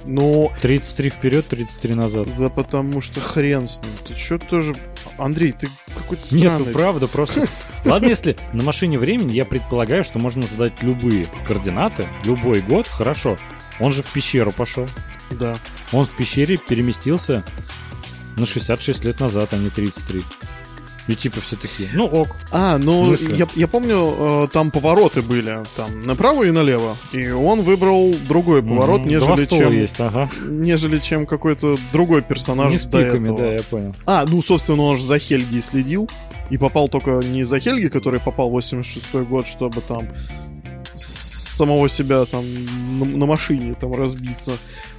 Ну, 0.05 0.51
33 0.61 1.11
вперед, 1.11 1.47
33 1.47 1.95
назад. 1.95 2.29
да 2.37 2.49
потому 2.49 3.01
что 3.01 3.20
хрен 3.20 3.69
с 3.69 3.81
ним. 3.81 3.93
Ты 4.07 4.16
что 4.16 4.39
тоже... 4.39 4.74
Андрей, 5.19 5.53
ты 5.53 5.69
какой-то 5.95 6.35
Нет, 6.35 6.45
странный. 6.45 6.66
ну 6.66 6.73
правда, 6.73 7.09
просто... 7.09 7.47
Ладно, 7.85 8.07
если 8.09 8.37
на 8.53 8.62
машине 8.65 8.99
времени, 8.99 9.33
я 9.33 9.45
предполагаю, 9.45 10.05
что 10.05 10.19
можно 10.19 10.43
задать 10.43 10.83
любые 10.83 11.27
координаты, 11.47 12.09
любой 12.24 12.61
год, 12.61 12.87
хорошо. 12.89 13.37
Он 13.81 13.93
же 13.93 14.03
в 14.03 14.11
пещеру 14.12 14.53
пошел. 14.53 14.89
Да. 15.31 15.57
Он 15.93 16.05
в 16.05 16.16
пещере 16.16 16.57
переместился 16.57 17.45
на 18.37 18.47
66 18.47 19.05
лет 19.05 19.20
назад, 19.20 19.51
а 19.53 19.57
не 19.57 19.70
33. 19.70 20.23
И 21.09 21.16
типа 21.16 21.41
все 21.41 21.57
такие, 21.57 21.89
ну 21.95 22.05
ок. 22.05 22.37
А, 22.53 22.79
ну, 22.79 23.12
я, 23.15 23.49
я 23.57 23.66
помню, 23.66 24.45
э, 24.45 24.49
там 24.53 24.70
повороты 24.70 25.20
были, 25.20 25.59
там, 25.74 26.03
направо 26.03 26.45
и 26.45 26.53
налево. 26.53 26.97
И 27.12 27.29
он 27.31 27.62
выбрал 27.62 28.15
другой 28.29 28.62
поворот, 28.62 29.01
Мгм, 29.01 29.11
нежели 29.11 29.47
чем... 29.47 29.73
есть, 29.73 29.99
ага. 29.99 30.31
Нежели 30.43 30.99
чем 30.99 31.27
какой-то 31.27 31.77
другой 31.93 32.23
персонаж 32.23 32.70
Не 32.70 32.79
с 32.79 32.85
пиками, 32.87 33.24
этого. 33.24 33.39
да, 33.39 33.53
я 33.53 33.62
понял. 33.62 33.97
А, 34.07 34.24
ну, 34.29 34.41
собственно, 34.43 34.83
он 34.83 34.97
же 34.97 35.05
за 35.05 35.19
Хельги 35.19 35.59
следил. 35.59 36.09
И 36.51 36.59
попал 36.59 36.89
только 36.89 37.20
не 37.24 37.45
за 37.45 37.59
Хельги, 37.59 37.89
который 37.89 38.20
попал 38.20 38.51
в 38.51 38.53
86 38.53 39.15
год, 39.27 39.47
чтобы 39.47 39.81
там 39.81 40.09
самого 40.95 41.89
себя 41.89 42.24
там 42.27 42.45
на, 42.99 43.05
на 43.05 43.27
машине 43.27 43.74
там 43.74 43.95
разбиться. 43.95 44.53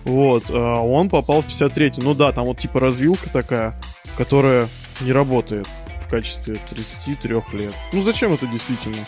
Вот. 0.04 0.46
А 0.50 0.82
он 0.82 1.10
попал 1.10 1.42
в 1.42 1.46
53 1.46 1.94
Ну 1.98 2.14
да, 2.14 2.32
там 2.32 2.46
вот 2.46 2.58
типа 2.58 2.80
развилка 2.80 3.30
такая, 3.32 3.80
которая 4.18 4.68
не 5.02 5.12
работает 5.12 5.68
качестве 6.14 6.60
33 6.70 7.34
лет. 7.54 7.74
Ну 7.92 8.04
зачем 8.04 8.34
это 8.34 8.46
действительно? 8.46 9.04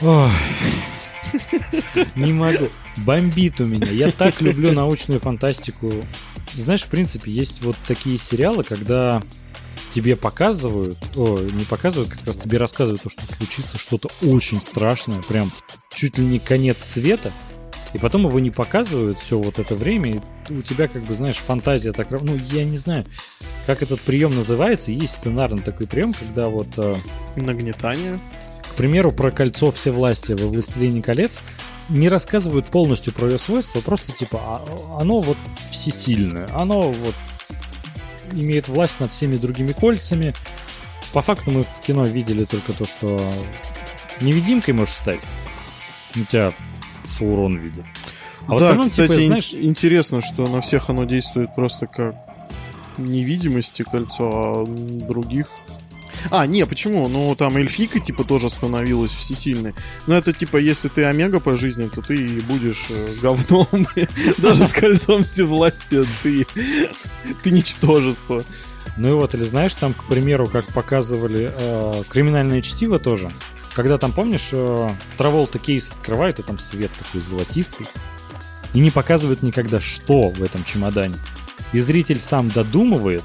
Не 2.14 2.32
могу. 2.32 2.70
Бомбит 2.96 3.60
у 3.60 3.66
меня. 3.66 3.86
Я 3.88 4.10
так 4.10 4.40
люблю 4.40 4.72
научную 4.72 5.20
фантастику. 5.20 5.92
Знаешь, 6.54 6.84
в 6.84 6.88
принципе, 6.88 7.30
есть 7.30 7.62
вот 7.62 7.76
такие 7.86 8.16
сериалы, 8.16 8.64
когда 8.64 9.22
тебе 9.90 10.16
показывают, 10.16 10.96
о, 11.14 11.38
не 11.38 11.66
показывают, 11.66 12.10
как 12.10 12.26
раз 12.26 12.38
тебе 12.38 12.56
рассказывают, 12.56 13.02
то, 13.02 13.10
что 13.10 13.30
случится 13.30 13.76
что-то 13.76 14.08
очень 14.22 14.62
страшное, 14.62 15.20
прям 15.20 15.52
чуть 15.92 16.16
ли 16.16 16.24
не 16.24 16.38
конец 16.38 16.82
света, 16.82 17.32
и 17.92 17.98
потом 17.98 18.26
его 18.26 18.38
не 18.38 18.50
показывают 18.50 19.18
все 19.18 19.38
вот 19.38 19.58
это 19.58 19.74
время, 19.74 20.20
и 20.48 20.52
у 20.52 20.62
тебя, 20.62 20.88
как 20.88 21.02
бы, 21.04 21.14
знаешь, 21.14 21.36
фантазия 21.36 21.92
так... 21.92 22.10
Ну, 22.10 22.38
я 22.52 22.64
не 22.64 22.76
знаю, 22.76 23.04
как 23.66 23.82
этот 23.82 24.00
прием 24.00 24.34
называется, 24.34 24.92
есть 24.92 25.14
сценарный 25.14 25.62
такой 25.62 25.86
прием, 25.86 26.12
когда 26.12 26.48
вот... 26.48 26.68
э, 26.78 26.96
Нагнетание. 27.36 28.18
к 28.72 28.74
примеру, 28.74 29.12
про 29.12 29.30
кольцо 29.30 29.70
всевластия 29.70 30.36
во 30.36 30.46
«Властелине 30.46 31.02
колец» 31.02 31.40
не 31.88 32.08
рассказывают 32.08 32.66
полностью 32.66 33.12
про 33.12 33.26
ее 33.28 33.38
свойства, 33.38 33.80
просто 33.80 34.12
типа 34.12 34.38
а- 34.40 35.00
оно 35.00 35.20
вот 35.20 35.36
всесильное, 35.68 36.48
оно 36.54 36.92
вот 36.92 37.14
имеет 38.32 38.68
власть 38.68 39.00
над 39.00 39.10
всеми 39.10 39.36
другими 39.36 39.72
кольцами. 39.72 40.32
По 41.12 41.20
факту 41.20 41.50
мы 41.50 41.64
в 41.64 41.80
кино 41.80 42.04
видели 42.04 42.44
только 42.44 42.72
то, 42.72 42.84
что 42.84 43.20
невидимкой 44.20 44.74
можешь 44.74 44.94
стать. 44.94 45.20
У 46.14 46.20
тебя 46.24 46.52
Саурон 47.10 47.58
видит. 47.58 47.84
А 48.46 48.54
в 48.54 48.58
да, 48.58 48.64
остальном, 48.66 48.84
кстати, 48.84 49.08
типа, 49.10 49.20
ин- 49.20 49.26
знаешь, 49.26 49.54
интересно, 49.54 50.22
что 50.22 50.46
на 50.46 50.60
всех 50.60 50.90
оно 50.90 51.04
действует 51.04 51.54
просто 51.54 51.86
как 51.86 52.14
невидимости 52.98 53.82
кольцо, 53.82 54.30
а 54.30 54.66
других... 54.66 55.46
А, 56.30 56.46
не, 56.46 56.66
почему? 56.66 57.08
Ну, 57.08 57.34
там 57.34 57.56
эльфика, 57.56 57.98
типа, 57.98 58.24
тоже 58.24 58.50
становилась 58.50 59.10
всесильной. 59.10 59.74
Но 60.06 60.14
это, 60.14 60.34
типа, 60.34 60.58
если 60.58 60.88
ты 60.88 61.04
омега 61.04 61.40
по 61.40 61.54
жизни, 61.54 61.88
то 61.88 62.02
ты 62.02 62.14
и 62.14 62.40
будешь 62.40 62.88
э, 62.90 63.14
говном. 63.22 63.66
Даже 64.36 64.66
с 64.66 64.72
кольцом 64.74 65.22
всевластия 65.22 66.04
ты... 66.22 66.46
Ты 67.42 67.50
ничтожество. 67.50 68.42
Ну 68.98 69.08
и 69.08 69.12
вот, 69.12 69.34
или 69.34 69.44
знаешь, 69.44 69.74
там, 69.76 69.94
к 69.94 70.04
примеру, 70.04 70.46
как 70.46 70.66
показывали 70.66 71.52
э, 71.56 72.02
криминальное 72.08 72.60
чтиво 72.60 72.98
тоже. 72.98 73.30
Когда 73.74 73.98
там, 73.98 74.12
помнишь, 74.12 74.50
э, 74.52 74.90
Траволта 75.16 75.58
кейс 75.58 75.90
открывает, 75.90 76.38
и 76.38 76.42
там 76.42 76.58
свет 76.58 76.90
такой 76.98 77.20
золотистый. 77.20 77.86
И 78.74 78.80
не 78.80 78.90
показывают 78.90 79.42
никогда, 79.42 79.80
что 79.80 80.30
в 80.30 80.42
этом 80.42 80.64
чемодане. 80.64 81.16
И 81.72 81.78
зритель 81.78 82.20
сам 82.20 82.48
додумывает. 82.48 83.24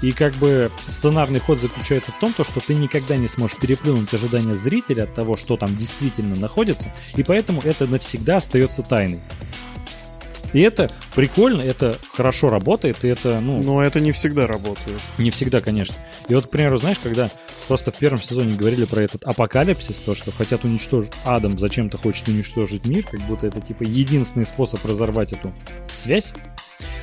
И 0.00 0.10
как 0.10 0.34
бы 0.34 0.70
сценарный 0.88 1.38
ход 1.38 1.60
заключается 1.60 2.10
в 2.10 2.18
том, 2.18 2.32
то, 2.32 2.42
что 2.42 2.60
ты 2.60 2.74
никогда 2.74 3.16
не 3.16 3.28
сможешь 3.28 3.56
переплюнуть 3.56 4.12
ожидания 4.12 4.56
зрителя 4.56 5.04
от 5.04 5.14
того, 5.14 5.36
что 5.36 5.56
там 5.56 5.76
действительно 5.76 6.34
находится. 6.34 6.92
И 7.14 7.22
поэтому 7.22 7.60
это 7.62 7.86
навсегда 7.86 8.38
остается 8.38 8.82
тайной. 8.82 9.20
И 10.52 10.60
это 10.60 10.90
прикольно, 11.14 11.62
это 11.62 11.96
хорошо 12.12 12.48
работает, 12.48 13.04
и 13.04 13.08
это, 13.08 13.40
ну, 13.40 13.62
Но 13.62 13.82
это 13.82 14.00
не 14.00 14.12
всегда 14.12 14.46
работает. 14.46 15.00
не 15.18 15.30
всегда, 15.30 15.60
конечно. 15.60 15.96
И 16.28 16.34
вот, 16.34 16.46
к 16.46 16.50
примеру, 16.50 16.76
знаешь, 16.76 16.98
когда 17.02 17.30
просто 17.68 17.90
в 17.90 17.96
первом 17.96 18.20
сезоне 18.20 18.56
говорили 18.56 18.84
про 18.84 19.02
этот 19.04 19.24
апокалипсис, 19.24 20.00
то, 20.00 20.14
что 20.14 20.30
хотят 20.32 20.64
уничтожить 20.64 21.12
Адам, 21.24 21.58
зачем-то 21.58 21.96
хочет 21.96 22.28
уничтожить 22.28 22.86
мир, 22.86 23.04
как 23.04 23.26
будто 23.26 23.46
это, 23.46 23.60
типа, 23.60 23.84
единственный 23.84 24.44
способ 24.44 24.84
разорвать 24.84 25.32
эту 25.32 25.52
связь. 25.94 26.32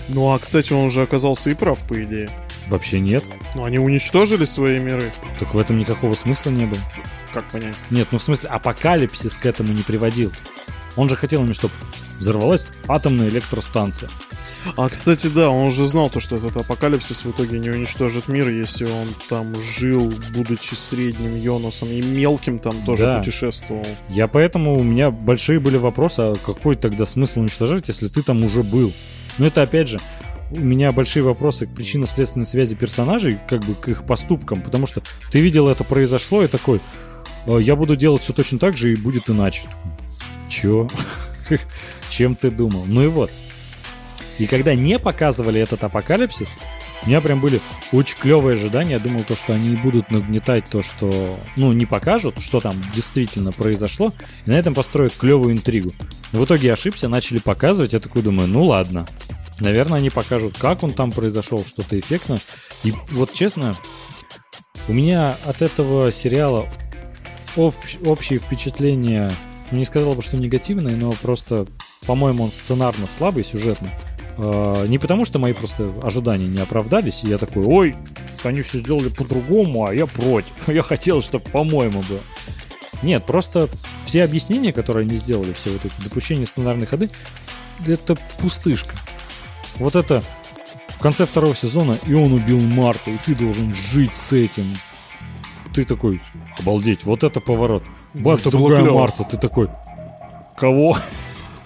Ну, 0.09 0.31
а, 0.31 0.39
кстати, 0.39 0.73
он 0.73 0.89
же 0.89 1.01
оказался 1.01 1.49
и 1.49 1.53
прав, 1.53 1.80
по 1.88 2.01
идее. 2.03 2.30
Вообще 2.67 2.99
нет. 2.99 3.23
Ну, 3.55 3.63
они 3.63 3.80
уничтожили 3.80 4.43
свои 4.43 4.80
миры. 4.80 5.11
Так 5.39 5.53
в 5.53 5.57
этом 5.59 5.77
никакого 5.77 6.13
смысла 6.13 6.51
не 6.51 6.65
было. 6.65 6.81
Как 7.34 7.47
понять? 7.49 7.76
Нет, 7.89 8.07
ну 8.11 8.17
в 8.17 8.21
смысле, 8.21 8.49
апокалипсис 8.49 9.38
к 9.38 9.45
этому 9.45 9.73
не 9.73 9.81
приводил. 9.81 10.31
Он 10.95 11.09
же 11.09 11.15
хотел 11.15 11.43
ими, 11.43 11.53
чтобы 11.53 11.73
взорвалась 12.19 12.67
атомная 12.87 13.29
электростанция. 13.29 14.09
А, 14.75 14.89
кстати, 14.89 15.27
да, 15.27 15.49
он 15.49 15.67
уже 15.67 15.85
знал 15.85 16.09
то, 16.09 16.19
что 16.19 16.35
этот 16.35 16.57
апокалипсис 16.57 17.23
в 17.23 17.31
итоге 17.31 17.59
не 17.59 17.69
уничтожит 17.69 18.27
мир, 18.27 18.49
если 18.49 18.83
он 18.85 19.07
там 19.29 19.55
жил, 19.61 20.11
будучи 20.33 20.73
средним 20.73 21.35
Йонасом, 21.35 21.89
и 21.89 22.01
мелким 22.01 22.59
там 22.59 22.83
тоже 22.85 23.03
Да. 23.05 23.19
путешествовал. 23.19 23.85
Я 24.09 24.27
поэтому, 24.27 24.77
у 24.77 24.83
меня 24.83 25.11
большие 25.11 25.59
были 25.61 25.77
вопросы, 25.77 26.19
а 26.19 26.33
какой 26.35 26.75
тогда 26.75 27.05
смысл 27.05 27.39
уничтожать, 27.39 27.87
если 27.87 28.07
ты 28.09 28.21
там 28.21 28.43
уже 28.43 28.63
был? 28.63 28.91
Но 29.37 29.47
это 29.47 29.61
опять 29.61 29.87
же, 29.87 29.99
у 30.51 30.59
меня 30.59 30.91
большие 30.91 31.23
вопросы 31.23 31.65
к 31.65 31.73
причинно-следственной 31.73 32.45
связи 32.45 32.75
персонажей, 32.75 33.39
как 33.47 33.63
бы 33.63 33.75
к 33.75 33.87
их 33.87 34.03
поступкам, 34.05 34.61
потому 34.61 34.87
что 34.87 35.01
ты 35.31 35.39
видел 35.39 35.69
это 35.69 35.83
произошло 35.85 36.43
и 36.43 36.47
такой, 36.47 36.81
«Э, 37.45 37.59
я 37.61 37.77
буду 37.77 37.95
делать 37.95 38.23
все 38.23 38.33
точно 38.33 38.59
так 38.59 38.75
же 38.75 38.91
и 38.91 38.95
будет 38.97 39.29
иначе. 39.29 39.69
Чё? 40.49 40.87
Чем 42.19 42.35
ты 42.35 42.51
думал? 42.51 42.83
Ну 42.85 43.01
и 43.01 43.07
вот. 43.07 43.31
И 44.39 44.45
когда 44.45 44.75
не 44.75 44.99
показывали 44.99 45.61
этот 45.61 45.85
апокалипсис, 45.85 46.57
у 47.05 47.07
меня 47.07 47.21
прям 47.21 47.39
были 47.39 47.61
очень 47.93 48.17
клевые 48.17 48.55
ожидания. 48.55 48.95
Я 48.95 48.99
думал, 48.99 49.23
то, 49.23 49.37
что 49.37 49.53
они 49.53 49.77
будут 49.77 50.11
нагнетать 50.11 50.65
то, 50.65 50.81
что, 50.81 51.39
ну, 51.55 51.71
не 51.71 51.85
покажут, 51.85 52.41
что 52.41 52.59
там 52.59 52.75
действительно 52.93 53.53
произошло, 53.53 54.11
и 54.45 54.49
на 54.49 54.55
этом 54.55 54.73
построят 54.73 55.13
клевую 55.15 55.53
интригу. 55.53 55.91
В 56.33 56.43
итоге 56.43 56.73
ошибся, 56.73 57.07
начали 57.07 57.39
показывать, 57.39 57.93
я 57.93 58.01
такой 58.01 58.21
думаю, 58.21 58.49
ну 58.49 58.65
ладно. 58.65 59.07
Наверное, 59.61 59.99
они 59.99 60.09
покажут, 60.09 60.57
как 60.57 60.83
он 60.83 60.91
там 60.91 61.13
произошел, 61.13 61.63
что-то 61.63 61.97
эффектное. 61.97 62.39
И 62.83 62.93
вот 63.11 63.31
честно, 63.31 63.77
у 64.89 64.91
меня 64.91 65.37
от 65.45 65.61
этого 65.61 66.11
сериала 66.11 66.69
общ- 67.55 68.05
общее 68.05 68.39
впечатление, 68.39 69.31
ну, 69.71 69.77
не 69.77 69.85
сказал 69.85 70.15
бы, 70.15 70.21
что 70.21 70.35
негативное, 70.35 70.97
но 70.97 71.13
просто, 71.13 71.65
по-моему, 72.10 72.45
он 72.45 72.52
сценарно 72.52 73.06
слабый, 73.06 73.44
сюжетно. 73.44 73.91
Э, 74.40 74.88
Не 74.88 74.98
потому, 74.98 75.26
что 75.26 75.38
мои 75.38 75.53
просто 75.53 75.91
ожидания 76.02 76.48
не 76.48 76.57
оправдались, 76.60 77.23
и 77.23 77.30
я 77.30 77.38
такой, 77.38 77.64
ой, 77.64 77.95
они 78.41 78.64
все 78.64 78.80
сделали 78.80 79.10
по-другому, 79.10 79.86
а 79.86 79.94
я 79.94 80.07
против. 80.07 80.49
Я 80.68 80.81
хотел, 80.81 81.22
чтобы 81.22 81.48
по-моему 81.52 82.02
было. 82.10 82.19
Нет, 83.03 83.26
просто 83.26 83.69
все 84.06 84.23
объяснения, 84.23 84.73
которые 84.73 85.03
они 85.03 85.18
сделали, 85.18 85.53
все 85.53 85.69
вот 85.69 85.86
эти 85.86 86.02
допущения, 86.02 86.45
сценарные 86.48 86.88
ходы, 86.88 87.11
это 87.86 88.15
пустышка. 88.40 88.95
Вот 89.76 89.95
это 89.95 90.23
в 90.88 90.99
конце 90.99 91.27
второго 91.27 91.53
сезона, 91.53 91.95
и 92.07 92.14
он 92.15 92.34
убил 92.34 92.60
Марта, 92.60 93.11
и 93.11 93.18
ты 93.23 93.36
должен 93.36 93.76
жить 93.76 94.15
с 94.15 94.34
этим. 94.34 94.65
Ты 95.76 95.86
такой, 95.86 96.19
обалдеть, 96.57 97.03
вот 97.03 97.23
это 97.23 97.40
поворот. 97.40 97.84
Бац, 98.15 98.40
Это 98.40 98.57
было 98.57 98.72
другая. 98.72 98.91
Марта, 98.91 99.23
ты 99.26 99.38
такой, 99.38 99.69
кого? 100.57 100.98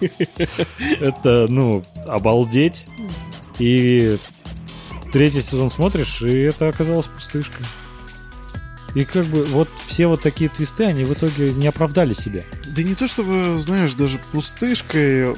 Это, 0.99 1.47
ну, 1.49 1.84
обалдеть. 2.07 2.88
И 3.59 4.17
третий 5.11 5.41
сезон 5.41 5.69
смотришь, 5.69 6.21
и 6.23 6.39
это 6.39 6.69
оказалось 6.69 7.07
пустышкой. 7.07 7.65
И 8.95 9.05
как 9.05 9.25
бы 9.25 9.43
вот 9.45 9.69
все 9.85 10.05
вот 10.05 10.21
такие 10.21 10.49
твисты, 10.49 10.85
они 10.85 11.03
в 11.03 11.13
итоге 11.13 11.51
не 11.53 11.67
оправдали 11.67 12.13
себя. 12.13 12.43
Да 12.75 12.84
не 12.84 12.93
то 12.93 13.07
чтобы, 13.07 13.57
знаешь, 13.57 13.93
даже 13.93 14.19
пустышкой. 14.31 15.35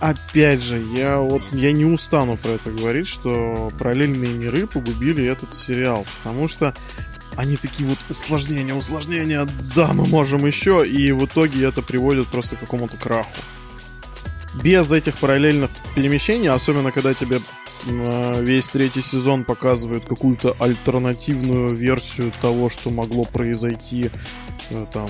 Опять 0.00 0.62
же, 0.62 0.82
я 0.96 1.18
вот 1.18 1.42
я 1.52 1.72
не 1.72 1.84
устану 1.84 2.36
про 2.36 2.52
это 2.52 2.70
говорить, 2.70 3.06
что 3.06 3.70
параллельные 3.78 4.32
миры 4.32 4.66
погубили 4.66 5.24
этот 5.24 5.54
сериал, 5.54 6.04
потому 6.22 6.48
что 6.48 6.74
они 7.36 7.56
такие 7.56 7.88
вот 7.88 7.98
усложнения, 8.08 8.74
усложнения, 8.74 9.46
да, 9.76 9.92
мы 9.92 10.06
можем 10.06 10.44
еще, 10.44 10.84
и 10.86 11.12
в 11.12 11.24
итоге 11.24 11.66
это 11.66 11.82
приводит 11.82 12.26
просто 12.26 12.56
к 12.56 12.60
какому-то 12.60 12.96
краху. 12.96 13.30
Без 14.54 14.92
этих 14.92 15.16
параллельных 15.16 15.70
перемещений, 15.94 16.48
особенно 16.50 16.92
когда 16.92 17.14
тебе 17.14 17.40
м, 17.86 18.44
весь 18.44 18.68
третий 18.68 19.00
сезон 19.00 19.44
показывают 19.44 20.04
какую-то 20.04 20.54
альтернативную 20.58 21.74
версию 21.74 22.32
того, 22.42 22.68
что 22.68 22.90
могло 22.90 23.24
произойти 23.24 24.10
э, 24.70 24.84
там 24.92 25.08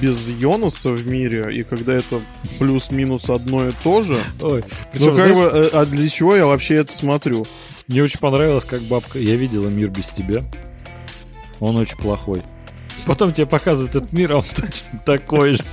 без 0.00 0.30
Йонаса 0.30 0.90
в 0.90 1.06
мире, 1.06 1.50
и 1.52 1.64
когда 1.64 1.92
это 1.94 2.20
плюс-минус 2.58 3.28
одно 3.30 3.68
и 3.68 3.72
то 3.82 4.02
же, 4.02 4.16
Ой, 4.40 4.64
ну 4.94 5.16
как 5.16 5.34
бы, 5.34 5.40
э, 5.42 5.68
а 5.72 5.84
для 5.84 6.08
чего 6.08 6.36
я 6.36 6.46
вообще 6.46 6.76
это 6.76 6.92
смотрю? 6.92 7.46
Мне 7.88 8.02
очень 8.02 8.20
понравилось, 8.20 8.64
как 8.64 8.80
бабка. 8.82 9.18
Я 9.18 9.36
видела 9.36 9.68
мир 9.68 9.90
без 9.90 10.08
тебя. 10.08 10.42
Он 11.60 11.76
очень 11.76 11.98
плохой. 11.98 12.42
Потом 13.06 13.32
тебе 13.32 13.46
показывают 13.46 13.94
этот 13.94 14.12
мир, 14.12 14.32
а 14.32 14.36
он 14.38 14.44
точно 14.44 14.98
такой 15.04 15.54
же. 15.54 15.64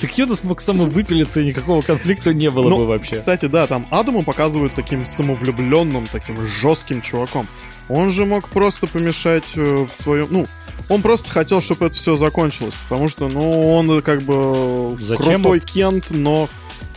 Так 0.00 0.16
Йонас 0.16 0.44
мог 0.44 0.60
самовыпилиться, 0.60 1.40
и 1.40 1.46
никакого 1.46 1.82
конфликта 1.82 2.32
не 2.32 2.50
было 2.50 2.68
Ну, 2.68 2.76
бы 2.78 2.86
вообще. 2.86 3.14
Кстати, 3.14 3.46
да, 3.46 3.66
там 3.66 3.86
Адама 3.90 4.22
показывают 4.22 4.74
таким 4.74 5.04
самовлюбленным, 5.04 6.06
таким 6.06 6.36
жестким 6.46 7.02
чуваком. 7.02 7.46
Он 7.88 8.10
же 8.10 8.24
мог 8.24 8.48
просто 8.50 8.86
помешать 8.86 9.56
э, 9.56 9.86
в 9.90 9.94
своем... 9.94 10.28
Ну, 10.30 10.46
он 10.88 11.02
просто 11.02 11.30
хотел, 11.30 11.60
чтобы 11.60 11.86
это 11.86 11.96
все 11.96 12.16
закончилось, 12.16 12.74
потому 12.88 13.08
что, 13.08 13.28
ну, 13.28 13.74
он 13.74 14.00
как 14.02 14.22
бы 14.22 14.96
Зачем 15.00 15.42
крутой 15.42 15.60
Кент, 15.60 16.10
но 16.10 16.48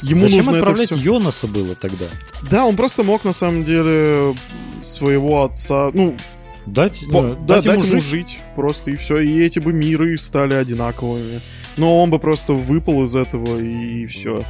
ему 0.01 0.21
Зачем 0.21 0.37
нужно 0.37 0.57
отправлять 0.57 0.91
это 0.91 0.95
все... 0.95 1.05
Йонаса 1.05 1.47
было 1.47 1.75
тогда? 1.75 2.05
Да, 2.49 2.65
он 2.65 2.75
просто 2.75 3.03
мог, 3.03 3.23
на 3.23 3.33
самом 3.33 3.63
деле, 3.63 4.35
своего 4.81 5.43
отца... 5.43 5.91
Ну, 5.93 6.15
Дать, 6.65 7.05
по- 7.11 7.21
ну, 7.21 7.35
да, 7.35 7.61
дать 7.61 7.65
ему 7.65 7.99
жить. 7.99 8.03
жить 8.03 8.39
просто, 8.55 8.91
и 8.91 8.95
все. 8.95 9.19
И 9.19 9.41
эти 9.41 9.59
бы 9.59 9.73
миры 9.73 10.17
стали 10.17 10.53
одинаковыми. 10.53 11.41
Но 11.77 12.01
он 12.01 12.09
бы 12.09 12.19
просто 12.19 12.53
выпал 12.53 13.03
из 13.03 13.15
этого, 13.15 13.59
и 13.59 14.05
все. 14.05 14.45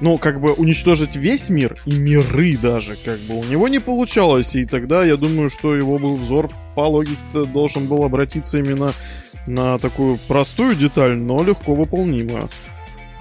Ну, 0.00 0.18
как 0.18 0.40
бы 0.40 0.52
уничтожить 0.52 1.14
весь 1.14 1.48
мир 1.50 1.76
и 1.86 1.96
миры 1.96 2.56
даже, 2.60 2.96
как 3.04 3.20
бы 3.20 3.38
у 3.38 3.44
него 3.44 3.68
не 3.68 3.78
получалось. 3.78 4.56
И 4.56 4.64
тогда 4.64 5.04
я 5.04 5.16
думаю, 5.16 5.48
что 5.48 5.76
его 5.76 5.98
бы 5.98 6.16
взор 6.16 6.50
по 6.74 6.88
логике 6.88 7.44
должен 7.52 7.86
был 7.86 8.02
обратиться 8.02 8.58
именно 8.58 8.92
на 9.46 9.78
такую 9.78 10.18
простую 10.28 10.74
деталь, 10.74 11.16
но 11.16 11.42
легко 11.44 11.74
выполнимую. 11.74 12.48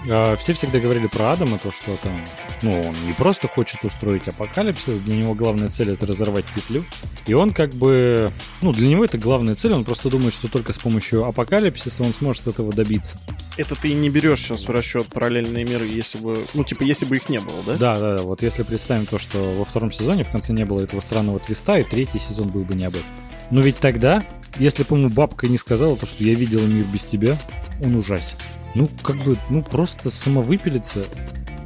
А, 0.10 0.36
Все 0.36 0.54
всегда 0.54 0.80
говорили 0.80 1.08
про 1.08 1.32
Адама, 1.32 1.60
то, 1.60 1.72
что 1.72 1.96
там, 2.02 2.24
ну, 2.62 2.72
он 2.72 2.96
не 3.06 3.14
просто 3.14 3.48
хочет 3.48 3.84
устроить 3.84 4.28
апокалипсис, 4.28 5.00
для 5.02 5.16
него 5.16 5.34
главная 5.34 5.70
цель 5.70 5.92
это 5.92 6.06
разорвать 6.06 6.46
петлю. 6.46 6.84
И 7.28 7.34
он 7.34 7.54
как 7.54 7.72
бы, 7.76 8.32
ну, 8.62 8.74
для 8.74 8.88
него 8.88 9.06
это 9.06 9.18
главная 9.18 9.54
цель, 9.54 9.74
он 9.74 9.84
просто 9.84 10.10
думает, 10.10 10.34
что 10.34 10.48
только 10.48 10.74
с 10.74 10.80
помощью 10.80 11.26
апокалипсиса 11.26 12.04
он 12.04 12.14
сможет 12.14 12.48
этого 12.48 12.74
добиться. 12.74 13.18
Это 13.58 13.76
ты 13.76 13.94
не 13.94 14.10
берешь 14.10 14.40
сейчас 14.40 14.68
в 14.68 14.72
расчет 14.72 15.08
параллельные 15.08 15.66
миры, 15.66 15.86
если 15.86 16.18
бы, 16.18 16.38
ну, 16.54 16.64
типа, 16.64 16.84
если 16.84 17.06
бы 17.06 17.18
их 17.18 17.30
не 17.30 17.40
было, 17.40 17.62
да? 17.66 17.78
Да, 17.78 17.96
да, 18.00 18.18
да, 18.18 18.24
вот 18.24 18.42
если 18.42 18.64
представим 18.64 19.06
то, 19.06 19.20
что 19.20 19.38
во 19.38 19.66
втором 19.66 19.92
сезоне 19.92 20.24
в 20.24 20.32
конце 20.32 20.54
не 20.54 20.66
было 20.66 20.82
этого 20.82 21.00
странного 21.00 21.40
твиста, 21.40 21.78
и 21.78 21.84
третий 21.84 22.20
сезон 22.20 22.48
был 22.48 22.64
бы 22.64 22.74
не 22.74 22.86
об 22.86 22.96
этом. 22.96 23.06
Но 23.52 23.62
ведь 23.62 23.78
тогда, 23.78 24.24
если 24.58 24.84
бы 24.84 24.98
ему 24.98 25.10
бабка 25.10 25.48
не 25.48 25.58
сказала 25.58 25.96
то, 25.96 26.06
что 26.06 26.24
я 26.24 26.34
видела 26.34 26.66
мир 26.66 26.86
без 26.86 27.06
тебя, 27.06 27.38
он 27.84 27.96
ужасен. 27.96 28.38
Ну, 28.74 28.90
как 29.04 29.18
бы, 29.18 29.38
ну, 29.50 29.64
просто 29.64 30.10
самовыпилиться 30.10 31.06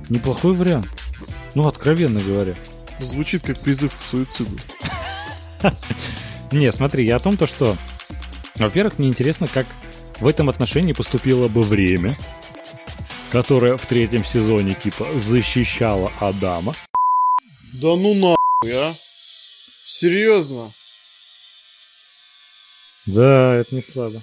неплохой 0.10 0.54
вариант. 0.56 0.88
Ну, 1.54 1.68
откровенно 1.68 2.22
говоря. 2.22 2.56
Звучит 3.00 3.44
как 3.44 3.60
призыв 3.60 3.96
к 3.96 4.00
суициду. 4.00 4.58
Не, 6.52 6.72
смотри, 6.72 7.06
я 7.06 7.18
о 7.18 7.20
том, 7.20 7.38
то, 7.38 7.46
что... 7.46 7.76
Во-первых, 8.56 9.00
мне 9.00 9.10
интересно, 9.10 9.48
как 9.48 9.68
в 10.20 10.28
этом 10.28 10.50
отношении 10.50 10.94
поступило 10.94 11.48
бы 11.48 11.62
время, 11.62 12.16
которое 13.32 13.76
в 13.78 13.86
третьем 13.86 14.24
сезоне, 14.24 14.76
типа, 14.76 15.06
защищало 15.16 16.12
Адама. 16.20 16.74
Да 17.74 17.96
ну 17.96 18.14
нахуй, 18.14 18.74
а? 18.74 18.96
Серьезно? 19.84 20.72
Да, 23.06 23.56
это 23.56 23.76
не 23.76 23.82
слабо. 23.82 24.22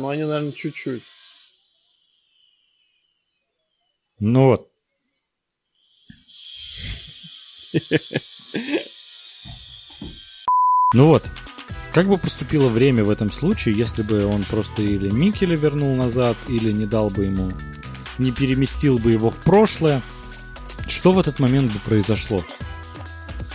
Ну, 0.00 0.08
они, 0.08 0.22
наверное, 0.24 0.52
чуть-чуть. 0.52 1.02
Ну 4.18 4.46
вот. 4.46 4.70
Ну 10.94 11.08
вот. 11.08 11.30
Как 11.92 12.08
бы 12.08 12.16
поступило 12.16 12.68
время 12.68 13.04
в 13.04 13.10
этом 13.10 13.30
случае, 13.30 13.74
если 13.76 14.02
бы 14.02 14.24
он 14.24 14.42
просто 14.44 14.80
или 14.80 15.10
Микеля 15.10 15.56
вернул 15.56 15.94
назад, 15.94 16.36
или 16.48 16.70
не 16.70 16.86
дал 16.86 17.10
бы 17.10 17.26
ему, 17.26 17.50
не 18.16 18.32
переместил 18.32 18.98
бы 18.98 19.12
его 19.12 19.30
в 19.30 19.40
прошлое? 19.40 20.00
Что 20.88 21.12
в 21.12 21.18
этот 21.18 21.40
момент 21.40 21.70
бы 21.70 21.78
произошло? 21.80 22.42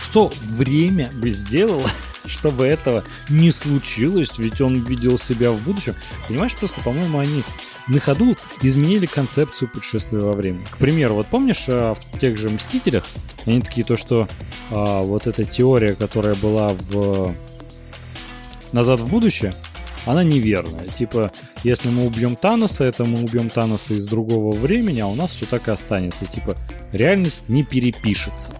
Что 0.00 0.32
время 0.42 1.10
бы 1.14 1.30
сделало, 1.30 1.90
чтобы 2.26 2.66
этого 2.66 3.04
не 3.28 3.50
случилось, 3.50 4.38
ведь 4.38 4.60
он 4.60 4.74
видел 4.84 5.18
себя 5.18 5.50
в 5.50 5.60
будущем. 5.62 5.94
Понимаешь, 6.28 6.54
просто, 6.56 6.80
по-моему, 6.80 7.18
они 7.18 7.42
на 7.88 8.00
ходу 8.00 8.36
изменили 8.62 9.06
концепцию 9.06 9.70
путешествия 9.70 10.18
во 10.18 10.32
времени. 10.32 10.64
К 10.70 10.78
примеру, 10.78 11.14
вот 11.14 11.26
помнишь, 11.28 11.66
а, 11.68 11.94
в 11.94 12.18
тех 12.18 12.36
же 12.36 12.50
«Мстителях» 12.50 13.04
они 13.46 13.60
такие, 13.60 13.84
то, 13.84 13.96
что 13.96 14.28
а, 14.70 15.02
вот 15.02 15.26
эта 15.26 15.44
теория, 15.44 15.94
которая 15.94 16.34
была 16.34 16.70
в 16.70 17.34
«Назад 18.72 19.00
в 19.00 19.08
будущее», 19.08 19.52
она 20.06 20.22
неверная. 20.22 20.88
Типа, 20.88 21.32
если 21.64 21.88
мы 21.88 22.06
убьем 22.06 22.36
Таноса, 22.36 22.84
это 22.84 23.04
мы 23.04 23.22
убьем 23.22 23.50
Таноса 23.50 23.94
из 23.94 24.06
другого 24.06 24.52
времени, 24.56 25.00
а 25.00 25.06
у 25.06 25.14
нас 25.14 25.32
все 25.32 25.46
так 25.46 25.68
и 25.68 25.72
останется. 25.72 26.26
Типа, 26.26 26.54
реальность 26.92 27.48
не 27.48 27.64
перепишется. 27.64 28.54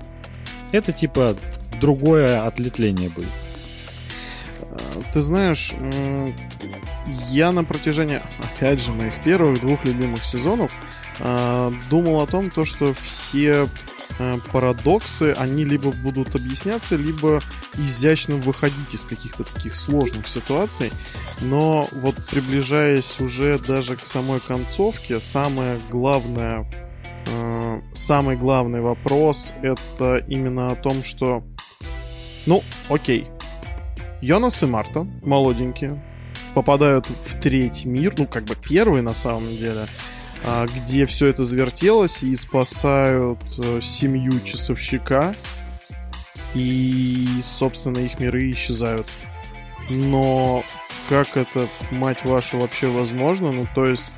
Это 0.72 0.92
типа 0.92 1.36
другое 1.80 2.42
отлетление 2.44 3.08
будет. 3.08 3.28
Ты 5.12 5.20
знаешь, 5.20 5.74
я 7.28 7.52
на 7.52 7.64
протяжении, 7.64 8.20
опять 8.38 8.82
же, 8.82 8.92
моих 8.92 9.22
первых 9.22 9.60
двух 9.60 9.84
любимых 9.84 10.24
сезонов 10.24 10.72
а, 11.20 11.72
думал 11.90 12.20
о 12.20 12.26
том, 12.26 12.50
то, 12.50 12.64
что 12.64 12.92
все 12.94 13.66
а, 14.18 14.38
парадоксы, 14.52 15.34
они 15.38 15.64
либо 15.64 15.92
будут 15.92 16.34
объясняться, 16.34 16.96
либо 16.96 17.40
изящно 17.78 18.36
выходить 18.36 18.94
из 18.94 19.04
каких-то 19.04 19.44
таких 19.44 19.74
сложных 19.74 20.26
ситуаций. 20.26 20.90
Но 21.40 21.88
вот 21.92 22.14
приближаясь 22.30 23.20
уже 23.20 23.58
даже 23.58 23.96
к 23.96 24.04
самой 24.04 24.40
концовке, 24.40 25.20
самое 25.20 25.78
главное, 25.90 26.70
э, 27.26 27.80
самый 27.92 28.36
главный 28.36 28.80
вопрос 28.80 29.54
это 29.62 30.16
именно 30.26 30.70
о 30.70 30.76
том, 30.76 31.02
что, 31.02 31.44
ну, 32.46 32.62
окей, 32.88 33.28
Йонас 34.26 34.60
и 34.64 34.66
Марта, 34.66 35.06
молоденькие, 35.22 36.02
попадают 36.52 37.06
в 37.06 37.40
третий 37.40 37.86
мир, 37.86 38.12
ну, 38.18 38.26
как 38.26 38.44
бы 38.44 38.56
первый 38.56 39.00
на 39.00 39.14
самом 39.14 39.56
деле, 39.56 39.86
а, 40.42 40.66
где 40.66 41.06
все 41.06 41.28
это 41.28 41.44
завертелось 41.44 42.24
и 42.24 42.34
спасают 42.34 43.38
э, 43.56 43.78
семью 43.80 44.40
часовщика, 44.40 45.32
и, 46.54 47.24
собственно, 47.40 47.98
их 47.98 48.18
миры 48.18 48.50
исчезают. 48.50 49.06
Но 49.90 50.64
как 51.08 51.36
это, 51.36 51.68
мать 51.92 52.24
вашу, 52.24 52.58
вообще 52.58 52.88
возможно? 52.88 53.52
Ну, 53.52 53.64
то 53.76 53.84
есть, 53.84 54.08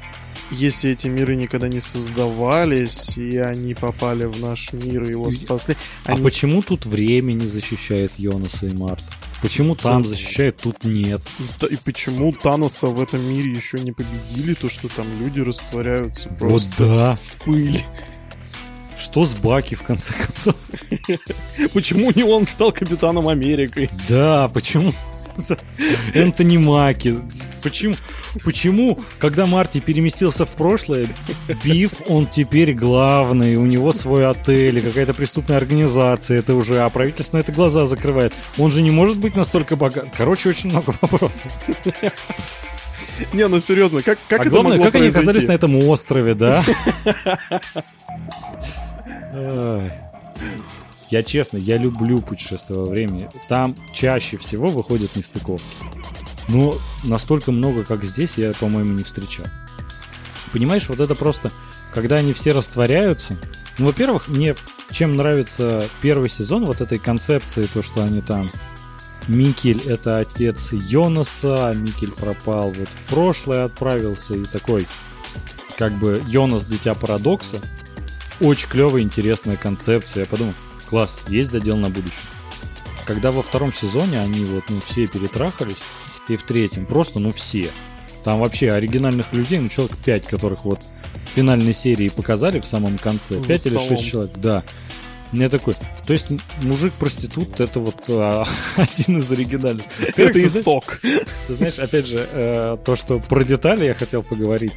если 0.50 0.92
эти 0.92 1.08
миры 1.08 1.36
никогда 1.36 1.68
не 1.68 1.80
создавались, 1.80 3.18
и 3.18 3.36
они 3.36 3.74
попали 3.74 4.24
в 4.24 4.40
наш 4.40 4.72
мир 4.72 5.02
и 5.02 5.10
его 5.10 5.30
спасли... 5.30 5.76
А 6.06 6.12
они... 6.12 6.22
почему 6.22 6.62
тут 6.62 6.86
время 6.86 7.34
не 7.34 7.46
защищает 7.46 8.12
Йонаса 8.18 8.68
и 8.68 8.74
Марта? 8.74 9.04
Почему 9.42 9.76
там 9.76 10.04
защищает, 10.04 10.56
тут 10.56 10.84
нет? 10.84 11.22
И, 11.68 11.74
и 11.74 11.76
почему 11.76 12.32
Таноса 12.32 12.88
в 12.88 13.00
этом 13.00 13.22
мире 13.28 13.52
еще 13.52 13.78
не 13.78 13.92
победили, 13.92 14.54
то 14.54 14.68
что 14.68 14.88
там 14.88 15.06
люди 15.20 15.40
растворяются 15.40 16.28
вот 16.40 16.62
да. 16.76 17.16
в 17.16 17.44
пыль. 17.44 17.82
Что 18.96 19.24
с 19.24 19.36
Баки, 19.36 19.76
в 19.76 19.84
конце 19.84 20.12
концов? 20.14 20.56
Почему 21.72 22.10
не 22.10 22.24
он 22.24 22.46
стал 22.46 22.72
капитаном 22.72 23.28
Америкой? 23.28 23.88
Да, 24.08 24.48
почему 24.48 24.92
Энтони 26.14 26.58
Маки. 26.58 27.16
Почему, 27.62 27.94
почему, 28.44 28.98
когда 29.18 29.46
Марти 29.46 29.80
переместился 29.80 30.46
в 30.46 30.50
прошлое, 30.52 31.06
Биф, 31.64 32.02
он 32.08 32.26
теперь 32.26 32.74
главный, 32.74 33.56
у 33.56 33.66
него 33.66 33.92
свой 33.92 34.26
отель, 34.26 34.80
какая-то 34.80 35.14
преступная 35.14 35.56
организация, 35.56 36.38
это 36.38 36.54
уже, 36.54 36.80
а 36.80 36.90
правительство 36.90 37.36
на 37.36 37.40
это 37.40 37.52
глаза 37.52 37.86
закрывает. 37.86 38.32
Он 38.58 38.70
же 38.70 38.82
не 38.82 38.90
может 38.90 39.18
быть 39.18 39.36
настолько 39.36 39.76
богат. 39.76 40.08
Короче, 40.16 40.48
очень 40.48 40.70
много 40.70 40.92
вопросов. 41.00 41.52
Не, 43.32 43.48
ну 43.48 43.58
серьезно, 43.58 44.02
как, 44.02 44.18
как 44.28 44.40
а 44.40 44.42
это 44.42 44.50
главное, 44.50 44.78
как 44.78 44.92
произойти? 44.92 44.98
они 44.98 45.08
оказались 45.08 45.48
на 45.48 45.52
этом 45.52 45.76
острове, 45.76 46.34
да? 46.34 46.62
Я 51.10 51.22
честно, 51.22 51.56
я 51.56 51.78
люблю 51.78 52.20
путешествие 52.20 52.78
во 52.78 52.86
времени. 52.86 53.28
Там 53.48 53.74
чаще 53.92 54.36
всего 54.36 54.68
выходят 54.68 55.16
нестыковки. 55.16 55.64
Но 56.48 56.78
настолько 57.04 57.52
много, 57.52 57.84
как 57.84 58.04
здесь, 58.04 58.38
я, 58.38 58.52
по-моему, 58.52 58.92
не 58.92 59.04
встречал. 59.04 59.46
Понимаешь, 60.52 60.88
вот 60.88 61.00
это 61.00 61.14
просто, 61.14 61.52
когда 61.94 62.16
они 62.16 62.32
все 62.32 62.52
растворяются. 62.52 63.36
Ну, 63.78 63.86
во-первых, 63.86 64.28
мне 64.28 64.56
чем 64.90 65.12
нравится 65.12 65.86
первый 66.00 66.28
сезон 66.28 66.64
вот 66.64 66.80
этой 66.80 66.98
концепции, 66.98 67.68
то, 67.72 67.82
что 67.82 68.02
они 68.02 68.22
там 68.22 68.50
Микель 69.28 69.82
это 69.86 70.18
отец 70.18 70.72
Йонаса, 70.72 71.72
Микель 71.74 72.10
пропал 72.10 72.70
вот 72.70 72.88
в 72.88 73.10
прошлое 73.10 73.64
отправился 73.64 74.34
и 74.34 74.44
такой 74.44 74.86
как 75.76 75.92
бы 75.92 76.22
Йонас 76.26 76.64
дитя 76.64 76.94
парадокса. 76.94 77.60
Очень 78.40 78.68
клевая, 78.68 79.02
интересная 79.02 79.56
концепция. 79.56 80.22
Я 80.22 80.26
подумал, 80.26 80.54
класс, 80.88 81.20
есть 81.28 81.50
задел 81.50 81.76
на 81.76 81.90
будущее. 81.90 82.22
Когда 83.04 83.30
во 83.30 83.42
втором 83.42 83.72
сезоне 83.72 84.20
они 84.20 84.44
вот, 84.44 84.64
ну, 84.68 84.80
все 84.84 85.06
перетрахались, 85.06 85.82
и 86.28 86.36
в 86.36 86.42
третьем 86.42 86.86
просто, 86.86 87.18
ну, 87.18 87.32
все. 87.32 87.68
Там 88.24 88.40
вообще 88.40 88.72
оригинальных 88.72 89.32
людей, 89.32 89.58
ну, 89.58 89.68
человек 89.68 89.96
5, 90.04 90.26
которых 90.26 90.64
вот 90.64 90.80
в 90.80 91.28
финальной 91.34 91.72
серии 91.72 92.08
показали 92.08 92.60
в 92.60 92.64
самом 92.64 92.98
конце. 92.98 93.40
5 93.40 93.66
или 93.66 93.78
6 93.78 94.06
человек, 94.06 94.32
да. 94.36 94.62
Мне 95.32 95.50
такой, 95.50 95.74
то 96.06 96.12
есть 96.14 96.26
мужик-проститут 96.62 97.60
это 97.60 97.80
вот 97.80 97.96
а, 98.08 98.44
один 98.76 99.18
из 99.18 99.30
оригинальных. 99.30 99.84
Это 100.16 100.42
исток. 100.42 101.00
Ты 101.46 101.54
знаешь, 101.54 101.78
опять 101.78 102.06
же, 102.06 102.26
э, 102.32 102.78
то, 102.82 102.96
что 102.96 103.18
про 103.18 103.44
детали 103.44 103.84
я 103.84 103.94
хотел 103.94 104.22
поговорить. 104.22 104.72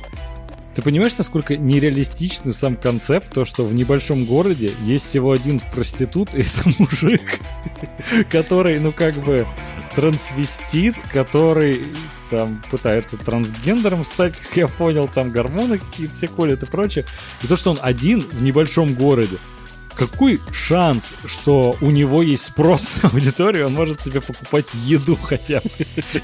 Ты 0.73 0.81
понимаешь, 0.81 1.17
насколько 1.17 1.57
нереалистичный 1.57 2.53
сам 2.53 2.75
концепт, 2.75 3.33
то, 3.33 3.43
что 3.43 3.65
в 3.65 3.73
небольшом 3.73 4.25
городе 4.25 4.71
есть 4.83 5.05
всего 5.05 5.31
один 5.31 5.59
проститут, 5.59 6.33
и 6.33 6.41
это 6.41 6.69
мужик, 6.79 7.21
который, 8.29 8.79
ну, 8.79 8.93
как 8.93 9.15
бы, 9.15 9.45
трансвестит, 9.93 10.95
который 11.11 11.81
там 12.29 12.61
пытается 12.71 13.17
трансгендером 13.17 14.05
стать, 14.05 14.33
как 14.35 14.55
я 14.55 14.67
понял, 14.69 15.09
там 15.09 15.31
гормоны 15.31 15.77
какие-то 15.77 16.13
все 16.13 16.27
колят 16.29 16.63
и 16.63 16.65
прочее. 16.65 17.05
И 17.43 17.47
то, 17.47 17.57
что 17.57 17.71
он 17.71 17.79
один 17.81 18.21
в 18.21 18.41
небольшом 18.41 18.93
городе 18.93 19.37
какой 20.01 20.39
шанс, 20.51 21.15
что 21.25 21.75
у 21.79 21.91
него 21.91 22.23
есть 22.23 22.45
спрос 22.45 23.03
на 23.03 23.09
аудиторию, 23.09 23.67
он 23.67 23.73
может 23.73 24.01
себе 24.01 24.19
покупать 24.19 24.65
еду 24.85 25.15
хотя 25.15 25.61
бы. 25.61 25.69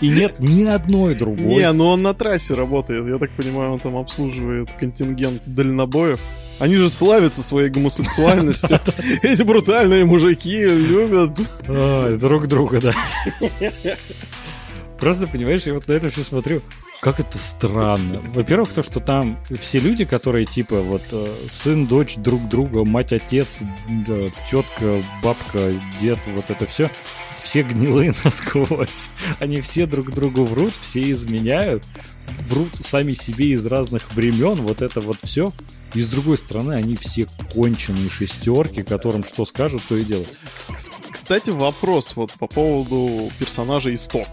И 0.01 0.09
нет 0.09 0.39
ни 0.39 0.63
одной 0.63 1.13
другой. 1.13 1.45
Не, 1.45 1.71
ну 1.73 1.85
он 1.85 2.01
на 2.01 2.15
трассе 2.15 2.55
работает. 2.55 3.07
Я 3.07 3.19
так 3.19 3.29
понимаю, 3.31 3.73
он 3.73 3.79
там 3.79 3.95
обслуживает 3.95 4.73
контингент 4.73 5.43
дальнобоев. 5.45 6.19
Они 6.57 6.75
же 6.75 6.89
славятся 6.89 7.43
своей 7.43 7.69
гомосексуальностью. 7.69 8.79
Эти 9.21 9.43
брутальные 9.43 10.05
мужики 10.05 10.59
любят... 10.59 11.37
Друг 12.19 12.47
друга, 12.47 12.81
да. 12.81 12.93
Просто, 14.99 15.27
понимаешь, 15.27 15.67
я 15.67 15.73
вот 15.75 15.87
на 15.87 15.93
это 15.93 16.09
все 16.09 16.23
смотрю, 16.23 16.63
как 16.99 17.19
это 17.19 17.37
странно. 17.37 18.21
Во-первых, 18.33 18.73
то, 18.73 18.83
что 18.83 18.99
там 18.99 19.35
все 19.57 19.79
люди, 19.79 20.05
которые 20.05 20.45
типа 20.45 20.81
вот 20.81 21.03
э, 21.11 21.35
сын, 21.49 21.85
дочь 21.85 22.17
друг 22.17 22.47
друга, 22.49 22.83
мать, 22.83 23.13
отец, 23.13 23.59
да, 24.05 24.15
тетка, 24.49 25.01
бабка, 25.23 25.71
дед, 26.01 26.19
вот 26.27 26.49
это 26.49 26.65
все, 26.65 26.89
все 27.43 27.63
гнилые 27.63 28.13
насквозь. 28.23 29.09
Они 29.39 29.61
все 29.61 29.85
друг 29.85 30.11
другу 30.11 30.43
врут, 30.43 30.73
все 30.79 31.11
изменяют, 31.11 31.85
врут 32.39 32.69
сами 32.81 33.13
себе 33.13 33.51
из 33.51 33.65
разных 33.67 34.11
времен, 34.13 34.55
вот 34.55 34.81
это 34.81 34.99
вот 34.99 35.17
все. 35.23 35.51
И 35.93 36.01
с 36.01 36.09
другой 36.09 36.37
стороны, 36.37 36.73
они 36.73 36.95
все 36.95 37.27
конченые 37.53 38.09
шестерки, 38.09 38.83
которым 38.83 39.23
что 39.23 39.45
скажут, 39.45 39.81
то 39.87 39.95
и 39.95 40.03
делают. 40.03 40.29
Кстати, 41.11 41.49
вопрос 41.49 42.15
вот 42.15 42.31
по 42.33 42.47
поводу 42.47 43.31
персонажа 43.39 43.93
Исток 43.93 44.27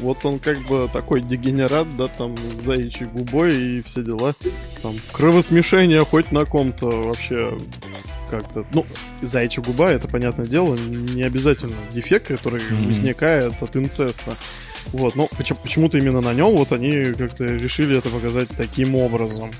вот 0.00 0.24
он 0.24 0.38
как 0.38 0.58
бы 0.66 0.88
такой 0.92 1.20
дегенерат, 1.20 1.96
да, 1.96 2.08
там, 2.08 2.36
с 2.36 2.64
заячьей 2.64 3.06
губой 3.06 3.54
и 3.54 3.82
все 3.82 4.02
дела. 4.02 4.34
Там, 4.82 4.94
кровосмешение 5.12 6.04
хоть 6.04 6.32
на 6.32 6.44
ком-то 6.44 6.86
вообще 6.86 7.58
как-то... 8.28 8.64
Ну, 8.72 8.86
заячья 9.22 9.62
губа, 9.62 9.90
это, 9.90 10.08
понятное 10.08 10.46
дело, 10.46 10.76
не 10.76 11.22
обязательно 11.22 11.76
дефект, 11.90 12.28
который 12.28 12.60
mm-hmm. 12.60 12.86
возникает 12.86 13.62
от 13.62 13.76
инцеста. 13.76 14.36
Вот, 14.92 15.16
но 15.16 15.28
почему-то 15.36 15.98
именно 15.98 16.20
на 16.20 16.32
нем 16.32 16.56
вот 16.56 16.72
они 16.72 17.12
как-то 17.12 17.44
решили 17.44 17.98
это 17.98 18.08
показать 18.08 18.48
таким 18.56 18.94
образом. 18.94 19.50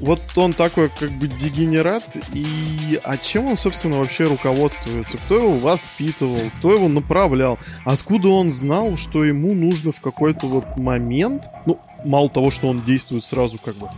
Вот 0.00 0.20
он 0.36 0.52
такой 0.52 0.88
как 0.88 1.10
бы 1.12 1.28
дегенерат, 1.28 2.16
и 2.32 2.98
а 3.04 3.16
чем 3.16 3.46
он, 3.46 3.56
собственно, 3.56 3.98
вообще 3.98 4.24
руководствуется? 4.24 5.18
Кто 5.18 5.36
его 5.36 5.52
воспитывал? 5.58 6.38
Кто 6.58 6.72
его 6.72 6.88
направлял? 6.88 7.58
Откуда 7.84 8.28
он 8.28 8.50
знал, 8.50 8.96
что 8.96 9.24
ему 9.24 9.54
нужно 9.54 9.92
в 9.92 10.00
какой-то 10.00 10.46
вот 10.46 10.76
момент, 10.76 11.44
ну, 11.66 11.78
мало 12.04 12.28
того, 12.28 12.50
что 12.50 12.66
он 12.66 12.82
действует 12.84 13.24
сразу 13.24 13.58
как 13.58 13.76
бы 13.76 13.88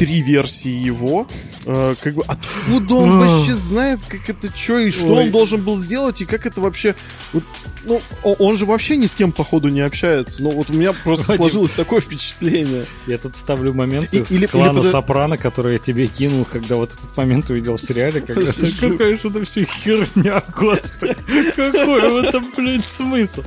три 0.00 0.22
версии 0.22 0.72
его. 0.72 1.26
Э, 1.66 1.94
как 2.00 2.14
бы 2.14 2.24
откуда 2.26 2.94
он 2.94 3.18
вообще 3.18 3.52
знает, 3.52 4.00
как 4.08 4.30
это 4.30 4.48
что 4.56 4.78
и 4.78 4.90
что 4.90 5.08
Ой. 5.08 5.24
он 5.24 5.30
должен 5.30 5.60
был 5.62 5.76
сделать, 5.76 6.22
и 6.22 6.24
как 6.24 6.46
это 6.46 6.62
вообще. 6.62 6.94
Вот, 7.34 7.44
ну, 7.84 8.00
он 8.22 8.56
же 8.56 8.64
вообще 8.64 8.96
ни 8.96 9.04
с 9.04 9.14
кем, 9.14 9.30
походу, 9.30 9.68
не 9.68 9.82
общается. 9.82 10.42
Но 10.42 10.52
вот 10.52 10.70
у 10.70 10.72
меня 10.72 10.94
просто 11.04 11.32
Вадим. 11.32 11.36
сложилось 11.36 11.72
такое 11.72 12.00
впечатление. 12.00 12.86
Я 13.06 13.18
тут 13.18 13.36
ставлю 13.36 13.74
момент 13.74 14.08
из 14.14 14.30
или, 14.30 14.46
клана 14.46 14.78
или 14.78 14.90
Сопрано, 14.90 15.36
который 15.36 15.74
я 15.74 15.78
тебе 15.78 16.06
кинул, 16.06 16.46
когда 16.50 16.76
вот 16.76 16.94
этот 16.94 17.14
момент 17.18 17.50
увидел 17.50 17.76
в 17.76 17.80
сериале. 17.82 18.22
Когда 18.22 18.50
какая 18.80 19.18
же 19.18 19.28
это 19.28 19.44
все 19.44 19.66
херня, 19.66 20.42
господи. 20.56 21.14
Какой 21.54 22.10
в 22.10 22.16
этом, 22.24 22.50
блядь, 22.56 22.86
смысл? 22.86 23.42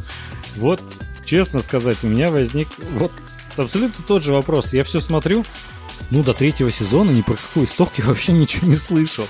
Вот 0.57 0.83
честно 1.25 1.63
сказать, 1.63 1.97
у 2.03 2.07
меня 2.07 2.29
возник 2.29 2.67
вот 2.91 3.11
абсолютно 3.57 4.03
тот 4.05 4.23
же 4.23 4.33
вопрос. 4.33 4.73
Я 4.73 4.83
все 4.83 4.99
смотрю, 4.99 5.43
ну, 6.13 6.23
до 6.23 6.33
третьего 6.33 6.69
сезона 6.69 7.09
ни 7.09 7.23
про 7.23 7.33
какой 7.33 7.63
исток 7.63 7.93
я 7.97 8.05
вообще 8.05 8.33
ничего 8.33 8.67
не 8.67 8.75
слышал. 8.75 9.25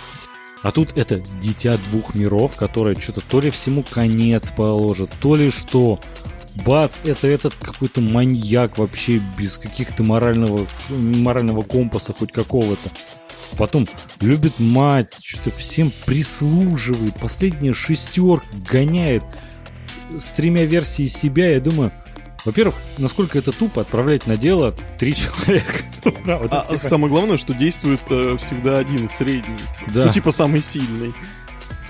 А 0.63 0.71
тут 0.71 0.97
это 0.97 1.21
дитя 1.41 1.77
двух 1.89 2.13
миров, 2.13 2.55
которое 2.55 2.99
что-то 2.99 3.21
то 3.21 3.39
ли 3.39 3.51
всему 3.51 3.83
конец 3.83 4.51
положит, 4.51 5.09
то 5.21 5.37
ли 5.37 5.49
что. 5.49 5.99
Бац, 6.55 6.97
это 7.05 7.27
этот 7.27 7.53
какой-то 7.55 8.01
маньяк 8.01 8.77
вообще 8.77 9.21
без 9.37 9.57
каких-то 9.57 10.03
морального, 10.03 10.67
морального 10.89 11.61
компаса 11.61 12.13
хоть 12.13 12.33
какого-то. 12.33 12.91
Потом 13.57 13.87
любит 14.19 14.59
мать, 14.59 15.13
что-то 15.21 15.51
всем 15.51 15.91
прислуживает, 16.05 17.15
последняя 17.15 17.73
шестерка 17.73 18.45
гоняет 18.69 19.23
с 20.11 20.31
тремя 20.31 20.65
версиями 20.65 21.09
себя. 21.09 21.49
Я 21.49 21.61
думаю, 21.61 21.91
во-первых, 22.45 22.75
насколько 22.97 23.37
это 23.37 23.51
тупо 23.51 23.81
отправлять 23.81 24.27
на 24.27 24.35
дело 24.35 24.75
три 24.97 25.13
человека. 25.15 25.73
а 26.27 26.65
типа... 26.65 26.77
самое 26.77 27.11
главное, 27.11 27.37
что 27.37 27.53
действует 27.53 28.01
э, 28.09 28.35
всегда 28.37 28.79
один 28.79 29.07
средний. 29.07 29.59
Да. 29.93 30.05
Ну, 30.05 30.11
типа 30.11 30.31
самый 30.31 30.61
сильный. 30.61 31.13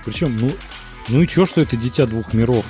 Причем, 0.05 0.35
ну, 0.35 0.51
ну 1.07 1.21
и 1.21 1.27
чё, 1.27 1.45
что 1.45 1.61
это 1.61 1.75
дитя 1.75 2.05
двух 2.05 2.34
миров? 2.34 2.65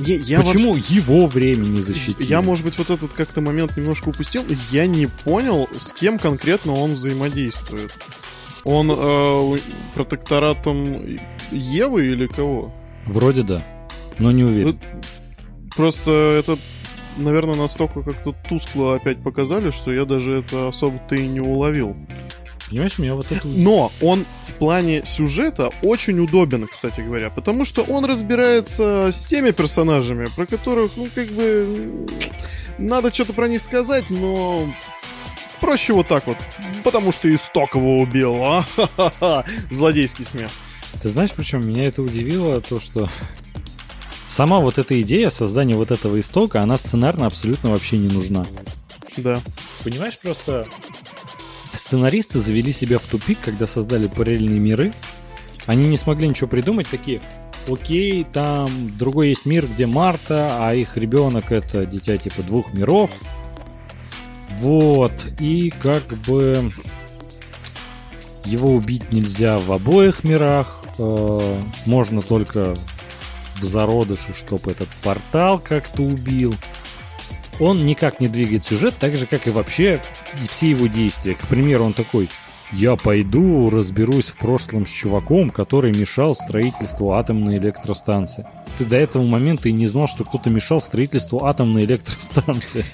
Я, 0.00 0.16
я 0.16 0.40
Почему 0.40 0.74
вообще... 0.74 0.94
его 0.94 1.26
время 1.26 1.64
не 1.64 1.80
защитили? 1.80 2.26
Я, 2.26 2.42
может 2.42 2.64
быть, 2.64 2.76
вот 2.78 2.90
этот 2.90 3.12
как-то 3.12 3.40
момент 3.40 3.76
немножко 3.76 4.08
упустил. 4.08 4.44
Я 4.70 4.86
не 4.86 5.06
понял, 5.06 5.68
с 5.76 5.92
кем 5.92 6.18
конкретно 6.18 6.74
он 6.74 6.94
взаимодействует. 6.94 7.92
Он 8.64 8.90
э, 8.90 9.58
протекторатом 9.94 11.20
Евы 11.50 12.06
или 12.06 12.26
кого? 12.26 12.74
Вроде 13.06 13.42
да, 13.42 13.64
но 14.18 14.32
не 14.32 14.42
уверен. 14.42 14.80
Просто 15.76 16.10
это 16.10 16.58
наверное, 17.16 17.54
настолько 17.54 18.02
как-то 18.02 18.34
тускло 18.48 18.96
опять 18.96 19.22
показали, 19.22 19.70
что 19.70 19.92
я 19.92 20.04
даже 20.04 20.38
это 20.38 20.68
особо-то 20.68 21.14
и 21.14 21.26
не 21.26 21.40
уловил. 21.40 21.96
Понимаешь, 22.68 22.98
меня 22.98 23.14
вот 23.14 23.30
это... 23.30 23.46
Но 23.46 23.92
он 24.00 24.24
в 24.42 24.54
плане 24.54 25.02
сюжета 25.04 25.70
очень 25.82 26.18
удобен, 26.18 26.66
кстати 26.66 27.02
говоря, 27.02 27.30
потому 27.30 27.64
что 27.64 27.82
он 27.82 28.04
разбирается 28.04 29.10
с 29.12 29.26
теми 29.26 29.50
персонажами, 29.50 30.28
про 30.34 30.46
которых, 30.46 30.92
ну, 30.96 31.08
как 31.14 31.28
бы, 31.28 32.06
надо 32.78 33.12
что-то 33.12 33.34
про 33.34 33.48
них 33.48 33.60
сказать, 33.60 34.04
но 34.08 34.74
проще 35.60 35.92
вот 35.92 36.08
так 36.08 36.26
вот, 36.26 36.38
потому 36.82 37.12
что 37.12 37.32
исток 37.32 37.74
его 37.74 37.96
убил, 37.96 38.42
а? 38.44 39.44
Злодейский 39.70 40.24
смех. 40.24 40.50
Ты 41.02 41.10
знаешь, 41.10 41.32
причем 41.32 41.60
меня 41.60 41.84
это 41.84 42.02
удивило, 42.02 42.60
то, 42.60 42.80
что 42.80 43.08
сама 44.26 44.60
вот 44.60 44.78
эта 44.78 45.00
идея 45.00 45.30
создания 45.30 45.76
вот 45.76 45.90
этого 45.90 46.18
истока, 46.20 46.60
она 46.60 46.76
сценарно 46.76 47.26
абсолютно 47.26 47.70
вообще 47.70 47.98
не 47.98 48.08
нужна. 48.08 48.44
Да. 49.16 49.40
Понимаешь, 49.82 50.18
просто 50.18 50.66
сценаристы 51.72 52.40
завели 52.40 52.72
себя 52.72 52.98
в 52.98 53.06
тупик, 53.06 53.38
когда 53.40 53.66
создали 53.66 54.08
параллельные 54.08 54.58
миры. 54.58 54.92
Они 55.66 55.86
не 55.86 55.96
смогли 55.96 56.28
ничего 56.28 56.48
придумать, 56.48 56.88
такие, 56.88 57.20
окей, 57.68 58.24
там 58.24 58.96
другой 58.98 59.30
есть 59.30 59.46
мир, 59.46 59.66
где 59.66 59.86
Марта, 59.86 60.58
а 60.66 60.74
их 60.74 60.96
ребенок 60.96 61.52
это 61.52 61.86
дитя 61.86 62.18
типа 62.18 62.42
двух 62.42 62.72
миров. 62.72 63.10
Вот, 64.60 65.12
и 65.40 65.70
как 65.70 66.04
бы 66.28 66.70
его 68.44 68.74
убить 68.74 69.12
нельзя 69.12 69.58
в 69.58 69.72
обоих 69.72 70.22
мирах, 70.22 70.84
э, 70.98 71.56
можно 71.86 72.22
только 72.22 72.74
в 73.64 73.68
зародыше, 73.68 74.34
чтобы 74.34 74.70
этот 74.70 74.88
портал 75.02 75.58
как-то 75.58 76.02
убил. 76.02 76.54
Он 77.60 77.86
никак 77.86 78.20
не 78.20 78.28
двигает 78.28 78.64
сюжет, 78.64 78.94
так 78.98 79.16
же, 79.16 79.26
как 79.26 79.46
и 79.46 79.50
вообще 79.50 80.02
все 80.48 80.70
его 80.70 80.86
действия. 80.86 81.34
К 81.34 81.46
примеру, 81.46 81.84
он 81.84 81.92
такой, 81.92 82.28
я 82.72 82.96
пойду 82.96 83.70
разберусь 83.70 84.30
в 84.30 84.36
прошлом 84.36 84.86
с 84.86 84.90
чуваком, 84.90 85.50
который 85.50 85.96
мешал 85.96 86.34
строительству 86.34 87.12
атомной 87.12 87.58
электростанции. 87.58 88.46
Ты 88.76 88.84
до 88.84 88.96
этого 88.96 89.22
момента 89.22 89.68
и 89.68 89.72
не 89.72 89.86
знал, 89.86 90.08
что 90.08 90.24
кто-то 90.24 90.50
мешал 90.50 90.80
строительству 90.80 91.44
атомной 91.44 91.84
электростанции. 91.84 92.84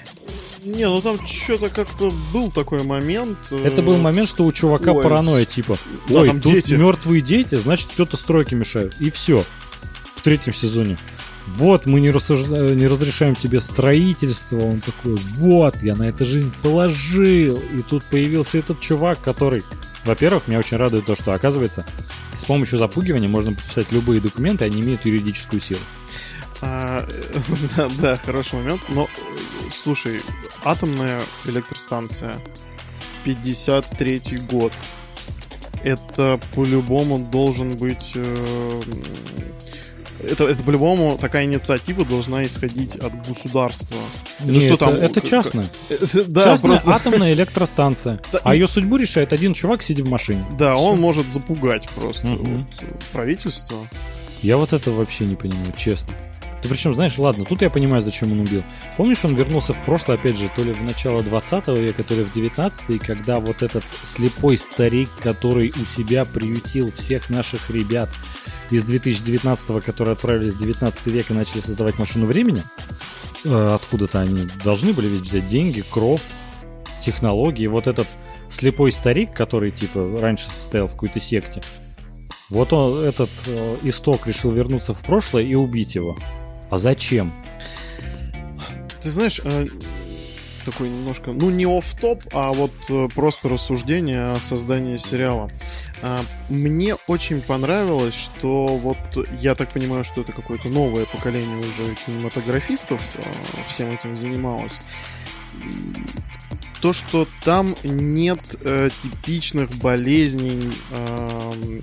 Не, 0.63 0.87
ну 0.87 1.01
там 1.01 1.17
что-то 1.25 1.69
как-то 1.69 2.11
был 2.31 2.51
такой 2.51 2.83
момент. 2.83 3.39
Э, 3.51 3.65
Это 3.65 3.81
был 3.81 3.97
момент, 3.97 4.29
что 4.29 4.43
у 4.45 4.51
чувака 4.51 4.91
Ой, 4.91 5.01
паранойя, 5.01 5.43
типа, 5.43 5.75
ой, 6.11 6.27
да, 6.27 6.33
тут 6.33 6.53
дети. 6.53 6.73
мертвые 6.73 7.21
дети, 7.21 7.55
значит, 7.55 7.89
кто-то 7.91 8.15
стройки 8.15 8.53
мешает. 8.53 8.93
И 8.99 9.09
все 9.09 9.43
в 10.21 10.23
третьем 10.23 10.53
сезоне. 10.53 10.97
Вот, 11.47 11.87
мы 11.87 11.99
не, 11.99 12.11
рассужда... 12.11 12.75
не 12.75 12.85
разрешаем 12.85 13.35
тебе 13.35 13.59
строительство. 13.59 14.57
Он 14.57 14.79
такой, 14.79 15.15
вот, 15.15 15.81
я 15.81 15.95
на 15.95 16.03
это 16.03 16.25
жизнь 16.25 16.53
положил. 16.61 17.57
И 17.57 17.81
тут 17.81 18.05
появился 18.05 18.59
этот 18.59 18.79
чувак, 18.79 19.19
который... 19.19 19.63
Во-первых, 20.05 20.47
меня 20.47 20.59
очень 20.59 20.77
радует 20.77 21.07
то, 21.07 21.15
что, 21.15 21.33
оказывается, 21.33 21.85
с 22.37 22.45
помощью 22.45 22.77
запугивания 22.77 23.29
можно 23.29 23.53
подписать 23.53 23.91
любые 23.91 24.21
документы, 24.21 24.65
они 24.65 24.81
имеют 24.81 25.05
юридическую 25.05 25.59
силу. 25.59 25.81
А, 26.61 27.07
да, 27.77 27.89
да, 27.99 28.17
хороший 28.17 28.59
момент. 28.59 28.81
Но, 28.89 29.09
слушай, 29.71 30.21
атомная 30.63 31.19
электростанция, 31.45 32.35
53 33.23 34.21
год. 34.51 34.71
Это 35.83 36.39
по-любому 36.53 37.17
должен 37.17 37.75
быть 37.75 38.11
э, 38.13 38.81
это, 40.29 40.47
это 40.47 40.63
по-любому 40.63 41.17
такая 41.17 41.45
инициатива 41.45 42.05
должна 42.05 42.45
исходить 42.45 42.95
от 42.95 43.27
государства. 43.27 43.97
Это 44.39 44.51
Нет, 44.51 44.63
что 44.63 44.77
там? 44.77 44.93
Это 44.93 45.21
частная. 45.21 45.69
Да, 46.27 46.43
частная 46.43 46.71
просто... 46.71 46.91
атомная 46.91 47.33
электростанция. 47.33 48.19
а 48.43 48.53
ее 48.53 48.67
судьбу 48.67 48.97
решает 48.97 49.33
один 49.33 49.53
чувак, 49.53 49.81
сидя 49.81 50.03
в 50.03 50.09
машине. 50.09 50.45
Да, 50.57 50.75
он 50.75 50.99
может 50.99 51.29
запугать 51.29 51.87
просто 51.89 52.27
правительство. 53.11 53.87
Я 54.41 54.57
вот 54.57 54.73
это 54.73 54.91
вообще 54.91 55.25
не 55.25 55.35
понимаю, 55.35 55.73
честно. 55.77 56.13
Ты 56.61 56.69
причем, 56.69 56.93
знаешь, 56.93 57.17
ладно, 57.17 57.43
тут 57.43 57.63
я 57.63 57.69
понимаю, 57.69 58.01
зачем 58.01 58.31
он 58.31 58.41
убил. 58.41 58.63
Помнишь, 58.95 59.25
он 59.25 59.35
вернулся 59.35 59.73
в 59.73 59.83
прошлое, 59.83 60.17
опять 60.17 60.37
же, 60.37 60.49
то 60.55 60.63
ли 60.63 60.73
в 60.73 60.83
начало 60.83 61.23
20 61.23 61.67
века, 61.69 62.03
то 62.03 62.13
ли 62.13 62.23
в 62.23 62.31
19 62.31 62.99
когда 63.01 63.39
вот 63.39 63.63
этот 63.63 63.83
слепой 64.03 64.57
старик, 64.57 65.09
который 65.23 65.73
у 65.81 65.85
себя 65.85 66.23
приютил 66.23 66.91
всех 66.91 67.29
наших 67.29 67.71
ребят, 67.71 68.09
из 68.71 68.83
2019, 68.83 69.83
которые 69.83 70.13
отправились 70.13 70.53
в 70.53 70.59
19 70.59 71.07
век 71.07 71.29
и 71.29 71.33
начали 71.33 71.59
создавать 71.59 71.99
машину 71.99 72.25
времени, 72.25 72.63
э, 73.45 73.67
откуда-то 73.67 74.19
они 74.19 74.47
должны 74.63 74.93
были 74.93 75.07
ведь 75.07 75.21
взять 75.21 75.47
деньги, 75.47 75.83
кров, 75.89 76.21
технологии. 77.01 77.67
Вот 77.67 77.87
этот 77.87 78.07
слепой 78.49 78.91
старик, 78.91 79.33
который 79.33 79.71
типа 79.71 80.19
раньше 80.19 80.49
состоял 80.49 80.87
в 80.87 80.91
какой-то 80.91 81.19
секте, 81.19 81.61
вот 82.49 82.73
он, 82.73 83.03
этот 83.03 83.29
э, 83.47 83.77
исток 83.83 84.27
решил 84.27 84.51
вернуться 84.51 84.93
в 84.93 85.01
прошлое 85.01 85.43
и 85.43 85.55
убить 85.55 85.95
его. 85.95 86.17
А 86.69 86.77
зачем? 86.77 87.33
Ты 88.99 89.09
знаешь, 89.09 89.41
э, 89.43 89.67
такой 90.61 90.89
немножко, 90.89 91.31
ну 91.31 91.49
не 91.49 91.65
оф 91.65 91.93
топ 91.95 92.23
а 92.31 92.51
вот 92.51 92.71
э, 92.89 93.07
просто 93.13 93.49
рассуждение 93.49 94.33
о 94.33 94.39
создании 94.39 94.97
сериала. 94.97 95.49
А, 96.01 96.21
мне 96.49 96.95
очень 97.07 97.41
понравилось, 97.41 98.15
что 98.15 98.65
вот 98.65 98.97
я 99.39 99.55
так 99.55 99.69
понимаю, 99.69 100.03
что 100.03 100.21
это 100.21 100.31
какое-то 100.31 100.69
новое 100.69 101.05
поколение 101.05 101.57
уже 101.57 101.95
кинематографистов 102.05 103.01
а, 103.17 103.69
всем 103.69 103.91
этим 103.91 104.15
занималось. 104.15 104.79
То, 106.81 106.93
что 106.93 107.27
там 107.43 107.75
нет 107.83 108.57
э, 108.61 108.89
типичных 109.03 109.69
болезней 109.75 110.71
э, 110.91 111.81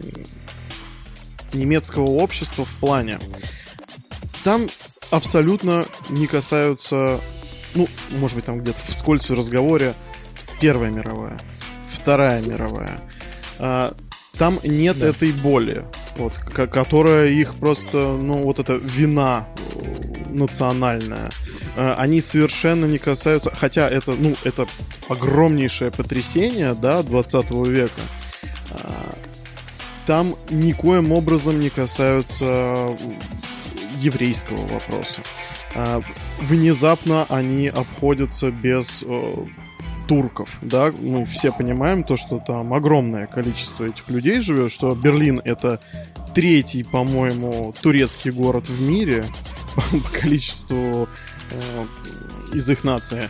немецкого 1.52 2.06
общества 2.06 2.64
в 2.64 2.74
плане. 2.80 3.18
Там 4.42 4.68
абсолютно 5.10 5.86
не 6.10 6.26
касаются 6.26 7.20
ну, 7.74 7.88
может 8.10 8.36
быть, 8.36 8.44
там 8.44 8.60
где-то 8.60 8.80
вскользь 8.86 9.28
в 9.28 9.34
разговоре 9.34 9.94
Первая 10.60 10.90
мировая, 10.90 11.36
Вторая 11.88 12.42
мировая. 12.42 13.00
А, 13.58 13.94
там 14.36 14.58
нет 14.64 14.98
да. 14.98 15.08
этой 15.08 15.32
боли, 15.32 15.84
вот, 16.16 16.32
которая 16.34 17.28
их 17.28 17.54
просто, 17.54 18.16
ну, 18.20 18.42
вот 18.42 18.58
эта 18.58 18.74
вина 18.74 19.48
э, 19.56 20.24
национальная. 20.30 21.30
А, 21.76 21.94
они 21.98 22.20
совершенно 22.20 22.86
не 22.86 22.98
касаются, 22.98 23.52
хотя 23.54 23.88
это, 23.88 24.12
ну, 24.12 24.34
это 24.44 24.66
огромнейшее 25.08 25.90
потрясение, 25.90 26.74
да, 26.74 27.02
20 27.02 27.50
века. 27.66 28.00
А, 28.70 29.10
там 30.06 30.34
никоим 30.50 31.12
образом 31.12 31.60
не 31.60 31.70
касаются 31.70 32.96
еврейского 33.98 34.66
вопроса. 34.66 35.20
Внезапно 36.40 37.26
они 37.28 37.68
обходятся 37.68 38.50
без 38.50 39.04
э, 39.06 39.34
турков, 40.08 40.48
да, 40.62 40.92
мы 40.92 41.26
все 41.26 41.52
понимаем 41.52 42.02
то, 42.02 42.16
что 42.16 42.38
там 42.38 42.72
огромное 42.72 43.26
количество 43.26 43.84
этих 43.84 44.08
людей 44.08 44.40
живет, 44.40 44.72
что 44.72 44.94
Берлин 44.94 45.40
это 45.44 45.80
третий, 46.34 46.84
по-моему, 46.84 47.74
турецкий 47.82 48.30
город 48.30 48.68
в 48.68 48.80
мире, 48.88 49.24
по 49.74 50.20
количеству 50.20 51.08
э, 51.50 51.84
из 52.54 52.70
их 52.70 52.84
нации. 52.84 53.28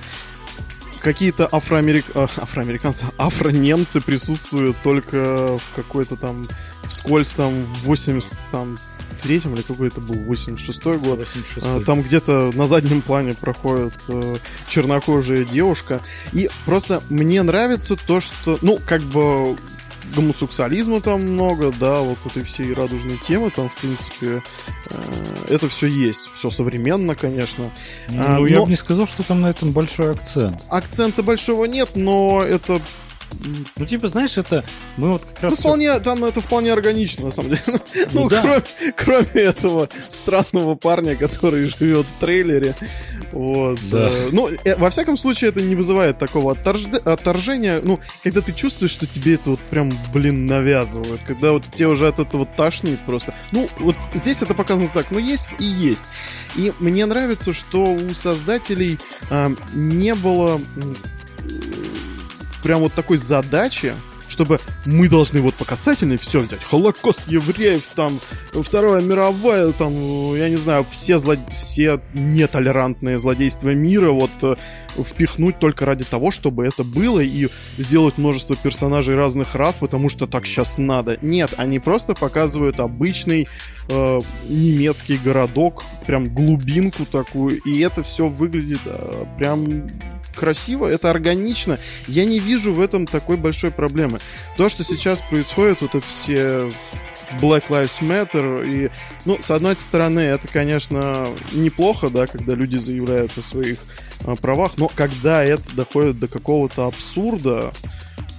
Какие-то 1.01 1.49
афроамерик... 1.51 2.05
э, 2.15 2.23
афроамериканцы, 2.23 3.07
афронемцы 3.17 4.01
присутствуют 4.01 4.77
только 4.83 5.59
в 5.59 5.75
какой-то 5.75 6.17
там 6.17 6.47
вскользь 6.85 7.35
там 7.35 7.63
в 7.63 7.85
80 7.85 8.39
там 8.53 8.77
третьем 9.23 9.55
или 9.55 9.63
какой 9.63 9.89
это 9.89 10.01
был 10.01 10.15
86-й 10.17 10.99
год. 10.99 11.19
86 11.19 11.67
А, 11.67 11.81
Там 11.81 12.03
где-то 12.03 12.51
на 12.55 12.67
заднем 12.67 13.03
плане 13.03 13.35
проходит 13.35 13.95
э, 14.09 14.37
чернокожая 14.69 15.45
девушка. 15.45 16.01
И 16.33 16.49
просто 16.65 17.03
мне 17.11 17.43
нравится 17.43 17.97
то, 17.97 18.21
что, 18.21 18.59
ну, 18.63 18.79
как 18.87 19.03
бы 19.03 19.57
гомосексуализма 20.15 21.01
там 21.01 21.21
много, 21.23 21.71
да, 21.79 22.01
вот 22.01 22.19
этой 22.25 22.43
всей 22.43 22.73
радужной 22.73 23.19
темы 23.19 23.51
там, 23.51 23.69
в 23.69 23.77
принципе, 23.77 24.43
э, 24.91 25.45
это 25.49 25.69
все 25.69 25.87
есть. 25.87 26.31
Все 26.35 26.51
современно, 26.51 27.15
конечно. 27.15 27.71
Ну, 28.09 28.23
А, 28.23 28.41
я 28.49 28.57
но- 28.59 28.65
бы 28.65 28.71
не 28.71 28.77
сказал, 28.77 29.07
что 29.07 29.23
там 29.23 29.41
на 29.43 29.49
этом 29.51 29.73
большой 29.73 30.13
акцент. 30.13 30.57
Акцента 30.71 31.23
большого 31.23 31.67
нет, 31.67 31.91
но 31.95 32.43
это 32.43 32.81
Ну, 33.77 33.87
типа, 33.87 34.09
знаешь, 34.09 34.39
это... 34.39 34.65
Мы 34.97 35.13
вот 35.13 35.25
как 35.25 35.43
раз... 35.45 35.53
Ну, 35.53 35.57
вполне, 35.59 35.99
там 36.01 36.25
это 36.25 36.41
вполне 36.41 36.73
органично, 36.73 37.25
на 37.25 37.31
самом 37.31 37.51
деле. 37.51 37.63
Ну, 38.13 38.23
Ну 38.23 38.29
да. 38.29 38.41
кроме, 38.43 38.93
кроме 38.97 39.43
этого 39.45 39.89
странного 40.09 40.75
парня, 40.75 41.17
который 41.17 41.69
живет 41.69 42.07
в 42.07 42.17
трейлере. 42.17 42.75
Вот. 43.33 43.79
Да. 43.91 44.09
э, 44.11 44.29
Ну, 44.33 44.49
э, 44.65 44.77
во 44.77 44.91
всяком 44.91 45.17
случае, 45.17 45.51
это 45.51 45.61
не 45.63 45.75
вызывает 45.77 46.19
такого 46.19 46.55
отторжде- 46.55 46.99
отторжения. 46.99 47.81
Ну, 47.83 48.01
когда 48.23 48.41
ты 48.41 48.53
чувствуешь, 48.53 48.91
что 48.93 49.07
тебе 49.07 49.35
это 49.35 49.51
вот 49.51 49.61
прям, 49.71 49.93
блин, 50.13 50.47
навязывают. 50.47 51.21
Когда 51.27 51.53
вот 51.53 51.65
тебе 51.73 51.89
уже 51.89 52.09
от 52.09 52.19
этого 52.19 52.47
тошнит 52.47 52.99
просто. 53.07 53.35
Ну, 53.53 53.69
вот 53.79 53.97
здесь 54.15 54.43
это 54.43 54.55
показано 54.55 54.89
так. 54.93 55.11
Ну, 55.11 55.19
есть 55.19 55.49
и 55.59 55.65
есть. 55.65 56.07
И 56.57 56.73
мне 56.79 57.07
нравится, 57.07 57.53
что 57.53 57.85
у 57.85 58.15
создателей 58.15 58.99
а, 59.31 59.53
не 59.75 60.15
было 60.15 60.61
прям 62.63 62.81
вот 62.81 62.93
такой 62.93 63.17
задачи, 63.17 63.95
чтобы 64.29 64.61
мы 64.85 65.09
должны 65.09 65.41
вот 65.41 65.55
по 65.55 65.65
касательной 65.65 66.19
все 66.19 66.41
взять. 66.41 66.63
Холокост 66.63 67.27
евреев, 67.27 67.85
там, 67.95 68.21
Вторая 68.53 69.01
мировая, 69.01 69.73
там, 69.73 70.35
я 70.37 70.49
не 70.49 70.57
знаю, 70.57 70.87
все, 70.89 71.19
зло... 71.19 71.35
все 71.51 72.01
нетолерантные 72.15 73.19
злодейства 73.19 73.71
мира 73.71 74.11
вот 74.11 74.31
э, 74.43 74.57
впихнуть 75.03 75.59
только 75.59 75.87
ради 75.87 76.05
того, 76.05 76.31
чтобы 76.31 76.67
это 76.67 76.85
было 76.85 77.21
и 77.21 77.49
сделать 77.79 78.19
множество 78.19 78.57
персонажей 78.57 79.15
разных 79.15 79.55
рас, 79.55 79.79
потому 79.79 80.09
что 80.09 80.27
так 80.27 80.47
сейчас 80.47 80.79
надо. 80.79 81.19
Нет, 81.23 81.55
они 81.57 81.79
просто 81.79 82.15
показывают 82.15 82.81
обычный 82.81 83.49
э, 83.89 84.19
немецкий 84.49 85.17
городок, 85.17 85.85
прям 86.07 86.33
глубинку 86.33 87.07
такую, 87.07 87.61
и 87.63 87.81
это 87.81 88.03
все 88.03 88.29
выглядит 88.29 88.81
э, 88.87 89.25
прям 89.39 89.89
красиво, 90.39 90.87
это 90.87 91.11
органично. 91.11 91.79
Я 92.07 92.25
не 92.25 92.39
вижу 92.39 92.73
в 92.73 92.81
этом 92.81 93.07
такой 93.07 93.37
большой 93.37 93.71
проблемы. 93.71 94.21
То, 94.57 94.69
что 94.69 94.85
сейчас 94.85 95.21
происходит, 95.21 95.83
вот 95.83 95.95
это 95.95 96.07
все 96.07 96.71
Black 97.41 97.65
Lives 97.69 98.01
Matter, 98.01 98.67
и, 98.67 98.91
ну, 99.25 99.37
с 99.41 99.51
одной 99.51 99.77
стороны, 99.77 100.21
это, 100.21 100.49
конечно, 100.49 101.27
неплохо, 101.53 102.09
да, 102.09 102.27
когда 102.27 102.55
люди 102.55 102.77
заявляют 102.77 103.37
о 103.37 103.43
своих 103.43 103.79
э, 104.21 104.35
правах, 104.41 104.73
но 104.79 104.89
когда 104.89 105.45
это 105.45 105.65
доходит 105.75 106.19
до 106.19 106.27
какого-то 106.27 106.87
абсурда, 106.87 107.71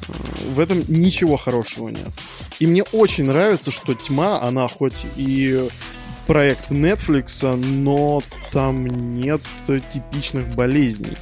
э, 0.08 0.14
в 0.54 0.60
этом 0.60 0.84
ничего 0.88 1.38
хорошего 1.38 1.90
нет. 1.90 2.10
И 2.60 2.66
мне 2.66 2.84
очень 2.84 3.26
нравится, 3.26 3.72
что 3.72 3.94
тьма, 3.94 4.42
она 4.42 4.68
хоть 4.68 5.06
и 5.16 5.70
проект 6.30 6.72
Netflix, 6.72 7.56
но 7.56 8.22
там 8.52 8.86
нет 8.86 9.42
типичных 9.68 10.48
болезней. 10.50 11.18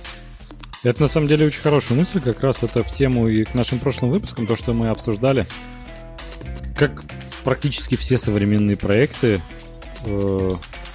Это 0.88 1.02
на 1.02 1.10
самом 1.10 1.28
деле 1.28 1.46
очень 1.46 1.62
хорошая 1.62 1.98
мысль, 1.98 2.22
как 2.22 2.42
раз 2.42 2.64
это 2.64 2.82
в 2.82 2.90
тему 2.90 3.28
и 3.28 3.44
к 3.44 3.54
нашим 3.54 3.78
прошлым 3.78 4.12
выпускам, 4.12 4.48
то, 4.48 4.56
что 4.56 4.74
мы 4.74 4.88
обсуждали, 4.88 5.46
как 6.78 7.04
практически 7.44 7.98
все 7.98 8.18
современные 8.18 8.78
проекты 8.78 9.42
э, 10.06 10.52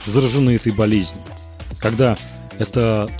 заражены 0.06 0.52
этой 0.52 0.72
болезнью. 0.72 1.22
Когда 1.78 2.16
это 2.58 3.10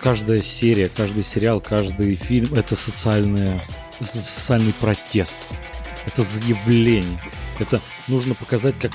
каждая 0.00 0.42
серия, 0.42 0.88
каждый 0.88 1.24
сериал, 1.24 1.60
каждый 1.60 2.14
фильм 2.14 2.54
это 2.54 2.76
социальное, 2.76 3.58
социальный 4.00 4.72
протест. 4.74 5.40
Это 6.06 6.22
заявление. 6.22 7.20
Это 7.58 7.80
нужно 8.06 8.34
показать, 8.34 8.76
как 8.80 8.92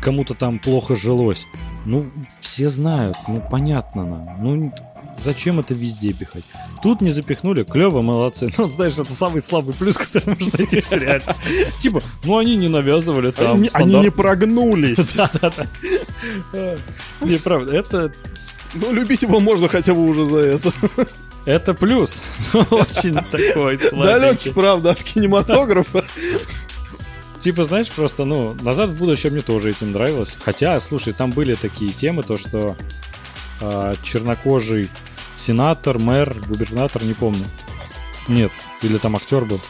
кому-то 0.00 0.32
там 0.32 0.60
плохо 0.60 0.96
жилось. 0.96 1.46
Ну, 1.84 2.10
все 2.28 2.70
знают, 2.70 3.18
ну, 3.28 3.42
понятно 3.50 4.06
нам. 4.06 4.42
Ну, 4.42 4.72
зачем 5.22 5.60
это 5.60 5.74
везде 5.74 6.12
пихать? 6.12 6.44
Тут 6.82 7.00
не 7.00 7.10
запихнули, 7.10 7.62
клево, 7.64 8.02
молодцы. 8.02 8.50
Ну, 8.58 8.66
знаешь, 8.66 8.98
это 8.98 9.12
самый 9.14 9.42
слабый 9.42 9.74
плюс, 9.74 9.96
который 9.98 10.36
можно 10.38 10.58
найти 10.58 10.80
в 10.80 10.86
сериале. 10.86 11.22
Типа, 11.80 12.02
ну, 12.24 12.38
они 12.38 12.56
не 12.56 12.68
навязывали 12.68 13.30
там 13.30 13.64
они, 13.72 13.94
не 14.00 14.10
прогнулись. 14.10 15.14
Да-да-да. 15.14 15.66
Не, 17.20 17.36
правда, 17.38 17.74
это 17.74 18.12
Ну, 18.74 18.92
любить 18.92 19.22
его 19.22 19.40
можно 19.40 19.68
хотя 19.68 19.94
бы 19.94 20.06
уже 20.06 20.24
за 20.24 20.38
это. 20.38 20.72
это 21.44 21.74
плюс. 21.74 22.22
Ну, 22.52 22.60
Очень 22.70 23.14
такой 23.14 23.76
Далекий, 23.76 23.88
слабенький. 23.88 24.52
правда, 24.52 24.90
от 24.92 25.02
кинематографа. 25.02 26.04
Типа, 27.38 27.64
знаешь, 27.64 27.88
просто, 27.88 28.24
ну, 28.26 28.54
«Назад 28.60 28.90
в 28.90 28.94
будущее» 28.98 29.32
мне 29.32 29.40
тоже 29.40 29.70
этим 29.70 29.92
нравилось. 29.92 30.36
Хотя, 30.44 30.78
слушай, 30.80 31.14
там 31.14 31.30
были 31.30 31.54
такие 31.54 31.90
темы, 31.90 32.22
то, 32.22 32.36
что 32.36 32.76
а, 33.62 33.94
чернокожий 34.02 34.90
сенатор, 35.40 35.98
мэр, 35.98 36.34
губернатор, 36.46 37.02
не 37.04 37.14
помню. 37.14 37.44
Нет, 38.28 38.52
или 38.82 38.98
там 38.98 39.16
актер 39.16 39.44
был. 39.44 39.60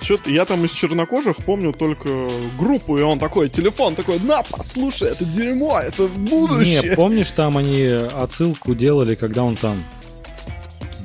Чё-то 0.00 0.30
я 0.30 0.44
там 0.44 0.64
из 0.64 0.72
чернокожих 0.72 1.36
помню 1.38 1.72
только 1.72 2.28
группу, 2.58 2.98
и 2.98 3.02
он 3.02 3.18
такой, 3.18 3.48
телефон 3.48 3.94
такой, 3.94 4.20
на, 4.20 4.42
послушай, 4.42 5.08
это 5.08 5.24
дерьмо, 5.24 5.80
это 5.80 6.08
будущее. 6.08 6.90
Не, 6.90 6.94
помнишь, 6.94 7.30
там 7.30 7.56
они 7.56 7.84
отсылку 7.86 8.74
делали, 8.74 9.14
когда 9.14 9.42
он 9.44 9.56
там... 9.56 9.82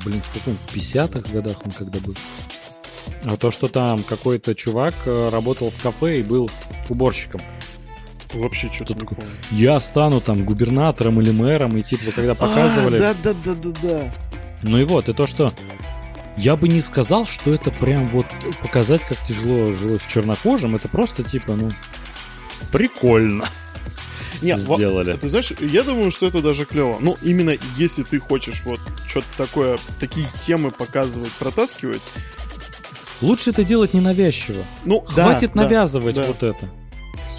Блин, 0.04 0.20
в 0.22 0.38
каком? 0.38 0.56
В 0.56 0.74
50-х 0.74 1.32
годах 1.32 1.56
он 1.64 1.72
когда 1.72 1.98
был? 2.00 2.14
А 3.24 3.36
то, 3.36 3.50
что 3.50 3.68
там 3.68 4.02
какой-то 4.02 4.54
чувак 4.54 4.94
э, 5.04 5.28
работал 5.30 5.70
в 5.70 5.82
кафе 5.82 6.20
и 6.20 6.22
был 6.22 6.50
уборщиком. 6.88 7.40
Вообще 8.34 8.70
что-то 8.72 8.94
помню. 8.94 9.30
Я 9.50 9.80
стану 9.80 10.20
там 10.20 10.44
губернатором 10.44 11.20
или 11.20 11.30
мэром, 11.30 11.76
и 11.76 11.82
типа, 11.82 12.12
когда 12.14 12.34
показывали... 12.34 12.98
А, 12.98 13.14
да-да-да-да-да. 13.14 14.14
Ну 14.62 14.78
и 14.78 14.84
вот, 14.84 15.08
и 15.08 15.12
то, 15.12 15.26
что 15.26 15.52
я 16.36 16.56
бы 16.56 16.68
не 16.68 16.80
сказал, 16.80 17.26
что 17.26 17.52
это 17.52 17.70
прям 17.70 18.06
вот 18.08 18.26
показать, 18.62 19.02
как 19.02 19.18
тяжело 19.18 19.72
жилось 19.72 20.06
чернокожим, 20.06 20.76
это 20.76 20.88
просто 20.88 21.22
типа, 21.22 21.54
ну, 21.54 21.70
прикольно 22.70 23.46
Не, 24.42 24.54
во- 24.54 24.76
сделали. 24.76 25.12
Ты 25.14 25.28
знаешь, 25.28 25.52
я 25.60 25.82
думаю, 25.82 26.10
что 26.10 26.26
это 26.26 26.40
даже 26.40 26.64
клево. 26.64 26.98
Ну, 27.00 27.16
именно 27.22 27.54
если 27.76 28.02
ты 28.02 28.18
хочешь 28.18 28.62
вот 28.64 28.80
что-то 29.06 29.26
такое, 29.36 29.78
такие 29.98 30.26
темы 30.38 30.70
показывать, 30.70 31.32
протаскивать, 31.32 32.02
Лучше 33.22 33.50
это 33.50 33.64
делать 33.64 33.92
ненавязчиво. 33.92 34.64
ну, 34.84 35.04
да, 35.14 35.24
Хватит 35.24 35.52
да, 35.54 35.62
навязывать 35.62 36.14
да. 36.16 36.24
вот 36.26 36.42
это. 36.42 36.70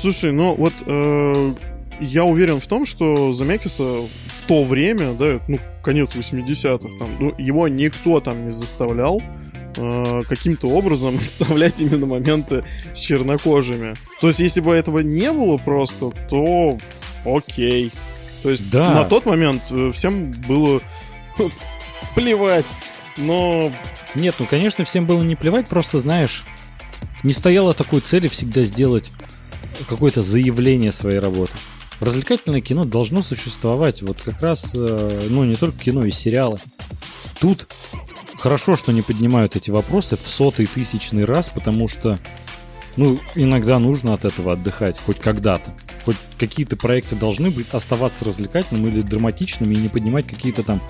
Слушай, 0.01 0.31
ну 0.31 0.55
вот 0.55 0.73
э, 0.87 1.53
я 1.99 2.23
уверен 2.23 2.59
в 2.59 2.65
том, 2.65 2.87
что 2.87 3.31
Замекиса 3.33 3.83
в 3.83 4.41
то 4.47 4.63
время, 4.63 5.13
да, 5.13 5.39
ну, 5.47 5.59
конец 5.83 6.15
80-х, 6.15 6.97
там, 6.97 7.15
ну, 7.19 7.35
его 7.37 7.67
никто 7.67 8.19
там 8.19 8.45
не 8.45 8.49
заставлял 8.49 9.21
э, 9.77 10.21
каким-то 10.27 10.69
образом 10.69 11.19
вставлять 11.19 11.81
именно 11.81 12.07
моменты 12.07 12.63
с 12.95 12.99
чернокожими. 12.99 13.93
То 14.21 14.29
есть, 14.29 14.39
если 14.39 14.61
бы 14.61 14.73
этого 14.73 14.99
не 14.99 15.31
было 15.31 15.57
просто, 15.57 16.09
то 16.31 16.79
окей. 17.23 17.91
То 18.41 18.49
есть, 18.49 18.71
Да. 18.71 18.95
на 18.95 19.03
тот 19.03 19.27
момент 19.27 19.61
э, 19.69 19.91
всем 19.93 20.31
было 20.47 20.81
плевать. 22.15 22.65
Но 23.17 23.71
Нет, 24.15 24.33
ну, 24.39 24.47
конечно, 24.49 24.83
всем 24.83 25.05
было 25.05 25.21
не 25.21 25.35
плевать, 25.35 25.67
просто, 25.67 25.99
знаешь, 25.99 26.43
не 27.21 27.33
стояло 27.33 27.75
такой 27.75 28.01
цели 28.01 28.27
всегда 28.27 28.61
сделать 28.61 29.11
какое-то 29.87 30.21
заявление 30.21 30.91
своей 30.91 31.19
работы. 31.19 31.53
Развлекательное 31.99 32.61
кино 32.61 32.83
должно 32.83 33.21
существовать, 33.21 34.01
вот 34.01 34.19
как 34.21 34.41
раз, 34.41 34.73
э, 34.73 35.27
ну, 35.29 35.43
не 35.43 35.55
только 35.55 35.77
кино, 35.77 36.03
и 36.03 36.11
сериалы. 36.11 36.57
Тут 37.39 37.67
хорошо, 38.39 38.75
что 38.75 38.91
не 38.91 39.03
поднимают 39.03 39.55
эти 39.55 39.69
вопросы 39.69 40.17
в 40.17 40.27
сотый 40.27 40.65
тысячный 40.65 41.25
раз, 41.25 41.49
потому 41.49 41.87
что, 41.87 42.17
ну, 42.97 43.19
иногда 43.35 43.77
нужно 43.77 44.15
от 44.15 44.25
этого 44.25 44.53
отдыхать, 44.53 44.99
хоть 45.05 45.19
когда-то. 45.19 45.75
Хоть 46.03 46.17
какие-то 46.39 46.75
проекты 46.75 47.15
должны 47.15 47.51
быть 47.51 47.67
оставаться 47.71 48.25
развлекательными 48.25 48.89
или 48.89 49.01
драматичными 49.01 49.75
и 49.75 49.77
не 49.77 49.87
поднимать 49.87 50.25
какие-то 50.25 50.63
там 50.63 50.81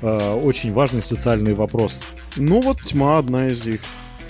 э, 0.00 0.40
очень 0.42 0.72
важные 0.72 1.02
социальные 1.02 1.54
вопросы. 1.54 2.00
Ну 2.36 2.62
вот 2.62 2.80
тьма 2.80 3.18
одна 3.18 3.48
из 3.48 3.66
них. 3.66 3.80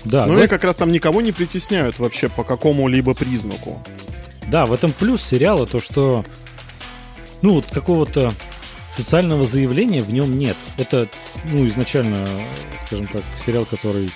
Да, 0.05 0.27
ну 0.27 0.35
в 0.35 0.43
и 0.43 0.47
как 0.47 0.65
раз 0.65 0.77
там 0.77 0.91
никого 0.91 1.21
не 1.23 1.33
притесняют 1.33 1.99
вообще 1.99 2.29
по 2.29 2.45
какому-либо 2.45 3.15
признаку. 3.15 3.83
да, 4.49 4.67
в 4.67 4.73
этом 4.73 4.93
плюс 4.93 5.23
сериала 5.23 5.67
то, 5.67 5.81
что 5.81 6.25
ну 7.43 7.55
вот 7.55 7.67
какого-то 7.71 8.33
социального 8.95 9.45
заявления 9.45 10.03
в 10.03 10.13
нем 10.13 10.37
нет. 10.37 10.57
Это, 10.79 11.09
ну, 11.45 11.67
изначально, 11.67 12.25
скажем 12.87 13.07
так, 13.09 13.23
сериал, 13.37 13.65
который 13.65 14.11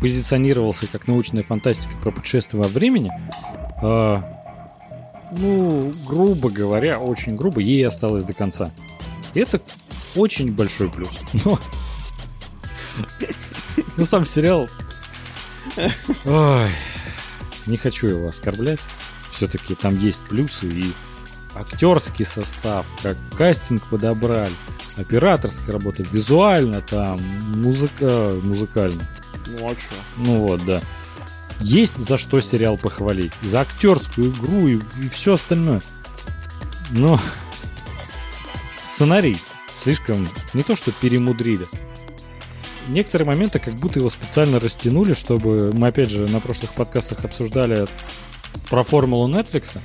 позиционировался 0.00 0.86
как 0.88 1.06
научная 1.06 1.42
фантастика 1.42 1.94
про 2.02 2.10
путешествие 2.10 2.62
во 2.62 2.68
времени. 2.68 3.12
А, 3.80 4.22
ну, 5.32 5.92
грубо 6.04 6.50
говоря, 6.50 6.98
очень 6.98 7.36
грубо, 7.36 7.60
ей 7.60 7.86
осталось 7.86 8.24
до 8.24 8.34
конца. 8.34 8.70
И 9.34 9.40
это 9.40 9.60
очень 10.14 10.52
большой 10.52 10.90
плюс. 10.90 11.10
Но... 11.44 11.58
Ну, 13.96 14.04
сам 14.04 14.24
сериал... 14.24 14.68
Ой, 16.24 16.70
не 17.66 17.76
хочу 17.76 18.08
его 18.08 18.28
оскорблять. 18.28 18.80
Все-таки 19.30 19.74
там 19.74 19.98
есть 19.98 20.22
плюсы 20.24 20.66
и 20.66 20.92
актерский 21.54 22.24
состав, 22.24 22.86
как 23.02 23.16
кастинг 23.36 23.86
подобрали, 23.88 24.52
операторская 24.96 25.72
работа, 25.72 26.02
визуально 26.10 26.80
там, 26.80 27.20
музыка, 27.62 28.34
музыкально. 28.42 29.08
Ну 29.46 29.70
а 29.70 29.74
что? 29.78 29.94
Ну 30.16 30.36
вот, 30.36 30.64
да. 30.64 30.80
Есть 31.60 31.96
за 31.96 32.18
что 32.18 32.40
сериал 32.40 32.76
похвалить. 32.76 33.32
За 33.42 33.62
актерскую 33.62 34.30
игру 34.30 34.68
и, 34.68 34.80
и 35.00 35.08
все 35.08 35.34
остальное. 35.34 35.82
Но 36.90 37.18
сценарий 38.80 39.38
слишком 39.72 40.28
не 40.52 40.62
то 40.62 40.76
что 40.76 40.92
перемудрили. 40.92 41.66
Некоторые 42.88 43.26
моменты 43.26 43.58
как 43.58 43.74
будто 43.74 43.98
его 43.98 44.10
специально 44.10 44.60
растянули, 44.60 45.12
чтобы 45.12 45.72
мы 45.72 45.88
опять 45.88 46.10
же 46.10 46.28
на 46.28 46.40
прошлых 46.40 46.72
подкастах 46.74 47.24
обсуждали 47.24 47.86
про 48.70 48.84
формулу 48.84 49.28
Netflix. 49.28 49.78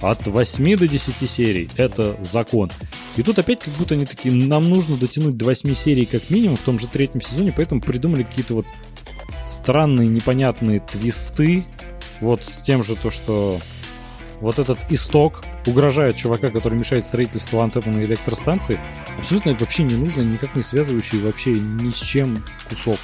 От 0.00 0.26
8 0.26 0.76
до 0.76 0.88
10 0.88 1.30
серий. 1.30 1.70
Это 1.76 2.16
закон. 2.22 2.70
И 3.16 3.22
тут 3.22 3.38
опять 3.38 3.60
как 3.60 3.72
будто 3.74 3.94
они 3.94 4.04
такие, 4.04 4.34
нам 4.34 4.68
нужно 4.68 4.96
дотянуть 4.96 5.36
до 5.36 5.46
8 5.46 5.72
серий 5.74 6.04
как 6.04 6.28
минимум 6.30 6.56
в 6.56 6.62
том 6.62 6.78
же 6.78 6.88
третьем 6.88 7.20
сезоне, 7.20 7.54
поэтому 7.56 7.80
придумали 7.80 8.24
какие-то 8.24 8.54
вот 8.54 8.66
странные, 9.46 10.08
непонятные 10.08 10.80
твисты. 10.80 11.64
Вот 12.20 12.42
с 12.42 12.62
тем 12.62 12.82
же 12.82 12.96
то, 12.96 13.10
что 13.10 13.58
вот 14.44 14.58
этот 14.58 14.78
исток 14.90 15.42
угрожает 15.66 16.16
чувака, 16.16 16.48
который 16.48 16.78
мешает 16.78 17.02
строительству 17.04 17.60
атомной 17.60 18.04
электростанции. 18.04 18.78
Абсолютно 19.18 19.54
вообще 19.54 19.84
не 19.84 19.96
нужно, 19.96 20.20
никак 20.22 20.54
не 20.54 20.62
связывающий 20.62 21.18
вообще 21.20 21.52
ни 21.52 21.90
с 21.90 21.96
чем 21.96 22.44
кусок. 22.68 22.98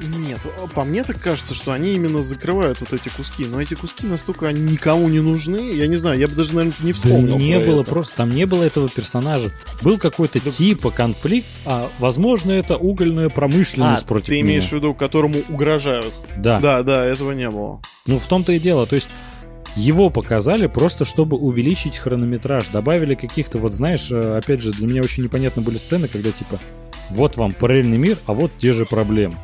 Нет, 0.00 0.40
по 0.74 0.82
мне 0.84 1.04
так 1.04 1.20
кажется, 1.20 1.54
что 1.54 1.70
они 1.70 1.94
именно 1.94 2.20
закрывают 2.20 2.80
вот 2.80 2.92
эти 2.92 3.08
куски. 3.08 3.44
Но 3.44 3.62
эти 3.62 3.74
куски 3.74 4.06
настолько 4.08 4.50
никому 4.52 5.08
не 5.08 5.20
нужны. 5.20 5.58
Я 5.74 5.86
не 5.86 5.94
знаю, 5.94 6.18
я 6.18 6.26
бы 6.26 6.34
даже, 6.34 6.56
наверное, 6.56 6.74
не 6.80 6.92
вспомнил. 6.92 7.34
Да 7.36 7.38
не 7.38 7.60
было 7.60 7.82
это. 7.82 7.90
просто, 7.90 8.16
там 8.16 8.30
не 8.30 8.46
было 8.46 8.64
этого 8.64 8.88
персонажа. 8.88 9.52
Был 9.82 9.96
какой-то 9.98 10.40
типа 10.40 10.90
конфликт, 10.90 11.46
а 11.64 11.88
возможно 12.00 12.50
это 12.50 12.76
угольная 12.76 13.28
промышленность 13.28 14.02
А, 14.02 14.06
против 14.06 14.26
ты 14.28 14.40
имеешь 14.40 14.64
в 14.64 14.72
меня. 14.72 14.80
виду, 14.82 14.94
которому 14.94 15.36
угрожают. 15.48 16.12
Да. 16.36 16.58
Да, 16.58 16.82
да, 16.82 17.04
этого 17.04 17.30
не 17.30 17.48
было. 17.48 17.80
Ну 18.08 18.18
в 18.18 18.26
том-то 18.26 18.52
и 18.52 18.58
дело. 18.58 18.86
То 18.86 18.96
есть 18.96 19.08
его 19.76 20.10
показали 20.10 20.66
просто, 20.66 21.04
чтобы 21.04 21.36
увеличить 21.36 21.98
хронометраж. 21.98 22.68
Добавили 22.68 23.14
каких-то, 23.14 23.58
вот 23.58 23.72
знаешь, 23.72 24.10
э, 24.10 24.38
опять 24.38 24.60
же, 24.60 24.72
для 24.72 24.88
меня 24.88 25.02
очень 25.02 25.24
непонятно 25.24 25.62
были 25.62 25.76
сцены, 25.76 26.08
когда 26.08 26.32
типа, 26.32 26.58
вот 27.10 27.36
вам 27.36 27.52
параллельный 27.52 27.98
мир, 27.98 28.16
а 28.26 28.32
вот 28.32 28.50
те 28.58 28.72
же 28.72 28.86
проблемы. 28.86 29.36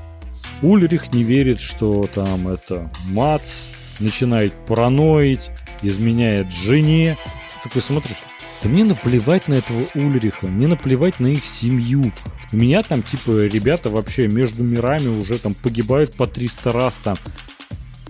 Ульрих 0.62 1.12
не 1.12 1.22
верит, 1.22 1.60
что 1.60 2.09
там 2.14 2.48
это 2.48 2.90
Мац 3.06 3.72
начинает 4.00 4.52
параноить, 4.66 5.50
изменяет 5.82 6.52
жене. 6.52 7.18
Ты 7.62 7.68
такой 7.68 7.82
смотришь, 7.82 8.22
да 8.62 8.68
мне 8.68 8.84
наплевать 8.84 9.48
на 9.48 9.54
этого 9.54 9.82
Ульриха, 9.94 10.46
мне 10.46 10.66
наплевать 10.66 11.20
на 11.20 11.26
их 11.26 11.44
семью. 11.44 12.10
У 12.52 12.56
меня 12.56 12.82
там, 12.82 13.02
типа, 13.02 13.44
ребята 13.46 13.90
вообще 13.90 14.28
между 14.28 14.62
мирами 14.62 15.09
уже 15.09 15.38
там 15.38 15.54
погибают 15.54 16.16
по 16.16 16.26
300 16.26 16.72
раз 16.72 16.96
там. 16.96 17.16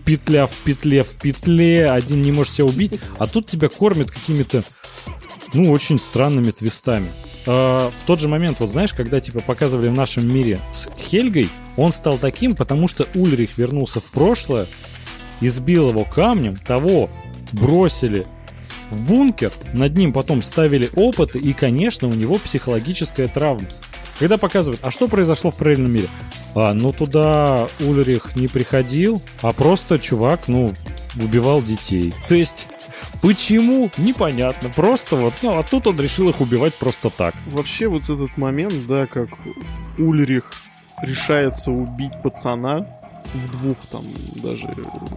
Петля 0.04 0.46
в 0.46 0.52
петле 0.52 1.04
в 1.04 1.16
петле, 1.16 1.90
один 1.90 2.22
не 2.22 2.32
может 2.32 2.52
себя 2.52 2.66
убить, 2.66 3.00
а 3.18 3.26
тут 3.26 3.46
тебя 3.46 3.68
кормят 3.68 4.10
какими-то, 4.10 4.62
ну, 5.54 5.70
очень 5.70 5.98
странными 5.98 6.50
твистами. 6.50 7.08
А, 7.46 7.90
в 7.90 8.02
тот 8.06 8.20
же 8.20 8.28
момент, 8.28 8.60
вот 8.60 8.70
знаешь, 8.70 8.92
когда 8.92 9.20
типа 9.20 9.40
показывали 9.40 9.88
в 9.88 9.94
нашем 9.94 10.32
мире 10.32 10.60
с 10.72 10.88
Хельгой, 10.98 11.48
он 11.76 11.92
стал 11.92 12.18
таким, 12.18 12.54
потому 12.54 12.88
что 12.88 13.06
Ульрих 13.14 13.58
вернулся 13.58 14.00
в 14.00 14.10
прошлое, 14.10 14.66
избил 15.40 15.90
его 15.90 16.04
камнем, 16.04 16.56
того 16.56 17.10
бросили 17.52 18.26
в 18.90 19.02
бункер, 19.02 19.52
над 19.72 19.96
ним 19.96 20.12
потом 20.12 20.42
ставили 20.42 20.90
опыты, 20.94 21.38
и, 21.38 21.52
конечно, 21.52 22.08
у 22.08 22.12
него 22.12 22.38
психологическая 22.38 23.28
травма. 23.28 23.66
Когда 24.18 24.38
показывают, 24.38 24.80
а 24.84 24.90
что 24.90 25.08
произошло 25.08 25.50
в 25.50 25.56
параллельном 25.56 25.92
мире? 25.92 26.08
А, 26.54 26.72
ну 26.74 26.92
туда 26.92 27.66
Ульрих 27.80 28.36
не 28.36 28.48
приходил, 28.48 29.22
а 29.40 29.52
просто 29.52 29.98
чувак, 29.98 30.48
ну, 30.48 30.72
убивал 31.16 31.62
детей. 31.62 32.14
То 32.28 32.34
есть, 32.34 32.68
почему? 33.22 33.90
Непонятно. 33.96 34.68
Просто 34.68 35.16
вот, 35.16 35.34
ну, 35.42 35.58
а 35.58 35.62
тут 35.62 35.86
он 35.86 35.98
решил 36.00 36.28
их 36.28 36.40
убивать 36.40 36.74
просто 36.74 37.10
так. 37.10 37.34
Вообще 37.46 37.88
вот 37.88 38.04
этот 38.04 38.36
момент, 38.36 38.86
да, 38.86 39.06
как 39.06 39.30
Ульрих 39.98 40.52
решается 41.02 41.70
убить 41.72 42.12
пацана 42.22 42.86
в 43.34 43.50
двух 43.58 43.76
там 43.90 44.04
даже, 44.36 44.68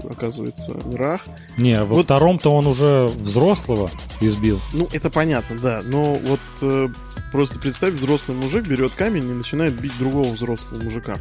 оказывается, 0.10 0.74
мирах. 0.86 1.22
Не, 1.58 1.80
во 1.84 1.96
Вот- 1.96 2.06
втором-то 2.06 2.52
он 2.54 2.68
уже 2.68 3.08
взрослого 3.16 3.90
избил. 4.22 4.60
Ну, 4.74 4.88
это 4.92 5.10
понятно, 5.10 5.58
да, 5.60 5.80
но 5.84 6.16
вот 6.16 6.40
э, 6.62 6.88
просто 7.32 7.60
представь, 7.60 7.94
взрослый 7.96 8.38
мужик 8.38 8.66
берет 8.68 8.92
камень 8.94 9.24
и 9.30 9.34
начинает 9.34 9.74
бить 9.80 9.98
другого 10.00 10.30
взрослого 10.32 10.82
мужика. 10.82 11.18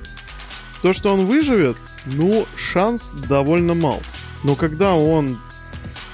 То, 0.83 0.93
что 0.93 1.12
он 1.15 1.27
выживет, 1.27 1.77
ну, 2.07 2.47
шанс 2.57 3.12
довольно 3.29 3.75
мал. 3.75 4.01
Но 4.43 4.55
когда 4.55 4.95
он 4.95 5.39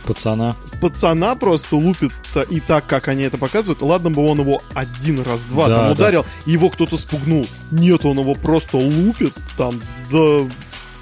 Пацана. 0.06 0.56
пацана 0.80 1.34
просто 1.34 1.76
лупит 1.76 2.12
и 2.48 2.58
так, 2.60 2.86
как 2.86 3.08
они 3.08 3.24
это 3.24 3.36
показывают, 3.38 3.82
ладно 3.82 4.10
бы 4.10 4.24
он 4.26 4.40
его 4.40 4.60
один 4.74 5.22
раз, 5.22 5.44
два 5.44 5.68
Да, 5.68 5.76
там 5.76 5.86
да. 5.88 5.92
ударил, 5.92 6.24
и 6.46 6.52
его 6.52 6.68
кто-то 6.70 6.96
спугнул. 6.96 7.46
Нет, 7.70 8.04
он 8.04 8.18
его 8.20 8.34
просто 8.34 8.76
лупит 8.78 9.34
там 9.58 9.78
до... 10.10 10.48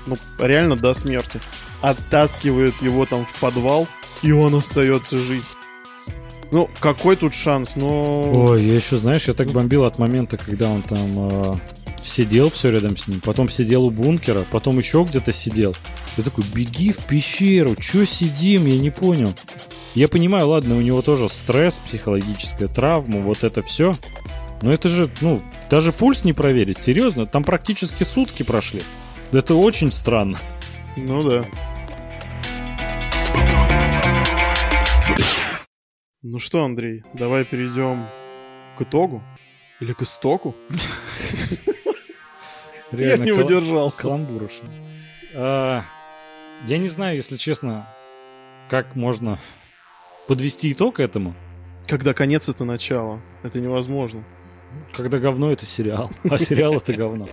Ну, 0.08 0.16
реально 0.38 0.76
до 0.76 0.92
смерти. 0.94 1.40
Оттаскивает 1.80 2.80
его 2.82 3.06
там 3.06 3.24
в 3.24 3.34
подвал, 3.40 3.86
и 4.22 4.32
он 4.32 4.54
остается 4.54 5.16
жить. 5.16 5.44
Ну, 6.50 6.68
какой 6.80 7.16
тут 7.16 7.34
шанс? 7.34 7.76
Ну... 7.76 8.48
Ой, 8.50 8.64
я 8.64 8.74
еще, 8.74 8.96
знаешь, 8.96 9.28
я 9.28 9.34
так 9.34 9.48
бомбил 9.48 9.84
от 9.84 9.98
момента, 9.98 10.38
когда 10.38 10.70
он 10.70 10.82
там 10.82 10.98
э, 11.16 11.56
сидел 12.02 12.50
все 12.50 12.70
рядом 12.70 12.96
с 12.96 13.06
ним, 13.06 13.20
потом 13.20 13.50
сидел 13.50 13.84
у 13.84 13.90
бункера, 13.90 14.44
потом 14.50 14.78
еще 14.78 15.04
где-то 15.08 15.30
сидел. 15.30 15.76
Я 16.16 16.24
такой, 16.24 16.44
беги 16.54 16.92
в 16.92 17.04
пещеру, 17.04 17.76
че 17.76 18.06
сидим, 18.06 18.66
я 18.66 18.78
не 18.78 18.90
понял. 18.90 19.34
Я 19.94 20.08
понимаю, 20.08 20.48
ладно, 20.48 20.76
у 20.76 20.80
него 20.80 21.02
тоже 21.02 21.28
стресс, 21.28 21.80
психологическая 21.84 22.68
травма, 22.68 23.20
вот 23.20 23.44
это 23.44 23.62
все. 23.62 23.94
Но 24.62 24.72
это 24.72 24.88
же, 24.88 25.08
ну, 25.20 25.40
даже 25.70 25.92
пульс 25.92 26.24
не 26.24 26.32
проверить, 26.32 26.78
серьезно, 26.78 27.26
там 27.26 27.44
практически 27.44 28.04
сутки 28.04 28.42
прошли. 28.42 28.82
Это 29.30 29.54
очень 29.54 29.90
странно. 29.90 30.38
Ну 30.96 31.22
да. 31.22 31.44
Ну 36.22 36.38
что, 36.38 36.64
Андрей, 36.64 37.04
давай 37.14 37.44
перейдем 37.44 38.06
к 38.76 38.82
итогу? 38.82 39.22
Или 39.80 39.92
к 39.92 40.02
истоку? 40.02 40.54
Я 42.92 43.18
не 43.18 43.32
удержался. 43.32 44.02
Каламбурочно. 44.02 44.68
А, 45.34 45.82
я 46.66 46.78
не 46.78 46.88
знаю, 46.88 47.16
если 47.16 47.36
честно, 47.36 47.86
как 48.70 48.96
можно 48.96 49.38
подвести 50.26 50.72
итог 50.72 50.98
этому, 50.98 51.34
Когда 51.86 52.14
конец 52.14 52.48
это 52.48 52.64
начало. 52.64 53.20
Это 53.42 53.60
невозможно. 53.60 54.24
Когда 54.92 55.18
говно 55.18 55.52
это 55.52 55.66
сериал, 55.66 56.10
а 56.24 56.38
сериал 56.38 56.74
это 56.76 56.94
говно. 56.94 57.28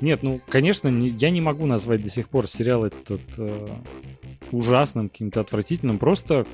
Нет, 0.00 0.22
ну, 0.22 0.40
конечно, 0.48 0.88
не- 0.88 1.08
я 1.08 1.30
не 1.30 1.40
могу 1.40 1.66
назвать 1.66 2.02
до 2.02 2.08
сих 2.08 2.28
пор 2.28 2.46
сериал 2.46 2.84
этот 2.84 3.22
э, 3.38 3.68
ужасным, 4.52 5.08
каким-то 5.08 5.40
отвратительным. 5.40 5.98
Просто 5.98 6.46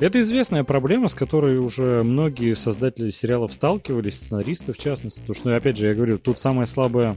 это 0.00 0.22
известная 0.22 0.62
проблема, 0.62 1.08
с 1.08 1.14
которой 1.14 1.58
уже 1.58 2.02
многие 2.04 2.54
создатели 2.54 3.10
сериалов 3.10 3.52
сталкивались, 3.52 4.16
сценаристы 4.16 4.72
в 4.72 4.78
частности. 4.78 5.20
Потому 5.20 5.34
что, 5.34 5.48
ну, 5.48 5.56
опять 5.56 5.76
же, 5.76 5.86
я 5.88 5.94
говорю, 5.94 6.18
тут 6.18 6.38
самая 6.38 6.66
слабая 6.66 7.16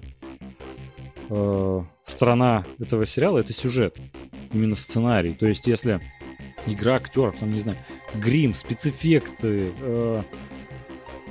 э, 1.29 1.81
сторона 2.03 2.65
этого 2.79 3.05
сериала 3.05 3.37
это 3.39 3.53
сюжет, 3.53 3.97
именно 4.51 4.75
сценарий. 4.75 5.33
То 5.35 5.45
есть, 5.45 5.67
если 5.67 6.01
игра 6.65 6.95
актеров, 6.95 7.39
там, 7.39 7.53
не 7.53 7.59
знаю, 7.59 7.77
грим, 8.15 8.53
спецэффекты, 8.55 9.71
э, 9.79 10.23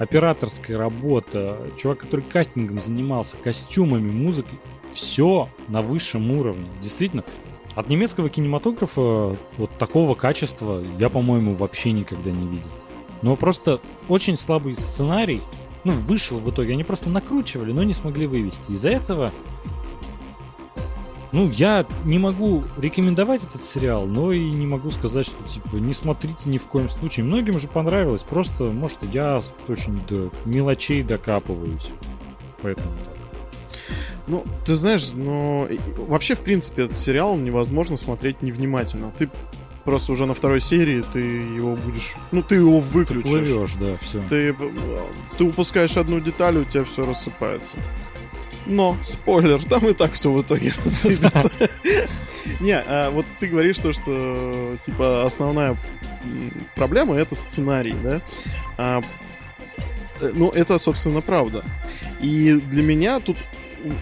операторская 0.01 0.79
работа, 0.79 1.59
чувак, 1.77 1.99
который 1.99 2.23
кастингом 2.23 2.81
занимался, 2.81 3.37
костюмами, 3.37 4.11
музыкой, 4.11 4.59
все 4.91 5.51
на 5.69 5.83
высшем 5.83 6.33
уровне. 6.33 6.69
Действительно, 6.81 7.23
От 7.77 7.89
немецкого 7.89 8.29
кинематографа 8.29 9.37
вот 9.57 9.71
такого 9.79 10.15
качества 10.15 10.83
я, 10.99 11.09
по-моему, 11.09 11.55
вообще 11.55 11.93
никогда 11.93 12.31
не 12.31 12.49
видел. 12.49 12.71
Но 13.23 13.37
просто 13.37 13.81
очень 14.09 14.37
слабый 14.37 14.75
сценарий, 14.75 15.43
ну, 15.85 15.93
вышел 15.93 16.39
в 16.39 16.51
итоге. 16.51 16.73
Они 16.73 16.83
просто 16.83 17.11
накручивали, 17.11 17.73
но 17.73 17.85
не 17.85 17.95
смогли 17.95 18.27
вывести. 18.27 18.73
Из-за 18.73 18.89
этого 18.89 19.33
ну, 21.33 21.49
я 21.51 21.87
не 22.05 22.19
могу 22.19 22.65
рекомендовать 22.77 23.45
этот 23.45 23.63
сериал, 23.63 24.07
но 24.07 24.33
и 24.33 24.51
не 24.51 24.67
могу 24.67 24.91
сказать, 24.91 25.27
что, 25.27 25.43
типа, 25.45 25.77
не 25.77 25.93
смотрите 25.93 26.51
ни 26.51 26.59
в 26.59 26.67
коем 26.67 26.89
случае. 26.89 27.25
Многим 27.25 27.59
же 27.59 27.69
понравилось, 27.69 28.25
просто, 28.25 28.65
может, 28.65 29.01
я 29.13 29.41
очень 29.69 30.01
до 30.09 30.31
мелочей 30.45 31.03
докапываюсь. 31.03 31.93
Поэтому 32.63 32.91
так. 33.05 33.15
Ну, 34.27 34.45
ты 34.65 34.75
знаешь, 34.75 35.11
но 35.13 35.67
вообще, 35.97 36.35
в 36.35 36.41
принципе, 36.41 36.85
этот 36.85 36.97
сериал 36.97 37.37
невозможно 37.37 37.97
смотреть 37.97 38.43
невнимательно. 38.43 39.13
Ты 39.17 39.31
просто 39.85 40.13
уже 40.13 40.27
на 40.27 40.35
второй 40.35 40.61
серии 40.61 41.03
ты 41.03 41.21
его 41.21 41.75
будешь... 41.77 42.15
Ну, 42.31 42.43
ты 42.43 42.57
его 42.57 42.81
выключишь. 42.81 43.31
Ты 43.31 43.37
плывешь, 43.39 43.75
да, 43.75 43.97
все. 44.01 44.23
Ты, 44.29 44.55
ты 45.37 45.45
упускаешь 45.45 45.97
одну 45.97 46.21
деталь, 46.21 46.59
у 46.59 46.65
тебя 46.65 46.85
все 46.85 47.05
рассыпается. 47.05 47.79
Но, 48.67 48.97
спойлер, 49.03 49.65
там 49.65 49.89
и 49.89 49.93
так 49.93 50.13
все 50.13 50.31
в 50.31 50.41
итоге 50.43 50.73
рассыпется. 50.85 51.51
Не, 52.61 52.79
а 52.79 53.11
вот 53.11 53.27
ты 53.39 53.49
говоришь 53.49 53.79
то, 53.79 53.93
что, 53.93 54.77
типа, 54.85 55.25
основная 55.25 55.77
проблема— 56.75 57.15
это 57.17 57.35
сценарий, 57.35 57.95
да? 58.03 58.21
А, 58.77 59.03
э, 60.21 60.31
ну, 60.35 60.51
это, 60.51 60.79
собственно, 60.79 61.21
правда. 61.21 61.65
И 62.21 62.53
для 62.53 62.83
меня 62.83 63.21
тут 63.21 63.37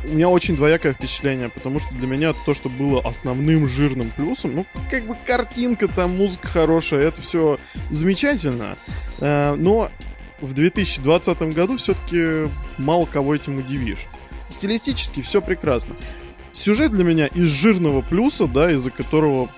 у 0.04 0.08
меня 0.08 0.28
очень 0.28 0.56
двоякое 0.56 0.92
впечатление, 0.92 1.50
потому 1.50 1.78
что 1.78 1.94
для 1.94 2.08
меня 2.08 2.32
то, 2.32 2.52
что 2.52 2.68
было 2.68 3.00
основным 3.00 3.68
жирным 3.68 4.10
плюсом, 4.10 4.54
ну, 4.54 4.66
как 4.90 5.06
бы 5.06 5.16
картинка 5.24 5.86
там, 5.86 6.16
музыка 6.16 6.48
хорошая, 6.48 7.02
это 7.02 7.22
все 7.22 7.58
замечательно. 7.90 8.76
Э, 9.18 9.54
но 9.54 9.90
в 10.40 10.52
2020 10.52 11.42
году 11.54 11.76
все-таки 11.76 12.50
мало 12.76 13.06
кого 13.06 13.34
этим 13.34 13.58
удивишь. 13.58 14.06
Стилистически 14.48 15.20
все 15.22 15.40
прекрасно. 15.42 15.94
Сюжет 16.52 16.92
для 16.92 17.04
меня 17.04 17.26
из 17.26 17.46
жирного 17.48 18.02
плюса, 18.02 18.46
да, 18.46 18.72
из-за 18.72 18.90
которого 18.90 19.50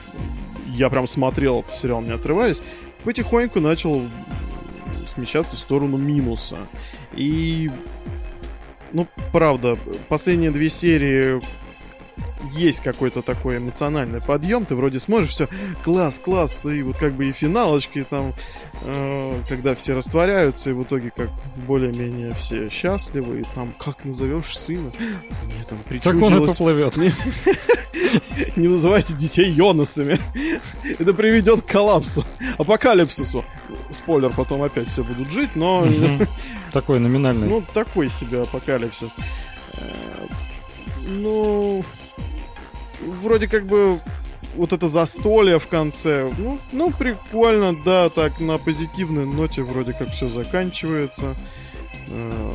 я 0.66 0.90
прям 0.90 1.06
смотрел 1.06 1.60
этот 1.60 1.72
сериал, 1.72 2.02
не 2.02 2.10
отрываясь, 2.10 2.62
потихоньку 3.04 3.60
начал 3.60 4.08
смещаться 5.06 5.56
в 5.56 5.58
сторону 5.58 5.96
минуса. 5.96 6.58
И 7.14 7.70
ну, 8.92 9.06
правда, 9.32 9.78
последние 10.08 10.50
две 10.50 10.68
серии 10.68 11.40
есть 12.52 12.80
какой-то 12.80 13.22
такой 13.22 13.58
эмоциональный 13.58 14.20
подъем, 14.20 14.64
ты 14.64 14.74
вроде 14.74 14.98
смотришь, 14.98 15.30
все, 15.30 15.48
класс, 15.82 16.18
класс, 16.18 16.58
ты 16.62 16.82
вот 16.82 16.96
как 16.96 17.14
бы 17.14 17.28
и 17.28 17.32
финалочки 17.32 18.04
там, 18.08 18.34
э, 18.82 19.42
когда 19.48 19.74
все 19.74 19.94
растворяются, 19.94 20.70
и 20.70 20.72
в 20.72 20.82
итоге 20.82 21.12
как 21.14 21.30
более-менее 21.66 22.34
все 22.34 22.68
счастливы, 22.68 23.40
и 23.40 23.44
там, 23.54 23.72
как 23.78 24.04
назовешь 24.04 24.56
сына? 24.56 24.90
Мне 25.44 25.62
там 25.68 25.78
Так 26.00 26.16
он 26.16 26.42
и 26.42 26.46
поплывет. 26.46 26.96
Не 28.56 28.68
называйте 28.68 29.14
детей 29.14 29.50
Йонасами. 29.50 30.18
Это 30.98 31.14
приведет 31.14 31.62
к 31.62 31.66
коллапсу, 31.66 32.24
апокалипсису. 32.58 33.44
Спойлер, 33.90 34.32
потом 34.34 34.62
опять 34.62 34.88
все 34.88 35.04
будут 35.04 35.30
жить, 35.30 35.50
но... 35.54 35.86
Такой 36.72 37.00
номинальный. 37.00 37.48
Ну, 37.48 37.64
такой 37.74 38.08
себе 38.08 38.42
апокалипсис. 38.42 39.16
Э, 39.74 40.26
ну, 41.06 41.84
вроде 43.02 43.48
как 43.48 43.66
бы 43.66 44.00
вот 44.56 44.72
это 44.72 44.88
застолье 44.88 45.58
в 45.58 45.68
конце, 45.68 46.30
ну, 46.36 46.58
ну, 46.72 46.90
прикольно, 46.90 47.76
да, 47.84 48.10
так 48.10 48.40
на 48.40 48.58
позитивной 48.58 49.26
ноте 49.26 49.62
вроде 49.62 49.92
как 49.92 50.10
все 50.10 50.28
заканчивается. 50.28 51.36
Э, 52.08 52.52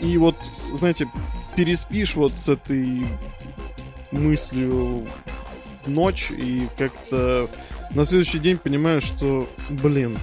и 0.00 0.18
вот, 0.18 0.36
знаете, 0.72 1.08
переспишь 1.56 2.16
вот 2.16 2.36
с 2.36 2.48
этой 2.48 3.06
мыслью 4.10 5.06
ночь 5.86 6.30
и 6.30 6.68
как-то 6.78 7.50
на 7.90 8.04
следующий 8.04 8.38
день 8.38 8.58
понимаешь, 8.58 9.04
что, 9.04 9.48
блин, 9.70 10.18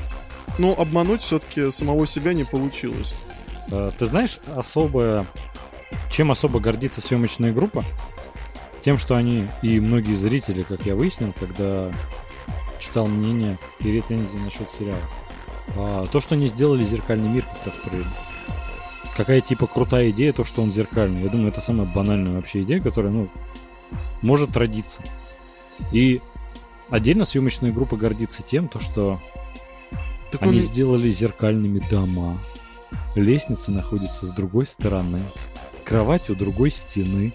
ну, 0.57 0.73
обмануть 0.77 1.21
все-таки 1.21 1.71
самого 1.71 2.05
себя 2.05 2.33
не 2.33 2.43
получилось. 2.43 3.15
Э, 3.69 3.91
ты 3.97 4.05
знаешь, 4.05 4.39
особое, 4.55 5.25
чем 6.09 6.31
особо 6.31 6.59
гордится 6.59 6.99
съемочная 6.99 7.53
группа? 7.53 7.85
Тем, 8.81 8.97
что 8.97 9.15
они 9.15 9.47
и 9.61 9.79
многие 9.79 10.13
зрители, 10.13 10.63
как 10.63 10.85
я 10.85 10.95
выяснил, 10.95 11.33
когда 11.39 11.91
читал 12.79 13.07
мнение 13.07 13.59
и 13.79 13.91
рецензии 13.91 14.37
насчет 14.39 14.69
сериала, 14.69 14.99
а, 15.75 16.05
то, 16.07 16.19
что 16.19 16.35
они 16.35 16.47
сделали 16.47 16.83
зеркальный 16.83 17.29
мир, 17.29 17.45
как 17.45 17.65
раз 17.65 17.77
правильно. 17.77 18.13
Какая 19.15 19.41
типа 19.41 19.67
крутая 19.67 20.09
идея, 20.09 20.33
то, 20.33 20.43
что 20.43 20.63
он 20.63 20.71
зеркальный. 20.71 21.23
Я 21.23 21.29
думаю, 21.29 21.49
это 21.49 21.61
самая 21.61 21.85
банальная 21.85 22.33
вообще 22.33 22.61
идея, 22.61 22.81
которая, 22.81 23.11
ну, 23.11 23.29
может 24.21 24.55
родиться. 24.57 25.03
И 25.91 26.21
отдельно 26.89 27.25
съемочная 27.25 27.71
группа 27.71 27.97
гордится 27.97 28.41
тем, 28.41 28.67
то, 28.67 28.79
что 28.79 29.19
так 30.31 30.41
они 30.43 30.53
он... 30.53 30.59
сделали 30.59 31.11
зеркальными 31.11 31.79
дома. 31.89 32.39
Лестница 33.15 33.71
находится 33.71 34.25
с 34.25 34.31
другой 34.31 34.65
стороны. 34.65 35.21
Кровать 35.83 36.29
у 36.29 36.35
другой 36.35 36.71
стены. 36.71 37.33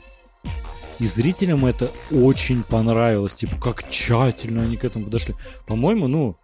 И 0.99 1.07
зрителям 1.07 1.67
это 1.67 1.91
очень 2.11 2.63
понравилось. 2.63 3.35
Типа, 3.35 3.57
как 3.61 3.89
тщательно 3.91 4.63
они 4.63 4.77
к 4.77 4.85
этому 4.85 5.07
подошли. 5.07 5.35
По-моему, 5.67 6.09
ну... 6.09 6.37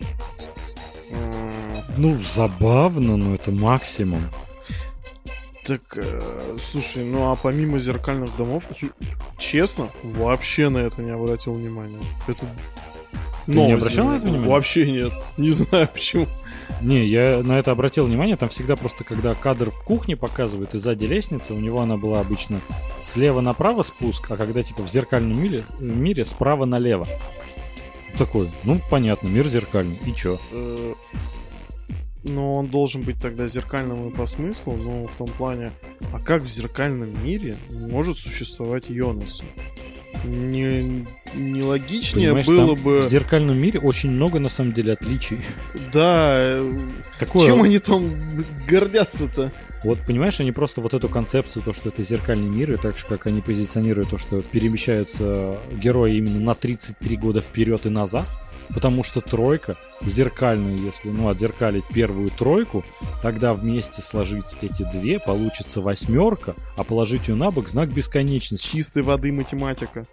Ну, 1.99 2.19
забавно, 2.23 3.17
но 3.17 3.35
это 3.35 3.51
максимум. 3.51 4.31
Так, 5.65 5.97
э, 5.97 6.57
слушай, 6.59 7.05
ну 7.05 7.31
а 7.31 7.37
помимо 7.37 7.79
зеркальных 7.79 8.35
домов, 8.37 8.65
честно, 9.39 9.93
вообще 10.03 10.71
на 10.71 10.79
это 10.79 11.03
не 11.03 11.11
обратил 11.11 11.55
внимания. 11.55 12.01
Это 12.27 12.47
Ты 13.47 13.53
не 13.53 13.73
обращал 13.73 14.07
на 14.09 14.17
это 14.17 14.27
внимания? 14.27 14.49
Вообще 14.49 14.91
нет. 14.91 15.13
Не 15.37 15.51
знаю 15.51 15.89
почему. 15.93 16.27
Не, 16.81 17.05
я 17.05 17.43
на 17.43 17.59
это 17.59 17.71
обратил 17.71 18.07
внимание. 18.07 18.37
Там 18.37 18.49
всегда 18.49 18.77
просто, 18.77 19.05
когда 19.05 19.35
кадр 19.35 19.71
в 19.71 19.85
кухне 19.85 20.17
показывают 20.17 20.75
и 20.75 20.79
сзади 20.79 21.05
лестницы, 21.05 21.55
у 21.55 21.59
него 21.59 21.81
она 21.81 21.97
была 21.97 22.21
обычно 22.21 22.61
слева 23.01 23.41
направо 23.41 23.83
спуск, 23.83 24.31
а 24.31 24.37
когда 24.37 24.63
типа 24.63 24.83
в 24.83 24.89
зеркальном 24.89 25.41
мире, 25.41 25.65
мире 25.79 26.25
справа 26.25 26.65
налево. 26.65 27.07
Такой, 28.17 28.51
ну 28.65 28.81
понятно, 28.91 29.29
мир 29.29 29.47
зеркальный. 29.47 29.99
И 30.07 30.15
чё? 30.15 30.39
Э, 30.51 30.95
но 32.25 32.57
он 32.57 32.69
должен 32.69 33.03
быть 33.03 33.21
тогда 33.21 33.47
зеркальным 33.47 34.09
и 34.09 34.13
по 34.13 34.27
смыслу, 34.27 34.77
но 34.77 35.07
в 35.07 35.17
том 35.17 35.29
плане, 35.29 35.73
а 36.13 36.21
как 36.21 36.43
в 36.43 36.49
зеркальном 36.49 37.25
мире 37.25 37.57
может 37.71 38.17
существовать 38.17 38.89
Йонас? 38.91 39.43
Не, 40.25 41.07
не 41.35 41.63
логичнее 41.63 42.29
Понимаешь, 42.29 42.47
было 42.47 42.75
бы... 42.75 42.99
В 42.99 43.03
зеркальном 43.03 43.57
мире 43.57 43.81
очень 43.81 44.11
много, 44.11 44.39
на 44.39 44.49
самом 44.49 44.73
деле, 44.73 44.93
отличий. 44.93 45.41
Да. 45.93 46.59
Такое... 47.19 47.47
Чем 47.47 47.63
они 47.63 47.79
там 47.79 48.45
гордятся-то? 48.67 49.53
Вот, 49.85 49.99
понимаешь, 50.07 50.39
они 50.41 50.53
просто 50.53 50.81
вот 50.81 50.95
эту 50.95 51.09
концепцию, 51.09 51.63
то, 51.65 51.73
что 51.73 51.89
это 51.89 52.03
зеркальный 52.03 52.49
мир, 52.49 52.73
и 52.73 52.77
так 52.77 52.97
же, 52.97 53.05
как 53.07 53.27
они 53.27 53.41
позиционируют 53.41 54.11
то, 54.11 54.19
что 54.19 54.41
перемещаются 54.41 55.59
герои 55.73 56.17
именно 56.17 56.39
на 56.39 56.55
33 56.55 57.17
года 57.17 57.41
вперед 57.41 57.85
и 57.87 57.89
назад, 57.89 58.27
Потому 58.75 59.03
что 59.03 59.21
тройка 59.21 59.77
зеркальную, 60.03 60.79
если 60.79 61.11
ну, 61.11 61.29
отзеркалить 61.29 61.85
первую 61.89 62.31
тройку, 62.31 62.85
тогда 63.21 63.55
вместе 63.55 64.03
сложить 64.03 64.57
эти 64.63 64.85
две, 64.93 65.19
получится 65.19 65.81
восьмерка, 65.81 66.55
а 66.77 66.85
положить 66.85 67.29
ее 67.29 67.35
на 67.35 67.51
бок 67.51 67.69
знак 67.69 67.91
бесконечности. 67.91 68.73
Чистой 68.73 69.03
воды 69.03 69.33
математика. 69.33 70.07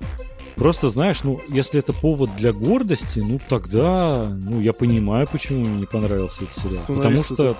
Просто 0.55 0.89
знаешь, 0.89 1.23
ну, 1.23 1.41
если 1.47 1.79
это 1.79 1.93
повод 1.93 2.35
для 2.35 2.51
гордости, 2.51 3.19
ну 3.19 3.39
тогда, 3.47 4.25
ну, 4.29 4.59
я 4.59 4.73
понимаю, 4.73 5.27
почему 5.31 5.61
мне 5.61 5.79
не 5.79 5.85
понравился 5.85 6.43
этот 6.43 6.55
сериал. 6.55 6.97
Потому 7.01 7.17
что, 7.17 7.57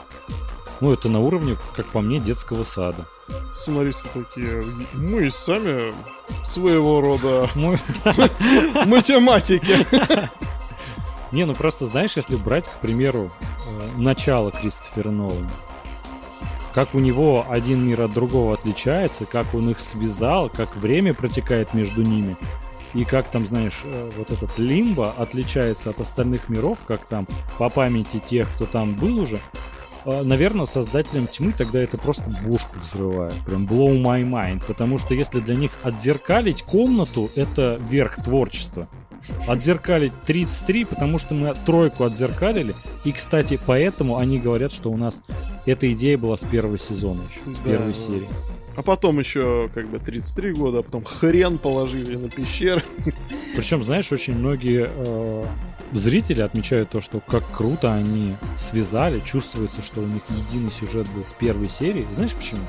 ну, 0.82 0.92
это 0.92 1.08
на 1.08 1.22
уровне, 1.22 1.58
как 1.78 1.86
по 1.88 2.02
мне, 2.02 2.20
детского 2.20 2.64
сада. 2.64 3.08
Сценаристы 3.54 4.10
такие, 4.10 4.64
мы 4.94 5.30
сами 5.32 5.94
своего 6.44 7.00
рода 7.00 7.50
математики. 8.86 9.76
Не, 11.32 11.46
ну 11.46 11.54
просто 11.54 11.86
знаешь, 11.86 12.16
если 12.16 12.36
брать, 12.36 12.66
к 12.66 12.80
примеру, 12.82 13.32
э, 13.68 13.90
начало 13.98 14.52
Кристофера 14.52 15.12
Нолана, 15.12 15.52
как 16.74 16.96
у 16.96 17.00
него 17.00 17.46
один 17.50 17.86
мир 17.86 18.02
от 18.02 18.14
другого 18.14 18.54
отличается, 18.54 19.26
как 19.26 19.54
он 19.54 19.70
их 19.70 19.80
связал, 19.80 20.50
как 20.50 20.76
время 20.76 21.14
протекает 21.14 21.74
между 21.74 22.04
ними, 22.04 22.38
и 22.94 23.06
как 23.06 23.30
там, 23.30 23.46
знаешь, 23.46 23.82
э, 23.84 24.12
вот 24.18 24.32
этот 24.32 24.58
лимбо 24.58 25.12
отличается 25.12 25.92
от 25.92 26.00
остальных 26.00 26.50
миров, 26.50 26.80
как 26.88 27.06
там 27.06 27.28
по 27.58 27.70
памяти 27.70 28.18
тех, 28.18 28.48
кто 28.56 28.66
там 28.66 28.96
был 28.96 29.20
уже, 29.20 29.40
а, 30.06 30.24
наверное, 30.24 30.66
создателям 30.66 31.28
тьмы 31.28 31.52
тогда 31.52 31.80
это 31.80 31.98
просто 31.98 32.30
бошку 32.44 32.78
взрывает. 32.78 33.36
Прям 33.46 33.66
blow 33.66 34.02
my 34.02 34.22
mind. 34.22 34.66
Потому 34.66 34.98
что 34.98 35.14
если 35.14 35.40
для 35.40 35.56
них 35.56 35.72
отзеркалить 35.84 36.64
комнату, 36.64 37.30
это 37.36 37.78
верх 37.82 38.16
творчества. 38.16 38.88
Отзеркалить 39.48 40.14
33, 40.26 40.86
потому 40.86 41.18
что 41.18 41.36
мы 41.36 41.54
тройку 41.66 42.04
отзеркалили. 42.04 42.76
И, 43.04 43.12
кстати, 43.12 43.60
поэтому 43.66 44.18
они 44.18 44.40
говорят, 44.40 44.72
что 44.72 44.92
у 44.92 44.98
нас 44.98 45.24
эта 45.66 45.92
идея 45.92 46.18
была 46.18 46.38
с 46.38 46.46
первого 46.46 46.78
сезона 46.78 47.24
еще, 47.30 47.54
с 47.54 47.60
Да, 47.60 47.64
первой 47.66 47.94
серии. 47.94 48.30
А 48.76 48.82
потом 48.82 49.20
еще 49.20 49.70
как 49.74 49.90
бы 49.90 50.00
33 50.00 50.54
года, 50.54 50.80
а 50.80 50.84
потом 50.84 51.04
хрен 51.04 51.58
положили 51.58 52.16
на 52.16 52.30
пещеры. 52.30 52.82
Причем, 53.56 53.84
знаешь, 53.84 54.12
очень 54.12 54.36
многие 54.36 54.90
э, 54.90 55.46
зрители 55.92 56.42
отмечают 56.42 56.90
то, 56.90 57.02
что 57.02 57.20
как 57.20 57.44
круто 57.52 57.94
они 57.94 58.38
связали, 58.56 59.20
чувствуется, 59.20 59.82
что 59.82 60.02
у 60.02 60.06
них 60.06 60.22
единый 60.30 60.72
сюжет 60.72 61.10
был 61.10 61.24
с 61.24 61.34
первой 61.34 61.68
серии. 61.68 62.08
Знаешь 62.12 62.34
почему? 62.34 62.62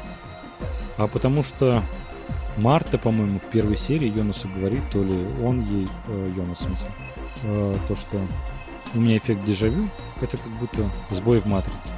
А 0.96 1.06
потому 1.06 1.42
что 1.42 1.84
Марта, 2.56 2.98
по-моему, 2.98 3.38
в 3.38 3.48
первой 3.48 3.76
серии 3.76 4.10
Йонасу 4.10 4.48
говорит, 4.48 4.82
то 4.90 5.02
ли 5.02 5.26
он 5.44 5.62
ей, 5.64 5.88
э, 6.08 6.32
Йонас 6.36 6.60
в 6.60 6.62
смысле, 6.64 6.90
э, 7.42 7.76
то, 7.88 7.96
что 7.96 8.20
у 8.94 9.00
меня 9.00 9.18
эффект 9.18 9.44
дежавю, 9.44 9.88
это 10.20 10.36
как 10.36 10.52
будто 10.58 10.90
сбой 11.10 11.40
в 11.40 11.46
матрице. 11.46 11.94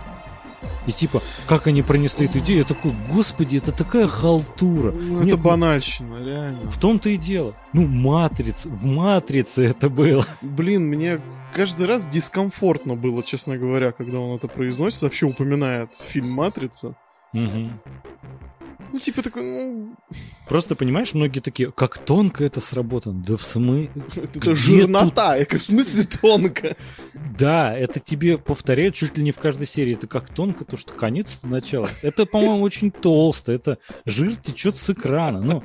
И 0.87 0.93
типа, 0.93 1.23
как 1.47 1.67
они 1.69 1.83
пронесли 1.83 2.27
эту 2.27 2.41
идею, 2.41 2.61
я 2.61 2.65
такой, 2.65 2.93
господи, 3.09 3.57
это 3.57 3.73
такая 3.73 4.09
халтура. 4.09 4.93
Ну, 4.93 5.21
Мне 5.21 5.33
это 5.33 5.41
банальщина, 5.41 6.25
реально. 6.25 6.67
в 6.67 6.79
том-то 6.79 7.09
и 7.09 7.17
дело. 7.17 7.55
Ну, 7.73 7.87
матриц, 7.87 8.67
в 8.67 8.87
матрице 8.87 9.65
это 9.65 9.89
было. 9.89 10.25
Блин, 10.41 10.89
мне 10.89 11.21
каждый 11.53 11.87
раз 11.87 12.07
дискомфортно 12.09 12.97
было, 12.97 13.23
честно 13.23 13.57
говоря, 13.57 13.93
когда 13.93 14.19
он 14.19 14.37
это 14.37 14.49
произносит, 14.49 15.03
вообще 15.03 15.27
упоминает 15.27 15.95
фильм 15.95 16.31
«Матрица». 16.31 16.97
Мгм. 17.33 17.81
Ну, 18.93 18.99
типа 18.99 19.23
такой, 19.23 19.43
ну, 19.43 19.97
Просто 20.49 20.77
понимаешь, 20.77 21.15
многие 21.15 21.41
такие, 21.41 21.73
как 21.73 21.99
тонко 21.99 22.45
это 22.45 22.61
сработано. 22.61 23.23
Да 23.27 23.37
в 23.37 23.43
смысле? 23.43 23.91
это 24.17 24.55
жирнота, 24.55 25.39
и 25.39 25.47
в 25.47 25.63
смысле 25.63 26.05
тонко. 26.21 26.77
Да, 27.39 27.75
это 27.75 28.01
тебе 28.01 28.37
повторяют 28.37 28.95
чуть 28.95 29.17
ли 29.17 29.25
не 29.25 29.31
в 29.31 29.39
каждой 29.39 29.67
серии. 29.67 29.95
Это 29.95 30.07
как 30.07 30.29
тонко, 30.29 30.67
то 30.67 30.77
что 30.77 30.93
конец 30.93 31.39
это 31.39 31.49
начало. 31.49 31.87
Это, 32.03 32.27
по-моему, 32.27 32.63
очень 32.63 32.91
толсто. 32.91 33.53
Это 33.53 33.79
жир 34.05 34.37
течет 34.37 34.77
с 34.77 34.91
экрана. 34.91 35.41
Ну, 35.41 35.65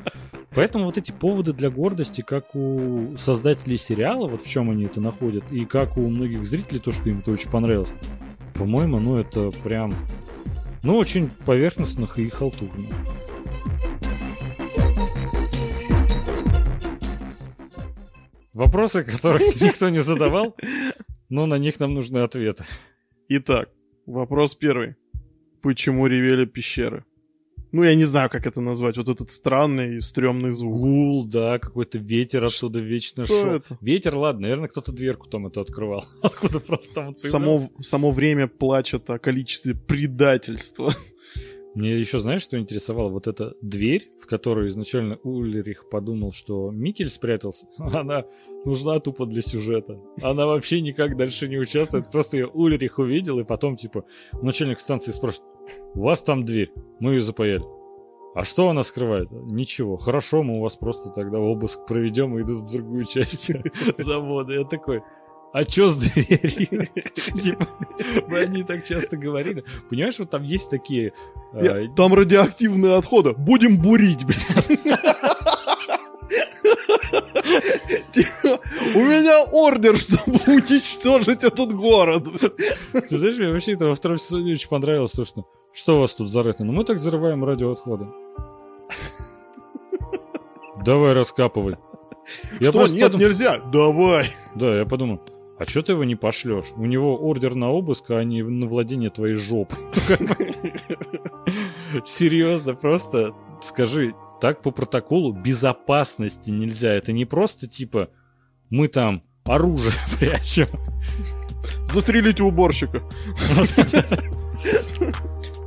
поэтому 0.55 0.85
вот 0.85 0.97
эти 0.97 1.11
поводы 1.11 1.51
для 1.51 1.69
гордости, 1.69 2.23
как 2.25 2.55
у 2.55 3.17
создателей 3.17 3.75
сериала, 3.75 4.27
вот 4.27 4.41
в 4.41 4.49
чем 4.49 4.69
они 4.69 4.85
это 4.85 5.01
находят, 5.01 5.43
и 5.51 5.65
как 5.65 5.97
у 5.97 6.07
многих 6.07 6.45
зрителей, 6.45 6.79
то, 6.79 6.93
что 6.93 7.09
им 7.09 7.19
это 7.19 7.31
очень 7.31 7.51
понравилось, 7.51 7.93
по-моему, 8.53 8.99
ну 8.99 9.17
это 9.17 9.51
прям, 9.51 9.95
ну, 10.87 10.95
очень 10.95 11.29
поверхностных 11.45 12.17
и 12.17 12.29
халтурных. 12.29 12.95
Вопросы, 18.53 19.03
которых 19.03 19.41
никто 19.61 19.89
не 19.89 19.99
задавал, 19.99 20.55
но 21.27 21.45
на 21.45 21.57
них 21.57 21.81
нам 21.81 21.93
нужны 21.93 22.19
ответы. 22.19 22.63
Итак, 23.27 23.69
вопрос 24.05 24.55
первый. 24.55 24.95
Почему 25.61 26.07
ревели 26.07 26.45
пещеры? 26.45 27.03
Ну, 27.71 27.83
я 27.83 27.95
не 27.95 28.03
знаю, 28.03 28.29
как 28.29 28.45
это 28.47 28.61
назвать. 28.61 28.97
Вот 28.97 29.09
этот 29.09 29.29
странный 29.29 29.97
и 29.97 29.99
стрёмный 29.99 30.51
звук. 30.51 30.79
Гул, 30.79 31.25
да, 31.25 31.59
какой-то 31.59 31.97
ветер 31.97 32.45
оттуда 32.45 32.79
вечно 32.79 33.23
Что 33.25 33.41
шел. 33.41 33.51
это? 33.51 33.77
Ветер, 33.81 34.15
ладно, 34.15 34.41
наверное, 34.41 34.69
кто-то 34.69 34.91
дверку 34.91 35.27
там 35.27 35.47
это 35.47 35.61
открывал. 35.61 36.05
Откуда 36.21 36.59
просто 36.59 36.93
там 36.93 37.09
это 37.09 37.19
Само, 37.19 37.59
само 37.79 38.11
время 38.11 38.47
плачет 38.47 39.09
о 39.09 39.19
количестве 39.19 39.75
предательства. 39.75 40.91
Мне 41.77 41.99
еще, 41.99 42.17
знаешь, 42.17 42.41
что 42.41 42.57
интересовало? 42.57 43.09
Вот 43.09 43.27
эта 43.27 43.53
дверь, 43.61 44.09
в 44.19 44.25
которую 44.25 44.67
изначально 44.69 45.17
Ульрих 45.17 45.89
подумал, 45.89 46.31
что 46.31 46.71
Микель 46.71 47.11
спрятался, 47.11 47.67
она 47.77 48.25
нужна 48.65 48.99
тупо 48.99 49.27
для 49.27 49.43
сюжета. 49.43 49.99
Она 50.23 50.47
вообще 50.47 50.81
никак 50.81 51.15
дальше 51.17 51.47
не 51.47 51.59
участвует. 51.59 52.09
Просто 52.11 52.37
ее 52.37 52.47
Ульрих 52.47 52.97
увидел, 52.97 53.39
и 53.39 53.43
потом, 53.43 53.77
типа, 53.77 54.05
начальник 54.41 54.79
станции 54.79 55.11
спрашивает, 55.11 55.47
у 55.95 56.01
вас 56.03 56.21
там 56.21 56.45
дверь, 56.45 56.71
мы 56.99 57.13
ее 57.13 57.21
запаяли. 57.21 57.63
А 58.35 58.43
что 58.43 58.69
она 58.69 58.83
скрывает? 58.83 59.29
Ничего. 59.31 59.97
Хорошо, 59.97 60.43
мы 60.43 60.57
у 60.57 60.61
вас 60.61 60.75
просто 60.75 61.09
тогда 61.09 61.39
обыск 61.39 61.85
проведем 61.87 62.37
и 62.37 62.43
идут 62.43 62.59
в 62.59 62.71
другую 62.71 63.05
часть 63.05 63.51
завода. 63.97 64.53
Я 64.53 64.63
такой, 64.63 65.01
а 65.53 65.63
чё 65.63 65.87
с 65.87 65.95
дверью? 65.95 66.85
Типа, 67.39 67.65
мы 68.29 68.39
они 68.41 68.63
так 68.63 68.83
часто 68.83 69.17
говорили. 69.17 69.63
Понимаешь, 69.89 70.19
вот 70.19 70.29
там 70.29 70.43
есть 70.43 70.69
такие... 70.69 71.13
Я- 71.59 71.87
Там 71.95 72.13
радиоактивные 72.13 72.93
отходы. 72.95 73.33
Будем 73.33 73.77
бурить, 73.81 74.23
блядь. 74.23 74.79
Типа, 78.11 78.59
У 78.95 78.99
меня 79.03 79.43
ордер, 79.51 79.97
чтобы 79.97 80.33
уничтожить 80.47 81.43
этот 81.43 81.73
город. 81.73 82.27
Ты 83.09 83.17
знаешь, 83.17 83.37
мне 83.37 83.51
вообще 83.51 83.73
это 83.73 83.85
во 83.85 83.95
втором 83.95 84.17
сезоне 84.17 84.53
очень 84.53 84.69
понравилось, 84.69 85.11
то, 85.11 85.25
что 85.25 85.45
что 85.77 85.97
у 85.97 86.01
вас 86.01 86.15
тут 86.15 86.29
зарыто? 86.31 86.63
Ну 86.63 86.73
мы 86.73 86.83
так 86.83 86.99
зарываем 86.99 87.45
радиоотходы. 87.45 88.07
Давай 90.83 91.13
раскапывай. 91.13 91.75
Я 92.59 92.69
Что, 92.69 92.87
нет, 92.87 93.11
подум- 93.13 93.19
нельзя? 93.19 93.59
Давай. 93.59 94.27
Да, 94.55 94.79
я 94.79 94.85
подумал, 94.85 95.21
а 95.59 95.65
что 95.65 95.83
ты 95.83 95.91
его 95.93 96.03
не 96.03 96.15
пошлешь? 96.15 96.65
У 96.75 96.85
него 96.85 97.15
ордер 97.17 97.53
на 97.53 97.69
обыск, 97.69 98.09
а 98.09 98.23
не 98.23 98.41
на 98.41 98.65
владение 98.65 99.11
твоей 99.11 99.35
жопы. 99.35 99.75
Серьезно, 102.03 102.73
просто 102.73 103.33
скажи, 103.61 104.13
так 104.41 104.61
по 104.63 104.71
протоколу 104.71 105.31
безопасности 105.31 106.49
нельзя. 106.49 106.93
Это 106.93 107.11
не 107.11 107.25
просто 107.25 107.67
типа 107.67 108.09
мы 108.71 108.87
там 108.87 109.21
оружие 109.45 109.93
прячем. 110.19 110.67
Застрелите 111.85 112.41
уборщика. 112.43 113.03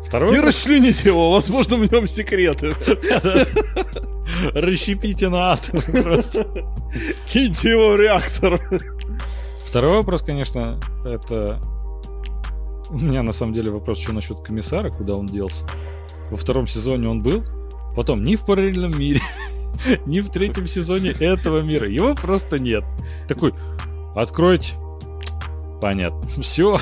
Второй 0.04 0.36
И 0.36 0.40
расчлените 0.40 1.08
его, 1.08 1.30
возможно, 1.30 1.76
в 1.76 1.90
нем 1.90 2.06
секреты. 2.06 2.72
Расщепите 4.54 5.28
на 5.28 5.52
атом 5.52 5.80
просто. 6.02 6.46
Киньте 7.26 7.70
его 7.70 7.90
в 7.90 7.96
реактор. 7.96 8.60
Второй 9.64 9.98
вопрос, 9.98 10.22
конечно, 10.22 10.80
это... 11.04 11.60
У 12.90 12.98
меня 12.98 13.22
на 13.22 13.32
самом 13.32 13.52
деле 13.52 13.70
вопрос 13.70 14.00
еще 14.00 14.12
насчет 14.12 14.40
комиссара, 14.40 14.90
куда 14.90 15.14
он 15.14 15.26
делся. 15.26 15.64
Во 16.30 16.36
втором 16.36 16.66
сезоне 16.66 17.08
он 17.08 17.22
был, 17.22 17.44
потом 17.94 18.24
ни 18.24 18.34
в 18.34 18.44
параллельном 18.44 18.98
мире, 18.98 19.20
ни 20.06 20.20
в 20.20 20.30
третьем 20.30 20.66
сезоне 20.66 21.10
этого 21.10 21.60
мира. 21.60 21.88
Его 21.88 22.14
просто 22.14 22.58
нет. 22.58 22.84
Такой, 23.28 23.54
откройте. 24.16 24.74
Понятно. 25.80 26.26
Все. 26.40 26.80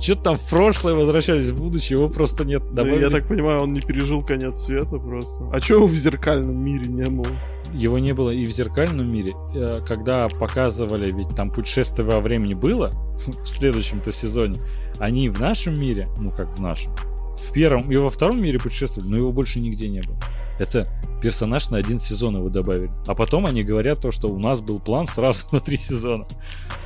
Что-то 0.00 0.22
там 0.22 0.36
в 0.36 0.48
прошлое 0.48 0.94
возвращались 0.94 1.50
в 1.50 1.58
будущее, 1.58 1.98
его 1.98 2.08
просто 2.08 2.44
нет. 2.44 2.62
Добавили- 2.72 3.02
Я 3.04 3.10
так 3.10 3.28
понимаю, 3.28 3.60
он 3.60 3.72
не 3.74 3.80
пережил 3.80 4.22
конец 4.22 4.56
света 4.60 4.96
просто. 4.98 5.48
А 5.52 5.60
чего 5.60 5.78
его 5.80 5.86
в 5.88 5.92
зеркальном 5.94 6.56
мире 6.56 6.88
не 6.90 7.04
было? 7.04 7.26
Его 7.72 7.98
не 7.98 8.12
было 8.14 8.30
и 8.30 8.46
в 8.46 8.50
зеркальном 8.50 9.12
мире. 9.12 9.34
Э, 9.54 9.80
Когда 9.86 10.28
показывали, 10.28 11.12
ведь 11.12 11.36
там 11.36 11.50
путешествие 11.50 12.06
во 12.06 12.20
времени 12.20 12.54
было 12.54 12.92
в 13.26 13.46
следующем-то 13.46 14.10
сезоне, 14.10 14.62
они 14.98 15.28
в 15.28 15.38
нашем 15.38 15.78
мире, 15.78 16.08
ну 16.18 16.30
как 16.30 16.56
в 16.56 16.60
нашем, 16.60 16.94
в 17.36 17.52
первом 17.52 17.92
и 17.92 17.96
во 17.96 18.08
втором 18.10 18.42
мире 18.42 18.58
путешествовали, 18.58 19.08
но 19.10 19.16
его 19.18 19.32
больше 19.32 19.60
нигде 19.60 19.88
не 19.88 20.00
было. 20.00 20.16
Это 20.60 20.86
персонаж 21.22 21.70
на 21.70 21.78
один 21.78 21.98
сезон 21.98 22.36
его 22.36 22.50
добавили. 22.50 22.90
А 23.06 23.14
потом 23.14 23.46
они 23.46 23.62
говорят 23.64 24.02
то, 24.02 24.12
что 24.12 24.28
у 24.28 24.38
нас 24.38 24.60
был 24.60 24.78
план 24.78 25.06
сразу 25.06 25.46
на 25.52 25.60
три 25.60 25.78
сезона. 25.78 26.26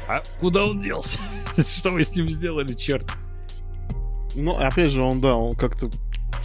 А 0.09 0.23
куда 0.41 0.65
он 0.65 0.81
делся? 0.81 1.19
Что 1.57 1.91
вы 1.91 2.05
с 2.05 2.15
ним 2.15 2.29
сделали, 2.29 2.73
черт? 2.75 3.11
Ну, 4.37 4.53
опять 4.57 4.93
же, 4.93 5.03
он, 5.03 5.21
да, 5.21 5.35
он 5.35 5.57
как-то... 5.57 5.91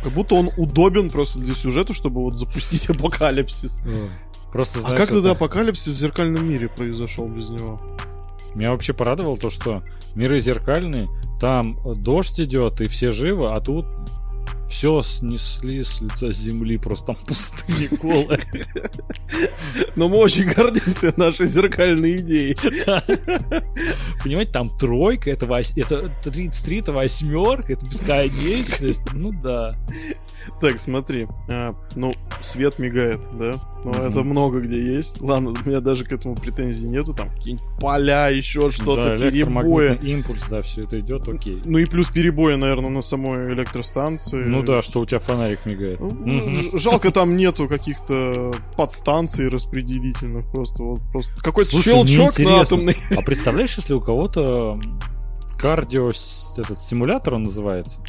Как 0.03 0.11
будто 0.13 0.35
он 0.35 0.49
удобен 0.57 1.11
просто 1.11 1.37
для 1.39 1.53
сюжета, 1.53 1.93
чтобы 1.93 2.21
вот 2.21 2.37
запустить 2.37 2.89
апокалипсис. 2.89 3.83
Просто 4.51 4.79
А 4.79 4.81
знаешь, 4.81 4.97
как 4.99 5.09
тогда 5.09 5.29
это- 5.29 5.37
апокалипсис 5.37 5.95
в 5.95 5.99
зеркальном 5.99 6.49
мире 6.49 6.67
произошел 6.67 7.27
без 7.27 7.49
него? 7.49 7.79
Меня 8.55 8.71
вообще 8.71 8.93
порадовало 8.93 9.37
то, 9.37 9.51
что 9.51 9.83
миры 10.15 10.39
зеркальные, 10.39 11.09
там 11.39 11.77
дождь 12.01 12.39
идет 12.39 12.81
и 12.81 12.87
все 12.87 13.11
живы, 13.11 13.53
а 13.53 13.61
тут 13.61 13.85
все 14.69 15.01
снесли 15.01 15.83
с 15.83 15.99
лица 15.99 16.31
земли, 16.31 16.77
просто 16.77 17.07
там 17.07 17.15
пустыни 17.25 17.89
голые. 17.99 18.39
Но 19.95 20.07
мы 20.07 20.17
очень 20.17 20.45
гордимся 20.45 21.11
нашей 21.17 21.47
зеркальной 21.47 22.17
идеей. 22.17 22.55
Понимаете, 24.23 24.51
там 24.51 24.69
тройка, 24.77 25.31
это 25.31 25.47
33, 26.23 26.79
это 26.79 26.93
восьмерка, 26.93 27.73
это 27.73 27.85
бесконечность. 27.85 29.01
Ну 29.13 29.31
да. 29.31 29.75
Так, 30.59 30.79
смотри. 30.79 31.27
А, 31.47 31.73
ну, 31.95 32.13
свет 32.41 32.79
мигает, 32.79 33.21
да? 33.37 33.51
Ну, 33.83 33.91
Мгм. 33.91 34.01
это 34.03 34.23
много 34.23 34.59
где 34.59 34.95
есть. 34.95 35.21
Ладно, 35.21 35.51
у 35.51 35.67
меня 35.67 35.79
даже 35.79 36.03
к 36.05 36.11
этому 36.11 36.35
претензий 36.35 36.89
нету. 36.89 37.13
Там 37.13 37.29
какие-нибудь 37.29 37.65
поля, 37.79 38.27
еще 38.29 38.69
что-то, 38.69 39.17
да, 39.17 39.29
перебои. 39.31 39.97
импульс, 40.03 40.43
да, 40.49 40.61
все 40.61 40.81
это 40.81 40.99
идет, 40.99 41.27
окей. 41.29 41.61
Ну 41.65 41.77
и 41.77 41.85
плюс 41.85 42.09
перебои, 42.09 42.55
наверное, 42.55 42.89
на 42.89 43.01
самой 43.01 43.53
электростанции. 43.53 44.43
Ну 44.43 44.63
да, 44.63 44.81
что 44.81 44.99
у 44.99 45.05
тебя 45.05 45.19
фонарик 45.19 45.65
мигает. 45.65 45.99
Ну, 45.99 46.49
Жалко, 46.77 47.11
там 47.11 47.35
нету 47.35 47.67
каких-то 47.67 48.51
подстанций 48.75 49.47
распределительных. 49.47 50.49
Просто 50.51 50.83
вот 50.83 51.01
просто 51.11 51.33
какой-то 51.43 51.71
щелчок 51.71 52.37
на 52.39 52.61
атомный. 52.61 52.95
А 53.15 53.21
представляешь, 53.21 53.75
если 53.77 53.93
у 53.93 54.01
кого-то 54.01 54.79
кардио 55.57 56.09
этот 56.57 56.79
стимулятор 56.79 57.35
он 57.35 57.43
называется? 57.43 58.01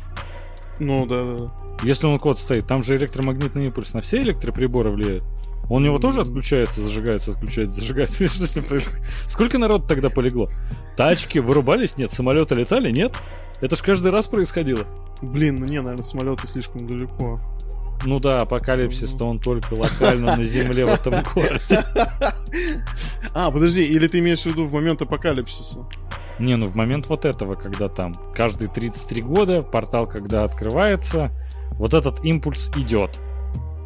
Ну 0.81 1.07
да, 1.07 1.37
да. 1.37 1.53
Если 1.83 2.07
он 2.07 2.19
код 2.19 2.39
стоит, 2.39 2.67
там 2.67 2.83
же 2.83 2.97
электромагнитный 2.97 3.67
импульс 3.67 3.95
на 3.95 4.01
все 4.01 4.23
электроприборы 4.23 4.91
влияет. 4.91 5.23
Он 5.69 5.83
у 5.83 5.87
него 5.87 5.99
тоже 5.99 6.23
отключается, 6.23 6.81
зажигается, 6.81 7.31
отключается, 7.31 7.81
зажигается. 7.81 8.27
Что 8.29 8.47
с 8.47 8.57
ним 8.57 8.65
происходит? 8.65 9.07
Сколько 9.29 9.59
народ 9.59 9.87
тогда 9.87 10.11
полегло? 10.11 10.51
Тачки 10.97 11.39
вырубались? 11.39 11.97
Нет. 11.97 12.11
Самолеты 12.11 12.57
летали? 12.57 12.91
Нет. 12.91 13.17
Это 13.61 13.77
ж 13.77 13.83
каждый 13.83 14.11
раз 14.11 14.27
происходило. 14.27 14.87
Блин, 15.23 15.61
ну 15.61 15.67
не, 15.67 15.81
наверное, 15.81 16.03
самолеты 16.03 16.47
слишком 16.47 16.87
далеко. 16.87 17.41
Ну 18.05 18.19
да, 18.19 18.41
апокалипсис-то 18.41 19.27
он 19.27 19.39
только 19.39 19.75
локально 19.75 20.37
на 20.37 20.45
земле 20.45 20.87
в 20.87 20.89
этом 20.89 21.15
городе. 21.35 21.85
А, 23.33 23.51
подожди, 23.53 23.85
или 23.85 24.09
ты 24.09 24.19
имеешь 24.19 24.43
в 24.43 24.47
виду 24.47 24.67
в 24.67 24.73
момент 24.73 25.01
апокалипсиса? 25.03 25.87
Не, 26.41 26.57
ну 26.57 26.67
в 26.67 26.75
момент 26.75 27.09
вот 27.09 27.25
этого, 27.25 27.55
когда 27.55 27.89
там 27.89 28.15
каждые 28.35 28.69
33 28.69 29.23
года 29.23 29.63
портал, 29.63 30.07
когда 30.07 30.45
открывается, 30.45 31.31
вот 31.73 31.95
этот 31.95 32.25
импульс 32.25 32.71
идет. 32.77 33.21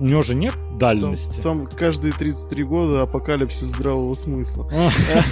У 0.00 0.04
него 0.06 0.22
же 0.22 0.34
нет 0.34 0.54
Там, 0.54 0.78
дальности. 0.78 1.40
там 1.40 1.68
каждые 1.68 2.12
33 2.12 2.64
года 2.64 3.02
апокалипсис 3.02 3.66
здравого 3.68 4.14
смысла. 4.14 4.68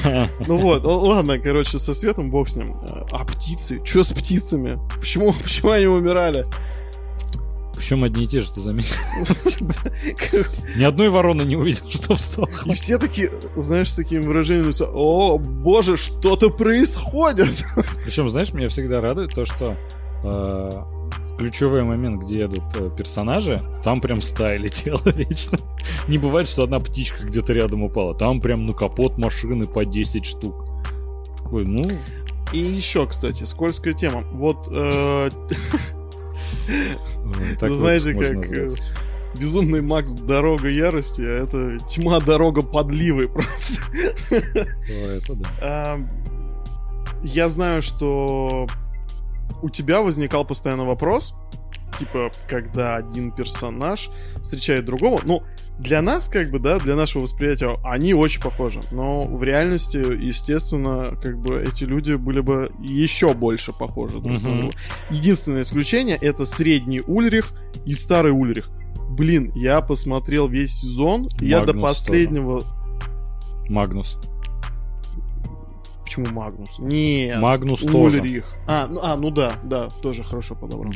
Ну 0.47 0.59
вот, 0.59 0.85
ладно, 0.85 1.39
короче, 1.39 1.79
со 1.79 1.93
светом 1.95 2.31
бог 2.31 2.49
с 2.49 2.55
ним. 2.57 2.77
А 3.11 3.25
птицы? 3.25 3.81
Что 3.85 4.05
с 4.05 4.13
птицами? 4.13 4.79
Почему, 5.01 5.33
почему 5.43 5.71
они 5.73 5.87
умирали? 5.87 6.45
Причем 7.83 8.05
одни 8.05 8.23
и 8.23 8.27
те 8.29 8.41
же, 8.41 8.53
ты 8.53 8.61
заметил. 8.61 8.95
Ни 10.77 10.85
одной 10.85 11.09
вороны 11.09 11.43
не 11.43 11.57
увидел, 11.57 11.83
что 11.91 12.15
встал. 12.15 12.49
И 12.65 12.75
все 12.75 12.97
такие, 12.97 13.29
знаешь, 13.57 13.91
с 13.91 13.97
таким 13.97 14.23
выражением 14.23 14.69
лица, 14.69 14.89
о, 14.89 15.37
боже, 15.37 15.97
что-то 15.97 16.51
происходит. 16.51 17.65
Причем, 18.05 18.29
знаешь, 18.29 18.53
меня 18.53 18.69
всегда 18.69 19.01
радует 19.01 19.35
то, 19.35 19.45
что 19.45 19.77
э, 20.23 20.71
в 21.25 21.37
ключевой 21.37 21.83
момент, 21.83 22.23
где 22.23 22.43
едут 22.43 22.63
э, 22.77 22.89
персонажи, 22.97 23.61
там 23.83 24.01
прям 24.01 24.21
стая 24.21 24.59
летела 24.59 25.03
вечно. 25.07 25.59
Не 26.07 26.19
бывает, 26.19 26.47
что 26.47 26.63
одна 26.63 26.79
птичка 26.79 27.27
где-то 27.27 27.53
рядом 27.53 27.83
упала. 27.83 28.15
Там 28.15 28.41
прям 28.41 28.65
на 28.65 28.75
капот 28.75 29.19
машины 29.19 29.65
по 29.65 29.85
10 29.85 30.25
штук. 30.25 30.67
Такой, 31.37 31.65
ну, 31.65 31.83
И 32.53 32.59
еще, 32.59 33.09
кстати, 33.09 33.43
скользкая 33.43 33.93
тема. 33.93 34.23
Вот 34.35 34.69
э, 34.71 35.31
так 37.59 37.71
Ну, 37.71 37.75
знаете, 37.77 38.13
как, 38.15 38.23
э, 38.23 38.63
назвать. 38.63 38.83
Безумный 39.39 39.81
Макс 39.81 40.13
Дорога 40.15 40.69
Ярости, 40.69 41.23
а 41.23 41.45
это 41.45 41.79
тьма 41.87 42.21
Дорога 42.21 42.63
Подливы 42.63 43.29
просто. 43.33 43.83
О, 44.31 45.09
это 45.11 45.35
да. 45.35 45.51
А, 45.61 46.01
Я 47.23 47.49
знаю, 47.49 47.83
что 47.83 48.67
у 49.63 49.71
тебя 49.71 50.03
возникал 50.03 50.45
постоянно 50.45 50.85
вопрос, 50.85 51.35
типа, 51.99 52.31
когда 52.49 52.97
один 52.97 53.31
персонаж 53.33 54.11
встречает 54.43 54.85
другого. 54.85 55.21
Ну, 55.25 55.43
для 55.79 56.03
нас, 56.03 56.29
как 56.29 56.51
бы, 56.51 56.59
да, 56.59 56.79
для 56.79 56.95
нашего 56.95 57.23
восприятия, 57.23 57.79
они 57.85 58.15
очень 58.15 58.41
похожи. 58.41 58.81
Но 58.91 59.27
в 59.27 59.43
реальности, 59.43 59.99
естественно, 59.99 61.17
как 61.23 61.39
бы 61.39 61.61
эти 61.63 61.85
люди 61.85 62.15
были 62.15 62.41
бы 62.41 62.71
еще 62.81 63.35
больше 63.35 63.73
похожи 63.73 64.21
друг 64.21 64.43
на 64.43 64.49
Мгм. 64.49 64.59
друга. 64.59 64.77
Единственное 65.11 65.63
исключение 65.63 66.17
это 66.17 66.45
средний 66.45 67.01
Ульрих 67.01 67.53
и 67.85 67.93
старый 67.95 68.33
Ульрих. 68.33 68.71
Блин, 69.11 69.53
я 69.55 69.81
посмотрел 69.81 70.49
весь 70.49 70.73
сезон, 70.73 71.29
я 71.41 71.61
до 71.61 71.73
Магнус 71.75 71.83
последнего... 71.83 72.63
Магнус. 73.69 74.19
Почему 76.05 76.27
Магнус? 76.27 76.79
Нет. 76.79 77.41
Магнус 77.41 77.81
тоже. 77.81 78.21
Ульрих. 78.21 78.55
А 78.67 78.87
ну, 78.87 79.01
а, 79.03 79.17
ну 79.17 79.31
да, 79.31 79.55
да, 79.65 79.89
тоже 80.03 80.23
хорошо 80.25 80.55
подобрал. 80.55 80.93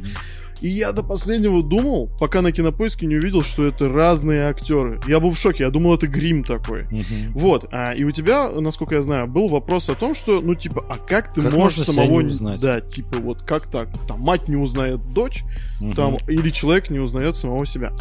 И 0.61 0.69
я 0.69 0.93
до 0.93 1.03
последнего 1.03 1.63
думал, 1.63 2.11
пока 2.19 2.41
на 2.41 2.51
кинопоиске 2.51 3.07
не 3.07 3.17
увидел, 3.17 3.43
что 3.43 3.67
это 3.67 3.91
разные 3.91 4.49
актеры. 4.49 5.01
Я 5.07 5.21
был 5.21 5.31
в 5.33 5.39
шоке, 5.39 5.65
я 5.65 5.71
думал, 5.71 5.95
это 5.95 6.07
грим 6.07 6.45
такой. 6.45 6.85
Мгм. 6.85 7.33
Вот, 7.35 7.67
а, 7.73 7.93
и 7.93 8.05
у 8.05 8.11
тебя, 8.11 8.49
насколько 8.49 8.95
я 8.95 9.03
знаю, 9.03 9.27
был 9.27 9.49
вопрос 9.49 9.91
о 9.91 9.95
том, 9.95 10.15
что, 10.15 10.41
ну, 10.41 10.55
типа, 10.55 10.85
а 10.89 10.97
как 10.97 11.35
ты 11.35 11.43
Как 11.43 11.53
можешь 11.53 11.85
самого... 11.85 12.21
не 12.21 12.29
узнать? 12.29 12.61
Да, 12.61 12.81
типа, 12.81 13.19
вот 13.19 13.43
как 13.43 13.67
так? 13.67 13.89
Там 14.09 14.21
мать 14.21 14.49
не 14.49 14.57
узнает 14.57 15.13
дочь, 15.13 15.43
Мгм. 15.81 15.95
там, 15.95 16.17
или 16.27 16.49
человек 16.51 16.89
не 16.89 17.01
узнает 17.01 17.37
самого 17.37 17.67
себя. 17.67 17.93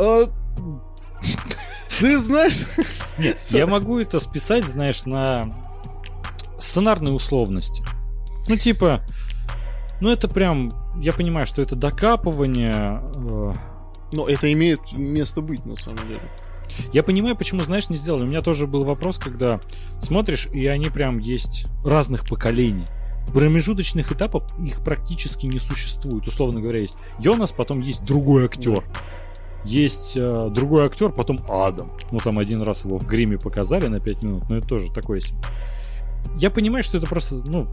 А, 0.00 0.24
Ты 1.98 2.16
знаешь... 2.16 2.64
Нет, 3.18 3.42
я 3.50 3.66
могу 3.66 3.98
это 3.98 4.20
списать, 4.20 4.64
знаешь, 4.66 5.04
на 5.04 5.52
сценарные 6.58 7.12
условности. 7.12 7.84
Ну, 8.48 8.56
типа, 8.56 9.02
ну 10.00 10.10
это 10.10 10.28
прям, 10.28 10.70
я 10.96 11.12
понимаю, 11.12 11.46
что 11.46 11.62
это 11.62 11.76
докапывание. 11.76 13.02
э, 13.16 13.52
Но 14.12 14.28
это 14.28 14.52
имеет 14.52 14.80
место 14.92 15.40
быть, 15.40 15.64
на 15.66 15.76
самом 15.76 16.06
деле. 16.08 16.22
Я 16.92 17.02
понимаю, 17.02 17.36
почему, 17.36 17.62
знаешь, 17.62 17.90
не 17.90 17.96
сделали. 17.96 18.22
У 18.22 18.26
меня 18.26 18.42
тоже 18.42 18.66
был 18.66 18.84
вопрос, 18.84 19.18
когда 19.18 19.60
смотришь, 19.98 20.46
и 20.52 20.66
они 20.66 20.86
прям 20.88 21.18
есть 21.18 21.66
разных 21.84 22.28
поколений. 22.28 22.84
Промежуточных 23.34 24.12
этапов 24.12 24.44
их 24.58 24.82
практически 24.82 25.46
не 25.46 25.58
существует. 25.58 26.26
Условно 26.26 26.60
говоря, 26.60 26.80
есть 26.80 26.96
Йонас, 27.18 27.52
потом 27.52 27.80
есть 27.80 28.04
другой 28.04 28.46
актер. 28.46 28.84
Есть 29.64 30.16
э, 30.16 30.48
другой 30.50 30.86
актер, 30.86 31.12
потом 31.12 31.44
Адам. 31.48 31.92
Ну, 32.10 32.18
там 32.18 32.38
один 32.38 32.62
раз 32.62 32.84
его 32.84 32.96
в 32.96 33.06
гриме 33.06 33.36
показали 33.38 33.88
на 33.88 34.00
5 34.00 34.24
минут, 34.24 34.48
но 34.48 34.56
это 34.56 34.66
тоже 34.66 34.90
такое 34.90 35.20
себе. 35.20 35.38
Я 36.36 36.50
понимаю, 36.50 36.82
что 36.82 36.98
это 36.98 37.06
просто, 37.06 37.36
ну, 37.46 37.68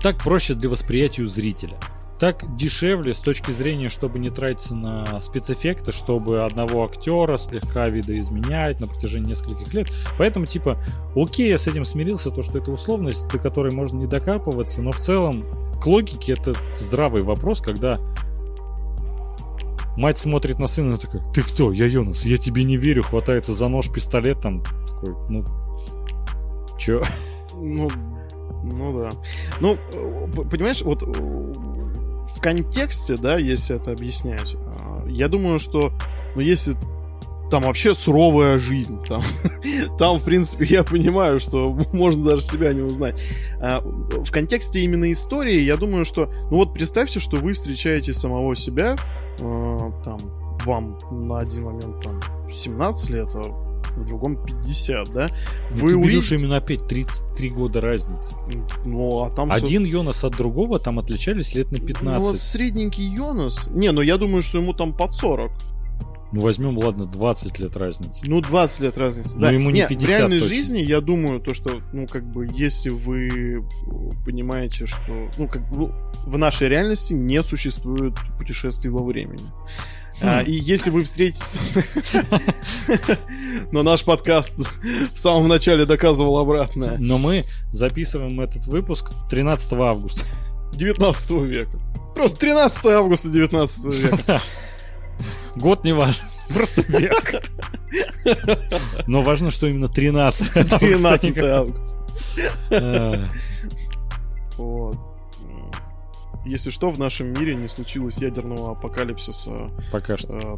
так 0.00 0.18
проще 0.18 0.54
для 0.54 0.70
восприятия 0.70 1.22
у 1.22 1.26
зрителя. 1.26 1.76
Так 2.18 2.54
дешевле 2.54 3.14
с 3.14 3.18
точки 3.18 3.50
зрения, 3.50 3.88
чтобы 3.88 4.20
не 4.20 4.30
тратиться 4.30 4.76
на 4.76 5.18
спецэффекты, 5.18 5.90
чтобы 5.90 6.44
одного 6.44 6.84
актера 6.84 7.36
слегка 7.36 7.88
видоизменять 7.88 8.78
на 8.78 8.86
протяжении 8.86 9.30
нескольких 9.30 9.74
лет. 9.74 9.88
Поэтому, 10.18 10.46
типа, 10.46 10.78
окей, 11.16 11.48
я 11.48 11.58
с 11.58 11.66
этим 11.66 11.84
смирился, 11.84 12.30
то, 12.30 12.42
что 12.42 12.58
это 12.58 12.70
условность, 12.70 13.26
до 13.26 13.38
которой 13.38 13.74
можно 13.74 13.98
не 13.98 14.06
докапываться, 14.06 14.82
но 14.82 14.92
в 14.92 15.00
целом 15.00 15.44
к 15.82 15.86
логике 15.86 16.34
это 16.34 16.54
здравый 16.78 17.22
вопрос, 17.22 17.60
когда 17.60 17.98
мать 19.96 20.18
смотрит 20.18 20.60
на 20.60 20.68
сына 20.68 20.94
и 20.94 20.98
такая, 20.98 21.22
ты 21.32 21.42
кто? 21.42 21.72
Я 21.72 21.86
Йонас, 21.86 22.24
я 22.24 22.38
тебе 22.38 22.62
не 22.62 22.76
верю, 22.76 23.02
хватается 23.02 23.52
за 23.52 23.66
нож, 23.66 23.90
пистолет, 23.90 24.40
там, 24.40 24.62
такой, 24.86 25.14
ну, 25.28 25.44
чё? 26.78 27.02
Ну, 27.54 27.90
ну 28.62 28.96
да. 28.96 29.10
Ну, 29.60 29.74
э, 29.74 30.42
понимаешь, 30.50 30.82
вот 30.82 31.02
э, 31.02 31.06
в 31.06 32.40
контексте, 32.40 33.16
да, 33.16 33.36
если 33.36 33.76
это 33.76 33.92
объяснять, 33.92 34.56
а, 34.56 35.04
я 35.08 35.28
думаю, 35.28 35.58
что, 35.58 35.92
ну, 36.34 36.40
если 36.40 36.76
там 37.50 37.64
вообще 37.64 37.94
суровая 37.94 38.58
жизнь, 38.58 39.04
там, 39.06 39.22
там, 39.98 40.18
в 40.18 40.24
принципе, 40.24 40.64
я 40.64 40.84
понимаю, 40.84 41.38
что 41.38 41.70
можно 41.92 42.24
даже 42.24 42.42
себя 42.42 42.72
не 42.72 42.80
узнать. 42.80 43.22
А, 43.60 43.80
В 43.80 44.30
контексте 44.30 44.80
именно 44.80 45.10
истории, 45.12 45.60
я 45.60 45.76
думаю, 45.76 46.04
что, 46.04 46.32
ну 46.50 46.56
вот 46.56 46.72
представьте, 46.72 47.20
что 47.20 47.36
вы 47.36 47.52
встречаете 47.52 48.12
самого 48.12 48.54
себя, 48.54 48.96
э, 49.40 49.90
там, 50.04 50.18
вам 50.64 50.98
на 51.10 51.40
один 51.40 51.64
момент 51.64 52.00
там 52.02 52.20
17 52.50 53.10
лет, 53.10 53.34
а 53.34 53.42
в 53.96 54.04
другом 54.04 54.36
50, 54.44 55.12
да? 55.12 55.28
Вы 55.70 55.80
Вы 55.82 55.92
ты 55.92 55.98
берешь 55.98 56.16
увидите- 56.30 56.34
именно 56.36 56.56
опять 56.56 56.86
33 56.86 57.48
года 57.50 57.80
разницы. 57.80 58.34
Ну, 58.84 59.24
а 59.24 59.30
там... 59.30 59.50
Один 59.52 59.84
Йонас 59.84 60.24
от 60.24 60.36
другого 60.36 60.78
там 60.78 60.98
отличались 60.98 61.54
лет 61.54 61.70
на 61.72 61.78
15. 61.78 62.02
Ну, 62.04 62.20
вот 62.20 62.38
средненький 62.40 63.04
Йонас... 63.06 63.68
Не, 63.68 63.92
ну 63.92 64.00
я 64.02 64.16
думаю, 64.16 64.42
что 64.42 64.58
ему 64.58 64.72
там 64.72 64.92
под 64.96 65.14
40. 65.14 65.50
Ну, 66.34 66.40
возьмем, 66.40 66.78
ладно, 66.78 67.04
20 67.04 67.58
лет 67.58 67.76
разницы. 67.76 68.24
Ну, 68.26 68.40
20 68.40 68.80
лет 68.80 68.96
разницы, 68.96 69.34
Ну, 69.34 69.42
да. 69.42 69.50
ему 69.50 69.68
не 69.70 69.86
50 69.86 70.00
в 70.02 70.08
реальной 70.10 70.38
точно. 70.40 70.54
жизни, 70.54 70.78
я 70.78 71.02
думаю, 71.02 71.40
то, 71.40 71.52
что, 71.52 71.82
ну, 71.92 72.06
как 72.06 72.24
бы, 72.24 72.48
если 72.54 72.88
вы 72.88 73.62
понимаете, 74.24 74.86
что, 74.86 75.28
ну, 75.36 75.46
как 75.46 75.68
бы, 75.70 75.92
в 76.24 76.38
нашей 76.38 76.68
реальности 76.68 77.12
не 77.12 77.42
существует 77.42 78.14
путешествий 78.38 78.90
во 78.90 79.04
времени. 79.04 79.44
А, 80.22 80.40
Хм. 80.42 80.44
и 80.46 80.52
если 80.52 80.90
вы 80.90 81.02
встретитесь... 81.04 81.58
Но 83.72 83.82
наш 83.82 84.04
подкаст 84.04 84.54
в 85.12 85.16
самом 85.16 85.48
начале 85.48 85.84
доказывал 85.86 86.38
обратное. 86.38 86.96
Но 86.98 87.18
мы 87.18 87.44
записываем 87.72 88.40
этот 88.40 88.66
выпуск 88.66 89.10
13 89.30 89.72
августа. 89.74 90.26
19 90.74 91.30
века. 91.42 91.78
Просто 92.14 92.38
13 92.40 92.84
августа 92.86 93.28
19 93.28 93.84
века. 93.86 94.40
Год 95.56 95.84
не 95.84 95.92
важен, 95.92 96.24
просто 96.48 96.82
век. 96.82 97.42
Но 99.06 99.22
важно, 99.22 99.50
что 99.50 99.66
именно 99.66 99.88
13 99.88 100.56
августа. 100.56 100.78
13 100.78 101.38
августа. 101.38 101.98
А, 102.70 103.30
Вот. 104.56 104.96
Если 106.44 106.70
что, 106.70 106.90
в 106.90 106.98
нашем 106.98 107.32
мире 107.32 107.54
не 107.54 107.68
случилось 107.68 108.18
ядерного 108.20 108.72
апокалипсиса 108.72 109.70
Пока 109.92 110.16
что. 110.16 110.36
э, 110.36 110.56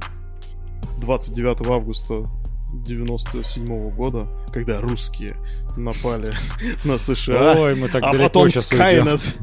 29 1.00 1.66
августа 1.68 2.28
97 2.72 3.90
года, 3.90 4.26
когда 4.52 4.80
русские 4.80 5.36
напали 5.76 6.32
на 6.84 6.98
США, 6.98 7.54
Ой, 7.56 7.74
мы 7.76 7.88
так 7.88 8.02
а 8.02 8.12
потом. 8.12 8.50
Скайнет 8.50 9.20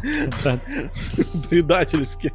предательски 1.50 2.32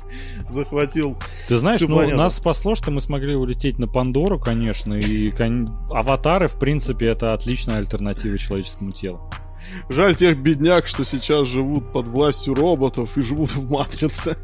захватил. 0.49 1.17
Ты 1.49 1.57
знаешь, 1.57 1.81
ну, 1.83 1.89
планету. 1.89 2.17
нас 2.17 2.37
спасло, 2.37 2.75
что 2.75 2.91
мы 2.91 3.01
смогли 3.01 3.35
улететь 3.35 3.79
на 3.79 3.89
Пандору, 3.89 4.39
конечно, 4.39 4.95
и 4.95 5.31
кон- 5.33 5.67
аватары, 5.91 6.49
в 6.49 6.59
принципе, 6.59 7.07
это 7.07 7.35
отличная 7.35 7.77
альтернатива 7.77 8.39
человеческому 8.39 8.93
телу. 8.93 9.21
Жаль 9.89 10.17
тех 10.17 10.39
бедняк, 10.39 10.87
что 10.87 11.05
сейчас 11.05 11.47
живут 11.49 11.93
под 11.93 12.07
властью 12.09 12.55
роботов 12.55 13.17
и 13.17 13.23
живут 13.23 13.51
в 13.51 13.71
матрице. 13.71 14.37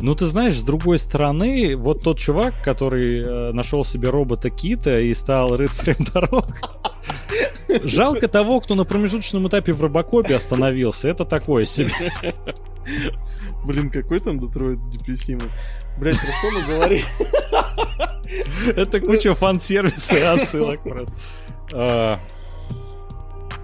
Ну, 0.00 0.14
ты 0.14 0.26
знаешь, 0.26 0.58
с 0.58 0.62
другой 0.62 0.98
стороны, 0.98 1.74
вот 1.76 2.02
тот 2.02 2.18
чувак, 2.18 2.62
который 2.62 3.20
э, 3.20 3.52
нашел 3.52 3.82
себе 3.82 4.10
робота 4.10 4.50
Кита 4.50 5.00
и 5.00 5.14
стал 5.14 5.56
рыцарем 5.56 6.04
дорог, 6.12 6.46
жалко 7.82 8.28
того, 8.28 8.60
кто 8.60 8.74
на 8.74 8.84
промежуточном 8.84 9.48
этапе 9.48 9.72
в 9.72 9.80
Робокопе 9.80 10.36
остановился. 10.36 11.08
Это 11.08 11.24
такое 11.24 11.64
себе. 11.64 11.90
Блин, 13.64 13.90
какой 13.90 14.18
там 14.20 14.38
Детройт 14.38 14.78
депрессивный. 14.90 15.50
Блять, 15.98 16.18
про 16.20 16.26
что 16.26 16.50
мы 16.52 16.74
говорим? 16.74 17.04
Это 18.76 19.00
куча 19.00 19.34
фан-сервиса 19.34 20.16
и 20.16 20.22
отсылок 20.22 20.82
просто. 20.82 21.14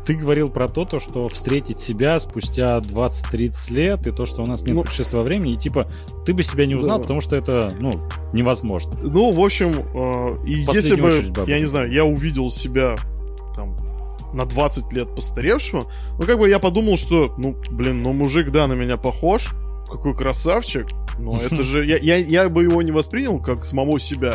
Ты 0.05 0.15
говорил 0.15 0.51
про 0.51 0.69
то, 0.69 0.85
то, 0.85 0.99
что 0.99 1.29
встретить 1.29 1.79
себя 1.81 2.19
спустя 2.19 2.79
20-30 2.79 3.73
лет, 3.73 4.07
и 4.07 4.11
то, 4.11 4.25
что 4.25 4.43
у 4.43 4.47
нас 4.47 4.63
нет 4.63 4.75
Ну, 4.75 4.83
путешествия 4.83 5.21
времени, 5.21 5.55
и 5.55 5.57
типа 5.57 5.89
ты 6.25 6.35
бы 6.35 6.43
себя 6.43 6.67
не 6.67 6.75
узнал, 6.75 6.99
да. 6.99 7.03
потому 7.03 7.21
что 7.21 7.37
это, 7.37 7.73
ну, 7.79 8.01
невозможно. 8.33 8.99
Ну, 9.01 9.31
в 9.31 9.41
общем, 9.41 9.71
э, 9.71 10.47
и 10.47 10.65
В 10.65 10.75
если 10.75 11.01
бы, 11.01 11.09
очередь, 11.09 11.49
я 11.49 11.59
не 11.59 11.67
знаю, 11.67 11.93
я 11.93 12.05
увидел 12.05 12.51
себя 12.51 12.97
там 13.55 13.77
на 14.33 14.45
20 14.45 14.93
лет 14.93 15.15
постаревшего, 15.15 15.85
ну, 16.19 16.27
как 16.27 16.39
бы 16.39 16.49
я 16.49 16.59
подумал, 16.59 16.97
что, 16.97 17.35
ну, 17.39 17.57
блин, 17.71 18.03
ну, 18.03 18.13
мужик, 18.13 18.51
да, 18.51 18.67
на 18.67 18.73
меня 18.73 18.97
похож, 18.97 19.55
какой 19.87 20.17
красавчик, 20.17 20.89
но 21.19 21.39
это 21.45 21.63
же, 21.63 21.87
я, 21.87 21.97
я, 21.99 22.17
я 22.17 22.49
бы 22.49 22.65
его 22.65 22.83
не 22.83 22.91
воспринял 22.91 23.39
как 23.39 23.65
самого 23.65 24.01
себя. 24.01 24.35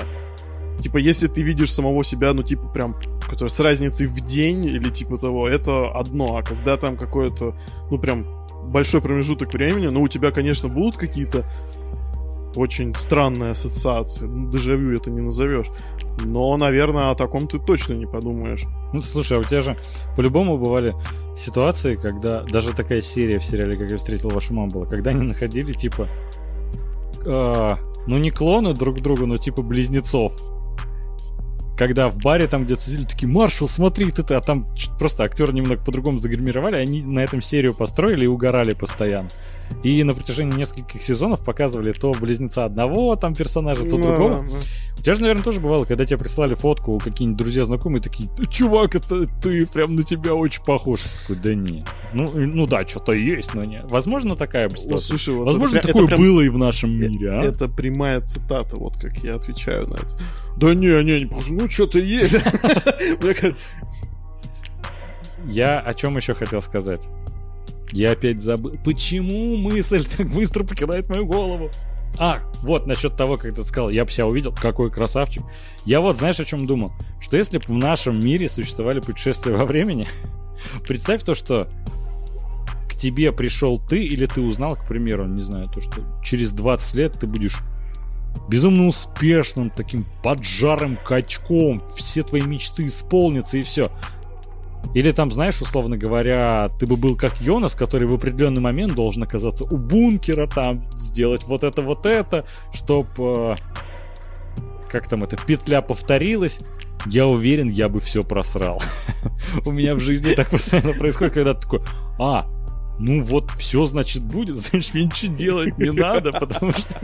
Типа, 0.82 0.98
если 0.98 1.28
ты 1.28 1.42
видишь 1.42 1.74
самого 1.74 2.04
себя, 2.04 2.34
ну, 2.34 2.44
типа, 2.44 2.68
прям, 2.68 2.96
который 3.28 3.50
с 3.50 3.60
разницей 3.60 4.08
в 4.08 4.20
день 4.22 4.66
или 4.66 4.90
типа 4.90 5.18
того, 5.18 5.48
это 5.48 5.92
одно, 5.92 6.38
а 6.38 6.44
когда 6.44 6.78
там 6.78 6.98
какое-то, 6.98 7.56
ну, 7.92 7.98
прям 7.98 8.26
большой 8.72 9.02
промежуток 9.02 9.54
времени, 9.54 9.88
ну, 9.88 10.02
у 10.02 10.08
тебя, 10.08 10.32
конечно, 10.32 10.70
будут 10.70 10.98
какие-то 10.98 11.46
очень 12.56 12.94
странные 12.96 13.52
ассоциации. 13.52 14.26
Ну, 14.26 14.50
дежавю 14.50 14.96
это 14.96 15.12
не 15.12 15.22
назовешь. 15.22 15.68
Но, 16.24 16.56
наверное, 16.58 17.12
о 17.12 17.16
таком 17.16 17.48
ты 17.48 17.60
точно 17.60 17.94
не 17.94 18.08
подумаешь. 18.08 18.64
Ну, 18.94 19.00
слушай, 19.00 19.38
а 19.38 19.42
у 19.42 19.44
тебя 19.44 19.62
же 19.62 19.78
по-любому 20.16 20.58
бывали 20.58 20.96
ситуации, 21.36 21.96
когда 21.96 22.42
даже 22.44 22.74
такая 22.74 23.02
серия 23.02 23.40
в 23.40 23.46
сериале, 23.46 23.78
как 23.78 23.92
я 23.92 23.98
встретил 23.98 24.30
вашу 24.30 24.54
маму, 24.54 24.72
была, 24.72 24.86
когда 24.86 25.12
они 25.12 25.22
находили, 25.22 25.74
типа, 25.74 26.10
а, 27.26 27.78
ну, 28.08 28.18
не 28.18 28.32
клоны 28.32 28.74
друг 28.74 29.02
друга, 29.02 29.26
но 29.26 29.38
типа 29.38 29.62
близнецов. 29.62 30.34
Когда 31.78 32.10
в 32.10 32.18
баре 32.18 32.48
там 32.48 32.66
где-то 32.66 32.82
сидели 32.82 33.04
такие, 33.04 33.28
Маршал, 33.28 33.68
смотри, 33.68 34.10
ты, 34.12 34.24
ты, 34.24 34.34
а 34.34 34.42
там 34.42 34.68
просто 34.98 35.24
актеры 35.24 35.54
немного 35.54 35.80
по-другому 35.82 36.18
загримировали, 36.18 36.76
они 36.76 37.04
на 37.04 37.20
этом 37.20 37.42
серию 37.42 37.76
построили 37.76 38.26
и 38.26 38.28
угорали 38.28 38.74
постоянно. 38.74 39.30
И 39.84 40.04
на 40.04 40.14
протяжении 40.14 40.56
нескольких 40.58 41.04
сезонов 41.04 41.44
показывали 41.44 41.92
то 41.92 42.12
близнеца 42.12 42.66
одного 42.66 43.16
там 43.16 43.36
персонажа, 43.36 43.84
то 43.84 43.98
Ну, 43.98 44.06
другого. 44.06 44.42
ну. 44.44 44.56
У 44.98 45.02
тебя 45.02 45.14
же, 45.14 45.22
наверное, 45.22 45.44
тоже 45.44 45.60
бывало, 45.60 45.86
когда 45.86 46.06
тебе 46.06 46.18
прислали 46.18 46.56
фотку 46.56 46.98
какие-нибудь 46.98 47.38
друзья 47.38 47.64
знакомые, 47.66 48.02
такие, 48.02 48.28
«Ты, 48.36 48.46
чувак, 48.48 48.96
это 48.96 49.28
ты 49.42 49.66
прям 49.68 49.94
на 49.96 50.02
тебя 50.04 50.34
очень 50.34 50.64
похож. 50.64 51.02
Такой, 51.22 51.36
да 51.44 51.54
не. 51.54 51.86
Ну, 52.14 52.28
ну 52.34 52.66
да, 52.66 52.86
что-то 52.88 53.14
есть, 53.14 53.54
но 53.54 53.64
не. 53.64 53.82
Возможно, 53.90 54.36
такая 54.36 54.68
бы 54.70 54.74
О, 54.74 54.78
ситуация. 54.78 55.10
слушай, 55.10 55.36
вот 55.36 55.46
Возможно, 55.46 55.78
это 55.78 55.88
такое 55.88 56.06
это 56.06 56.16
прям- 56.16 56.22
было 56.22 56.42
и 56.42 56.50
в 56.50 56.58
нашем 56.58 56.98
мире, 56.98 57.30
а? 57.32 57.44
Это 57.44 57.68
прямая 57.70 58.22
цитата, 58.22 58.76
вот 58.76 58.98
как 59.00 59.16
я 59.20 59.36
отвечаю 59.36 59.88
на 59.88 59.96
это. 59.96 60.18
Да 60.58 60.74
не, 60.74 61.04
не, 61.04 61.20
не 61.20 61.26
похож. 61.28 61.50
Ну, 61.50 61.70
что-то 61.70 62.00
есть. 62.00 62.36
Я 65.50 65.80
о 65.80 65.94
чем 65.94 66.18
еще 66.18 66.34
хотел 66.34 66.62
сказать? 66.62 67.08
Я 67.92 68.12
опять 68.12 68.42
забыл. 68.42 68.78
Почему 68.84 69.58
мысль 69.58 70.04
так 70.06 70.30
быстро 70.30 70.64
покидает 70.64 71.10
мою 71.10 71.26
голову? 71.26 71.70
А, 72.18 72.42
вот 72.64 72.88
насчет 72.88 73.16
того, 73.16 73.36
как 73.36 73.54
ты 73.54 73.64
сказал, 73.64 73.90
я 73.90 74.04
бы 74.04 74.12
себя 74.12 74.26
увидел, 74.26 74.52
какой 74.52 74.90
красавчик. 74.90 75.44
Я 75.86 76.02
вот, 76.02 76.18
знаешь, 76.18 76.40
о 76.40 76.46
чем 76.46 76.66
думал? 76.66 76.92
Что 77.20 77.38
если 77.38 77.60
бы 77.60 77.66
в 77.66 77.74
нашем 77.74 78.20
мире 78.20 78.50
существовали 78.50 79.00
путешествия 79.00 79.54
во 79.54 79.66
времени, 79.66 80.08
представь 80.88 81.24
то, 81.24 81.36
что 81.36 81.70
к 82.90 82.96
тебе 82.96 83.32
пришел 83.32 83.80
ты, 83.80 84.04
или 84.04 84.26
ты 84.26 84.42
узнал, 84.42 84.76
к 84.76 84.88
примеру, 84.88 85.28
не 85.28 85.44
знаю, 85.44 85.70
то, 85.70 85.80
что 85.82 86.02
через 86.24 86.52
20 86.52 86.96
лет 86.96 87.20
ты 87.20 87.28
будешь 87.28 87.60
безумно 88.48 88.88
успешным, 88.88 89.70
таким 89.70 90.06
поджарым 90.24 90.98
качком, 91.06 91.84
все 91.96 92.24
твои 92.24 92.42
мечты 92.42 92.88
исполнятся 92.88 93.58
и 93.58 93.62
все. 93.62 93.92
Или 94.94 95.12
там, 95.12 95.32
знаешь, 95.32 95.62
условно 95.62 95.98
говоря, 95.98 96.70
ты 96.80 96.88
бы 96.88 96.98
был 96.98 97.16
как 97.16 97.40
Йонас, 97.42 97.76
который 97.76 98.08
в 98.08 98.14
определенный 98.14 98.62
момент 98.62 98.96
должен 98.96 99.24
оказаться 99.24 99.64
у 99.66 99.78
бункера, 99.78 100.48
там, 100.48 100.90
сделать 100.96 101.44
вот 101.44 101.64
это, 101.64 101.82
вот 101.82 102.06
это, 102.06 102.46
чтоб... 102.74 103.08
э, 103.20 103.56
как 104.90 105.08
там 105.08 105.24
это, 105.24 105.38
петля 105.38 105.82
повторилась. 105.82 106.60
Я 107.06 107.28
уверен, 107.28 107.70
я 107.70 107.90
бы 107.90 108.00
все 108.00 108.24
просрал. 108.24 108.82
У 109.66 109.72
меня 109.72 109.94
в 109.96 110.00
жизни 110.00 110.34
так 110.34 110.50
постоянно 110.50 110.94
происходит, 110.94 111.34
когда 111.34 111.54
ты 111.54 111.62
такой, 111.62 111.82
а, 112.20 112.48
ну 113.00 113.22
вот 113.22 113.52
все, 113.52 113.86
значит, 113.86 114.24
будет, 114.24 114.56
значит, 114.60 114.94
мне 114.94 115.06
ничего 115.06 115.36
делать 115.36 115.78
не 115.78 115.92
надо, 115.92 116.32
потому 116.32 116.72
что 116.74 117.00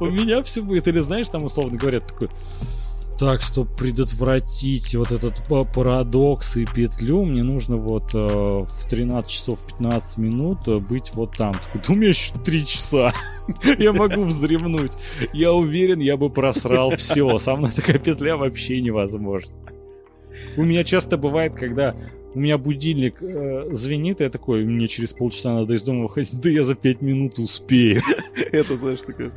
у 0.00 0.06
меня 0.06 0.42
все 0.42 0.62
будет. 0.62 0.88
Или 0.88 1.00
знаешь, 1.00 1.28
там 1.28 1.44
условно 1.44 1.76
говорят 1.76 2.06
такой, 2.06 2.30
так, 3.20 3.42
чтобы 3.42 3.70
предотвратить 3.76 4.94
вот 4.94 5.12
этот 5.12 5.46
па- 5.46 5.64
парадокс 5.64 6.56
и 6.56 6.64
петлю, 6.64 7.26
мне 7.26 7.42
нужно 7.42 7.76
вот 7.76 8.14
э, 8.14 8.18
в 8.18 8.88
13 8.88 9.30
часов 9.30 9.62
15 9.66 10.16
минут 10.16 10.66
э, 10.66 10.78
быть 10.78 11.12
вот 11.12 11.36
там. 11.36 11.52
Такой, 11.52 11.82
да 11.86 11.92
у 11.92 11.96
меня 11.96 12.08
еще 12.08 12.32
3 12.42 12.64
часа. 12.64 13.12
Я 13.78 13.92
могу 13.92 14.24
вздремнуть. 14.24 14.92
Я 15.34 15.52
уверен, 15.52 16.00
я 16.00 16.16
бы 16.16 16.30
просрал 16.30 16.96
все. 16.96 17.38
Со 17.38 17.56
мной 17.56 17.70
такая 17.72 17.98
петля 17.98 18.38
вообще 18.38 18.80
невозможна. 18.80 19.54
У 20.56 20.62
меня 20.62 20.82
часто 20.82 21.18
бывает, 21.18 21.54
когда 21.54 21.94
у 22.34 22.40
меня 22.40 22.56
будильник 22.56 23.22
э, 23.22 23.66
звенит, 23.72 24.22
и 24.22 24.24
я 24.24 24.30
такой, 24.30 24.64
мне 24.64 24.88
через 24.88 25.12
полчаса 25.12 25.52
надо 25.52 25.74
из 25.74 25.82
дома 25.82 26.04
выходить, 26.04 26.40
да 26.40 26.48
я 26.48 26.64
за 26.64 26.74
5 26.74 27.02
минут 27.02 27.38
успею. 27.38 28.00
это, 28.50 28.78
знаешь, 28.78 29.02
такая 29.02 29.30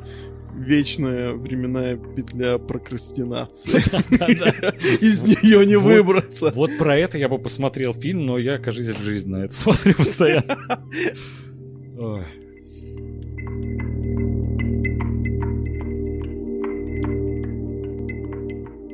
вечная 0.55 1.33
временная 1.33 1.97
петля 1.97 2.57
прокрастинации. 2.57 3.71
Из 5.03 5.23
нее 5.23 5.65
не 5.65 5.75
выбраться. 5.75 6.51
Вот 6.55 6.71
про 6.77 6.97
это 6.97 7.17
я 7.17 7.29
бы 7.29 7.39
посмотрел 7.39 7.93
фильм, 7.93 8.25
но 8.25 8.37
я, 8.37 8.57
кажется, 8.57 8.93
в 8.93 9.01
жизни 9.01 9.31
на 9.31 9.45
это 9.45 9.53
смотрю 9.53 9.95
постоянно. 9.95 10.57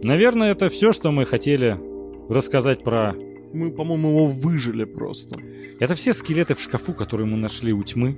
Наверное, 0.03 0.51
это 0.51 0.69
все, 0.69 0.91
что 0.91 1.11
мы 1.11 1.25
хотели 1.25 1.77
рассказать 2.29 2.83
про... 2.83 3.13
Мы, 3.53 3.71
по-моему, 3.71 4.09
его 4.09 4.27
выжили 4.27 4.85
просто. 4.85 5.39
Это 5.79 5.95
все 5.95 6.13
скелеты 6.13 6.55
в 6.55 6.61
шкафу, 6.61 6.93
которые 6.93 7.27
мы 7.27 7.37
нашли 7.37 7.73
у 7.73 7.83
тьмы. 7.83 8.17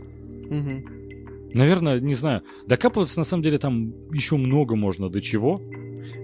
Мгм. 0.49 1.11
Наверное, 1.53 1.99
не 1.99 2.15
знаю. 2.15 2.44
Докапываться, 2.68 3.19
на 3.19 3.26
самом 3.26 3.44
деле, 3.44 3.57
там 3.57 3.94
еще 4.14 4.36
много 4.38 4.76
можно 4.76 5.10
до 5.10 5.22
чего. 5.22 5.60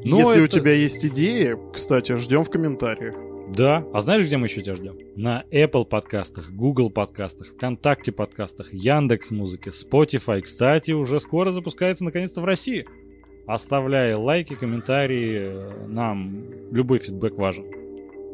Но 0.05 0.19
Если 0.19 0.41
у 0.41 0.45
это- 0.45 0.59
тебя 0.59 0.73
есть 0.73 1.05
идеи, 1.05 1.55
кстати, 1.73 2.15
ждем 2.15 2.43
в 2.43 2.49
комментариях. 2.49 3.15
Да. 3.55 3.85
А 3.93 4.01
знаешь, 4.01 4.23
где 4.25 4.37
мы 4.37 4.47
еще 4.47 4.61
тебя 4.61 4.75
ждем? 4.75 4.97
На 5.15 5.43
Apple 5.51 5.85
подкастах, 5.85 6.49
Google 6.51 6.89
подкастах, 6.89 7.47
ВКонтакте 7.47 8.11
подкастах, 8.11 8.73
Яндекс 8.73 9.31
Музыке, 9.31 9.69
Spotify. 9.69 10.41
Кстати, 10.41 10.91
уже 10.91 11.19
скоро 11.19 11.51
запускается 11.51 12.03
наконец-то 12.03 12.41
в 12.41 12.45
России. 12.45 12.85
Оставляй 13.45 14.13
лайки, 14.15 14.55
комментарии. 14.55 15.51
э, 15.53 15.87
Нам 15.87 16.35
любой 16.71 16.99
фидбэк 16.99 17.35
важен. 17.37 17.65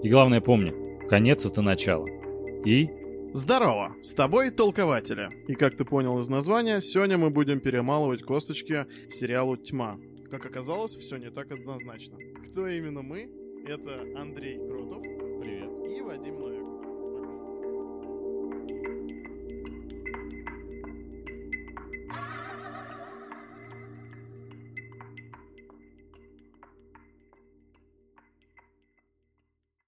И 0.01 0.09
главное 0.09 0.41
помни, 0.41 0.73
конец 1.07 1.45
это 1.45 1.61
начало. 1.61 2.07
И 2.65 2.89
Здорово, 3.35 3.95
с 3.99 4.13
тобой 4.13 4.51
толкователи. 4.51 5.27
И 5.47 5.55
как 5.55 5.75
ты 5.75 5.85
понял 5.85 6.19
из 6.19 6.29
названия, 6.29 6.79
сегодня 6.81 7.17
мы 7.17 7.31
будем 7.31 7.61
перемалывать 7.61 8.21
косточки 8.21 8.85
сериалу 9.09 9.57
«Тьма». 9.57 9.97
Как 10.29 10.45
оказалось, 10.45 10.95
все 10.95 11.17
не 11.17 11.31
так 11.31 11.51
однозначно. 11.51 12.19
Кто 12.45 12.67
именно 12.67 13.01
мы? 13.01 13.27
Это 13.65 14.03
Андрей 14.21 14.59
Кротов 14.59 15.01
привет. 15.01 15.97
и 15.97 16.01
Вадим 16.01 16.37
Новиков. 16.37 16.52